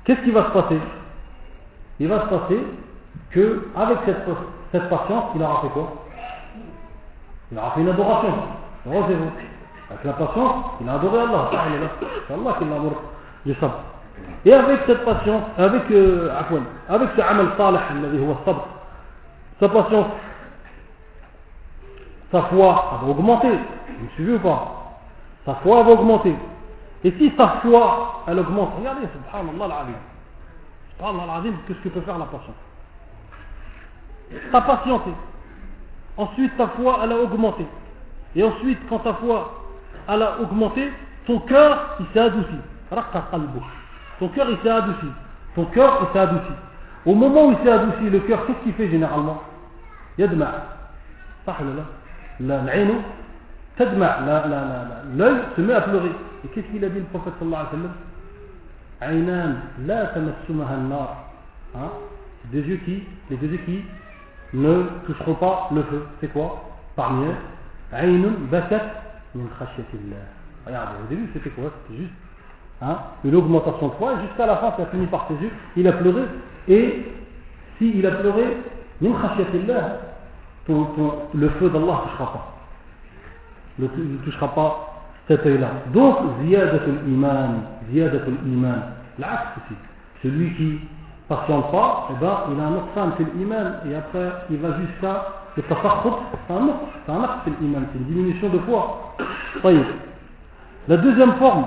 Qu'est-ce 0.04 0.22
qui 0.22 0.32
va 0.32 0.48
se 0.48 0.52
passer? 0.52 0.80
Il 2.00 2.08
va 2.08 2.22
se 2.22 2.30
passer 2.30 2.60
que 3.32 3.68
avec 3.76 3.98
cette, 4.06 4.90
patience, 4.90 5.24
il 5.36 5.44
aura 5.44 5.62
fait 5.62 5.70
quoi? 5.70 5.94
Il 7.52 7.58
aura 7.58 7.72
fait 7.72 7.82
une 7.82 7.90
adoration. 7.90 8.34
Heureusement. 8.88 9.32
Avec 9.90 10.04
la 10.04 10.14
patience, 10.14 10.56
il 10.82 10.90
a 10.90 10.94
adoré 10.94 11.20
Allah. 11.20 11.50
C'est 12.28 12.34
Allah 12.34 12.56
qui 12.60 13.50
du 13.50 13.56
sabr. 13.60 13.76
Et 14.46 14.54
avec 14.54 14.82
cette 14.88 15.04
patience, 15.06 15.44
avec, 15.58 15.92
euh, 15.92 16.30
avec 16.90 17.10
ce 17.16 17.22
amal 17.22 17.48
salih, 17.58 17.80
sa 19.60 19.70
patience, 19.70 20.08
sa 22.32 22.42
foi 22.44 23.00
va 23.02 23.08
augmenter. 23.08 23.50
Vous 23.50 24.06
me 24.06 24.10
suivez 24.16 24.34
ou 24.36 24.40
pas? 24.40 25.00
Sa 25.46 25.56
foi 25.56 25.84
va 25.84 25.92
augmenter. 25.92 26.36
Et 27.04 27.12
si 27.12 27.32
sa 27.38 27.60
foi, 27.62 28.24
elle 28.28 28.40
augmente, 28.40 28.72
regardez, 28.80 29.08
subhanallah 29.14 29.66
al-azim. 29.66 29.94
Subhanallah 30.98 31.34
al-azim, 31.34 31.54
qu'est-ce 31.68 31.80
que 31.80 31.90
peut 31.90 32.02
faire 32.02 32.18
la 32.18 32.26
patience? 32.26 32.56
t'as 34.52 34.62
patienté. 34.62 35.12
Ensuite, 36.18 36.56
ta 36.58 36.68
foi, 36.68 37.00
elle 37.04 37.12
a 37.12 37.18
augmenté. 37.18 37.66
Et 38.36 38.44
ensuite, 38.44 38.80
quand 38.90 39.00
ta 39.00 39.14
foi, 39.16 39.64
elle 40.08 40.22
a 40.22 40.40
augmenté, 40.40 40.92
ton 41.26 41.40
cœur, 41.40 41.98
il 42.00 42.06
s'est 42.14 42.20
adouci. 42.20 42.56
Ton 42.90 44.28
cœur, 44.30 44.48
il 44.50 44.58
s'est 44.64 44.70
adouci. 44.70 45.08
Ton 45.56 45.66
cœur, 45.66 46.00
il 46.02 46.14
s'est 46.14 46.20
adouci. 46.20 46.54
Au 47.06 47.16
moment 47.16 47.48
où 47.48 47.52
il 47.52 47.58
s'est 47.64 47.72
adouci, 47.72 48.10
le 48.10 48.20
cœur, 48.20 48.46
qu'est-ce 48.46 48.60
qu'il 48.64 48.74
fait 48.74 48.90
généralement? 48.90 49.42
Yadma. 50.18 50.52
L'œil 52.40 52.62
se 55.56 55.62
met 55.62 55.74
à 55.74 55.82
pleurer. 55.82 56.12
Et 56.44 56.48
qu'est-ce 56.50 56.68
qu'il 56.68 56.84
a 56.86 56.90
dit 56.90 57.00
le 57.00 57.06
prophète 57.06 57.34
sallallahu 57.40 57.66
alayhi 59.02 59.22
wa 59.22 59.36
sallam? 60.88 61.12
Hein? 61.76 61.90
Des 62.52 62.62
yeux 62.62 62.80
qui, 62.86 63.04
les 63.30 63.38
deux 63.38 63.48
yeux 63.48 63.60
qui 63.66 63.84
ne 64.56 64.84
toucheront 65.06 65.36
pas 65.36 65.70
le 65.74 65.84
feu. 65.84 66.06
C'est 66.22 66.32
quoi? 66.32 66.64
Parmi 66.96 67.26
eux, 67.26 67.36
Aynun 67.94 68.34
Batat 68.50 68.82
min 69.36 69.44
Regardez, 70.66 70.92
au 71.04 71.10
début 71.10 71.30
c'était 71.34 71.50
quoi? 71.50 71.66
C'était 71.88 72.02
juste 72.02 72.14
hein, 72.82 72.98
une 73.24 73.36
augmentation 73.36 73.90
de 73.90 73.94
foi, 73.94 74.14
et 74.14 74.28
jusqu'à 74.28 74.46
la 74.46 74.58
fin 74.58 74.74
ça 74.78 74.86
fini 74.88 75.06
par 75.08 75.28
ses 75.28 75.44
yeux, 75.44 75.52
il 75.76 75.88
a 75.88 75.94
pleuré, 75.94 76.24
et 76.68 77.06
s'il 77.78 78.02
si 78.02 78.06
a 78.06 78.12
pleuré, 78.12 78.58
min 79.02 79.12
le 81.34 81.50
feu 81.50 81.70
d'Allah 81.70 82.02
ne 82.06 82.10
touchera 82.10 82.34
pas. 82.34 82.56
Ne, 83.78 83.86
ne 83.86 84.18
touchera 84.24 84.56
pas 84.56 85.04
cet 85.28 85.46
œil-là. 85.46 85.70
Donc, 85.94 86.18
ziyadatul 86.42 87.00
iman, 87.08 87.62
ziyadatul 87.92 88.38
iman, 88.46 88.82
l'axe 89.20 89.58
aussi, 89.58 89.76
celui 90.24 90.54
qui 90.56 90.80
patiente 91.29 91.71
pas 91.71 92.09
eh 92.11 92.15
ben, 92.21 92.39
il 92.53 92.61
a 92.61 92.65
un 92.65 92.73
autre 92.75 92.89
fan 92.95 93.13
c'est 93.19 93.35
l'iman 93.35 93.75
et 93.89 93.95
après 93.95 94.33
il 94.51 94.59
va 94.59 94.69
jusqu'à 94.81 95.27
le 95.57 95.63
tafakhut 95.65 96.15
c'est 96.47 96.55
un 96.55 96.65
autre 96.65 96.81
c'est 97.07 97.13
un 97.13 97.23
acte 97.23 97.35
c'est 97.45 97.61
l'iman 97.61 97.83
c'est 97.93 97.99
une 97.99 98.05
diminution 98.07 98.49
de 98.49 98.59
foi 98.61 99.15
la 100.89 100.97
deuxième 100.97 101.35
forme 101.35 101.67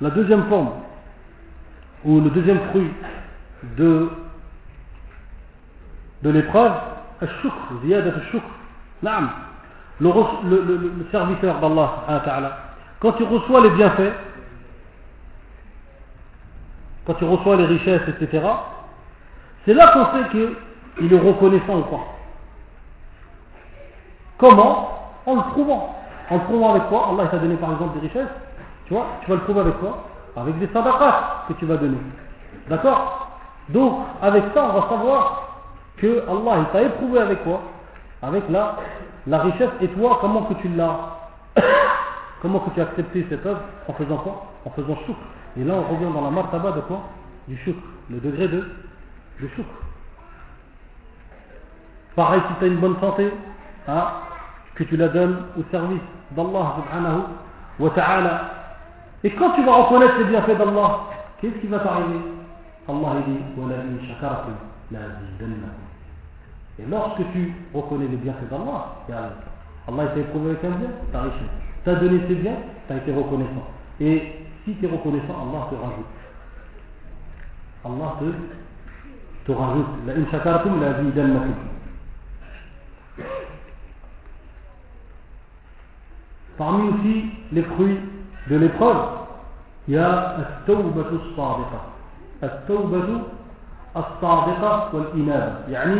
la 0.00 0.10
deuxième 0.10 0.44
forme 0.44 0.70
ou 2.04 2.20
le 2.20 2.30
deuxième 2.30 2.60
fruit 2.70 2.90
de, 3.76 4.08
de 6.22 6.30
l'épreuve, 6.30 6.72
الشكر 7.22 7.82
زيادة 7.82 8.16
الشكر 8.16 8.50
نعم 9.02 9.28
le, 10.00 10.08
le, 10.44 10.62
le, 10.62 10.76
le 10.98 11.06
serviteur 11.10 11.58
d'Allah 11.58 12.04
quand 13.00 13.14
il 13.18 13.26
reçoit 13.26 13.60
les 13.62 13.70
bienfaits 13.70 14.12
quand 17.05 17.15
il 17.21 17.27
reçoit 17.27 17.55
les 17.57 17.65
richesses 17.65 18.07
etc 18.07 18.41
c'est 19.65 19.73
là 19.73 19.87
qu'on 19.93 20.05
sait 20.17 20.29
qu'il 20.29 21.13
est 21.13 21.19
reconnaissant 21.19 21.77
ou 21.77 21.83
pas. 21.83 22.05
Comment? 24.37 24.89
En 25.25 25.35
le 25.35 25.41
prouvant 25.51 25.95
en 26.29 26.35
le 26.35 26.41
prouvant 26.41 26.71
avec 26.71 26.87
quoi? 26.87 27.09
Allah 27.11 27.27
t'a 27.27 27.37
donné 27.37 27.55
par 27.55 27.71
exemple 27.73 27.99
des 27.99 28.07
richesses. 28.07 28.29
Tu 28.85 28.93
vois 28.93 29.05
tu 29.21 29.29
vas 29.29 29.35
le 29.35 29.41
prouver 29.43 29.61
avec 29.61 29.79
quoi? 29.79 30.03
Avec 30.35 30.57
des 30.59 30.67
sadaqas 30.67 31.45
que 31.47 31.53
tu 31.53 31.65
vas 31.65 31.77
donner. 31.77 31.97
D'accord? 32.69 33.29
Donc 33.69 33.99
avec 34.21 34.43
ça 34.53 34.65
on 34.65 34.79
va 34.79 34.89
savoir 34.89 35.49
que 35.97 36.23
Allah 36.27 36.65
t'a 36.73 36.81
éprouvé 36.81 37.19
avec 37.19 37.43
quoi? 37.43 37.61
Avec 38.21 38.43
la, 38.49 38.75
la 39.27 39.39
richesse. 39.39 39.69
Et 39.81 39.87
toi 39.89 40.17
comment 40.19 40.43
que 40.43 40.55
tu 40.55 40.67
l'as? 40.69 41.19
Comment 42.41 42.59
que 42.59 42.71
tu 42.71 42.81
as 42.81 42.83
accepté 42.83 43.25
cette 43.29 43.45
œuvre? 43.45 43.61
En 43.87 43.93
faisant 43.93 44.17
quoi? 44.17 44.47
En 44.65 44.69
faisant 44.71 44.97
chouk. 45.05 45.15
Et 45.57 45.63
là 45.63 45.73
on 45.75 45.93
revient 45.93 46.11
dans 46.13 46.21
la 46.21 46.29
martaba 46.29 46.71
de 46.71 46.81
quoi? 46.81 47.01
Du 47.47 47.57
chouk. 47.57 47.75
Le 48.09 48.19
degré 48.19 48.47
de, 48.47 48.59
de 49.41 49.47
chouk. 49.55 49.65
Pareil 52.15 52.41
si 52.47 52.59
tu 52.59 52.65
as 52.65 52.67
une 52.67 52.77
bonne 52.77 52.99
santé, 52.99 53.31
hein, 53.87 54.07
que 54.75 54.83
tu 54.83 54.97
la 54.97 55.07
donnes 55.07 55.37
au 55.57 55.63
service 55.71 56.01
d'Allah 56.31 56.75
subhanahu 56.77 57.21
wa 57.79 57.89
ta'ala. 57.91 58.51
Et 59.23 59.31
quand 59.31 59.51
tu 59.51 59.63
vas 59.63 59.83
reconnaître 59.83 60.17
les 60.19 60.25
bienfaits 60.25 60.57
d'Allah, 60.57 60.99
qu'est-ce 61.39 61.59
qui 61.59 61.67
va 61.67 61.79
t'arriver? 61.79 62.19
Allah 62.87 63.23
dit 63.25 63.37
et 66.79 66.85
lorsque 66.89 67.21
tu 67.31 67.53
reconnais 67.73 68.07
les 68.07 68.17
bienfaits 68.17 68.49
d'Allah, 68.49 68.95
Allah 69.87 70.07
t'a 70.07 70.19
éprouvé 70.19 70.51
avec 70.51 70.63
un 70.63 70.69
bien, 70.69 70.89
t'as 71.11 71.21
riche. 71.21 71.33
T'as 71.85 71.95
donné 71.95 72.21
ses 72.27 72.35
biens, 72.35 72.55
t'as 72.87 72.97
été 72.97 73.13
reconnaissant. 73.13 73.67
Et 73.99 74.42
si 74.65 74.75
tu 74.75 74.85
es 74.85 74.89
reconnaissant, 74.89 75.35
Allah 75.41 75.67
te 75.69 75.75
rajoute. 75.75 76.05
Allah 77.85 78.15
te, 78.19 79.51
te 79.51 79.57
rajoute. 79.57 79.87
La 80.07 80.13
in 80.13 80.25
shakartum 80.31 80.79
la 80.79 81.03
zidannakum. 81.03 81.53
Parmi 86.57 86.89
aussi 86.89 87.25
les 87.51 87.63
fruits 87.63 87.99
de 88.49 88.55
l'épreuve, 88.57 88.97
il 89.87 89.95
y 89.95 89.97
a 89.97 90.37
التوبة 90.39 91.09
الصادقة. 91.11 91.81
التوبة 92.43 93.21
الصادقة 93.97 94.95
والإنابة. 94.95 95.69
يعني 95.69 95.99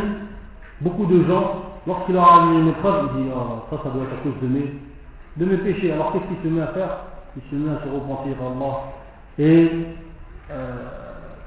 beaucoup 0.80 1.06
de 1.06 1.22
gens, 1.24 1.64
lorsqu'il 1.86 2.14
leur 2.14 2.24
arrive 2.24 2.60
une 2.60 2.68
épreuve, 2.68 3.10
ils 3.16 3.24
disent 3.24 3.32
oh, 3.36 3.64
ça, 3.70 3.82
ça 3.82 3.90
doit 3.90 4.04
être 4.04 4.14
à 4.14 4.22
cause 4.22 4.40
de 4.40 4.48
mes, 4.48 4.74
de 5.36 5.44
mes 5.44 5.58
péchés. 5.58 5.92
Alors 5.92 6.12
qu'est-ce 6.12 6.24
qu'il 6.24 6.50
se 6.50 6.54
met 6.54 6.62
à 6.62 6.68
faire 6.68 7.13
Il 7.36 7.42
se 7.50 7.54
met 7.56 7.76
à 7.76 7.80
se 7.82 7.88
repentir 7.88 8.36
à 8.40 8.46
Allah. 8.46 8.78
Et, 9.38 9.70
euh, 10.50 10.74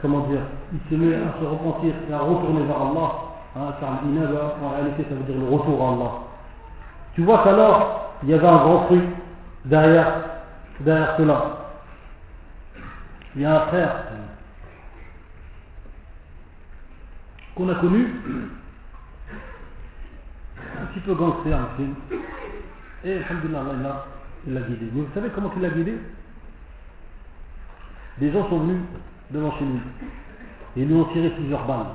comment 0.01 0.27
dire, 0.27 0.41
il 0.73 0.79
se 0.89 0.95
met 0.95 1.15
à 1.15 1.39
se 1.39 1.45
repentir 1.45 1.93
et 2.09 2.13
à 2.13 2.19
retourner 2.19 2.65
vers 2.65 2.81
Allah. 2.81 3.11
Hein, 3.55 3.73
car 3.79 4.01
l'inaba, 4.05 4.57
en 4.63 4.69
réalité, 4.75 5.05
ça 5.09 5.15
veut 5.15 5.23
dire 5.23 5.39
le 5.39 5.55
retour 5.55 5.81
à 5.83 5.93
Allah. 5.93 6.11
Tu 7.15 7.23
vois 7.23 7.43
qu'alors, 7.43 8.13
il 8.23 8.29
y 8.29 8.33
avait 8.33 8.47
un 8.47 8.57
grand 8.57 8.85
fruit 8.85 9.01
derrière, 9.65 10.13
derrière 10.81 11.15
cela. 11.17 11.57
Il 13.35 13.41
y 13.41 13.45
a 13.45 13.63
un 13.63 13.65
frère 13.67 13.95
qu'on 17.55 17.69
a 17.69 17.75
connu 17.75 18.07
un 20.79 20.85
petit 20.87 20.99
peu 20.99 21.13
gangster 21.15 21.53
en 21.53 21.75
film. 21.75 21.95
Et 23.03 23.17
Alhamdulillah, 23.17 24.05
il 24.47 24.53
l'a 24.53 24.61
guidé. 24.61 24.87
Mais 24.93 25.01
vous 25.01 25.13
savez 25.13 25.29
comment 25.29 25.51
il 25.55 25.61
l'a 25.61 25.69
guidé? 25.69 25.97
Des 28.19 28.31
gens 28.31 28.49
sont 28.49 28.59
venus 28.59 28.81
devant 29.29 29.51
chez 29.59 29.65
lui 29.65 29.79
et 30.77 30.85
lui 30.85 30.95
ont 30.95 31.05
tiré 31.05 31.29
plusieurs 31.31 31.65
balles. 31.67 31.87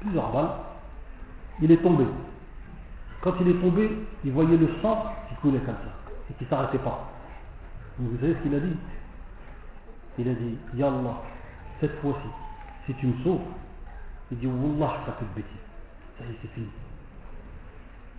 Plusieurs 0.00 0.30
balles. 0.32 0.50
Il 1.62 1.72
est 1.72 1.82
tombé. 1.82 2.04
Quand 3.22 3.34
il 3.40 3.48
est 3.48 3.60
tombé, 3.60 3.90
il 4.24 4.32
voyait 4.32 4.56
le 4.56 4.68
sang 4.82 5.14
qui 5.28 5.34
coulait 5.36 5.58
comme 5.60 5.74
ça 5.74 6.12
et 6.30 6.34
qui 6.34 6.44
ne 6.44 6.48
s'arrêtait 6.48 6.78
pas. 6.78 7.10
vous 7.98 8.18
savez 8.20 8.34
ce 8.34 8.42
qu'il 8.42 8.54
a 8.54 8.60
dit? 8.60 8.76
Il 10.18 10.28
a 10.28 10.34
dit 10.34 10.56
Ya 10.74 10.88
Allah, 10.88 11.22
cette 11.80 11.98
fois-ci, 12.00 12.28
si 12.86 12.94
tu 12.94 13.06
me 13.06 13.24
sauves, 13.24 13.40
il 14.30 14.38
dit 14.38 14.46
Wallah, 14.46 14.96
je 15.06 15.12
fais 15.12 15.24
de 15.24 15.34
bêtises. 15.34 15.56
Ça 16.18 16.24
y 16.24 16.30
est, 16.30 16.36
c'est 16.42 16.48
fini. 16.48 16.68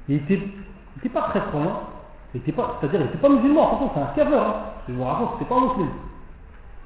Il 0.10 0.16
était, 0.16 0.42
n'était 0.96 1.10
pas 1.10 1.22
très 1.30 1.42
croyant, 1.42 1.84
c'est-à-dire 2.34 3.02
il 3.02 3.06
n'était 3.06 3.18
pas 3.18 3.30
musulman, 3.30 3.68
attention, 3.68 3.92
c'est 3.94 4.02
un 4.02 4.16
serveur, 4.16 4.48
hein. 4.48 4.56
je 4.88 4.94
vous 4.94 5.04
raconte, 5.04 5.30
c'était 5.34 5.50
pas 5.50 5.56
un 5.56 5.62
musulman. 5.62 5.92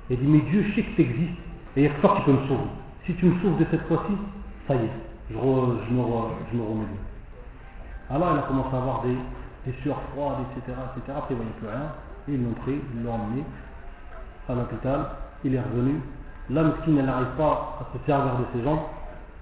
Il 0.09 0.19
dit 0.19 0.27
Mais 0.27 0.41
Dieu, 0.49 0.63
je 0.63 0.75
sais 0.75 0.83
que 0.83 0.95
tu 0.95 1.01
existes, 1.01 1.41
et 1.75 1.81
il 1.81 1.83
y 1.83 1.87
a 1.87 1.89
que 1.89 2.01
toi 2.01 2.15
qui 2.17 2.23
peux 2.23 2.33
me 2.33 2.47
sauver. 2.47 2.69
Si 3.05 3.13
tu 3.15 3.25
me 3.25 3.41
sauves 3.41 3.57
de 3.57 3.65
cette 3.71 3.87
fois-ci, 3.87 4.13
ça 4.67 4.75
y 4.75 4.79
est, 4.79 4.89
je, 5.29 5.35
me, 5.35 5.39
remets. 5.41 6.85
Alors 8.09 8.33
il 8.33 8.39
a 8.39 8.43
commencé 8.43 8.75
à 8.75 8.77
avoir 8.77 9.03
des, 9.03 9.17
sueurs 9.81 10.01
froides, 10.13 10.37
etc., 10.51 10.77
etc. 10.95 11.17
Après 11.17 11.33
il 11.33 11.37
voyait 11.37 11.51
plus 11.59 11.67
rien, 11.67 11.91
et 12.27 12.33
ils 12.33 12.43
l'ont 12.43 12.53
pris, 12.53 12.79
ils 12.95 13.03
l'ont 13.03 13.13
emmené 13.13 13.43
à 14.47 14.53
l'hôpital, 14.53 15.05
il 15.43 15.55
est 15.55 15.59
revenu. 15.59 16.01
L'homme 16.49 16.73
qui 16.83 16.91
n'arrive 16.91 17.35
pas 17.37 17.79
à 17.81 17.97
se 17.97 18.05
servir 18.05 18.33
de 18.33 18.45
ses 18.53 18.63
jambes, 18.63 18.79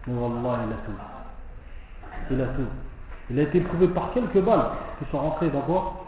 mais 0.07 0.13
Wallah, 0.13 0.59
il 0.65 0.73
a 0.73 0.77
tout. 0.85 2.31
Il 2.31 2.41
a 2.41 2.45
tout. 2.47 2.92
Il 3.29 3.39
a 3.39 3.43
été 3.43 3.61
prouvé 3.61 3.87
par 3.87 4.11
quelques 4.13 4.39
balles 4.39 4.65
qui 4.99 5.09
sont 5.11 5.19
rentrées 5.19 5.49
d'abord 5.49 6.05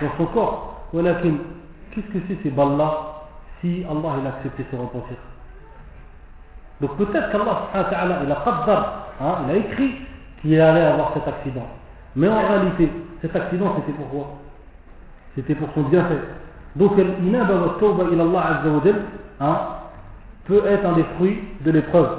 dans 0.00 0.08
son 0.16 0.26
corps. 0.26 0.86
Qu'est-ce 0.92 2.06
que 2.06 2.18
c'est 2.28 2.42
ces 2.42 2.50
balles-là 2.50 3.26
si 3.60 3.84
Allah 3.88 4.14
a 4.24 4.28
accepté 4.28 4.64
se 4.70 4.76
repentir? 4.76 5.16
Donc 6.80 6.96
peut-être 6.96 7.30
qu'Allah 7.30 7.68
il 8.24 8.32
a 8.32 8.44
hein, 9.20 9.34
il 9.44 9.50
a 9.50 9.56
écrit 9.56 9.94
qu'il 10.40 10.60
allait 10.60 10.80
avoir 10.80 11.12
cet 11.12 11.28
accident. 11.28 11.66
Mais 12.16 12.28
en 12.28 12.40
réalité, 12.40 12.90
cet 13.20 13.36
accident 13.36 13.74
c'était 13.76 13.96
pour 13.96 14.08
quoi? 14.08 14.38
C'était 15.34 15.54
pour 15.54 15.68
son 15.74 15.82
bienfait. 15.82 16.20
Donc 16.76 16.96
l'inaba 16.96 17.54
wa 17.54 17.76
tawba 17.78 18.04
ila 18.12 18.22
Allah 18.22 18.62
hein, 19.40 19.58
peut 20.46 20.62
être 20.66 20.86
un 20.86 20.92
des 20.92 21.04
fruits 21.16 21.40
de 21.60 21.70
l'épreuve. 21.70 22.18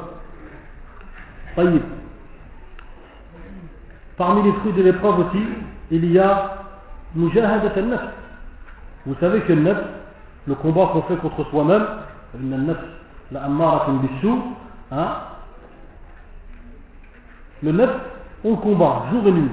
Parmi 4.22 4.44
les 4.44 4.54
fruits 4.60 4.74
de 4.74 4.84
l'épreuve 4.84 5.18
aussi, 5.18 5.44
il 5.90 6.12
y 6.12 6.20
a 6.20 6.68
mujahadat 7.16 7.72
al-nafs. 7.76 8.14
Vous 9.08 9.16
savez 9.20 9.42
que 9.42 9.52
le 9.52 9.64
nafs, 9.64 9.84
le 10.46 10.54
combat 10.54 10.92
qu'on 10.94 11.02
fait 11.02 11.16
contre 11.16 11.44
soi-même, 11.50 11.84
hein, 14.92 15.18
le 17.64 17.72
nafs, 17.72 17.96
on 18.44 18.56
combat 18.58 19.06
jour 19.12 19.26
et 19.26 19.32
nuit. 19.32 19.50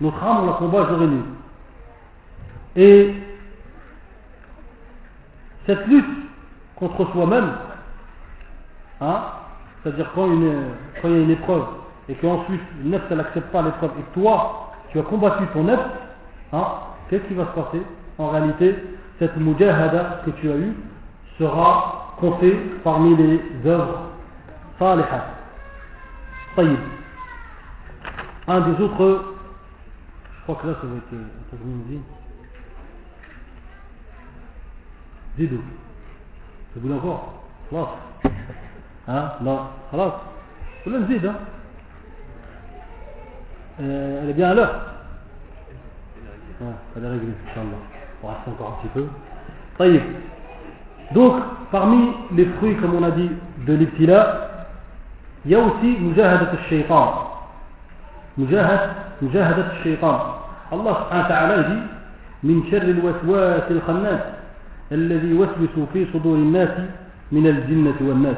Notre 0.00 0.22
âme, 0.22 0.44
on 0.44 0.46
la 0.46 0.52
combat 0.52 0.86
jour 0.86 1.02
et 1.02 1.06
nuit. 1.08 1.24
Et 2.76 3.14
cette 5.66 5.88
lutte 5.88 6.06
contre 6.76 7.04
soi-même, 7.10 7.50
hein, 9.00 9.22
c'est-à-dire 9.82 10.08
quand, 10.14 10.28
il 10.30 10.40
y 10.40 10.50
a 11.04 11.08
une 11.08 11.30
épreuve 11.30 11.79
et 12.10 12.14
qu'ensuite 12.14 12.60
le 12.84 13.00
elle 13.10 13.16
n'accepte 13.16 13.52
pas 13.52 13.62
l'épreuve 13.62 13.92
et 13.98 14.20
toi 14.20 14.72
tu 14.90 14.98
as 14.98 15.02
combattu 15.02 15.44
ton 15.52 15.64
nefs, 15.64 15.78
hein, 16.52 16.66
qu'est-ce 17.08 17.22
qui 17.24 17.34
va 17.34 17.46
se 17.46 17.60
passer? 17.60 17.82
En 18.18 18.30
réalité, 18.30 18.74
cette 19.20 19.36
mujahada 19.36 20.22
que 20.24 20.30
tu 20.30 20.50
as 20.50 20.56
eue 20.56 20.74
sera 21.38 22.16
comptée 22.18 22.52
parmi 22.82 23.16
les 23.16 23.40
œuvres 23.64 24.00
salihah. 24.78 25.26
Taïb. 26.56 26.78
Un 28.48 28.60
des 28.60 28.82
autres, 28.82 29.24
je 30.36 30.42
crois 30.42 30.56
que 30.56 30.66
là 30.66 30.74
ça 30.80 30.86
va 30.86 30.96
être 30.96 31.12
euh, 31.12 31.98
Zidou. 35.38 35.60
Ça 36.74 36.80
vous 36.82 36.92
encore? 36.92 37.34
Hein? 39.06 39.32
Non. 39.40 39.60
Là. 39.92 40.20
Là, 40.86 41.06
Zid, 41.06 41.24
hein 41.24 41.36
ها 43.79 44.21
elle 44.23 44.29
est 44.29 44.33
bien 44.33 44.49
à 44.49 44.53
l'heure 44.53 44.75
elle 46.95 47.03
est 47.03 47.07
réglée 47.07 47.33
Inch'Allah 47.49 47.81
on 48.23 48.27
reste 48.27 48.47
encore 48.47 48.79
un 48.79 48.81
petit 48.81 48.93
peu 48.93 49.05
طيب 49.79 50.01
donc 51.13 51.33
parmi 51.71 52.09
les 52.31 52.45
fruits 52.57 52.75
comme 52.77 52.95
on 52.95 53.03
a 53.03 53.11
dit 53.11 53.29
de 53.67 53.73
l'ibtila 53.73 54.21
il 55.45 55.51
y 55.51 55.55
a 55.55 55.59
aussi 55.59 55.99
مجاهدة 55.99 56.53
الشيطان 56.53 57.09
مجاهد 58.37 58.89
مجاهدة 59.21 59.65
الشيطان 59.79 60.19
الله 60.73 60.93
سبحانه 60.93 61.25
وتعالى 61.25 61.63
dit 61.63 61.83
من 62.43 62.63
شر 62.71 62.81
الوسواس 62.81 63.71
الخناس 63.71 64.21
الذي 64.91 65.27
يوسوس 65.27 65.75
في 65.93 66.05
صدور 66.13 66.35
الناس 66.35 66.69
من 67.31 67.47
الجنة 67.47 67.99
والناس 68.01 68.37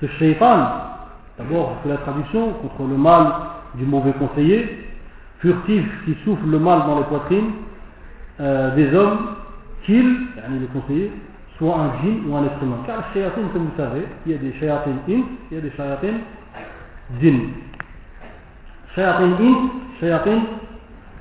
ce 0.00 0.06
shaitan 0.18 0.58
d'abord 1.38 1.76
c'est 1.82 1.88
la 1.88 1.96
traduction 1.98 2.52
contre 2.52 2.82
le 2.88 2.96
mal 2.96 3.26
du 3.75 3.85
mauvais 3.85 4.13
conseiller 4.13 4.87
furtif 5.39 5.85
qui 6.05 6.15
souffle 6.23 6.47
le 6.47 6.59
mal 6.59 6.79
dans 6.85 6.99
les 6.99 7.05
poitrines 7.05 7.51
euh, 8.39 8.75
des 8.75 8.93
hommes 8.95 9.35
qu'il, 9.85 10.05
le 10.05 10.67
conseiller 10.73 11.11
soit 11.57 11.75
un 11.75 12.01
djinn 12.01 12.23
ou 12.27 12.35
un 12.35 12.45
être 12.45 12.61
humain. 12.61 12.79
Car 12.85 12.97
les 12.97 13.21
shayatin 13.21 13.41
comme 13.53 13.63
vous 13.63 13.77
savez 13.77 14.05
il 14.25 14.31
y 14.31 14.35
a 14.35 14.37
des 14.37 14.53
shayatin 14.59 14.91
ins 14.91 15.23
il 15.51 15.55
y 15.55 15.57
a 15.57 15.61
des 15.61 15.71
shayatin 15.71 16.13
djinn 17.19 17.49
shayatin 18.95 19.31
ins 19.39 19.69
shayatin 19.99 20.41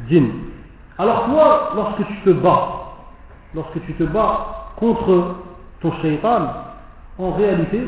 djinn 0.09 0.31
alors 0.99 1.27
toi 1.27 1.73
lorsque 1.77 2.07
tu 2.07 2.15
te 2.25 2.31
bats 2.31 2.81
lorsque 3.55 3.85
tu 3.87 3.95
te 3.95 4.05
bats 4.05 4.73
contre 4.77 5.37
ton 5.81 5.93
shaitan, 6.03 6.49
en 7.19 7.33
réalité, 7.33 7.81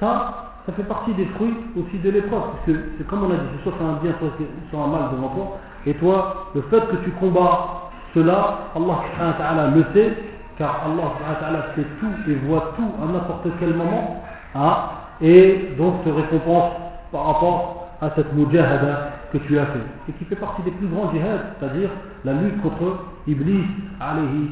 ça, 0.00 0.45
ça 0.66 0.72
fait 0.72 0.82
partie 0.82 1.14
des 1.14 1.26
fruits 1.26 1.54
aussi 1.78 1.98
de 1.98 2.10
l'épreuve. 2.10 2.40
Parce 2.40 2.66
que 2.66 2.72
c'est 2.98 3.06
comme 3.06 3.24
on 3.24 3.30
a 3.30 3.36
dit, 3.36 3.62
soit 3.62 3.72
c'est 3.78 3.84
un 3.84 4.02
bien, 4.02 4.12
soit 4.18 4.30
c'est 4.38 4.76
un 4.76 4.86
mal 4.88 5.10
devant 5.12 5.28
toi. 5.28 5.58
Et 5.86 5.94
toi, 5.94 6.50
le 6.54 6.62
fait 6.62 6.80
que 6.88 6.96
tu 7.04 7.10
combats 7.12 7.90
cela, 8.14 8.70
Allah 8.74 9.70
le 9.74 9.84
sait, 9.94 10.16
car 10.58 10.82
Allah 10.86 11.66
sait 11.76 11.86
tout 12.00 12.30
et 12.30 12.34
voit 12.46 12.72
tout 12.76 12.90
à 13.00 13.12
n'importe 13.12 13.46
quel 13.60 13.74
moment. 13.74 14.24
Hein. 14.54 14.76
Et 15.20 15.74
donc 15.78 16.04
te 16.04 16.08
récompense 16.10 16.72
par 17.12 17.26
rapport 17.26 17.88
à 18.02 18.10
cette 18.16 18.32
mujahada 18.34 19.10
que 19.32 19.38
tu 19.38 19.58
as 19.58 19.66
fait. 19.66 19.86
Et 20.08 20.12
qui 20.12 20.24
fait 20.24 20.36
partie 20.36 20.62
des 20.62 20.72
plus 20.72 20.88
grands 20.88 21.12
jihads, 21.12 21.54
c'est-à-dire 21.58 21.90
la 22.24 22.32
lutte 22.32 22.60
contre 22.62 23.04
Iblis, 23.26 23.64
alayhi, 24.00 24.50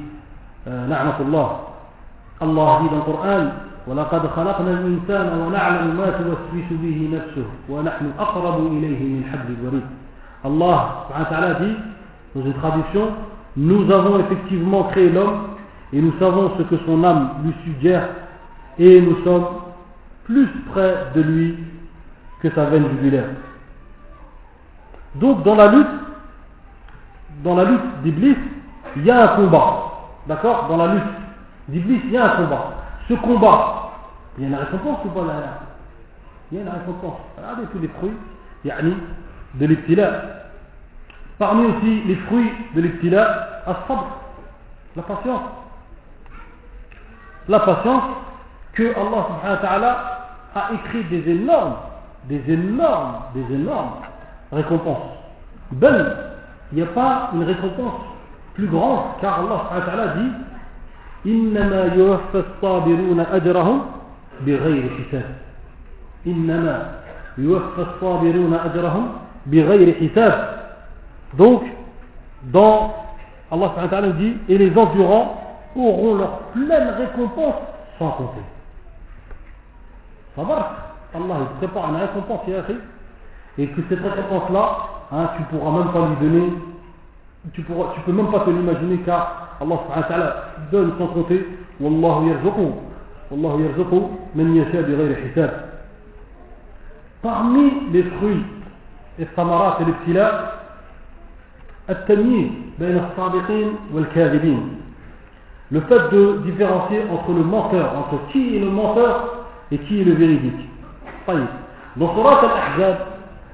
euh, 0.68 0.86
Allah 2.40 2.80
dit 2.82 2.88
dans 2.88 2.96
le 2.96 3.02
Coran, 3.02 3.46
ولقد 3.87 4.27
خلقنا 4.27 4.71
الإنسان 4.71 5.39
ونعلم 5.39 5.97
ما 5.97 6.09
توسوس 6.09 6.69
به 6.71 7.09
نفسه 7.13 7.45
ونحن 7.69 8.05
أقرب 8.19 8.67
إليه 8.67 8.99
من 9.03 9.23
حبل 9.31 9.55
الوريد 9.59 9.85
Allah 10.43 11.07
ta'ala 11.29 11.53
dit 11.55 11.75
dans 12.35 12.45
une 12.45 12.53
traduction 12.53 13.09
nous 13.57 13.91
avons 13.91 14.19
effectivement 14.19 14.83
créé 14.83 15.09
l'homme 15.09 15.39
et 15.91 16.01
nous 16.01 16.13
savons 16.19 16.51
ce 16.57 16.63
que 16.63 16.75
son 16.85 17.03
âme 17.03 17.29
lui 17.43 17.53
suggère 17.65 18.07
et 18.77 19.01
nous 19.01 19.17
sommes 19.25 19.47
plus 20.25 20.47
près 20.71 21.07
de 21.15 21.21
lui 21.21 21.57
que 22.41 22.49
sa 22.51 22.65
veine 22.65 22.87
jugulaire 22.91 23.25
donc 25.15 25.43
dans 25.43 25.55
la 25.55 25.67
lutte 25.71 25.87
dans 27.43 27.55
la 27.55 27.65
lutte 27.65 28.01
d'Iblis 28.03 28.37
il 28.95 29.05
y 29.05 29.11
a 29.11 29.23
un 29.23 29.35
combat 29.35 29.89
D'accord 30.29 30.67
Dans 30.69 30.77
la 30.77 30.93
lutte 30.93 31.03
d'Iblis, 31.69 32.01
il 32.05 32.11
y 32.11 32.17
a 32.17 32.25
un 32.25 32.37
combat. 32.37 32.73
Ce 33.08 33.14
combat, 33.14 33.90
il 34.38 34.44
y 34.44 34.46
a 34.46 34.48
une 34.48 34.54
récompense 34.54 34.98
ou 35.04 35.08
pas 35.08 35.24
là 35.24 35.34
Il 36.50 36.58
y 36.58 36.60
a 36.60 36.64
une 36.64 36.70
récompense. 36.70 37.20
Regardez 37.36 37.66
tous 37.72 37.78
les 37.78 37.88
fruits 37.88 38.16
yani, 38.64 38.94
de 39.54 39.66
l'ibtila. 39.66 40.10
Parmi 41.38 41.66
aussi 41.66 42.02
les 42.04 42.16
fruits 42.16 42.50
de 42.74 42.80
l'ibtila, 42.80 43.62
la 43.66 45.02
patience. 45.02 45.42
La 47.48 47.60
patience 47.60 48.04
que 48.72 48.82
Allah 48.96 49.26
subhanahu 49.28 49.50
wa 49.50 49.56
ta'ala 49.56 50.14
a 50.54 50.70
écrit 50.74 51.04
des 51.04 51.30
énormes, 51.30 51.74
des 52.24 52.42
énormes, 52.48 53.16
des 53.34 53.54
énormes 53.54 53.92
récompenses. 54.50 55.10
Ben, 55.72 56.16
il 56.72 56.76
n'y 56.76 56.82
a 56.82 56.86
pas 56.86 57.30
une 57.34 57.44
récompense 57.44 58.00
plus 58.54 58.66
grand, 58.66 59.16
car 59.20 59.40
Allah 59.40 59.84
ta'ala 59.84 60.06
dit 60.08 60.30
إنما 61.26 61.94
يوفى 61.94 62.44
الصابرون 62.46 63.20
أجرهم 63.20 63.82
بغير 64.40 64.90
حساب 64.98 65.34
إنما 66.26 66.90
يوفى 67.38 67.80
الصابرون 67.80 68.54
أجرهم 68.54 69.08
بغير 69.46 69.94
حساب 69.94 70.54
donc 71.38 71.62
dans 72.52 72.94
Allah 73.50 73.72
ta'ala 73.90 74.08
dit 74.12 74.34
et 74.48 74.58
les 74.58 74.76
endurants 74.76 75.40
auront 75.76 76.14
leur 76.14 76.38
pleine 76.52 76.90
récompense 76.98 77.54
sans 77.98 78.10
compter 78.10 78.40
savoir 80.36 80.76
Allah 81.14 81.34
il 81.40 81.56
prépare 81.58 81.90
une 81.90 81.96
récompense 81.96 82.40
et 83.58 83.66
que 83.68 83.80
cette 83.88 84.00
récompense 84.00 84.50
là 84.50 84.78
hein, 85.12 85.30
tu 85.36 85.42
pourras 85.44 85.78
même 85.78 85.92
pas 85.92 86.06
lui 86.06 86.28
donner 86.28 86.52
tu 87.53 87.61
pourras, 87.61 87.93
tu 87.95 88.01
peux 88.01 88.11
même 88.11 88.31
pas 88.31 88.41
te 88.41 88.49
l'imaginer 88.49 88.97
car 89.05 89.57
Allah 89.61 89.75
subhanahu 89.83 90.01
wa 90.01 90.07
ta'ala 90.07 90.35
donne 90.71 90.93
sans 90.97 91.07
compter 91.07 91.47
Wallahu 91.79 92.29
yarzuqu 92.29 92.73
Wallahu 93.31 93.63
yarzuqu 93.63 93.95
man 94.35 94.55
yasha 94.55 94.81
bighayri 94.81 95.15
hisab 95.29 95.51
Parmi 97.21 97.71
les 97.91 98.03
fruits 98.03 98.43
et 99.19 99.27
samarat 99.35 99.79
et 99.81 99.85
les 99.85 99.93
ptila 99.93 100.55
التمييز 101.89 102.49
بين 102.79 102.97
الصادقين 102.97 103.75
والكاذبين 103.93 104.61
le 105.71 105.81
fait 105.81 106.11
de 106.11 106.41
différencier 106.45 107.01
entre 107.11 107.31
le 107.31 107.43
menteur 107.43 107.93
entre 107.97 108.31
qui 108.31 108.55
est 108.55 108.59
le 108.59 108.69
menteur 108.69 109.45
et 109.71 109.77
qui 109.79 110.01
est 110.01 110.03
le 110.03 110.13
véridique 110.13 110.69
طيب 111.27 111.47
dans 111.97 112.13
surat 112.13 112.41
al-ahzab 112.41 112.97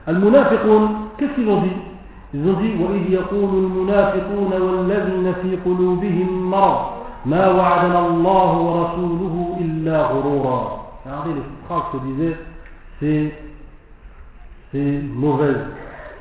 al-munafiqun 0.07 0.91
qu'est-ce 1.18 1.32
qu'ils 1.36 1.48
ont 1.49 1.61
dit 1.61 1.77
Dit 2.32 2.81
وإذ 2.81 3.11
يقول 3.11 3.65
المنافقون 3.65 4.52
والذين 4.52 5.32
في 5.43 5.57
قلوبهم 5.65 6.51
مرض 6.51 6.78
ما 7.27 7.48
وعدنا 7.48 8.07
الله 8.07 8.59
ورسوله 8.59 9.57
إلا 9.61 10.02
غرورا 10.02 10.81
Regardez 11.05 11.31
les 11.35 11.66
phrases 11.66 11.82
que 11.93 11.98
disaient 12.07 12.36
ces, 13.01 13.35
ces 14.70 15.01
mauvaises 15.15 15.66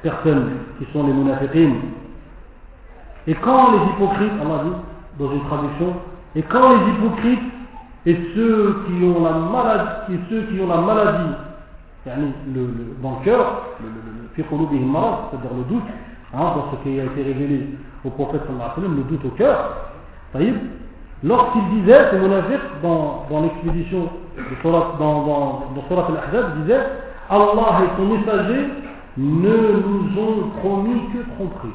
personnes 0.01 0.51
qui 0.77 0.87
sont 0.93 1.05
les 1.05 1.13
munafiqines. 1.13 1.75
Et 3.27 3.35
quand 3.35 3.71
les 3.73 3.91
hypocrites, 3.91 4.31
Allah 4.41 4.63
dit 4.63 5.21
dans 5.23 5.31
une 5.33 5.43
traduction, 5.43 5.93
et 6.35 6.41
quand 6.43 6.69
les 6.71 6.91
hypocrites 6.93 7.43
et 8.05 8.17
ceux 8.33 8.85
qui 8.87 9.03
ont 9.03 9.23
la 9.23 9.33
maladie, 9.33 10.13
et 10.13 10.19
ceux 10.29 10.41
qui 10.43 10.61
ont 10.61 10.67
la 10.67 10.77
maladie 10.77 11.35
yani 12.05 12.31
le, 12.53 12.61
le, 12.61 12.95
dans 13.01 13.19
le 13.19 13.25
cœur, 13.25 13.63
c'est-à-dire 14.35 15.51
le 15.57 15.63
doute, 15.63 15.83
hein, 16.33 16.53
dans 16.55 16.71
ce 16.71 16.83
qui 16.83 16.99
a 16.99 17.03
été 17.05 17.23
révélé 17.23 17.67
au 18.05 18.09
prophète 18.09 18.41
sallallahu 18.45 18.61
alayhi 18.61 18.69
wa 18.69 18.83
sallam, 18.83 18.97
le 18.97 19.03
doute 19.03 19.25
au 19.25 19.35
cœur, 19.35 19.57
lorsqu'il 21.23 21.81
disait, 21.81 22.09
ce 22.11 22.15
munafiq, 22.15 22.59
dans, 22.81 23.25
dans 23.29 23.41
l'expédition 23.41 24.09
dans, 24.63 24.97
dans, 24.97 25.71
dans 25.75 25.87
Surat 25.87 26.07
al-Ahzab, 26.07 26.53
il 26.55 26.61
disait 26.63 26.81
Allah 27.29 27.81
et 27.83 27.97
son 27.97 28.05
messager 28.05 28.69
ne 29.17 29.57
nous 29.57 30.21
ont 30.21 30.49
promis 30.59 31.01
que 31.13 31.19
tromperie. 31.35 31.69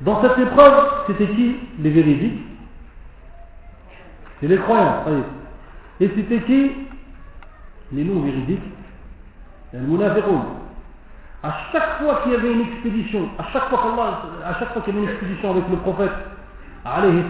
Dans 0.00 0.22
cette 0.22 0.38
épreuve, 0.38 0.84
c'était 1.06 1.28
qui 1.28 1.56
Les 1.80 1.90
véridiques? 1.90 2.42
C'est 4.40 4.48
les 4.48 4.58
croyants. 4.58 5.04
Et 6.00 6.10
c'était 6.14 6.40
qui 6.42 6.72
les 7.92 8.04
noms 8.04 8.20
véridiques. 8.20 8.62
À 11.42 11.52
chaque 11.72 11.98
fois 11.98 12.20
qu'il 12.22 12.32
y 12.32 12.34
avait 12.34 12.52
une 12.52 12.62
expédition, 12.62 13.28
à 13.38 13.44
chaque 13.52 13.68
fois 13.68 13.80
qu'Allah, 13.82 14.22
à 14.44 14.58
chaque 14.58 14.72
fois 14.72 14.82
qu'il 14.82 14.94
y 14.94 14.98
avait 14.98 15.06
une 15.06 15.12
expédition 15.12 15.50
avec 15.50 15.64
le 15.70 15.76
prophète, 15.76 16.12
alayhi 16.84 17.22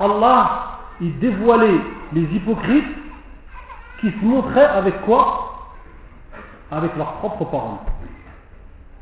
Allah, 0.00 0.78
il 1.00 1.18
dévoilait 1.18 1.80
les 2.12 2.22
hypocrites 2.22 2.96
qui 4.00 4.10
se 4.10 4.24
montraient 4.24 4.66
avec 4.66 5.00
quoi? 5.02 5.44
Avec 6.70 6.96
leurs 6.96 7.14
propres 7.14 7.44
paroles. 7.46 7.78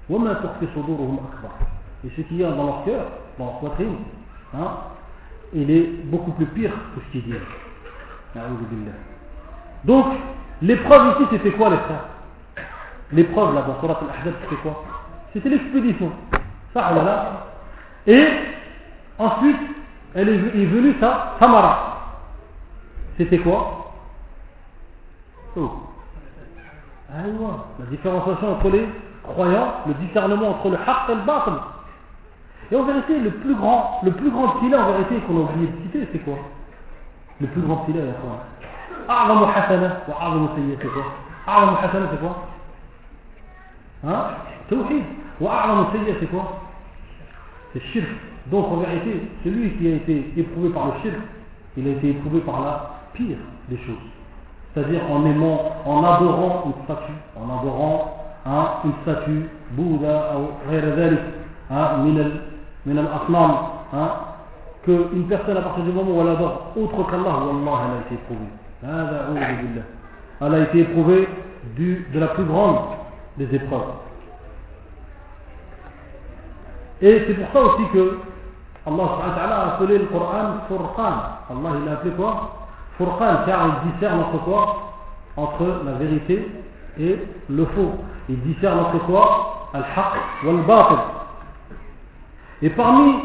Et 0.08 0.14
ce 2.16 2.20
qu'il 2.22 2.36
y 2.36 2.44
a 2.44 2.52
dans 2.52 2.64
leur 2.64 2.84
cœur, 2.84 3.06
dans 3.38 3.46
leur 3.46 3.58
poitrine, 3.58 3.96
hein, 4.54 4.70
il 5.52 5.68
est 5.70 6.04
beaucoup 6.04 6.30
plus 6.32 6.46
pire 6.46 6.72
que 6.94 7.00
ce 7.00 7.12
qu'ils 7.12 7.24
disent. 7.24 7.36
Donc, 9.84 10.06
l'épreuve 10.62 11.14
ici, 11.14 11.28
c'était 11.32 11.52
quoi 11.52 11.70
les 11.70 11.76
L'épreuve 13.12 13.54
là 13.54 13.62
dans 13.62 13.78
Surat 13.80 14.00
al-Ahzab, 14.02 14.34
c'était 14.42 14.62
quoi? 14.62 14.84
C'était 15.32 15.48
l'expédition. 15.48 16.10
Ça, 16.74 16.92
là. 16.92 17.46
Et 18.06 18.26
ensuite, 19.18 19.56
elle 20.14 20.28
est, 20.28 20.36
venue 20.36 20.94
ça, 21.00 21.36
Samara. 21.38 22.22
C'était 23.16 23.38
quoi? 23.38 23.92
Oh. 25.56 25.70
La 27.08 27.86
différenciation 27.90 28.52
entre 28.52 28.70
les 28.70 28.88
croyants, 29.22 29.74
le 29.86 29.94
discernement 30.06 30.50
entre 30.50 30.70
le 30.70 30.76
haqq 30.76 31.10
et 31.10 31.14
le 31.14 31.20
batil. 31.22 31.52
Et 32.72 32.76
en 32.76 32.82
vérité, 32.82 33.18
le 33.20 33.30
plus 33.30 33.54
grand, 33.54 34.00
le 34.02 34.10
plus 34.10 34.30
grand 34.30 34.58
filet 34.58 34.76
en 34.76 34.92
vérité 34.92 35.16
qu'on 35.26 35.38
a 35.38 35.40
oublié 35.42 35.68
de 35.68 35.82
citer, 35.82 36.08
c'est 36.12 36.18
quoi? 36.18 36.34
le 37.39 37.47
plus 37.47 37.61
grand 37.61 37.85
filet 37.85 38.01
à 38.01 38.13
quoi 38.21 38.43
أعظم 39.09 39.45
حسنة 39.45 39.97
وأعظم 40.07 40.47
سيئة 40.55 40.77
c'est 40.81 40.87
quoi 40.87 41.03
أعظم 41.47 41.75
حسنة 41.75 42.07
c'est 42.11 42.19
quoi 42.19 42.35
hein 44.05 44.23
توحيد 44.69 45.03
وأعظم 45.41 45.85
سيئة 45.91 46.15
c'est 46.19 46.27
quoi 46.27 46.61
c'est 47.73 47.81
shirk. 47.93 48.07
Donc 48.47 48.71
en 48.71 48.77
vérité, 48.77 49.29
celui 49.43 49.71
qui 49.77 49.87
a 49.87 49.95
été 49.95 50.33
éprouvé 50.35 50.69
par 50.69 50.87
le 50.87 50.91
shirk, 51.03 51.21
il 51.77 51.87
a 51.87 51.91
été 51.91 52.09
éprouvé 52.09 52.41
par 52.41 52.61
la 52.61 52.91
pire 53.13 53.37
des 53.69 53.77
choses. 53.77 53.95
C'est-à-dire 54.73 55.01
en 55.09 55.25
aimant, 55.25 55.71
en 55.85 56.03
adorant 56.03 56.63
une 56.65 56.83
statue, 56.83 57.13
en 57.35 57.59
adorant 57.59 58.35
hein, 58.45 58.67
une 58.85 58.93
statue, 59.03 59.49
Bouddha 59.71 60.33
ou 60.37 60.49
hein, 61.69 61.97
min 62.85 62.97
al-asnam, 62.97 63.51
hein, 63.93 64.11
qu'une 64.86 65.26
personne 65.28 65.56
à 65.56 65.62
partir 65.62 65.84
du 65.84 65.92
moment 65.92 66.12
où 66.12 66.20
elle 66.22 66.34
adore 66.34 66.72
autre 66.76 67.10
qu'Allah, 67.10 67.44
Wallah, 67.44 67.80
elle 67.84 67.96
a 67.98 68.00
été 68.06 68.14
éprouvée. 68.14 68.50
Elle 70.40 70.54
a 70.54 70.60
été 70.60 70.78
éprouvée 70.80 71.28
du, 71.74 72.06
de 72.14 72.20
la 72.20 72.28
plus 72.28 72.44
grande 72.44 72.78
des 73.36 73.54
épreuves. 73.54 73.82
Et 77.02 77.24
c'est 77.26 77.34
pour 77.34 77.52
ça 77.52 77.60
aussi 77.60 77.82
que 77.92 78.18
Allah 78.86 79.02
a 79.02 79.74
appelé 79.74 79.98
le 79.98 80.06
Coran 80.06 80.60
Furqan. 80.68 81.02
Allah 81.50 81.70
il 81.82 81.88
a 81.88 81.92
appelé 81.94 82.12
quoi? 82.12 82.68
Furqan, 82.96 83.44
car 83.44 83.66
il 83.66 83.92
discerne 83.92 84.20
entre 84.20 84.42
quoi? 84.44 84.92
Entre 85.36 85.82
la 85.84 85.92
vérité 85.92 86.48
et 86.98 87.18
le 87.50 87.66
faux. 87.66 87.92
Il 88.28 88.40
discerne 88.42 88.78
entre 88.78 89.04
quoi? 89.04 89.68
Al-Haq 89.74 90.46
wal-Batil. 90.46 90.98
Et 92.62 92.70
parmi 92.70 93.16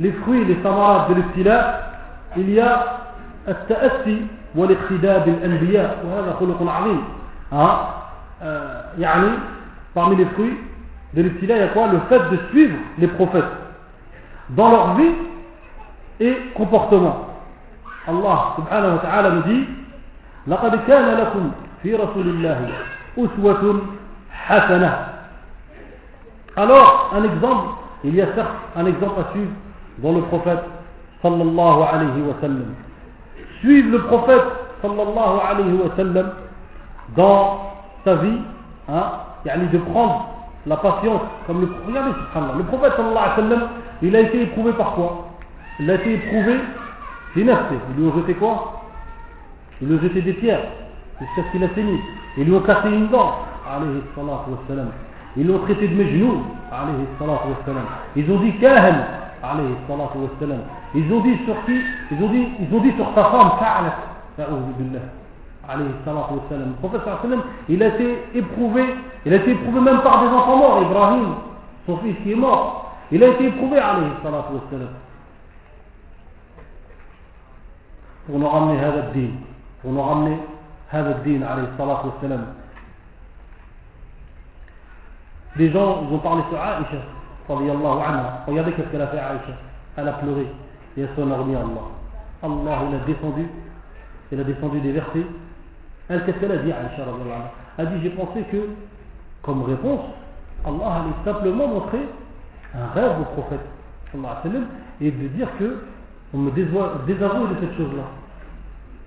les 0.00 0.12
fruits, 0.12 0.44
les 0.44 0.58
samarats 0.62 1.06
de 1.08 1.14
l'ibtila, 1.14 1.80
il 2.36 2.50
y 2.50 2.60
a 2.60 3.00
التأسي 3.48 4.26
والاقتداء 4.54 5.18
بالأنبياء 5.26 6.04
وهذا 6.06 6.36
خلق 6.40 6.70
عظيم 6.70 7.02
ها 7.52 7.94
يعني 8.98 9.28
parmi 9.94 10.16
les 10.16 10.24
fruits 10.34 10.56
de 11.14 11.22
l'ibtila 11.22 11.56
il 11.56 11.60
y 11.60 11.62
a 11.62 11.68
quoi 11.68 11.86
le 11.88 11.98
fait 12.08 12.30
de 12.30 12.38
suivre 12.50 12.76
les 12.98 13.06
prophètes 13.06 13.44
dans 14.50 14.70
leur 14.70 14.94
vie 14.94 15.12
et 16.20 16.36
comportement 16.54 17.28
Allah 18.08 18.54
subhanahu 18.56 18.92
wa 18.92 18.98
ta'ala 18.98 19.30
nous 19.30 19.42
dit 19.42 19.66
لقد 20.46 20.80
كان 20.86 21.18
لكم 21.18 21.50
في 21.82 21.94
رسول 21.94 22.26
الله 22.28 22.68
أسوة 23.18 23.80
حسنة 24.30 25.08
alors 26.56 27.10
un 27.14 27.24
exemple 27.24 27.68
il 28.04 28.14
y 28.14 28.22
a 28.22 28.26
certes 28.34 28.50
un 28.76 28.86
exemple 28.86 29.20
à 29.20 29.32
suivre 29.32 29.50
dans 29.98 30.12
le 30.12 30.22
prophète 30.22 30.60
sallallahu 31.22 31.82
alayhi 31.92 32.22
wa 32.22 32.34
sallam. 32.40 32.74
Suivre 33.60 33.90
le 33.92 33.98
prophète 34.02 34.42
sallallahu 34.82 35.40
alayhi 35.48 35.72
wa 35.72 35.96
sallam 35.96 36.30
dans 37.16 37.60
sa 38.04 38.16
vie, 38.16 38.38
hein, 38.88 39.12
de 39.44 39.78
prendre 39.78 40.28
la 40.66 40.76
patience, 40.76 41.20
comme 41.46 41.60
le, 41.60 41.68
regardez, 41.86 42.10
le 42.58 42.64
prophète 42.64 42.92
sallallahu 42.96 43.16
alayhi 43.16 43.30
wa 43.30 43.36
sallam, 43.36 43.68
il 44.02 44.16
a 44.16 44.20
été 44.20 44.42
éprouvé 44.42 44.72
par 44.72 44.92
quoi 44.92 45.28
Il 45.80 45.90
a 45.90 45.94
été 45.94 46.14
éprouvé, 46.14 46.56
nafté, 47.36 47.74
ils 47.90 48.02
lui 48.02 48.10
ont 48.10 48.16
jeté 48.16 48.34
quoi 48.34 48.82
Ils 49.80 49.88
lui 49.88 49.96
ont 49.96 50.00
jeté 50.00 50.22
des 50.22 50.32
pierres, 50.34 50.64
jusqu'à 51.20 51.42
ce 51.46 51.52
qu'il 51.52 51.64
a 51.64 51.74
saigné. 51.74 52.00
Ils 52.36 52.44
lui 52.44 52.54
ont 52.54 52.60
cassé 52.60 52.88
une 52.88 53.08
dent, 53.08 53.38
alayhi 53.70 54.02
salatu 54.14 54.50
wa 54.50 54.58
sallam. 54.68 54.88
Ils 55.36 55.46
l'ont 55.46 55.58
traité 55.60 55.88
de 55.88 56.04
genoux, 56.04 56.42
alayhi 56.70 57.06
salatu 57.18 57.48
wa 57.48 57.56
sallam. 57.64 57.84
Ils 58.16 58.30
ont 58.30 58.38
dit 58.40 58.52
kahan, 58.58 58.94
ils 60.94 61.12
ont 61.12 61.20
dit 61.20 61.38
sur 61.44 61.64
qui 61.64 61.80
Ils 62.10 62.22
ont 62.22 62.28
dit, 62.28 62.48
ils 62.60 62.74
ont 62.74 62.80
dit 62.80 62.92
sur 62.92 63.06
sa 63.14 63.24
femme, 63.24 63.50
Le 65.68 66.72
prophète 66.80 67.02
il 67.68 67.82
a 67.82 67.86
été 67.88 68.18
éprouvé, 68.34 68.84
il 69.26 69.32
a 69.32 69.36
été 69.36 69.50
éprouvé 69.52 69.80
même 69.80 70.00
par 70.02 70.22
des 70.22 70.28
enfants 70.28 70.56
morts, 70.56 70.82
Ibrahim, 70.82 71.34
son 71.86 71.96
fils 71.98 72.16
qui 72.22 72.32
est 72.32 72.36
mort. 72.36 72.94
Il 73.10 73.22
a 73.22 73.28
été 73.28 73.46
éprouvé, 73.46 73.78
alayhi 73.78 74.10
salatu 74.22 74.54
wassalam. 74.54 74.88
Pour 78.26 78.38
nous 78.38 78.48
ramener 78.48 78.78
هذا 78.78 79.08
الدين, 79.08 79.36
pour 79.82 79.92
nous 79.92 80.02
ramener 80.02 80.38
هذا 80.90 81.16
الدين, 81.18 81.42
alayhi 81.42 81.68
salatu 81.76 82.08
wassalam. 82.08 82.46
Des 85.56 85.70
gens, 85.70 86.04
ils 86.08 86.14
ont 86.14 86.18
parlé 86.18 86.42
sur 86.50 86.58
Aïcha, 86.60 86.98
Regardez 87.48 88.72
ce 88.76 88.82
qu'elle 88.82 89.02
a 89.02 89.06
fait 89.08 89.18
Aïcha. 89.18 89.52
Elle 89.96 90.08
a 90.08 90.12
pleuré 90.12 90.46
et 90.96 91.00
elle 91.00 91.08
s'en 91.16 91.30
a 91.30 91.36
remis 91.36 91.54
à 91.54 91.60
Allah. 91.60 91.94
Allah, 92.42 92.78
il 92.88 92.94
a 92.96 92.98
descendu, 93.06 93.46
il 94.32 94.40
a 94.40 94.44
descendu 94.44 94.80
des 94.80 94.92
versets. 94.92 95.26
Elle, 96.08 96.24
qu'est-ce 96.24 96.38
qu'elle 96.38 96.52
a 96.52 96.58
dit 96.58 96.72
à 96.72 96.76
Aïcha 96.78 97.04
Elle 97.78 97.86
a 97.86 97.90
dit, 97.90 98.02
j'ai 98.02 98.10
pensé 98.10 98.42
que, 98.50 98.68
comme 99.42 99.62
réponse, 99.62 100.00
Allah 100.64 101.02
allait 101.02 101.32
simplement 101.32 101.68
montrer 101.68 102.08
un 102.74 102.86
rêve 102.94 103.20
au 103.20 103.24
prophète 103.40 103.60
et 105.00 105.10
de 105.10 105.28
dire 105.28 105.48
que 105.58 105.78
on 106.32 106.38
me 106.38 106.50
désavoue 106.50 107.46
de 107.46 107.60
cette 107.60 107.76
chose-là. 107.76 108.02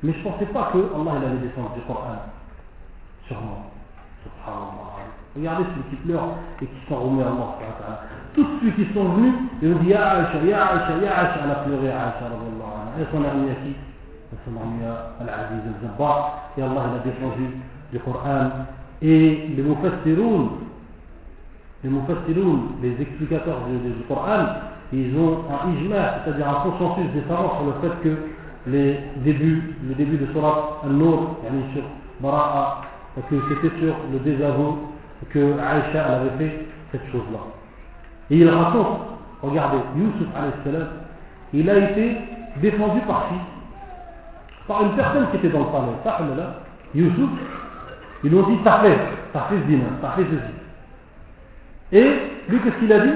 Mais 0.04 0.14
je 0.14 0.20
ne 0.20 0.24
pensais 0.24 0.46
pas 0.48 0.70
que 0.72 0.78
Allah 0.78 1.12
allait 1.18 1.48
descendre 1.48 1.74
du 1.74 1.82
Coran 1.82 2.18
sur 3.28 3.38
moi. 3.42 3.58
Regardez 5.36 5.64
ceux 5.76 5.90
qui 5.90 5.96
pleurent 6.04 6.36
et 6.62 6.66
qui 6.66 6.88
sont 6.88 6.96
remis 6.96 7.22
à 7.22 7.28
Allah. 7.28 8.08
Tous 8.38 8.46
ceux 8.62 8.70
qui 8.70 8.94
sont 8.94 9.04
venus, 9.04 9.34
ils 9.64 9.74
ont 9.74 9.80
dit 9.80 9.90
Ya 9.90 10.10
Aïcha, 10.10 10.46
Ya 10.46 10.62
Aïcha, 10.62 10.94
Ya 11.02 11.12
Aïcha. 11.18 11.40
Elle 11.44 11.52
a 11.52 11.56
pleuré 11.66 11.88
Aïcha, 11.88 12.30
et 13.02 13.06
son 13.12 13.18
ami 13.18 13.50
à 13.50 13.56
qui 13.56 13.74
Elle 14.32 14.38
s'en 14.46 14.60
a 14.60 14.64
remis 14.64 14.86
à 14.86 15.16
Al-Aziz 15.22 15.64
al-Zabbar. 15.66 16.52
Et 16.56 16.62
Allah 16.62 16.84
il 16.86 17.10
a 17.10 17.12
défendu 17.12 17.50
du 17.92 18.00
Coran. 18.00 18.50
Et 19.02 19.50
les 19.56 19.64
Mufassiroun, 19.64 20.50
les 21.84 21.90
Mufassiroun, 21.90 22.60
les 22.84 23.02
explicateurs 23.02 23.62
du, 23.68 23.90
du 23.90 24.04
Coran, 24.08 24.46
ils 24.94 25.18
ont 25.18 25.40
un 25.50 25.74
ijma, 25.74 26.22
c'est-à-dire 26.24 26.48
un 26.48 26.70
consensus 26.70 27.12
des 27.14 27.22
savants 27.28 27.58
sur 27.58 27.66
le 27.66 27.90
fait 27.90 28.04
que 28.04 28.18
les 28.68 29.00
débuts, 29.24 29.78
le 29.88 29.96
début 29.96 30.18
de 30.18 30.32
Surat 30.32 30.82
Al-Nur, 30.86 31.38
sur 31.74 31.84
Bara'a, 32.20 32.82
que 33.30 33.36
c'était 33.50 33.76
sur 33.80 33.96
le 34.14 34.20
désaveu 34.20 34.74
que 35.32 35.54
Aïcha 35.60 36.06
avait 36.06 36.38
fait 36.38 36.68
cette 36.92 37.12
chose-là. 37.12 37.57
Et 38.30 38.38
il 38.38 38.50
raconte, 38.50 39.00
regardez, 39.42 39.78
Yusuf 39.96 40.28
salam, 40.64 40.88
il 41.54 41.70
a 41.70 41.78
été 41.78 42.18
défendu 42.62 43.00
par 43.02 43.30
qui? 43.30 43.36
Par 44.68 44.84
une 44.84 44.96
personne 44.96 45.28
qui 45.32 45.38
était 45.38 45.50
dans 45.50 45.60
le 45.60 45.66
palais. 45.66 46.44
Yusuf, 46.94 47.30
ils 48.24 48.30
lui 48.30 48.38
ont 48.38 48.50
dit 48.50 48.58
T'as 48.64 48.80
fait, 48.80 48.98
t'as 49.32 49.42
fait 49.42 49.56
ceci. 50.24 50.54
Et 51.94 52.04
lui, 52.50 52.60
qu'est-ce 52.62 52.78
qu'il 52.80 52.92
a 52.92 53.00
dit? 53.00 53.14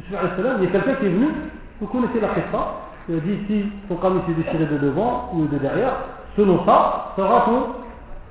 Yusuf 0.00 0.36
salam, 0.36 0.56
il 0.58 0.64
y 0.64 0.68
a 0.68 0.70
quelqu'un 0.70 0.94
qui 0.94 1.06
est 1.06 1.10
venu, 1.10 1.28
vous 1.80 1.86
connaissez 1.86 2.20
la 2.20 2.28
question, 2.28 2.58
il 3.08 3.16
a 3.16 3.20
dit 3.20 3.38
Si 3.46 3.64
ton 3.88 3.96
camion 3.96 4.22
s'est 4.26 4.34
déchiré 4.34 4.66
de 4.66 4.78
devant 4.78 5.30
ou 5.32 5.46
de 5.46 5.58
derrière, 5.58 5.92
selon 6.36 6.64
ça, 6.64 7.12
sera 7.16 7.42
ton, 7.42 7.66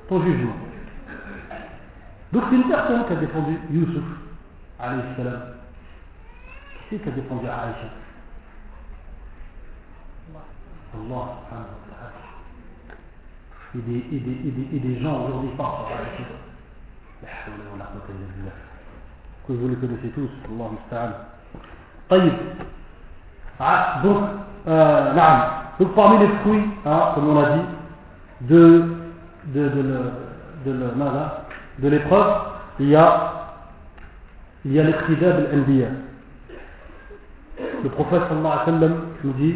ton 0.09 0.21
jugement. 0.23 0.53
Donc 2.33 2.43
c'est 2.49 2.55
une 2.57 2.67
personne 2.67 3.05
qui 3.05 3.13
a 3.13 3.15
défendu 3.15 3.57
salam. 4.77 5.41
Qui 6.88 6.96
c'est 6.96 6.98
qui 7.02 7.08
a 7.08 7.12
défendu 7.12 7.46
Aïcha 7.46 7.88
Allah 10.94 11.24
subhanahu 11.42 11.74
wa 11.74 11.82
ta'ala. 11.90 12.22
Et 13.74 13.78
des, 13.78 14.16
et, 14.16 14.20
des, 14.20 14.48
et, 14.48 14.52
des, 14.52 14.76
et 14.76 14.80
des 14.80 15.00
gens 15.00 15.24
aujourd'hui 15.24 15.50
parlent 15.56 15.86
sur 15.86 15.96
Aïcha. 15.96 16.24
La 17.22 17.28
hawla 17.28 17.64
wa 17.72 17.78
la 17.78 17.84
quwwata 17.86 18.12
illa 18.12 18.28
billah. 18.36 18.58
Que 19.46 19.52
vous 19.52 19.68
les 19.68 19.76
connaissez 19.76 20.08
tous, 20.10 20.30
Allah 20.48 20.70
musta'an. 20.70 21.10
طيب 22.08 22.32
ah, 23.60 24.00
donc, 24.02 24.16
euh, 24.66 25.14
donc 25.78 25.94
parmi 25.94 26.18
les 26.18 26.28
fruits, 26.42 26.64
hein, 26.84 27.12
comme 27.14 27.28
on 27.28 27.42
a 27.42 27.50
dit, 27.50 27.62
de, 28.40 28.96
de, 29.46 29.68
de, 29.68 29.82
de, 29.82 29.92
de, 30.64 30.72
de, 30.72 31.82
de 31.82 31.88
l'épreuve, 31.88 32.34
il 32.80 32.88
y 32.88 32.96
a 32.96 33.30
il 34.64 34.72
y 34.72 34.80
a 34.80 34.84
al-anbiya. 34.84 35.88
Le 37.83 37.89
prophète 37.89 38.21
sallallahu 38.29 38.53
alayhi 38.53 38.71
wa 38.71 38.79
sallam 38.79 38.95
nous 39.23 39.33
dit, 39.33 39.55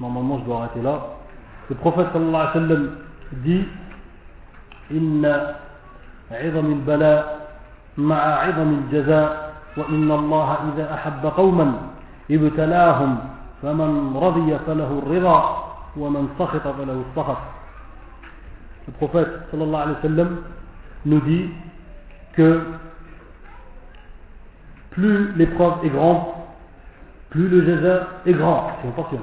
normalement 0.00 0.38
je 0.40 0.44
dois 0.44 0.56
arrêter 0.58 0.82
là, 0.82 1.00
le 1.68 1.76
prophète 1.76 2.06
sallallahu 2.12 2.34
alayhi 2.34 2.58
wa 2.58 2.68
sallam 2.68 2.90
dit 3.44 3.64
إن 4.90 5.22
عظم 6.30 6.66
البلاء 6.72 7.48
مع 7.98 8.16
عظم 8.16 8.68
الجزاء 8.78 9.54
وإن 9.76 10.10
الله 10.10 10.48
إذا 10.74 10.94
أحب 10.94 11.26
قوما 11.26 11.72
ابتلاهم 12.30 13.18
فمن 13.62 14.16
رضي 14.16 14.58
فله 14.66 14.90
الرضا 15.06 15.38
ومن 15.96 16.28
سخط 16.38 16.66
فله 16.68 17.02
السخط 17.10 17.38
Le 18.88 18.92
prophète 18.96 19.28
sallallahu 19.52 19.82
alayhi 19.82 19.96
wa 19.96 20.02
sallam 20.02 20.36
nous 21.06 21.20
dit 21.20 21.50
que 22.34 22.60
plus 24.90 25.32
l'épreuve 25.36 25.84
est 25.84 25.90
grande, 25.90 26.22
plus 27.30 27.48
le 27.48 27.64
jaza 27.64 28.06
est 28.26 28.32
grand. 28.32 28.72
Attention. 28.86 29.20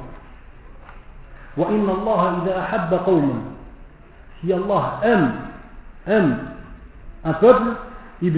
Si 4.41 4.53
Allah 4.53 4.99
aime, 5.03 5.31
aime 6.07 6.37
un 7.25 7.33
peuple, 7.33 7.63
il 8.21 8.33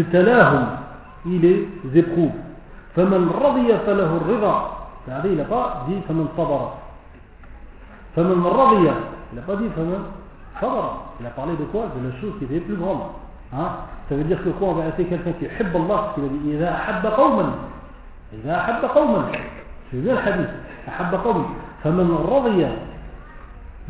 les 1.26 1.68
éprouve. 1.96 2.32
C'est-à-dire, 2.96 3.20
il 5.32 5.38
n'a 5.38 5.46
pas 5.46 5.86
dit 5.88 6.02
Faman 6.08 6.28
sabara. 6.36 6.78
Faman 8.16 8.50
radiya. 8.50 8.94
Il 9.32 9.36
n'a 9.36 9.42
pas 9.42 9.56
dit 9.58 9.70
Faman 9.76 10.00
sabara. 10.60 11.14
Il 11.20 11.26
a 11.26 11.30
parlé 11.30 11.56
de 11.58 11.64
quoi 11.66 11.88
De 11.96 12.08
la 12.08 12.22
chose 12.22 12.34
qui 12.40 12.46
était 12.46 12.62
plus 12.62 12.76
grande. 12.76 13.02
Hein 13.54 13.70
Ça 14.08 14.16
veut 14.16 14.24
dire 14.24 14.42
que 14.44 14.50
quoi 14.50 14.70
On 14.70 14.74
va 14.74 14.84
arrêter 14.84 15.06
quelqu'un 15.06 15.34
qui 15.34 15.46
hibba 15.46 15.80
Allah, 15.80 16.14
qui 16.16 16.22
a 16.22 16.28
dit 16.28 16.56
إذا 16.56 16.72
أحب 16.72 17.06
قوما 17.06 17.54
إذا 18.34 18.58
أحب 18.58 18.86
قوما 18.86 19.26
C'est 19.92 19.98
bien 19.98 20.14
le 20.14 20.20
hadith. 20.20 20.50
أحب 20.90 21.16
قوما 21.16 21.46
فمن 21.84 22.10
رضي 22.30 22.68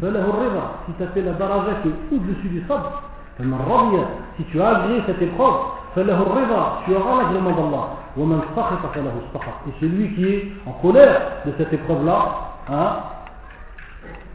فله 0.01 0.25
الرضا 0.25 0.65
si 0.85 0.93
tu 0.97 1.03
as 1.03 1.07
fait 1.07 1.21
la 1.21 1.31
daraja 1.33 1.73
qui 1.81 1.89
est 1.89 2.15
au-dessus 2.15 2.49
du 2.49 2.61
sabr 2.67 2.91
فمن 3.37 3.59
رضي 3.69 4.03
si 4.37 4.43
tu 4.51 4.61
as 4.61 4.69
agréé 4.77 5.01
cette 5.07 5.21
épreuve 5.21 5.55
فله 5.95 6.17
الرضا 6.21 6.83
tu 6.85 6.95
auras 6.95 7.23
l'agrément 7.23 7.51
d'Allah 7.51 7.85
ومن 8.17 8.41
سخط 8.55 8.83
فله 8.95 9.13
السخط 9.23 9.67
et 9.67 9.73
celui 9.79 10.15
qui 10.15 10.25
est 10.25 10.51
en 10.65 10.71
colère 10.81 11.21
de 11.45 11.53
cette 11.57 11.71
épreuve 11.73 12.05
là 12.05 12.19
hein, 12.69 12.97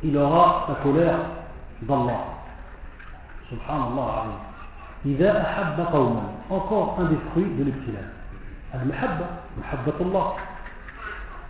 il 0.03 0.17
aura 0.17 0.67
la 0.69 0.75
colère 0.83 1.19
d'Allah 1.83 2.21
subhanallah 3.51 4.25
إذا 5.07 5.43
أحب 5.43 5.87
قوما 5.93 6.23
encore 6.51 6.97
un 7.01 7.05
des 7.05 7.19
fruits 7.33 7.51
de 7.59 7.65
l'ibtila 7.65 8.01
المحبة 8.75 9.27
محبة 9.61 9.99
الله 10.01 10.33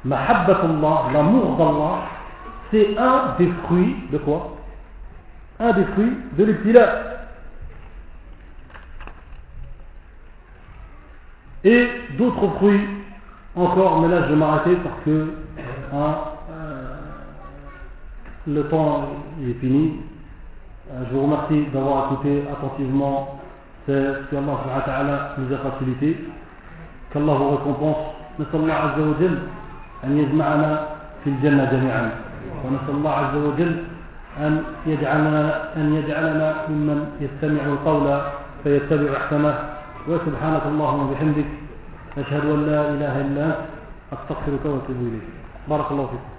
محبة 0.05 0.61
الله 0.63 1.11
l'amour 1.13 1.57
d'Allah 1.57 2.07
c'est 2.71 2.97
un 2.97 3.35
des 3.37 3.51
fruits 3.65 3.95
de 4.11 4.17
quoi 4.19 4.55
Un 5.59 5.73
des 5.73 5.83
fruits 5.85 6.13
de 6.37 6.43
l'ibtila. 6.43 6.87
Et 11.63 11.87
d'autres 12.17 12.47
fruits 12.57 12.87
encore, 13.55 14.01
mais 14.01 14.07
là 14.07 14.23
je 14.23 14.29
vais 14.29 14.35
m'arrêter 14.35 14.75
parce 14.75 15.03
que 15.03 15.33
hein, 15.93 16.15
euh, 16.51 16.95
le 18.47 18.63
temps 18.69 19.09
est 19.43 19.59
fini. 19.59 19.95
Euh, 20.91 21.03
je 21.09 21.15
vous 21.15 21.23
remercie 21.23 21.65
d'avoir 21.73 22.13
écouté 22.13 22.43
attentivement 22.51 23.39
ce 23.87 23.91
que 24.29 24.35
Allah 24.35 25.35
nous 25.39 25.53
a 25.53 25.57
facilité. 25.57 26.17
Qu'Allah 27.11 27.33
vous 27.33 27.49
récompense. 27.49 28.19
نسأل 28.39 28.59
الله 28.59 28.73
عز 28.73 28.99
وجل 28.99 29.37
أن 30.04 30.18
يجمعنا 30.18 30.86
في 31.24 31.30
الجنة 31.30 31.64
جميعا. 31.72 32.10
ونسأل 32.64 32.94
الله 32.94 33.10
عز 33.10 33.36
وجل 33.36 33.76
أن 34.38 34.62
يجعلنا 34.86 35.42
أن 35.76 35.94
يجعلنا 35.94 36.54
ممن 36.68 36.98
يستمع 37.20 37.62
القول 37.72 38.20
فيتبع 38.64 39.16
أحسنه. 39.16 39.54
وسبحانك 40.08 40.62
اللهم 40.66 41.00
وبحمدك 41.08 41.50
أشهد 42.18 42.44
أن 42.44 42.66
لا 42.66 42.80
إله 42.88 43.20
إلا 43.20 43.44
أنت 43.46 43.56
أستغفرك 44.12 44.64
وأتوب 44.64 44.96
إليك. 45.00 45.28
بارك 45.68 45.88
الله 45.90 46.06
فيكم 46.06 46.33